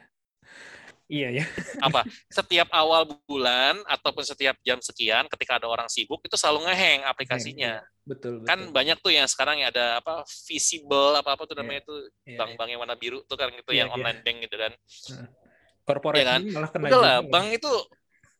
Iya 1.12 1.28
ya. 1.28 1.44
apa 1.86 2.04
setiap 2.28 2.72
awal 2.72 3.04
bulan 3.28 3.76
ataupun 3.84 4.24
setiap 4.24 4.56
jam 4.64 4.80
sekian 4.80 5.28
ketika 5.28 5.60
ada 5.60 5.68
orang 5.68 5.84
sibuk 5.86 6.24
itu 6.24 6.36
selalu 6.36 6.64
ngeheng 6.68 7.04
aplikasinya 7.04 7.84
Betul, 8.02 8.40
betul. 8.40 8.48
kan 8.48 8.58
banyak 8.72 8.96
tuh 8.98 9.12
yang 9.12 9.28
sekarang 9.28 9.60
ya 9.60 9.68
ada 9.68 10.00
apa 10.00 10.24
visible 10.48 11.12
apa 11.14 11.36
apa 11.36 11.42
tuh 11.44 11.52
Iya. 11.52 11.60
namanya 11.60 11.80
itu 11.84 11.94
Iya, 12.24 12.36
bank-bank 12.40 12.68
yang 12.72 12.80
warna 12.80 12.96
biru 12.96 13.20
tuh 13.28 13.36
kan 13.36 13.52
gitu 13.52 13.70
Iya, 13.70 13.84
yang 13.84 13.88
iya. 13.92 13.94
online 13.94 14.18
bank 14.24 14.36
gitu 14.48 14.56
kan 14.56 14.72
iya. 14.72 15.24
Corporate 15.82 16.16
Iya 16.16 16.24
kan? 16.24 16.40
malah 16.48 16.70
kena 16.72 16.84
udah 16.88 17.00
lah 17.00 17.16
juga. 17.20 17.30
bank 17.30 17.46
itu 17.52 17.72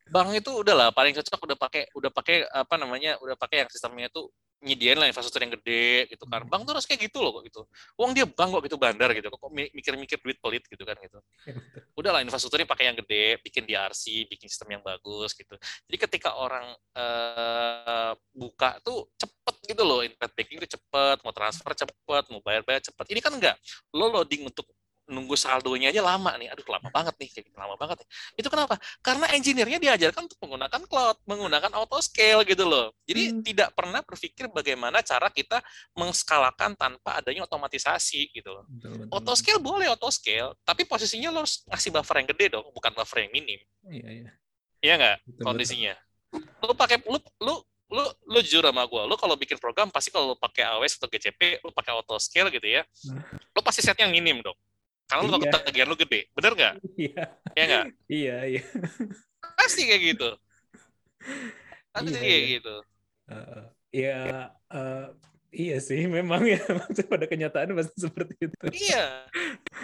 bank 0.03 0.29
itu 0.35 0.51
udah 0.51 0.75
lah 0.75 0.89
paling 0.91 1.13
cocok 1.13 1.39
udah 1.45 1.57
pakai 1.59 1.83
udah 1.93 2.11
pakai 2.11 2.35
apa 2.49 2.75
namanya 2.75 3.11
udah 3.21 3.35
pakai 3.37 3.63
yang 3.63 3.69
sistemnya 3.69 4.09
itu 4.09 4.21
nyediain 4.63 4.95
lah 4.95 5.07
infrastruktur 5.11 5.43
yang 5.43 5.53
gede 5.59 6.07
gitu 6.07 6.23
kan. 6.25 6.41
Hmm. 6.41 6.49
bank 6.49 6.61
tuh 6.63 6.73
harus 6.79 6.87
kayak 6.87 7.11
gitu 7.11 7.19
loh 7.19 7.35
kok 7.39 7.43
gitu. 7.51 7.61
Uang 7.99 8.15
dia 8.15 8.23
bank 8.23 8.49
kok 8.55 8.63
gitu 8.63 8.77
bandar 8.79 9.09
gitu. 9.11 9.27
Kok 9.27 9.51
mi- 9.51 9.71
mikir-mikir 9.75 10.17
duit 10.23 10.39
pelit 10.39 10.63
gitu 10.65 10.83
kan 10.87 10.95
gitu. 11.03 11.19
Iya, 11.43 11.53
betul. 11.59 11.81
udah 11.99 12.11
lah 12.15 12.21
infrastrukturnya 12.23 12.67
pakai 12.67 12.85
yang 12.89 12.97
gede 12.97 13.43
bikin 13.43 13.63
DRC 13.67 14.31
bikin 14.31 14.47
sistem 14.47 14.79
yang 14.79 14.83
bagus 14.83 15.35
gitu. 15.35 15.55
Jadi 15.91 15.97
ketika 15.99 16.39
orang 16.39 16.71
eh, 16.95 18.13
buka 18.31 18.79
tuh 18.81 19.11
cepet 19.19 19.55
gitu 19.75 19.83
loh 19.83 19.99
internet 20.01 20.31
banking 20.33 20.57
itu 20.63 20.79
cepet 20.79 21.17
mau 21.21 21.35
transfer 21.35 21.71
cepet 21.75 22.23
mau 22.31 22.41
bayar-bayar 22.41 22.81
cepet. 22.81 23.05
Ini 23.11 23.19
kan 23.19 23.35
enggak. 23.35 23.55
Lo 23.91 24.07
loading 24.09 24.47
untuk 24.47 24.65
nunggu 25.03 25.35
saldonya 25.35 25.91
aja 25.91 25.99
lama 25.99 26.31
nih 26.35 26.47
aduh 26.47 26.63
lama 26.65 26.87
banget 26.87 27.11
nih 27.17 27.27
kayak 27.29 27.45
gitu, 27.45 27.57
lama 27.57 27.75
banget 27.75 27.99
nih 27.99 28.07
itu 28.37 28.47
kenapa 28.47 28.75
karena 28.99 29.25
engineer-nya 29.31 29.75
diajarkan 29.77 30.25
untuk 30.25 30.39
menggunakan 30.39 30.81
cloud 30.83 31.17
menggunakan 31.23 31.71
auto 31.73 31.99
scale 31.99 32.41
gitu 32.43 32.63
loh 32.63 32.95
jadi 33.03 33.23
Hmm. 33.29 33.43
tidak 33.43 33.69
pernah 33.71 33.99
berpikir 33.99 34.47
bagaimana 34.47 34.99
cara 34.99 35.27
kita 35.27 35.59
mengskalakan 35.93 36.73
tanpa 36.73 37.19
adanya 37.19 37.43
otomatisasi 37.43 38.31
gitu 38.31 38.49
loh 38.49 38.63
Betul, 38.65 38.91
betul, 38.97 39.11
auto 39.11 39.23
betul. 39.25 39.35
scale 39.35 39.59
boleh 39.59 39.87
auto 39.87 40.07
scale 40.07 40.55
tapi 40.61 40.83
posisinya 40.83 41.29
lo 41.29 41.41
harus 41.41 41.63
ngasih 41.65 41.89
buffer 41.89 42.15
yang 42.17 42.29
gede 42.29 42.45
dong 42.49 42.65
bukan 42.69 42.91
buffer 42.93 43.17
yang 43.21 43.31
minim 43.31 43.59
Iya, 43.85 44.07
iya. 44.09 44.31
iya 44.79 44.93
nggak 44.95 45.15
Betul, 45.19 45.31
betul. 45.33 45.45
kondisinya 45.45 45.93
lo 46.59 46.73
pakai 46.73 46.97
lu 47.03 47.19
lu 47.39 47.55
lu 47.91 48.03
lu 48.25 48.39
jujur 48.39 48.63
sama 48.63 48.83
gue 48.83 49.01
lo 49.03 49.13
kalau 49.13 49.35
bikin 49.35 49.55
program 49.55 49.87
pasti 49.87 50.09
kalau 50.09 50.33
lo 50.33 50.35
pakai 50.35 50.65
AWS 50.65 50.97
atau 50.97 51.07
GCP 51.07 51.61
lo 51.61 51.69
pakai 51.69 51.91
auto 51.91 52.15
scale 52.17 52.47
gitu 52.49 52.65
ya 52.65 52.81
Hmm. 53.05 53.19
lo 53.51 53.61
pasti 53.61 53.79
setnya 53.79 54.07
yang 54.07 54.13
minim 54.13 54.39
dong 54.39 54.55
karena 55.13 55.29
lo 55.29 55.37
Iya. 55.37 55.51
lo 55.85 55.95
gede 55.95 56.19
bener 56.33 56.51
nggak 56.57 56.73
Iya, 56.97 57.23
ya 57.53 57.63
nggak 57.69 57.85
iya, 58.09 58.35
iya. 58.49 58.61
pasti 59.57 59.81
kayak 59.85 60.01
gitu 60.13 60.29
pasti 61.93 62.09
Iya, 62.09 62.19
kayak 62.19 62.41
iya. 62.41 62.53
gitu 62.57 62.75
Eh, 63.23 63.63
ya, 64.03 64.51
eh, 64.67 65.05
iya 65.53 65.77
sih, 65.77 66.09
memang 66.17 66.41
ya. 66.43 66.57
Maksudnya 66.59 67.05
pada 67.07 67.25
kenyataan 67.29 67.71
pasti 67.77 67.97
seperti 68.01 68.33
itu. 68.41 68.55
Iya. 68.73 69.29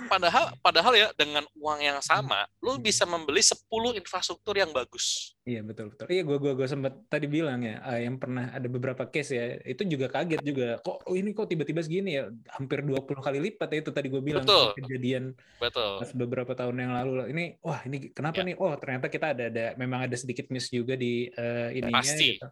Padahal 0.05 0.53
padahal 0.59 0.93
ya 0.95 1.07
dengan 1.13 1.45
uang 1.55 1.79
yang 1.79 1.99
sama, 2.01 2.49
lo 2.59 2.75
Hmm. 2.75 2.81
bisa 2.81 3.03
membeli 3.03 3.39
10 3.39 3.61
infrastruktur 3.93 4.57
yang 4.57 4.71
bagus. 4.71 5.37
Iya 5.43 5.65
betul 5.65 5.89
betul. 5.89 6.05
Iya 6.07 6.21
gua 6.23 6.37
gua 6.37 6.53
gua 6.53 6.67
sempat 6.67 6.93
tadi 7.09 7.25
bilang 7.25 7.61
ya 7.61 7.81
eh, 7.89 8.05
yang 8.05 8.17
pernah 8.17 8.53
ada 8.53 8.65
beberapa 8.65 9.05
case 9.05 9.33
ya 9.33 9.45
itu 9.65 9.81
juga 9.83 10.05
kaget 10.07 10.41
juga 10.41 10.77
kok 10.79 11.09
oh, 11.09 11.15
ini 11.17 11.33
kok 11.33 11.49
tiba-tiba 11.49 11.81
segini 11.81 12.21
ya 12.21 12.29
hampir 12.53 12.85
20 12.85 13.01
kali 13.17 13.37
lipat 13.41 13.69
ya 13.73 13.77
itu 13.81 13.89
tadi 13.89 14.07
gue 14.07 14.21
bilang 14.21 14.45
Betul. 14.45 14.77
kejadian 14.77 15.33
Betul. 15.57 16.05
pas 16.05 16.11
beberapa 16.13 16.53
tahun 16.53 16.75
yang 16.77 16.91
lalu 16.93 17.33
ini 17.33 17.45
wah 17.59 17.81
ini 17.81 18.13
kenapa 18.13 18.45
Ya. 18.45 18.53
nih 18.53 18.55
oh 18.61 18.77
ternyata 18.77 19.09
kita 19.09 19.33
ada 19.33 19.43
ada 19.49 19.65
memang 19.75 20.05
ada 20.05 20.13
sedikit 20.15 20.45
miss 20.53 20.69
juga 20.69 20.93
di 20.93 21.27
eh, 21.27 21.69
ininya 21.75 21.97
Pasti. 21.97 22.37
gitu. 22.37 22.47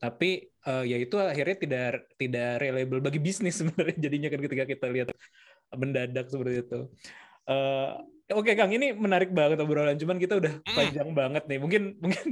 Tapi 0.00 0.30
eh, 0.68 0.82
ya 0.90 0.96
itu 1.04 1.14
akhirnya 1.32 1.56
tidak 1.64 1.84
tidak 2.20 2.46
reliable 2.62 3.00
bagi 3.06 3.20
bisnis 3.26 3.54
sebenarnya 3.60 3.96
jadinya 4.04 4.28
kan 4.32 4.40
ketika 4.46 4.64
kita 4.72 4.86
lihat 4.94 5.08
mendadak 5.82 6.26
seperti 6.32 6.54
itu. 6.66 6.76
Eh, 7.50 7.88
Oke 8.30 8.54
Kang, 8.54 8.70
ini 8.70 8.94
menarik 8.94 9.34
banget 9.34 9.58
obrolan. 9.58 9.98
Cuman 9.98 10.18
kita 10.22 10.38
udah 10.38 10.62
Hmm. 10.62 10.74
panjang 10.78 11.10
banget 11.18 11.42
nih. 11.50 11.58
Mungkin 11.58 11.82
mungkin 12.04 12.26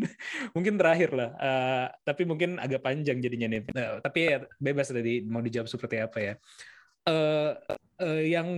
mungkin 0.55 0.75
terakhir 0.79 1.11
lah. 1.19 1.29
Eh, 1.43 1.85
tapi 2.07 2.23
mungkin 2.31 2.51
agak 2.63 2.81
panjang 2.87 3.19
jadinya 3.19 3.47
nih. 3.51 3.61
Nah, 3.75 3.87
tapi 4.05 4.19
ya 4.31 4.37
bebas 4.63 4.87
tadi 4.95 5.27
mau 5.27 5.43
dijawab 5.43 5.67
seperti 5.67 5.97
apa 5.99 6.19
ya. 6.23 6.33
Eh, 7.09 7.51
eh, 8.03 8.21
yang 8.35 8.49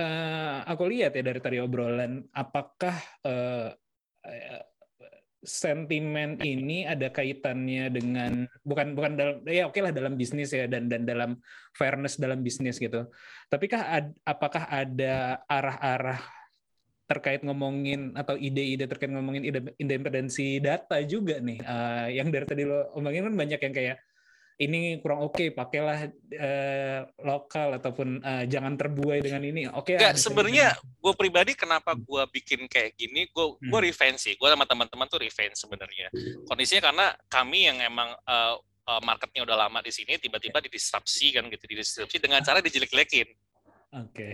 eh, 0.00 0.54
aku 0.70 0.82
lihat 0.92 1.10
ya 1.16 1.22
dari 1.28 1.40
tadi 1.44 1.56
obrolan, 1.64 2.12
apakah 2.36 2.94
eh, 3.26 3.68
sentimen 5.40 6.36
ini 6.44 6.84
ada 6.84 7.08
kaitannya 7.08 7.88
dengan 7.88 8.44
bukan 8.60 8.92
bukan 8.92 9.12
dalam 9.16 9.36
ya 9.48 9.72
oke 9.72 9.80
lah 9.80 9.88
dalam 9.88 10.14
bisnis 10.20 10.52
ya 10.52 10.68
dan 10.68 10.92
dan 10.92 11.08
dalam 11.08 11.40
fairness 11.72 12.20
dalam 12.20 12.44
bisnis 12.44 12.76
gitu. 12.76 13.08
Tapi 13.48 13.64
kah 13.66 13.84
ad- 13.88 14.16
apakah 14.28 14.68
ada 14.68 15.40
arah-arah 15.48 16.20
terkait 17.10 17.42
ngomongin 17.42 18.14
atau 18.14 18.38
ide-ide 18.38 18.86
terkait 18.86 19.10
ngomongin 19.10 19.42
independensi 19.82 20.62
data 20.62 21.02
juga 21.02 21.42
nih 21.42 21.58
Eh, 21.58 22.08
yang 22.22 22.30
dari 22.30 22.46
tadi 22.46 22.62
lo 22.62 22.86
omongin 22.94 23.26
kan 23.26 23.34
banyak 23.34 23.58
yang 23.58 23.74
kayak 23.74 23.96
ini 24.60 25.00
kurang 25.00 25.24
oke 25.24 25.56
pakailah 25.56 26.12
eh, 26.30 27.00
lokal 27.24 27.80
ataupun 27.80 28.20
eh, 28.20 28.44
jangan 28.44 28.76
terbuai 28.76 29.24
dengan 29.24 29.40
ini 29.40 29.64
oke 29.72 29.96
Enggak, 29.96 30.14
ada 30.14 30.20
sebenarnya 30.20 30.76
gue 30.76 31.12
pribadi 31.16 31.56
kenapa 31.56 31.96
gue 31.96 32.22
bikin 32.28 32.68
kayak 32.68 32.92
gini, 32.92 33.24
gue 33.32 33.46
gue 33.56 33.78
Hmm. 33.80 33.88
revenge 33.88 34.20
sih. 34.20 34.36
Gue 34.36 34.52
sama 34.52 34.68
teman-teman 34.68 35.08
tuh 35.08 35.16
revenge 35.24 35.56
sebenarnya. 35.56 36.12
Kondisinya 36.44 36.92
karena 36.92 37.06
kami 37.32 37.72
yang 37.72 37.80
emang 37.80 38.12
eh, 38.12 38.54
marketnya 39.00 39.46
udah 39.46 39.56
lama 39.66 39.78
di 39.80 39.94
sini, 39.94 40.18
tiba-tiba 40.18 40.58
didisrupsi 40.60 41.30
kan 41.32 41.46
gitu, 41.48 41.64
didisrupsi 41.64 42.18
dengan 42.20 42.42
cara 42.42 42.58
dijelek-jelekin. 42.60 43.28
oke 43.90 44.28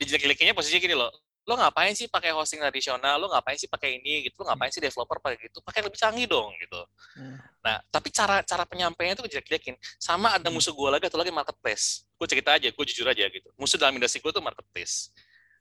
dijelek-jelekinnya 0.00 0.56
posisinya 0.56 0.80
gini 0.80 0.96
loh 0.96 1.12
lo 1.50 1.58
ngapain 1.58 1.90
sih 1.98 2.06
pakai 2.06 2.30
hosting 2.30 2.62
tradisional? 2.62 3.18
Lo 3.18 3.26
ngapain 3.26 3.58
sih 3.58 3.66
pakai 3.66 3.98
ini 3.98 4.30
gitu? 4.30 4.38
Lo 4.38 4.46
ngapain 4.46 4.70
sih 4.70 4.78
developer 4.78 5.18
pakai 5.18 5.50
gitu? 5.50 5.58
Pakai 5.66 5.82
lebih 5.82 5.98
canggih 5.98 6.30
dong 6.30 6.54
gitu. 6.62 6.78
Hmm. 7.18 7.36
nah 7.60 7.82
tapi 7.90 8.08
cara 8.14 8.40
cara 8.46 8.62
penyampaiannya 8.64 9.18
tuh 9.20 9.26
jelek-jelekin 9.28 9.74
sama 10.00 10.38
ada 10.38 10.48
musuh 10.48 10.70
gue 10.72 10.88
lagi 10.94 11.10
atau 11.10 11.18
lagi 11.18 11.34
marketplace. 11.34 12.06
Gue 12.14 12.30
cerita 12.30 12.54
aja 12.54 12.70
gue 12.70 12.84
jujur 12.86 13.04
aja 13.10 13.26
gitu. 13.26 13.50
Musuh 13.58 13.74
dalam 13.76 13.98
industri 13.98 14.22
gue 14.22 14.30
tuh 14.30 14.40
marketplace. 14.40 15.10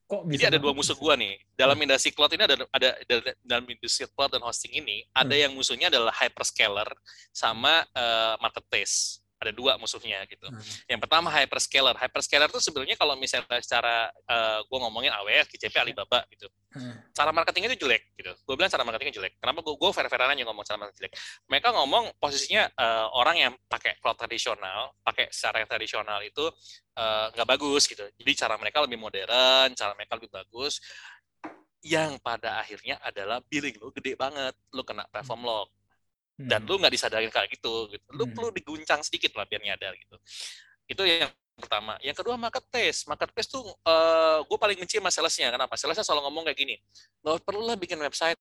Kok 0.10 0.26
bisa 0.26 0.50
jadi 0.50 0.58
ada 0.58 0.60
dua 0.62 0.74
musuh 0.74 0.98
gue 0.98 1.14
nih. 1.22 1.34
Dalam 1.54 1.78
industri 1.82 2.10
cloud 2.14 2.34
ini 2.34 2.42
ada 2.46 2.56
ada, 2.70 2.90
ada- 2.98 3.38
dalam 3.42 3.66
industri 3.66 4.06
cloud 4.14 4.30
dan 4.30 4.42
hosting 4.46 4.74
ini 4.78 5.06
ada 5.12 5.34
Hmm. 5.34 5.42
yang 5.50 5.52
musuhnya 5.58 5.90
adalah 5.90 6.14
hyperscaler 6.14 6.90
sama 7.34 7.82
eh, 7.94 8.34
marketplace 8.42 9.22
ada 9.40 9.52
dua 9.56 9.80
musuhnya 9.80 10.28
gitu 10.28 10.52
Hmm. 10.52 10.60
yang 10.92 11.00
pertama 11.00 11.32
hyperscaler. 11.32 11.96
Hyperscaler 11.96 12.52
itu 12.52 12.60
sebenarnya 12.60 13.00
kalau 13.00 13.16
misalnya 13.16 13.48
secara 13.64 14.12
gue 14.66 14.78
ngomongin 14.80 15.12
AWS, 15.16 15.48
GCP, 15.56 15.76
Alibaba 15.80 16.28
gitu. 16.30 16.48
Hmm. 16.70 17.02
Cara 17.16 17.34
marketingnya 17.34 17.74
itu 17.74 17.88
jelek 17.88 18.14
gitu. 18.14 18.30
Gue 18.46 18.56
bilang 18.60 18.70
cara 18.70 18.84
marketingnya 18.86 19.16
jelek. 19.18 19.34
Kenapa 19.42 19.60
gue 19.66 19.74
gue 19.74 19.90
fair-fairan 19.90 20.36
aja 20.36 20.44
ngomong 20.46 20.66
cara 20.68 20.78
marketing 20.78 21.00
jelek. 21.02 21.14
Mereka 21.50 21.68
ngomong 21.74 22.04
posisinya 22.22 22.64
eh, 22.70 23.08
orang 23.16 23.36
yang 23.40 23.54
pakai 23.66 23.98
cloud 23.98 24.18
tradisional, 24.20 24.94
pakai 25.02 25.32
secara 25.34 25.64
yang 25.64 25.70
tradisional 25.70 26.20
itu 26.22 26.46
eh, 27.00 27.26
nggak 27.34 27.48
bagus 27.48 27.88
gitu. 27.90 28.06
Jadi 28.06 28.32
cara 28.38 28.60
mereka 28.60 28.84
lebih 28.84 29.00
modern, 29.02 29.74
cara 29.74 29.96
mereka 29.98 30.20
lebih 30.20 30.30
bagus. 30.30 30.84
Yang 31.80 32.20
pada 32.20 32.60
akhirnya 32.60 33.00
adalah 33.00 33.40
billing 33.48 33.80
lo 33.80 33.90
gede 33.96 34.20
banget, 34.20 34.52
lo 34.76 34.84
kena 34.84 35.08
platform 35.08 35.48
lock 35.48 35.79
dan 36.40 36.64
Hmm. 36.64 36.70
lu 36.72 36.76
nggak 36.80 36.94
disadarin 36.96 37.28
kayak 37.28 37.52
gitu, 37.52 37.92
gitu. 37.92 38.08
lu 38.16 38.24
Hmm. 38.24 38.32
perlu 38.32 38.50
diguncang 38.56 39.04
sedikit 39.04 39.36
lah 39.36 39.44
biar 39.44 39.60
nyadar 39.60 39.92
gitu 40.00 40.16
itu 40.88 41.04
yang 41.04 41.28
pertama 41.60 42.00
yang 42.00 42.16
kedua 42.16 42.40
marketplace 42.40 43.04
marketplace 43.04 43.52
tuh 43.52 43.68
eh 43.84 44.40
gue 44.48 44.58
paling 44.58 44.80
benci 44.80 44.96
sama 44.96 45.12
salesnya 45.12 45.52
kenapa 45.52 45.76
salesnya 45.76 46.08
selalu 46.08 46.32
ngomong 46.32 46.44
kayak 46.48 46.58
gini 46.58 46.76
nggak 47.20 47.44
perlu 47.44 47.68
lah 47.68 47.76
bikin 47.76 48.00
website 48.00 48.40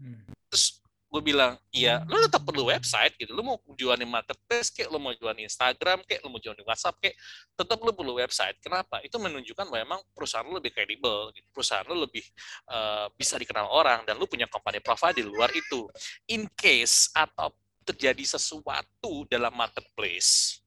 Hmm. 0.00 0.24
terus 0.48 0.80
gue 1.08 1.22
bilang 1.24 1.56
iya 1.72 2.04
lu 2.04 2.20
tetap 2.20 2.44
perlu 2.44 2.68
website 2.68 3.16
gitu. 3.16 3.32
Lu 3.32 3.40
mau 3.40 3.56
jualin 3.72 4.04
marketplace 4.04 4.68
kek 4.68 4.92
lu 4.92 5.00
mau 5.00 5.16
jualin 5.16 5.48
Instagram 5.48 6.04
kek 6.04 6.20
lu 6.20 6.28
mau 6.28 6.36
jualin 6.36 6.60
WhatsApp 6.68 7.00
kek 7.00 7.16
tetap 7.56 7.80
lu 7.80 7.96
perlu 7.96 8.20
website. 8.20 8.60
Kenapa? 8.60 9.00
Itu 9.00 9.16
menunjukkan 9.16 9.72
bahwa 9.72 9.80
memang 9.84 10.00
perusahaan 10.12 10.44
lu 10.44 10.60
lebih 10.60 10.76
kredibel 10.76 11.32
gitu. 11.32 11.48
perusahaan 11.48 11.88
lu 11.88 12.04
lebih 12.04 12.24
eh, 12.68 13.06
bisa 13.16 13.40
dikenal 13.40 13.72
orang 13.72 14.04
dan 14.04 14.20
lu 14.20 14.28
punya 14.28 14.44
company 14.46 14.84
profile 14.84 15.16
di 15.16 15.24
luar 15.24 15.48
itu. 15.56 15.88
In 16.28 16.44
case 16.52 17.08
atau 17.16 17.56
terjadi 17.88 18.36
sesuatu 18.36 19.24
dalam 19.32 19.56
marketplace 19.56 20.60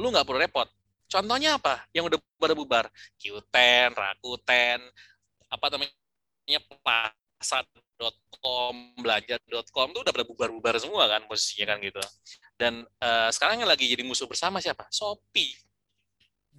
lu 0.00 0.08
nggak 0.08 0.24
perlu 0.24 0.40
repot. 0.40 0.68
Contohnya 1.12 1.60
apa? 1.60 1.84
Yang 1.92 2.16
udah 2.16 2.18
pada 2.40 2.54
bubar. 2.56 2.84
Qten 3.20 3.92
Rakuten 3.92 4.80
apa 5.52 5.66
namanya 5.68 6.60
Plaza 6.80 7.60
.com, 7.98 8.74
belanja.com 8.98 9.88
tuh 9.94 10.00
udah 10.02 10.12
pada 10.12 10.26
bubar-bubar 10.26 10.74
semua 10.82 11.06
kan 11.06 11.24
posisinya 11.30 11.74
kan 11.74 11.78
gitu. 11.82 12.02
Dan 12.58 12.82
eh, 12.84 13.28
sekarang 13.30 13.62
yang 13.62 13.70
lagi 13.70 13.86
jadi 13.86 14.02
musuh 14.02 14.26
bersama 14.26 14.58
siapa? 14.58 14.88
Shopee. 14.90 15.54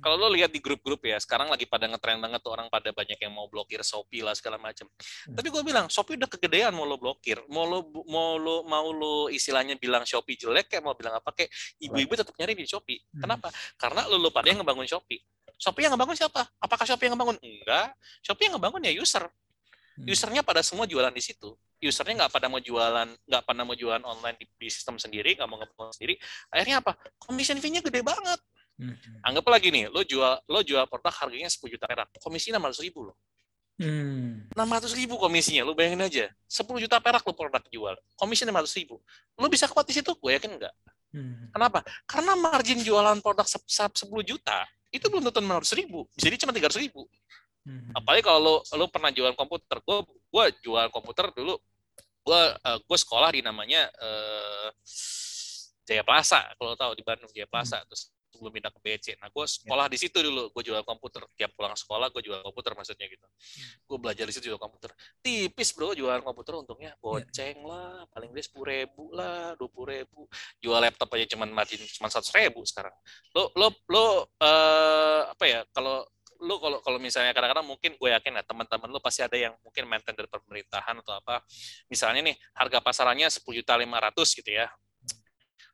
Kalau 0.02 0.18
lo 0.18 0.34
lihat 0.34 0.50
di 0.50 0.58
grup-grup 0.58 1.06
ya, 1.06 1.22
sekarang 1.22 1.54
lagi 1.54 1.70
pada 1.70 1.86
ngetren 1.86 2.18
banget 2.18 2.42
tuh 2.42 2.50
orang 2.50 2.66
pada 2.66 2.90
banyak 2.90 3.14
yang 3.14 3.30
mau 3.30 3.46
blokir 3.46 3.86
Shopee 3.86 4.26
lah 4.26 4.34
segala 4.34 4.58
macam. 4.58 4.90
Tapi 5.30 5.48
gue 5.54 5.62
bilang 5.62 5.86
Shopee 5.86 6.18
udah 6.18 6.26
kegedean 6.26 6.74
mau 6.74 6.90
lo 6.90 6.98
blokir, 6.98 7.46
mau 7.54 7.70
lo 7.70 7.86
mau 8.10 8.42
lo 8.42 8.66
mau 8.66 8.90
lo 8.90 9.30
istilahnya 9.30 9.78
bilang 9.78 10.02
Shopee 10.02 10.34
jelek 10.34 10.74
kayak 10.74 10.82
mau 10.82 10.98
bilang 10.98 11.22
apa 11.22 11.30
kayak 11.38 11.54
ibu-ibu 11.78 12.18
tetap 12.18 12.34
nyari 12.34 12.58
di 12.58 12.66
Shopee. 12.66 13.06
Kenapa? 13.22 13.54
Karena 13.78 14.10
lo 14.10 14.18
lo 14.18 14.34
pada 14.34 14.50
yang 14.50 14.66
ngebangun 14.66 14.90
Shopee. 14.90 15.22
Shopee 15.62 15.86
yang 15.86 15.94
ngebangun 15.94 16.18
siapa? 16.18 16.42
Apakah 16.58 16.84
Shopee 16.90 17.08
yang 17.08 17.14
ngebangun? 17.16 17.38
Enggak. 17.40 17.94
Shopee 18.26 18.50
yang 18.50 18.58
ngebangun 18.58 18.82
ya 18.84 18.94
user. 18.98 19.24
Usernya 20.02 20.42
pada 20.42 20.66
semua 20.66 20.90
jualan 20.90 21.14
di 21.14 21.22
situ. 21.22 21.54
Usernya 21.78 22.26
nggak 22.26 22.32
pada 22.34 22.48
mau 22.50 22.58
jualan, 22.58 23.08
nggak 23.30 23.44
pada 23.46 23.62
mau 23.62 23.76
jualan 23.78 24.02
online 24.02 24.38
di, 24.42 24.46
di 24.58 24.70
sistem 24.72 24.98
sendiri, 24.98 25.38
nggak 25.38 25.46
mau 25.46 25.60
ngebangun 25.62 25.94
sendiri. 25.94 26.16
Akhirnya 26.50 26.82
apa? 26.82 26.98
Commission 27.22 27.60
fee-nya 27.62 27.84
gede 27.84 28.02
banget. 28.02 28.40
Hmm. 28.74 28.98
Anggap 29.22 29.46
lagi 29.54 29.70
nih, 29.70 29.86
lo 29.94 30.02
jual 30.02 30.34
lo 30.50 30.60
jual 30.66 30.82
produk 30.90 31.14
harganya 31.14 31.46
10 31.46 31.62
juta 31.70 31.86
perak, 31.86 32.10
komisi 32.18 32.50
600 32.50 32.82
ribu 32.82 33.06
loh. 33.12 33.16
Hmm. 33.78 34.50
600 34.54 34.98
ribu 34.98 35.18
komisinya, 35.22 35.62
lo 35.66 35.78
bayangin 35.78 36.02
aja. 36.02 36.26
10 36.50 36.82
juta 36.82 36.98
perak 36.98 37.22
lo 37.22 37.34
produk 37.38 37.62
jual, 37.70 37.94
komisi 38.18 38.46
600 38.50 38.74
ribu. 38.82 38.98
Lo 39.38 39.46
bisa 39.46 39.70
kuat 39.70 39.86
di 39.86 39.94
situ? 39.94 40.10
Gue 40.18 40.34
yakin 40.38 40.58
enggak. 40.58 40.74
Hmm. 41.14 41.54
Kenapa? 41.54 41.86
Karena 42.10 42.34
margin 42.34 42.82
jualan 42.82 43.22
produk 43.22 43.46
se- 43.46 43.62
se- 43.70 43.94
10 44.10 44.26
juta, 44.26 44.66
itu 44.90 45.06
belum 45.06 45.30
tentu 45.30 45.38
600 45.42 45.78
ribu. 45.78 46.10
Bisa 46.18 46.26
jadi 46.34 46.38
cuma 46.42 46.54
300 46.54 46.82
ribu. 46.82 47.06
Hmm. 47.64 47.96
Apalagi 47.96 48.24
kalau 48.28 48.40
lo, 48.40 48.56
lo 48.76 48.86
pernah 48.92 49.10
jualan 49.10 49.36
komputer. 49.36 49.80
Gue 49.84 50.04
gue 50.08 50.46
jualan 50.68 50.92
komputer 50.92 51.32
dulu, 51.32 51.56
gue 52.24 52.42
uh, 52.60 52.80
gue 52.84 52.98
sekolah 53.00 53.30
di 53.32 53.42
namanya 53.44 53.88
eh, 53.88 54.70
Jaya 55.84 56.04
Plaza, 56.04 56.44
kalau 56.56 56.76
tahu 56.76 56.92
di 56.96 57.04
Bandung 57.04 57.32
Jaya 57.32 57.48
Plaza. 57.48 57.80
Terus 57.88 58.12
sebelum 58.34 58.50
pindah 58.50 58.74
ke 58.74 58.80
BC. 58.82 59.08
Nah, 59.22 59.30
gue 59.30 59.46
sekolah 59.46 59.86
di 59.88 59.98
situ 60.02 60.18
dulu. 60.20 60.50
Gue 60.52 60.64
jual 60.66 60.82
komputer. 60.82 61.22
Tiap 61.38 61.54
pulang 61.54 61.78
sekolah, 61.78 62.10
gue 62.10 62.22
jual 62.26 62.42
komputer 62.42 62.74
maksudnya 62.74 63.06
gitu. 63.08 63.28
Gue 63.86 63.98
belajar 64.02 64.26
di 64.26 64.34
situ 64.34 64.50
jual 64.50 64.60
komputer. 64.60 64.92
Tipis 65.22 65.72
bro, 65.72 65.94
jualan 65.94 66.20
komputer 66.26 66.58
untungnya 66.58 66.98
goceng 66.98 67.62
lah. 67.64 68.04
Paling 68.10 68.34
dia 68.34 68.44
sepuluh 68.44 68.68
ribu 68.74 69.14
lah, 69.14 69.54
dua 69.56 69.70
puluh 69.70 69.96
ribu. 69.96 70.26
Jual 70.60 70.82
laptop 70.82 71.14
aja 71.14 71.38
cuman 71.38 71.54
margin 71.54 71.80
cuma 71.94 72.10
seratus 72.10 72.34
ribu 72.34 72.66
sekarang. 72.66 72.92
Lo 73.38 73.54
lo 73.56 73.70
lo 73.88 74.06
eh, 74.42 75.22
apa 75.30 75.46
ya? 75.46 75.62
Kalau 75.70 76.04
lo 76.44 76.60
kalau 76.60 76.78
kalau 76.84 77.00
misalnya 77.00 77.32
kadang-kadang 77.32 77.64
mungkin 77.64 77.96
gue 77.96 78.10
yakin 78.12 78.36
ya 78.36 78.44
teman-teman 78.44 78.92
lo 78.92 79.00
pasti 79.00 79.24
ada 79.24 79.40
yang 79.40 79.56
mungkin 79.64 79.88
maintain 79.88 80.14
dari 80.14 80.28
pemerintahan 80.28 81.00
atau 81.00 81.16
apa. 81.16 81.40
Misalnya 81.88 82.22
nih 82.28 82.36
harga 82.54 82.80
pasarannya 82.84 83.28
sepuluh 83.32 83.64
juta 83.64 83.80
lima 83.80 83.98
ratus 84.04 84.36
gitu 84.36 84.52
ya. 84.52 84.68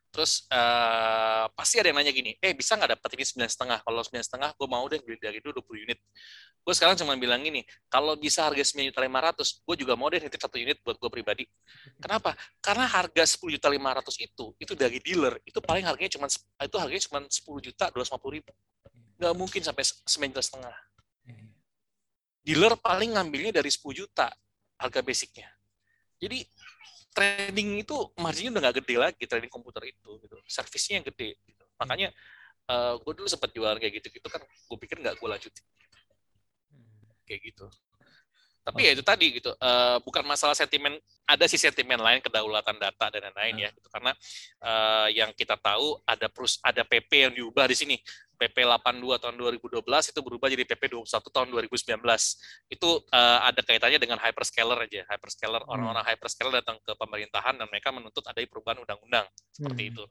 Terus 0.10 0.50
eh, 0.50 1.46
pasti 1.54 1.78
ada 1.78 1.94
yang 1.94 2.02
nanya 2.02 2.10
gini, 2.10 2.34
eh 2.42 2.54
bisa 2.58 2.74
nggak 2.74 2.98
dapat 2.98 3.10
ini 3.14 3.24
sembilan 3.30 3.50
setengah? 3.50 3.80
Kalau 3.86 4.02
sembilan 4.02 4.26
setengah, 4.26 4.50
gue 4.58 4.68
mau 4.68 4.86
deh 4.90 5.00
beli 5.06 5.18
dari 5.22 5.38
itu 5.38 5.54
20 5.54 5.86
unit. 5.86 6.00
Gue 6.66 6.74
sekarang 6.74 6.98
cuma 6.98 7.14
bilang 7.14 7.46
gini, 7.46 7.62
kalau 7.94 8.18
bisa 8.18 8.50
harga 8.50 8.62
sembilan 8.66 8.90
juta 8.90 9.02
lima 9.06 9.20
ratus, 9.22 9.62
gue 9.62 9.76
juga 9.78 9.94
mau 9.94 10.10
deh 10.10 10.18
nitip 10.18 10.42
satu 10.42 10.58
unit 10.58 10.82
buat 10.82 10.98
gue 10.98 11.10
pribadi. 11.14 11.46
Kenapa? 12.02 12.34
Karena 12.58 12.90
harga 12.90 13.24
sepuluh 13.30 13.58
juta 13.62 13.70
lima 13.70 13.94
ratus 13.94 14.18
itu, 14.18 14.58
itu 14.58 14.74
dari 14.74 14.98
dealer, 14.98 15.38
itu 15.46 15.62
paling 15.62 15.86
harganya 15.86 16.12
cuma 16.18 16.26
itu 16.58 16.78
harganya 16.82 17.04
cuma 17.06 17.20
sepuluh 17.30 17.62
juta 17.62 17.94
dua 17.94 18.02
ratus 18.02 18.12
ribu. 18.34 18.52
Nggak 19.20 19.34
mungkin 19.36 19.62
sampai 19.62 19.84
juta 19.84 20.42
setengah. 20.42 20.76
Dealer 22.40 22.74
paling 22.80 23.14
ngambilnya 23.14 23.60
dari 23.60 23.68
10 23.70 23.92
juta 23.94 24.32
harga 24.80 25.00
basicnya. 25.04 25.52
Jadi 26.18 26.48
trading 27.12 27.84
itu 27.84 27.96
marginnya 28.16 28.58
udah 28.58 28.62
nggak 28.70 28.76
gede 28.82 28.96
lagi 28.96 29.24
trading 29.28 29.52
komputer 29.52 29.92
itu 29.92 30.18
gitu. 30.24 30.36
Servisnya 30.48 31.04
yang 31.04 31.06
gede 31.06 31.36
gitu. 31.44 31.64
makanya 31.80 32.12
eh 32.70 32.94
gue 33.00 33.14
dulu 33.16 33.24
sempat 33.24 33.56
jualan 33.56 33.80
kayak 33.80 34.04
gitu 34.04 34.20
gitu 34.20 34.28
kan 34.28 34.44
gue 34.44 34.78
pikir 34.84 35.00
nggak 35.04 35.16
gue 35.20 35.28
lanjutin. 35.28 35.66
Kayak 37.28 37.42
gitu. 37.54 37.68
Tapi 38.60 38.86
ya 38.86 38.92
itu 38.94 39.02
tadi 39.02 39.28
gitu. 39.34 39.52
Eh, 39.56 39.98
bukan 40.06 40.22
masalah 40.28 40.54
sentimen 40.54 40.94
ada 41.26 41.46
sih 41.50 41.58
sentimen 41.58 41.98
lain 41.98 42.22
kedaulatan 42.22 42.78
data 42.78 43.06
dan 43.10 43.32
lain-lain 43.32 43.66
ya 43.66 43.70
gitu. 43.74 43.88
Karena 43.90 44.12
eh, 44.62 45.08
yang 45.18 45.32
kita 45.34 45.58
tahu 45.58 45.98
ada 46.06 46.28
perus 46.30 46.62
ada 46.62 46.86
PP 46.86 47.12
yang 47.30 47.34
diubah 47.34 47.66
di 47.66 47.76
sini 47.78 47.96
PP 48.40 48.64
82 48.64 49.20
tahun 49.20 49.36
2012 49.36 49.84
itu 49.84 50.20
berubah 50.24 50.48
jadi 50.48 50.64
PP 50.64 50.84
21 50.96 51.36
tahun 51.36 51.48
2019 51.52 52.00
itu 52.72 52.90
eh, 53.12 53.40
ada 53.44 53.62
kaitannya 53.62 54.00
dengan 54.00 54.18
hyperscaler 54.24 54.80
aja 54.88 55.04
hyperscaler 55.12 55.62
orang-orang 55.68 56.08
hyperscaler 56.08 56.64
datang 56.64 56.80
ke 56.80 56.94
pemerintahan 56.96 57.60
dan 57.60 57.68
mereka 57.68 57.92
menuntut 57.92 58.24
ada 58.24 58.40
perubahan 58.48 58.80
undang-undang 58.80 59.28
seperti 59.52 59.78
Hmm. 59.80 59.92
itu 59.92 60.04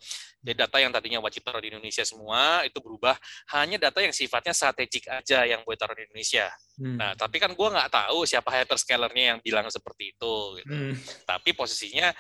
jadi 0.45 0.57
data 0.69 0.77
yang 0.81 0.93
tadinya 0.93 1.21
wajib 1.25 1.41
taruh 1.41 1.65
di 1.65 1.73
Indonesia 1.73 2.05
semua 2.05 2.63
itu 2.69 2.79
berubah 2.79 3.17
hanya 3.57 3.81
data 3.81 4.05
yang 4.05 4.13
sifatnya 4.13 4.53
strategik 4.53 5.09
aja 5.09 5.49
yang 5.49 5.65
boleh 5.65 5.81
taruh 5.81 5.97
di 5.97 6.05
Indonesia 6.05 6.53
Hmm. 6.79 6.95
Nah, 6.95 7.13
tapi 7.19 7.43
kan 7.43 7.51
gue 7.59 7.69
nggak 7.69 7.91
tahu 7.91 8.23
siapa 8.23 8.55
hyperscalernya 8.55 9.35
yang 9.35 9.39
bilang 9.43 9.67
seperti 9.67 10.15
itu. 10.15 10.35
Gitu. 10.63 10.71
Hmm. 10.71 10.95
Tapi 11.27 11.51
posisinya 11.51 12.15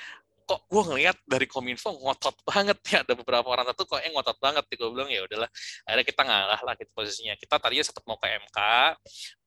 kok 0.49 0.65
gue 0.65 0.83
ngelihat 0.89 1.17
dari 1.29 1.45
Kominfo 1.45 1.93
ngotot 1.93 2.41
banget 2.49 2.79
ya. 2.89 3.05
Ada 3.05 3.13
beberapa 3.13 3.45
orang 3.53 3.69
tuh 3.77 3.85
kok 3.85 4.01
eh 4.01 4.09
ngotot 4.09 4.41
banget. 4.41 4.65
Gue 4.73 4.89
bilang 4.89 5.11
ya 5.13 5.21
udahlah 5.29 5.51
akhirnya 5.85 6.07
kita 6.09 6.23
ngalah 6.25 6.61
lah 6.65 6.75
gitu 6.81 6.91
posisinya. 6.97 7.37
Kita 7.37 7.61
tadinya 7.61 7.85
tetap 7.85 8.05
mau 8.09 8.17
ke 8.17 8.29
MK 8.49 8.59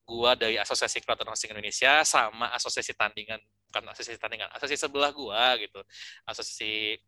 gua 0.06 0.36
dari 0.36 0.60
Asosiasi 0.60 1.00
Cloud 1.02 1.24
Hosting 1.24 1.56
Indonesia 1.56 2.04
sama 2.06 2.52
Asosiasi 2.54 2.92
Tandingan 2.94 3.40
bukan 3.72 3.84
Asosiasi 3.96 4.20
Tandingan 4.20 4.52
Asosiasi 4.54 4.86
sebelah 4.86 5.10
gua 5.10 5.58
gitu. 5.58 5.82
Asosiasi 6.30 7.00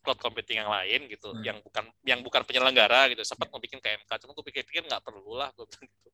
cloud 0.00 0.16
computing 0.16 0.64
yang 0.64 0.72
lain 0.72 1.12
gitu 1.12 1.28
Hmm. 1.28 1.44
yang 1.44 1.58
bukan 1.60 1.84
yang 2.08 2.20
bukan 2.24 2.40
penyelenggara 2.48 3.12
gitu 3.12 3.20
sempat 3.20 3.52
mau 3.52 3.60
bikin 3.60 3.76
ke 3.84 4.00
MK 4.00 4.10
cuma 4.24 4.32
gue 4.32 4.44
pikir-pikir 4.48 4.88
nggak 4.88 5.04
perlu 5.04 5.36
lah 5.36 5.52
gue 5.52 5.68
bilang 5.68 5.84
gitu. 5.84 6.10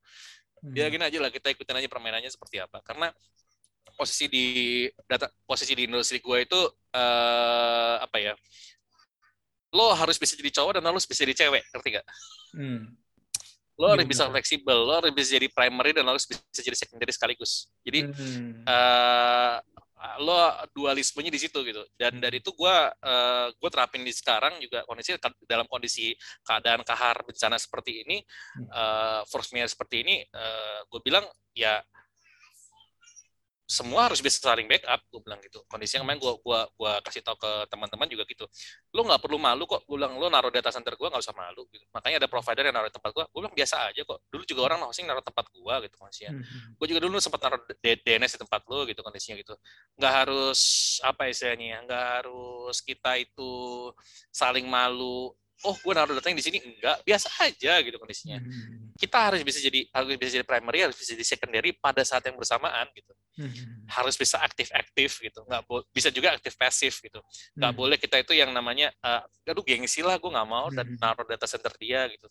Hmm. 0.64 0.74
ya 0.74 0.90
gini 0.90 1.04
aja 1.06 1.18
lah 1.22 1.30
kita 1.30 1.54
ikutin 1.54 1.76
aja 1.78 1.86
permainannya 1.86 2.32
seperti 2.32 2.58
apa. 2.58 2.82
Karena 2.82 3.14
posisi 3.94 4.26
di 4.28 4.44
data 5.08 5.30
posisi 5.46 5.72
di 5.74 5.86
industri 5.88 6.18
gue 6.20 6.38
itu 6.44 6.60
eh, 6.94 7.96
apa 8.02 8.16
ya 8.20 8.34
lo 9.74 9.90
harus 9.94 10.16
bisa 10.18 10.38
jadi 10.38 10.54
cowok 10.54 10.78
dan 10.78 10.82
lo 10.86 10.94
harus 10.94 11.06
bisa 11.06 11.26
jadi 11.26 11.34
cewek 11.46 11.62
ngerti 11.74 11.88
gak 11.98 12.06
Hmm. 12.54 12.94
lo 13.74 13.90
harus 13.90 14.06
Iya, 14.06 14.10
bisa 14.14 14.24
fleksibel 14.30 14.78
lo 14.86 14.94
harus 15.02 15.10
bisa 15.10 15.34
jadi 15.34 15.50
primary 15.50 15.90
dan 15.90 16.06
lo 16.06 16.14
harus 16.14 16.22
bisa 16.22 16.38
jadi 16.62 16.78
secondary 16.78 17.10
sekaligus 17.10 17.66
jadi 17.82 18.06
Hmm. 18.06 18.62
eh 18.62 19.58
lo 20.20 20.36
dualismenya 20.76 21.32
di 21.32 21.40
situ 21.40 21.64
gitu 21.64 21.80
dan 21.96 22.20
dari 22.20 22.38
itu 22.38 22.52
gue 22.52 22.76
gue 23.56 23.70
terapin 23.72 24.04
di 24.04 24.12
sekarang 24.12 24.60
juga 24.60 24.84
kondisi 24.84 25.16
dalam 25.48 25.64
kondisi 25.66 26.12
keadaan 26.44 26.84
kahar 26.84 27.24
bencana 27.24 27.56
seperti 27.58 28.04
ini 28.06 28.20
Hmm. 28.54 28.68
eh 28.70 29.20
force 29.26 29.50
seperti 29.50 30.04
ini 30.06 30.22
gue 30.86 31.00
bilang 31.02 31.24
ya 31.56 31.80
semua 33.64 34.12
harus 34.12 34.20
bisa 34.20 34.44
saling 34.44 34.68
backup 34.68 35.00
gue 35.08 35.20
bilang 35.24 35.40
gitu. 35.40 35.64
Kondisi 35.64 35.96
yang 35.96 36.04
kemarin 36.04 36.20
gue 36.20 36.32
gua 36.44 36.68
gua 36.76 37.00
kasih 37.00 37.24
tahu 37.24 37.40
ke 37.40 37.50
teman-teman 37.72 38.04
juga 38.12 38.28
gitu. 38.28 38.44
Lo 38.92 39.08
nggak 39.08 39.24
perlu 39.24 39.40
malu 39.40 39.64
kok 39.64 39.88
gue 39.88 39.96
bilang 39.96 40.20
lo 40.20 40.28
naruh 40.28 40.52
data 40.52 40.68
center 40.68 40.92
gue 41.00 41.08
nggak 41.08 41.22
usah 41.24 41.32
malu. 41.32 41.64
Gitu. 41.72 41.84
Makanya 41.96 42.20
ada 42.20 42.28
provider 42.28 42.68
yang 42.68 42.76
naruh 42.76 42.92
tempat 42.92 43.10
gue 43.16 43.24
gue 43.24 43.40
bilang 43.40 43.56
biasa 43.56 43.88
aja 43.88 44.02
kok. 44.04 44.18
Dulu 44.28 44.42
juga 44.44 44.60
orang 44.68 44.84
hosting 44.84 45.08
naruh 45.08 45.24
tempat 45.24 45.48
gue 45.48 45.74
gitu 45.88 45.96
kondisinya. 45.96 46.32
Hmm. 46.36 46.76
gue 46.76 46.86
juga 46.92 47.00
dulu 47.08 47.16
sempat 47.16 47.40
naruh 47.40 47.60
DNS 47.80 48.30
di 48.36 48.40
tempat 48.44 48.62
lo 48.68 48.80
gitu 48.84 49.00
kondisinya 49.00 49.36
gitu. 49.40 49.54
Nggak 49.96 50.12
harus 50.12 50.60
apa 51.00 51.32
istilahnya 51.32 51.66
ya 51.66 51.78
nggak 51.88 52.04
harus 52.20 52.76
kita 52.84 53.16
itu 53.16 53.52
saling 54.28 54.68
malu 54.68 55.32
oh 55.62 55.76
gue 55.78 55.92
naruh 55.94 56.18
datanya 56.18 56.42
di 56.42 56.44
sini? 56.44 56.58
Enggak. 56.58 57.06
Biasa 57.06 57.28
aja 57.46 57.72
gitu 57.80 57.96
kondisinya. 57.96 58.42
Hmm. 58.42 58.90
kita 58.94 59.18
harus 59.18 59.42
bisa 59.42 59.58
jadi 59.58 59.90
harus 59.90 60.14
bisa 60.14 60.30
jadi 60.38 60.46
primary 60.46 60.86
harus 60.86 60.94
bisa 60.94 61.18
jadi 61.18 61.26
secondary 61.26 61.74
pada 61.74 62.02
saat 62.06 62.22
yang 62.26 62.34
bersamaan 62.38 62.86
gitu. 62.94 63.10
Hmm. 63.34 63.50
harus 63.90 64.14
bisa 64.14 64.38
aktif 64.38 64.70
aktif 64.70 65.18
gitu. 65.18 65.42
Nggak 65.42 65.62
bo- 65.66 65.82
bisa 65.90 66.06
juga 66.10 66.34
aktif 66.38 66.54
pasif 66.54 67.02
gitu. 67.02 67.18
Nggak 67.54 67.70
Hmm. 67.74 67.78
boleh 67.78 67.96
kita 67.98 68.22
itu 68.22 68.30
yang 68.34 68.54
namanya 68.54 68.94
eh, 68.94 69.50
aduh 69.50 69.62
gengsi 69.62 70.02
lah 70.06 70.18
gue 70.18 70.30
nggak 70.30 70.46
mau 70.46 70.70
dan 70.70 70.86
naruh 70.98 71.26
data 71.26 71.46
center 71.46 71.74
dia 71.74 72.06
gitu. 72.10 72.26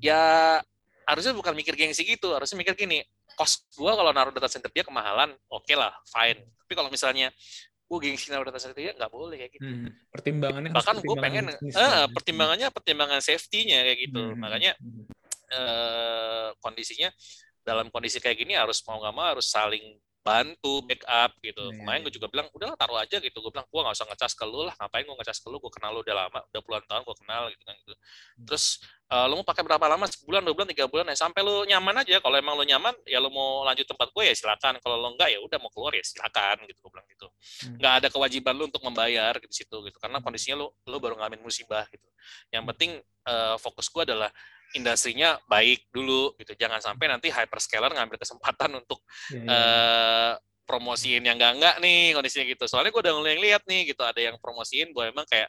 Ya 0.00 0.60
harusnya 1.04 1.32
bukan 1.36 1.52
mikir 1.52 1.76
gengsi 1.76 2.04
gitu. 2.04 2.32
Harusnya 2.32 2.56
mikir 2.56 2.72
gini 2.76 3.04
cost 3.36 3.68
gua 3.76 3.92
kalau 3.94 4.10
naruh 4.10 4.32
data 4.32 4.48
center 4.48 4.72
dia 4.72 4.82
kemahalan 4.82 5.36
oke 5.48 5.70
lah 5.76 5.92
fine. 6.08 6.40
Tapi 6.64 6.72
kalau 6.72 6.88
misalnya 6.88 7.28
gue 7.88 7.98
gengsi 8.04 8.28
data 8.28 8.60
center 8.60 8.76
dia 8.76 8.92
nggak 8.92 9.08
boleh 9.08 9.36
kayak 9.40 9.52
gitu 9.56 9.64
Hmm. 9.64 9.88
Pertimbangannya 10.12 10.70
bahkan 10.76 10.96
gue 11.00 11.16
pengen 11.16 11.44
eh, 11.48 12.06
pertimbangannya 12.12 12.68
pertimbangan 12.68 13.20
safety-nya 13.24 13.80
kayak 13.88 13.98
gitu 14.04 14.22
Hmm. 14.22 14.38
makanya 14.38 14.76
Hmm. 14.76 15.04
eh, 15.48 16.48
kondisinya 16.60 17.08
dalam 17.64 17.88
kondisi 17.88 18.20
kayak 18.20 18.44
gini 18.44 18.52
harus 18.56 18.84
mau 18.84 19.00
nggak 19.00 19.14
mau 19.16 19.24
harus 19.24 19.48
saling 19.48 19.96
bantu 20.28 20.72
backup 20.84 21.30
gitu. 21.40 21.64
Iya, 21.64 21.76
kemarin 21.80 21.98
iya. 22.00 22.04
gue 22.04 22.12
juga 22.20 22.26
bilang 22.28 22.46
udahlah 22.52 22.76
taruh 22.76 22.98
aja 23.00 23.16
gitu. 23.16 23.36
Gue 23.40 23.52
bilang 23.52 23.64
gue 23.64 23.80
nggak 23.80 23.96
usah 23.96 24.06
ngecas 24.12 24.32
ke 24.36 24.44
lu 24.44 24.60
lah. 24.68 24.74
Ngapain 24.76 25.04
gue 25.08 25.16
ngecas 25.16 25.38
ke 25.40 25.48
lu? 25.48 25.56
Gue 25.56 25.72
kenal 25.72 25.90
lu 25.96 26.00
udah 26.04 26.16
lama 26.28 26.40
udah 26.52 26.60
puluhan 26.60 26.84
tahun 26.84 27.02
gue 27.08 27.16
kenal 27.24 27.42
gitu 27.48 27.64
kan 27.64 27.74
gitu. 27.80 27.94
Hmm. 27.96 28.46
terus 28.46 28.64
Eh, 29.08 29.24
lu 29.24 29.40
mau 29.40 29.46
pakai 29.46 29.64
berapa 29.64 29.80
lama? 29.88 30.04
Sebulan 30.04 30.44
dua 30.44 30.52
bulan 30.52 30.68
tiga 30.68 30.84
bulan 30.84 31.08
ya 31.08 31.16
sampai 31.16 31.40
lu 31.40 31.64
nyaman 31.64 32.04
aja. 32.04 32.20
Kalau 32.20 32.36
emang 32.36 32.60
lu 32.60 32.64
nyaman 32.68 32.92
ya 33.08 33.16
lu 33.24 33.32
mau 33.32 33.64
lanjut 33.64 33.88
tempat 33.88 34.12
gue 34.12 34.20
ya 34.28 34.34
silakan. 34.36 34.76
Kalau 34.84 35.00
lu 35.00 35.16
enggak 35.16 35.32
ya 35.32 35.40
udah 35.40 35.56
mau 35.56 35.72
keluar 35.72 35.96
ya 35.96 36.04
silakan 36.04 36.60
gitu 36.68 36.76
gue 36.84 36.90
bilang 36.92 37.08
gitu. 37.08 37.26
Hmm. 37.64 37.80
nggak 37.80 37.92
ada 38.04 38.08
kewajiban 38.12 38.52
lu 38.52 38.68
untuk 38.68 38.84
membayar 38.84 39.32
di 39.40 39.48
situ 39.48 39.76
gitu. 39.88 39.96
Karena 39.96 40.20
kondisinya 40.20 40.60
lu 40.60 40.68
lu 40.84 40.96
baru 41.00 41.16
ngalamin 41.16 41.40
musibah 41.40 41.88
gitu. 41.88 42.04
Yang 42.52 42.64
penting 42.76 42.90
eh, 43.00 43.56
fokus 43.56 43.88
gue 43.88 44.02
adalah 44.04 44.28
industrinya 44.76 45.40
baik 45.48 45.88
dulu 45.88 46.36
gitu 46.36 46.52
jangan 46.58 46.82
sampai 46.82 47.08
nanti 47.08 47.32
hyperscaler 47.32 47.92
ngambil 47.94 48.20
kesempatan 48.20 48.76
untuk 48.76 49.00
Iya, 49.32 49.40
iya. 49.40 49.52
eh 49.52 50.32
promosiin 50.68 51.24
yang 51.24 51.40
enggak 51.40 51.52
enggak 51.56 51.74
nih 51.80 52.12
kondisinya 52.12 52.44
gitu. 52.44 52.68
Soalnya 52.68 52.92
gue 52.92 53.00
udah 53.00 53.14
mulai 53.16 53.40
lihat 53.40 53.64
nih 53.64 53.88
gitu 53.88 54.04
ada 54.04 54.20
yang 54.20 54.36
promosiin 54.36 54.92
bahwa 54.92 55.16
emang 55.16 55.24
kayak 55.24 55.48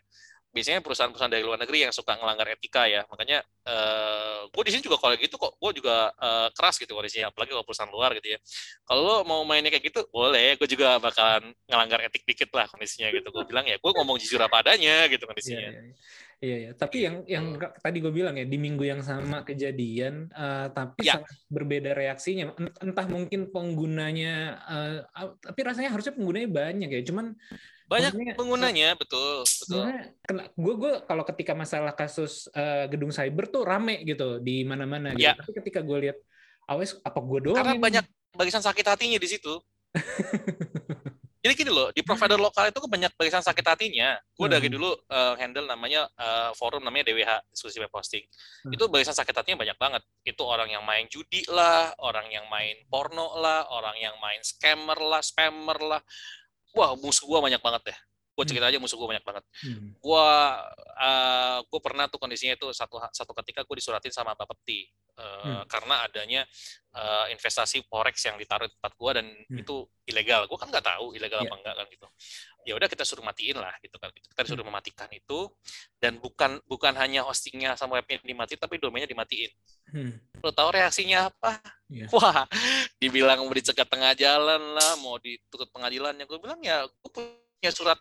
biasanya 0.49 0.81
perusahaan-perusahaan 0.81 1.29
dari 1.29 1.43
luar 1.45 1.61
negeri 1.61 1.85
yang 1.85 1.93
suka 1.93 2.17
ngelanggar 2.17 2.49
etika 2.53 2.89
ya. 2.89 3.05
Makanya 3.05 3.45
eh 3.65 4.39
gue 4.49 4.63
di 4.65 4.71
sini 4.73 4.81
juga 4.81 4.97
kalau 4.97 5.13
gitu 5.15 5.35
kok 5.37 5.53
gue 5.61 5.71
juga 5.77 6.09
eh, 6.17 6.49
keras 6.57 6.75
gitu 6.81 6.91
kondisinya 6.97 7.29
apalagi 7.29 7.53
kalau 7.53 7.65
perusahaan 7.65 7.91
luar 7.93 8.17
gitu 8.17 8.33
ya. 8.33 8.39
Kalau 8.85 9.01
lo 9.05 9.15
mau 9.25 9.41
mainnya 9.45 9.69
kayak 9.69 9.85
gitu 9.93 10.01
boleh, 10.09 10.57
gue 10.57 10.67
juga 10.69 10.97
bakalan 10.97 11.53
ngelanggar 11.69 11.99
etik 12.09 12.25
dikit 12.25 12.49
lah 12.53 12.65
kondisinya 12.65 13.13
gitu. 13.13 13.29
Gue 13.29 13.45
bilang 13.45 13.65
ya 13.69 13.77
gue 13.77 13.91
ngomong 13.93 14.17
jujur 14.17 14.41
apa 14.41 14.65
adanya 14.65 15.05
gitu 15.07 15.23
kondisinya. 15.29 15.69
iya, 15.69 15.81
iya. 15.85 15.93
Iya, 16.39 16.55
iya. 16.55 16.71
Tapi 16.71 17.03
yang 17.03 17.15
yang 17.27 17.45
tadi 17.83 17.99
gue 17.99 18.15
bilang 18.15 18.39
ya 18.39 18.47
di 18.47 18.55
minggu 18.55 18.87
yang 18.87 19.03
sama 19.03 19.43
kejadian, 19.43 20.31
eh, 20.31 20.67
tapi 20.71 21.03
Ya. 21.03 21.19
sangat 21.19 21.35
berbeda 21.51 21.91
reaksinya. 21.91 22.55
Ent- 22.55 22.79
Entah 22.79 23.05
mungkin 23.11 23.51
penggunanya, 23.51 24.55
eh, 24.63 24.99
ah, 25.19 25.35
tapi 25.35 25.59
rasanya 25.67 25.91
harusnya 25.91 26.15
penggunanya 26.15 26.47
banyak 26.47 26.89
ya. 26.95 27.01
Cuman 27.03 27.35
Banyak 27.89 28.13
maksudnya, 28.13 28.33
penggunanya 28.37 28.89
betul, 28.93 29.41
betul. 29.41 29.83
gue 30.53 30.73
gue 30.77 30.93
kalau 31.09 31.23
ketika 31.25 31.57
masalah 31.57 31.89
kasus 31.97 32.45
eh, 32.53 32.85
gedung 32.85 33.09
cyber 33.09 33.49
tuh 33.49 33.65
rame 33.65 34.05
gitu 34.05 34.37
di 34.37 34.61
mana-mana. 34.61 35.17
Gitu. 35.17 35.25
Ya. 35.25 35.33
Tapi 35.33 35.57
ketika 35.57 35.81
gue 35.81 35.97
lihat, 36.05 36.17
awes 36.69 37.01
apa 37.01 37.17
gue 37.17 37.49
doang? 37.49 37.57
Karena 37.57 37.73
ini? 37.73 37.81
banyak 37.81 38.05
barisan 38.37 38.61
sakit 38.61 38.85
hatinya 38.85 39.17
di 39.17 39.25
situ. 39.25 39.53
Jadi 41.39 41.55
gini 41.55 41.71
loh, 41.71 41.87
di 41.95 42.03
provider 42.03 42.35
lokal 42.35 42.67
itu 42.67 42.83
kan 42.83 42.91
banyak 42.91 43.15
barisan 43.15 43.39
sakit 43.39 43.63
hatinya. 43.63 44.19
Gue 44.35 44.51
dari 44.51 44.67
Hmm. 44.67 44.75
dulu 44.75 44.91
eh, 45.07 45.33
handle 45.39 45.71
namanya 45.71 46.11
eh, 46.19 46.51
forum 46.51 46.83
namanya 46.83 47.07
DWH, 47.09 47.47
diskusi 47.55 47.79
web 47.79 47.89
hosting. 47.95 48.27
Hmm. 48.67 48.75
Itu 48.75 48.91
barisan 48.91 49.15
sakit 49.15 49.31
hatinya 49.31 49.63
banyak 49.63 49.77
banget. 49.79 50.03
Itu 50.27 50.43
orang 50.43 50.67
yang 50.67 50.83
main 50.83 51.07
judi 51.07 51.47
lah, 51.47 51.95
orang 52.03 52.27
yang 52.27 52.43
main 52.51 52.83
porno 52.91 53.39
lah, 53.39 53.71
orang 53.71 53.95
yang 53.97 54.19
main 54.19 54.43
scammer 54.43 54.99
lah, 54.99 55.23
spammer 55.23 55.79
lah. 55.79 56.01
Wah, 56.75 56.93
musuh 56.97 57.25
gue 57.25 57.39
banyak 57.39 57.61
banget 57.61 57.81
deh. 57.93 57.97
Gue 58.37 58.43
Hmm. 58.47 58.51
cerita 58.55 58.65
aja 58.71 58.79
musuh 58.79 58.95
gue 58.95 59.09
banyak 59.11 59.25
banget. 59.25 59.43
Hmm. 59.67 59.91
Gua 59.99 60.27
eh, 60.99 61.57
gua 61.67 61.79
pernah 61.83 62.07
tuh 62.07 62.19
kondisinya 62.19 62.55
itu 62.55 62.67
satu 62.71 62.99
satu 63.11 63.31
ketika 63.43 63.63
gue 63.67 63.75
disuratin 63.79 64.11
sama 64.11 64.31
Bapepti 64.35 64.87
eh, 65.19 65.43
Hmm. 65.43 65.63
karena 65.67 66.07
adanya 66.07 66.41
eh, 66.95 67.25
investasi 67.35 67.83
forex 67.85 68.23
yang 68.25 68.39
ditaruh 68.39 68.65
di 68.65 68.73
tempat 68.79 68.93
gua 68.95 69.11
dan 69.19 69.27
Hmm. 69.27 69.59
itu 69.59 69.83
ilegal. 70.07 70.47
Gua 70.47 70.55
kan 70.55 70.71
nggak 70.71 70.85
tahu 70.87 71.11
ilegal 71.19 71.43
Iya. 71.43 71.51
apa 71.51 71.55
enggak 71.59 71.75
kan 71.75 71.85
gitu. 71.91 72.07
Ya 72.67 72.75
udah 72.75 72.91
kita 72.91 73.07
suruh 73.07 73.23
matiin 73.23 73.55
lah 73.55 73.71
gitu 73.81 73.95
kan. 73.97 74.11
Kita 74.11 74.43
disuruh 74.45 74.61
Hmm. 74.61 74.71
mematikan 74.75 75.09
itu 75.09 75.49
dan 75.97 76.19
bukan 76.19 76.59
bukan 76.67 76.93
hanya 76.99 77.23
hostingnya 77.23 77.73
sama 77.79 77.97
webnya 78.03 78.19
dimatiin 78.21 78.59
tapi 78.59 78.77
domainnya 78.77 79.09
dimatiin. 79.09 79.51
Hmm. 79.89 80.13
Lo 80.43 80.51
tahu 80.51 80.75
reaksinya 80.75 81.31
apa? 81.31 81.57
Iya. 81.89 82.05
Wah, 82.13 82.45
dibilang 83.01 83.41
mau 83.41 83.55
dicegat 83.55 83.89
tengah 83.89 84.13
jalan 84.13 84.61
lah, 84.77 84.93
mau 85.01 85.17
dituntut 85.17 85.71
pengadilannya. 85.73 86.27
Gue 86.29 86.37
bilang 86.37 86.61
ya, 86.61 86.85
gue 86.85 87.09
punya 87.09 87.71
surat 87.73 87.97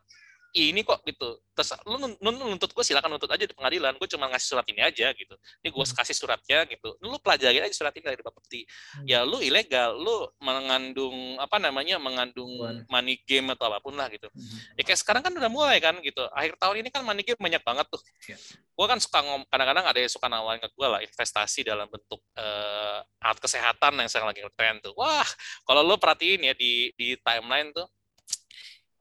ini 0.57 0.81
kok 0.87 1.05
gitu. 1.05 1.41
Terus 1.53 1.75
lu 1.85 1.99
nun- 1.99 2.19
nun- 2.23 2.39
nuntut 2.55 2.71
gue 2.71 2.85
silakan 2.87 3.19
nuntut 3.19 3.29
aja 3.29 3.45
di 3.45 3.53
pengadilan. 3.53 3.99
Gue 3.99 4.09
cuma 4.09 4.31
ngasih 4.31 4.49
surat 4.55 4.67
ini 4.71 4.81
aja 4.81 5.11
gitu. 5.13 5.35
Ini 5.61 5.69
gue 5.69 5.85
Hmm. 5.85 5.97
kasih 6.01 6.15
suratnya 6.17 6.59
gitu. 6.71 6.95
Lu 7.03 7.19
pelajarin 7.19 7.67
aja 7.67 7.75
surat 7.75 7.93
ini 7.99 8.07
dari 8.07 8.23
Bapepti. 8.23 8.63
Hmm. 8.65 9.05
Ya 9.05 9.27
lu 9.27 9.43
ilegal, 9.43 9.99
lu 9.99 10.31
mengandung 10.41 11.37
apa 11.43 11.59
namanya 11.59 11.99
mengandung 11.99 12.49
money 12.89 13.21
game 13.27 13.53
atau 13.53 13.69
apa 13.69 13.83
pun 13.83 13.95
lah 13.99 14.09
gitu. 14.09 14.31
Hmm. 14.31 14.59
Ya 14.79 14.83
kayak 14.87 15.01
sekarang 15.03 15.23
kan 15.27 15.33
udah 15.35 15.51
mulai 15.51 15.79
kan 15.83 15.99
gitu. 16.01 16.23
Akhir 16.33 16.57
tahun 16.57 16.87
ini 16.87 16.89
kan 16.95 17.03
money 17.05 17.27
game 17.27 17.39
banyak 17.39 17.63
banget 17.63 17.87
tuh. 17.91 18.03
Iya. 18.31 18.37
Gue 18.79 18.87
kan 18.87 18.99
suka 19.03 19.19
ngom, 19.27 19.43
kadang-kadang 19.51 19.85
ada 19.91 19.99
yang 19.99 20.13
suka 20.13 20.31
nawarin 20.31 20.63
ke 20.63 20.71
gue 20.71 20.87
lah 20.87 21.01
investasi 21.03 21.67
dalam 21.67 21.91
bentuk 21.91 22.23
eh, 22.39 22.99
alat 23.27 23.39
kesehatan 23.43 23.99
yang 23.99 24.07
sekarang 24.07 24.31
lagi 24.31 24.41
ngetren 24.47 24.79
tuh. 24.79 24.95
Wah, 24.95 25.27
kalau 25.67 25.83
lo 25.83 25.99
perhatiin 25.99 26.47
ya 26.47 26.55
di 26.55 26.95
di 26.95 27.19
timeline 27.19 27.75
tuh 27.75 27.87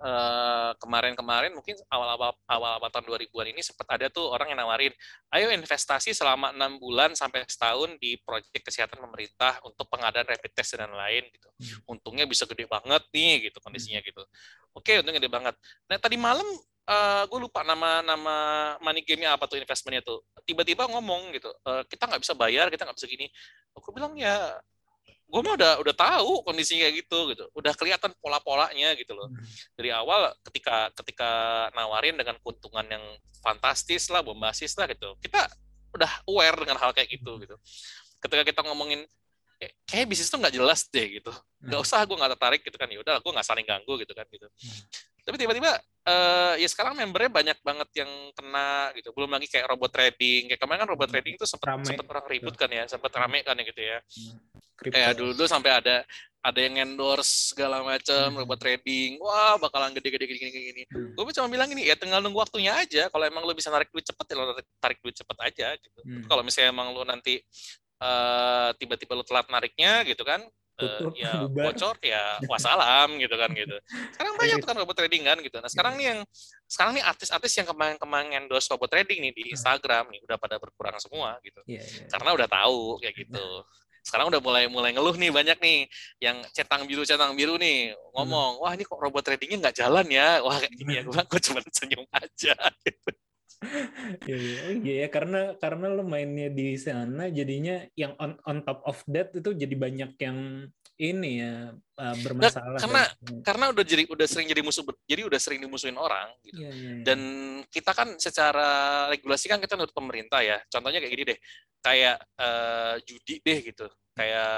eh, 0.02 0.72
kemarin-kemarin 0.78 1.52
mungkin 1.57 1.76
awal-awal 1.90 2.34
awal-awal 2.45 2.90
tahun 2.94 3.06
2000-an 3.10 3.48
ini 3.53 3.61
sempat 3.65 3.88
ada 3.98 4.07
tuh 4.14 4.30
orang 4.30 4.53
yang 4.53 4.60
nawarin, 4.61 4.94
ayo 5.34 5.49
investasi 5.53 6.14
selama 6.14 6.53
enam 6.53 6.78
bulan 6.78 7.14
sampai 7.18 7.45
setahun 7.49 7.98
di 7.98 8.18
proyek 8.22 8.61
kesehatan 8.61 9.02
pemerintah 9.02 9.57
untuk 9.65 9.90
pengadaan 9.90 10.26
rapid 10.30 10.52
test 10.53 10.78
dan 10.78 10.90
lain-lain 10.94 11.26
gitu. 11.34 11.49
Untungnya 11.90 12.26
bisa 12.30 12.45
gede 12.45 12.65
banget 12.69 13.03
nih 13.14 13.49
gitu 13.49 13.57
kondisinya 13.64 13.99
gitu. 14.06 14.22
Oke, 14.78 15.02
untungnya 15.02 15.19
gede 15.24 15.32
banget. 15.32 15.56
Nah 15.90 15.98
tadi 15.98 16.15
malam 16.19 16.45
gue 17.28 17.40
lupa 17.44 17.68
nama 17.68 17.99
nama 17.99 18.36
money 18.80 19.03
game-nya 19.03 19.36
apa 19.36 19.44
tuh 19.49 19.60
investmentnya 19.60 19.99
tuh. 20.07 20.24
Tiba-tiba 20.48 20.88
ngomong 20.88 21.36
gitu, 21.36 21.52
"Eh, 21.68 21.84
kita 21.91 22.07
nggak 22.07 22.22
bisa 22.24 22.32
bayar, 22.32 22.72
kita 22.72 22.88
nggak 22.88 22.95
bisa 22.95 23.07
gini. 23.11 23.28
Aku 23.76 23.91
bilang 23.91 24.15
ya, 24.15 24.56
gue 25.28 25.41
mah 25.44 25.54
udah 25.60 25.72
udah 25.84 25.95
tahu 25.95 26.40
kondisinya 26.48 26.88
kayak 26.88 26.95
gitu 27.04 27.20
gitu, 27.36 27.45
udah 27.52 27.76
kelihatan 27.76 28.16
pola-polanya 28.24 28.95
gitu 28.95 29.12
loh. 29.12 29.28
Dari 29.76 29.91
awal 29.91 30.32
ketika 30.48 30.88
ketika 30.95 31.30
nawarin 31.76 32.16
dengan 32.16 32.40
keuntungan 32.40 32.88
yang 32.88 33.04
fantastis 33.44 34.08
lah, 34.08 34.24
bombastis 34.24 34.72
lah 34.80 34.88
gitu, 34.88 35.20
kita 35.20 35.52
udah 35.91 36.12
aware 36.32 36.56
dengan 36.56 36.80
hal 36.80 36.95
kayak 36.95 37.12
gitu 37.12 37.44
gitu. 37.44 37.56
Ketika 38.24 38.44
kita 38.48 38.62
ngomongin 38.66 39.04
"Eh, 39.60 39.74
kayak 39.90 40.06
bisnis 40.08 40.30
tuh 40.30 40.38
nggak 40.40 40.54
jelas 40.54 40.86
deh 40.88 41.20
gitu, 41.20 41.34
nggak 41.66 41.82
usah 41.82 41.99
gue 42.06 42.14
nggak 42.16 42.32
tertarik 42.38 42.62
gitu 42.64 42.78
kan, 42.78 42.88
ya 42.88 42.99
udah 43.02 43.16
gue 43.20 43.32
nggak 43.34 43.48
saling 43.48 43.66
ganggu 43.68 43.94
gitu 43.99 44.14
kan 44.16 44.26
gitu. 44.32 44.48
Tapi 45.28 45.36
tiba-tiba 45.36 45.76
eh, 46.08 46.54
ya 46.64 46.68
sekarang 46.72 46.95
membernya 46.95 47.28
banyak 47.28 47.58
banget 47.60 47.90
yang 47.99 48.12
kena 48.32 48.95
gitu. 48.95 49.12
Belum 49.12 49.28
lagi 49.28 49.52
kayak 49.52 49.68
robot 49.68 49.91
trading. 49.91 50.48
Kayak 50.48 50.62
kemarin 50.64 50.80
kan 50.88 50.90
robot 50.95 51.10
trading 51.12 51.36
itu 51.36 51.44
sempat 51.44 51.84
sempat 51.84 52.08
orang 52.08 52.26
ribut 52.32 52.56
kan 52.56 52.72
ya, 52.72 52.88
sempat 52.88 53.12
rame 53.12 53.44
kan 53.44 53.60
ya 53.60 53.64
gitu 53.68 53.82
ya. 53.84 53.99
Kripto. 54.80 54.95
Kayak 54.95 55.12
dulu 55.20 55.32
dulu 55.36 55.48
sampai 55.52 55.72
ada 55.84 56.08
ada 56.48 56.60
yang 56.64 56.80
endorse 56.80 57.52
segala 57.52 57.84
macam 57.84 58.32
Hmm. 58.32 58.40
robot 58.40 58.60
trading. 58.62 59.20
Wah, 59.20 59.60
bakalan 59.60 59.91
gede-gede 59.99 60.32
gini 60.32 60.40
gini 60.40 60.52
gini. 60.72 60.84
Hmm. 60.88 61.12
Gue 61.12 61.36
cuma 61.36 61.52
bilang 61.52 61.68
gini, 61.68 61.84
ya 61.84 61.99
tinggal 61.99 62.24
nunggu 62.24 62.40
waktunya 62.40 62.72
aja. 62.72 63.12
Kalau 63.12 63.26
emang 63.28 63.44
lo 63.44 63.52
bisa 63.52 63.68
narik 63.68 63.91
duit 63.91 64.08
cepet, 64.08 64.26
ya 64.32 64.36
lo 64.40 64.56
tarik, 64.56 64.68
tarik 64.80 64.99
duit 65.04 65.16
cepet 65.18 65.38
aja 65.44 65.68
gitu. 65.76 65.99
Hmm. 66.08 66.24
Kalau 66.24 66.41
misalnya 66.48 66.72
emang 66.72 66.95
lo 66.95 67.04
nanti 67.04 67.44
eh, 67.98 68.70
tiba-tiba 68.78 69.18
lo 69.18 69.26
telat 69.26 69.49
nariknya 69.49 70.06
gitu 70.06 70.22
kan, 70.22 70.45
eh, 70.78 71.02
ya 71.18 71.32
bubar. 71.49 71.64
bocor 71.74 71.95
ya 72.02 72.38
wassalam 72.45 73.10
gitu 73.18 73.36
kan 73.36 73.49
gitu. 73.54 73.76
Sekarang 74.14 74.34
banyak 74.38 74.56
tuh 74.62 74.68
kan 74.70 74.78
robot 74.78 74.95
trading 74.98 75.24
kan 75.26 75.38
gitu. 75.41 75.58
Nah 75.58 75.70
sekarang 75.70 75.94
nih 75.98 76.06
yang 76.14 76.20
sekarang 76.70 76.91
nih 76.99 77.04
artis-artis 77.04 77.54
yang 77.58 77.68
kemarin-kemarin 77.68 78.30
endorse 78.44 78.70
robot 78.70 78.90
trading 78.91 79.20
nih 79.26 79.34
di 79.34 79.44
Instagram 79.54 80.10
nih 80.14 80.22
udah 80.26 80.38
pada 80.38 80.56
berkurang 80.62 80.98
semua 81.02 81.38
gitu. 81.41 81.62
Iya, 81.66 81.82
iya. 81.82 82.08
Karena 82.10 82.30
udah 82.38 82.48
tahu 82.48 83.02
kayak 83.02 83.16
gitu. 83.18 83.45
Sekarang 84.08 84.32
udah 84.32 84.40
mulai 84.40 84.72
mulai 84.72 84.95
ngeluh 84.95 85.20
nih 85.20 85.32
banyak 85.36 85.58
nih 85.60 85.80
yang 86.24 86.40
centang 86.56 86.88
biru 86.88 87.04
centang 87.04 87.36
biru 87.36 87.60
nih 87.60 87.91
ngomong, 88.16 88.64
wah 88.64 88.72
ini 88.72 88.88
kok 88.88 88.95
robot 88.95 89.20
tradingnya 89.20 89.68
nggak 89.68 89.76
jalan 89.84 90.08
ya, 90.08 90.40
wah 90.40 90.56
kayak 90.56 90.72
gini 90.80 90.91
ya 90.95 91.04
gue 91.04 91.41
cuma 91.44 91.60
senyum 91.76 92.08
aja. 92.16 92.56
Gitu. 92.88 93.12
Iya, 94.28 94.36
iya. 94.45 94.57
Oh, 94.68 94.74
iya 94.86 94.94
ya 95.03 95.07
karena 95.15 95.38
karena 95.64 95.86
lo 95.95 96.02
mainnya 96.14 96.48
di 96.57 96.64
sana 96.86 97.22
jadinya 97.38 97.74
yang 98.02 98.14
on 98.24 98.32
on 98.49 98.57
top 98.68 98.80
of 98.90 98.98
that 99.14 99.28
itu 99.40 99.49
jadi 99.61 99.76
banyak 99.84 100.10
yang 100.26 100.38
ini 100.98 101.45
ya 101.45 101.69
uh, 101.74 102.15
bermasalah. 102.26 102.82
karena- 102.82 103.06
kan. 103.06 103.41
Karena 103.45 103.65
udah 103.69 103.86
jadi 103.86 104.03
udah 104.10 104.26
sering 104.26 104.49
jadi 104.49 104.61
musuh, 104.65 104.82
jadi 105.06 105.22
udah 105.30 105.38
sering 105.38 105.61
dimusuhin 105.61 105.94
orang. 105.94 106.34
Gitu. 106.41 106.57
Iya, 106.57 106.69
iya, 106.74 106.90
iya. 106.98 107.03
Dan 107.06 107.19
kita 107.69 107.94
kan 107.94 108.18
secara 108.18 108.69
regulasi 109.14 109.45
kan 109.45 109.61
kita 109.61 109.78
nurut 109.78 109.94
pemerintah 109.94 110.41
ya. 110.41 110.57
Contohnya 110.68 110.98
kayak 110.98 111.14
gini 111.14 111.24
deh, 111.30 111.40
kayak 111.80 112.18
eh, 112.18 112.95
judi 113.06 113.38
deh 113.45 113.60
gitu, 113.61 113.86
kayak 114.18 114.52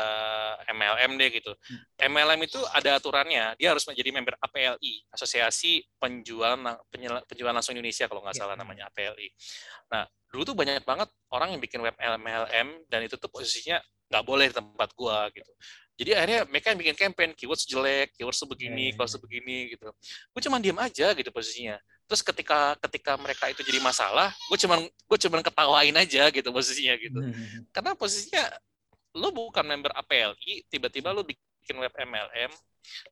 MLM 0.72 1.12
deh 1.20 1.30
gitu. 1.30 1.52
MLM 2.00 2.40
itu 2.48 2.60
ada 2.72 2.96
aturannya, 2.96 3.60
dia 3.60 3.68
harus 3.76 3.84
menjadi 3.84 4.10
member 4.16 4.40
APLI, 4.40 4.94
Asosiasi 5.12 5.84
Penjualan 6.00 6.56
Penjualan 7.28 7.52
Langsung 7.52 7.76
Indonesia 7.76 8.08
kalau 8.08 8.24
nggak 8.24 8.36
Ya. 8.36 8.42
salah 8.48 8.56
namanya 8.56 8.88
APLI. 8.88 9.28
Nah, 9.92 10.08
dulu 10.32 10.48
tuh 10.48 10.56
banyak 10.56 10.88
banget 10.88 11.12
orang 11.36 11.52
yang 11.52 11.60
bikin 11.60 11.84
web 11.84 12.00
MLM 12.00 12.88
dan 12.88 13.00
itu 13.04 13.20
tuh 13.20 13.28
posisinya 13.28 13.84
nggak 14.10 14.24
boleh 14.26 14.50
di 14.50 14.56
tempat 14.56 14.90
gua 14.98 15.30
gitu. 15.30 15.52
Jadi 16.00 16.16
akhirnya 16.16 16.40
mereka 16.48 16.72
yang 16.72 16.80
bikin 16.80 16.96
campaign 16.96 17.32
keywords 17.36 17.68
jelek, 17.68 18.16
keywords 18.16 18.40
tuh 18.40 18.48
Ya, 18.48 18.52
begini, 18.56 18.84
ya, 18.88 18.90
keywords 18.96 19.12
ya. 19.12 19.16
tuh 19.20 19.22
begini 19.28 19.58
gitu. 19.76 19.88
Gue 20.32 20.42
cuma 20.48 20.58
diam 20.64 20.80
aja 20.80 21.08
gitu 21.12 21.30
posisinya. 21.36 21.76
Terus 22.08 22.22
ketika 22.24 22.80
ketika 22.88 23.20
mereka 23.20 23.52
itu 23.52 23.62
jadi 23.68 23.84
masalah, 23.84 24.32
gue 24.32 24.58
cuman 24.58 24.80
gue 24.88 25.18
cuman 25.28 25.44
ketawain 25.44 25.96
aja 26.00 26.24
gitu 26.32 26.50
posisinya 26.56 26.96
gitu. 26.96 27.20
Hmm. 27.20 27.68
Karena 27.76 27.92
posisinya 28.00 28.48
lo 29.20 29.30
bukan 29.36 29.68
member 29.68 29.92
APLI, 29.92 30.72
tiba-tiba 30.72 31.12
lo 31.12 31.28
bikin 31.28 31.76
web 31.76 31.92
MLM, 31.92 32.52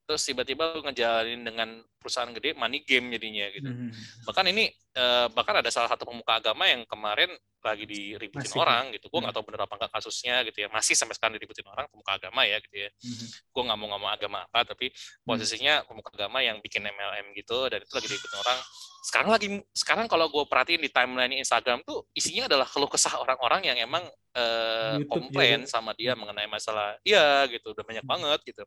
terus 0.08 0.24
tiba-tiba 0.24 0.80
lo 0.80 0.82
ngejalanin 0.88 1.44
dengan 1.44 1.84
perusahaan 2.00 2.32
gede 2.32 2.56
money 2.56 2.82
game 2.88 3.12
jadinya 3.14 3.46
gitu. 3.52 3.68
Hmm. 3.68 3.92
Bahkan 4.24 4.46
ini 4.56 4.72
eh, 4.98 5.28
bahkan 5.30 5.62
ada 5.62 5.70
salah 5.70 5.86
satu 5.86 6.10
pemuka 6.10 6.42
agama 6.42 6.66
yang 6.66 6.82
kemarin 6.90 7.30
lagi 7.62 7.84
diributin 7.84 8.48
Masih. 8.48 8.62
orang 8.64 8.84
gitu. 8.96 9.12
Gue 9.12 9.20
Hmm. 9.20 9.28
nggak 9.28 9.36
tahu 9.38 9.46
bener 9.52 9.62
apa 9.68 9.74
enggak 9.78 9.92
kasusnya 10.00 10.36
gitu 10.48 10.58
ya. 10.64 10.68
Masih 10.72 10.96
sampai 10.98 11.14
sekarang 11.20 11.36
diributin 11.38 11.68
orang 11.68 11.86
pemuka 11.92 12.16
agama 12.16 12.42
ya 12.48 12.58
gitu 12.64 12.76
ya. 12.82 12.90
Mhm. 13.04 13.26
Gue 13.54 13.62
nggak 13.68 13.78
mau 13.78 13.88
ngomong 13.94 14.12
agama 14.14 14.38
apa, 14.48 14.60
tapi 14.66 14.90
posisinya 15.22 15.84
pemuka 15.86 16.10
agama 16.16 16.40
yang 16.42 16.58
bikin 16.64 16.82
MLM 16.82 17.36
gitu 17.36 17.68
dan 17.70 17.84
itu 17.84 17.94
lagi 17.94 18.08
diributin 18.08 18.40
orang. 18.40 18.60
Sekarang 19.04 19.30
lagi 19.32 19.48
sekarang 19.72 20.06
kalau 20.08 20.26
gue 20.28 20.44
perhatiin 20.48 20.82
di 20.82 20.90
timeline 20.90 21.36
Instagram 21.38 21.84
tuh 21.86 22.08
isinya 22.12 22.48
adalah 22.50 22.68
keluh 22.68 22.90
kesah 22.90 23.20
orang-orang 23.20 23.62
yang 23.70 23.78
emang 23.80 24.04
eh, 24.38 25.02
YouTube 25.02 25.10
komplain 25.12 25.60
sama 25.66 25.98
dia 25.98 26.14
mengenai 26.14 26.46
masalah 26.46 26.94
iya 27.02 27.42
gitu 27.50 27.74
udah 27.74 27.82
banyak 27.82 28.06
banget 28.06 28.40
gitu 28.46 28.64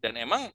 dan 0.00 0.16
emang 0.16 0.48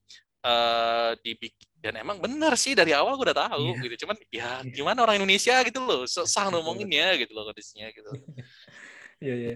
eh 0.45 1.11
dibik 1.25 1.57
dan 1.81 1.97
emang 1.97 2.17
benar 2.17 2.53
sih 2.53 2.73
dari 2.73 2.93
awal 2.93 3.13
gue 3.13 3.25
udah 3.29 3.39
tahu 3.45 3.65
Iya. 3.73 3.81
gitu 3.83 3.95
cuman 4.05 4.15
ya 4.29 4.61
Iya. 4.61 4.73
gimana 4.73 5.01
orang 5.01 5.17
Indonesia 5.17 5.57
gitu 5.61 5.79
loh 5.81 6.05
susah 6.05 6.49
ngomonginnya 6.49 7.17
gitu 7.17 7.33
loh 7.33 7.49
kondisinya 7.49 7.89
gitu 7.89 8.09
Iya, 9.23 9.33
iya. 9.33 9.53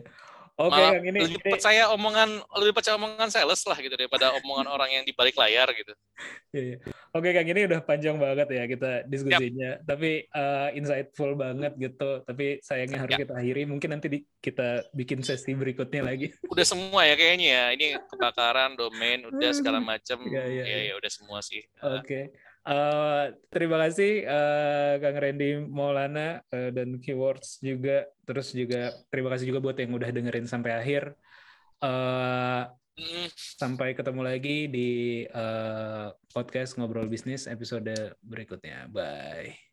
Oke, 0.60 0.76
Kang, 0.76 1.08
ini, 1.08 1.20
lebih 1.24 1.40
ini 1.40 1.52
percaya 1.56 1.84
omongan 1.96 2.30
lebih 2.60 2.74
percaya 2.76 3.00
omongan 3.00 3.32
sales 3.32 3.64
lah 3.64 3.80
gitu 3.80 3.96
daripada 3.96 4.36
omongan 4.44 4.68
orang 4.76 4.92
yang 4.92 5.04
di 5.08 5.16
balik 5.16 5.40
layar 5.40 5.72
gitu 5.72 5.96
Iya, 6.52 6.62
iya. 6.76 6.78
Oke, 7.16 7.32
Kang, 7.32 7.48
ini 7.48 7.64
udah 7.64 7.80
panjang 7.80 8.20
banget 8.20 8.52
ya 8.52 8.68
kita 8.68 9.08
diskusinya. 9.08 9.80
Tapi 9.88 10.28
eh, 10.28 10.70
insightful 10.76 11.38
banget 11.38 11.78
gitu. 11.80 12.26
Tapi 12.28 12.60
sayangnya 12.60 13.06
harus 13.06 13.16
Ya. 13.16 13.24
kita 13.24 13.34
akhiri. 13.40 13.64
Mungkin 13.64 13.90
nanti 13.96 14.08
di- 14.12 14.26
kita 14.44 14.84
bikin 14.92 15.24
sesi 15.24 15.56
berikutnya 15.56 16.04
lagi. 16.04 16.28
udah 16.54 16.66
semua 16.68 17.08
ya 17.08 17.16
kayaknya 17.16 17.48
ya 17.48 17.64
ini 17.72 17.86
kebakaran 18.10 18.76
domain 18.76 19.24
udah 19.30 19.52
segala 19.56 19.80
macam 19.80 20.20
Iya, 20.28 20.44
iya, 20.50 20.64
ya 20.68 20.78
ya 20.90 20.94
udah 21.00 21.12
semua 21.14 21.40
sih 21.40 21.64
Oke. 21.80 22.34
Eh, 22.70 23.24
terima 23.50 23.82
kasih 23.82 24.30
eh, 24.30 24.94
Kang 25.02 25.18
Randy 25.18 25.46
Maulana 25.66 26.46
eh, 26.54 26.70
dan 26.70 27.02
Keywords 27.02 27.58
juga. 27.66 28.06
Terus 28.28 28.54
juga 28.54 28.94
terima 29.10 29.34
kasih 29.34 29.50
juga 29.50 29.60
buat 29.66 29.78
yang 29.82 29.92
udah 29.98 30.10
dengerin 30.14 30.46
sampai 30.46 30.72
akhir. 30.78 31.04
Eh, 31.82 32.64
Mm, 33.00 33.32
sampai 33.32 33.96
ketemu 33.96 34.22
lagi 34.28 34.68
di 34.68 35.24
eh, 35.24 36.08
podcast 36.36 36.76
Ngobrol 36.76 37.08
Bisnis 37.08 37.48
episode 37.48 37.96
berikutnya. 38.20 38.92
Bye. 38.92 39.56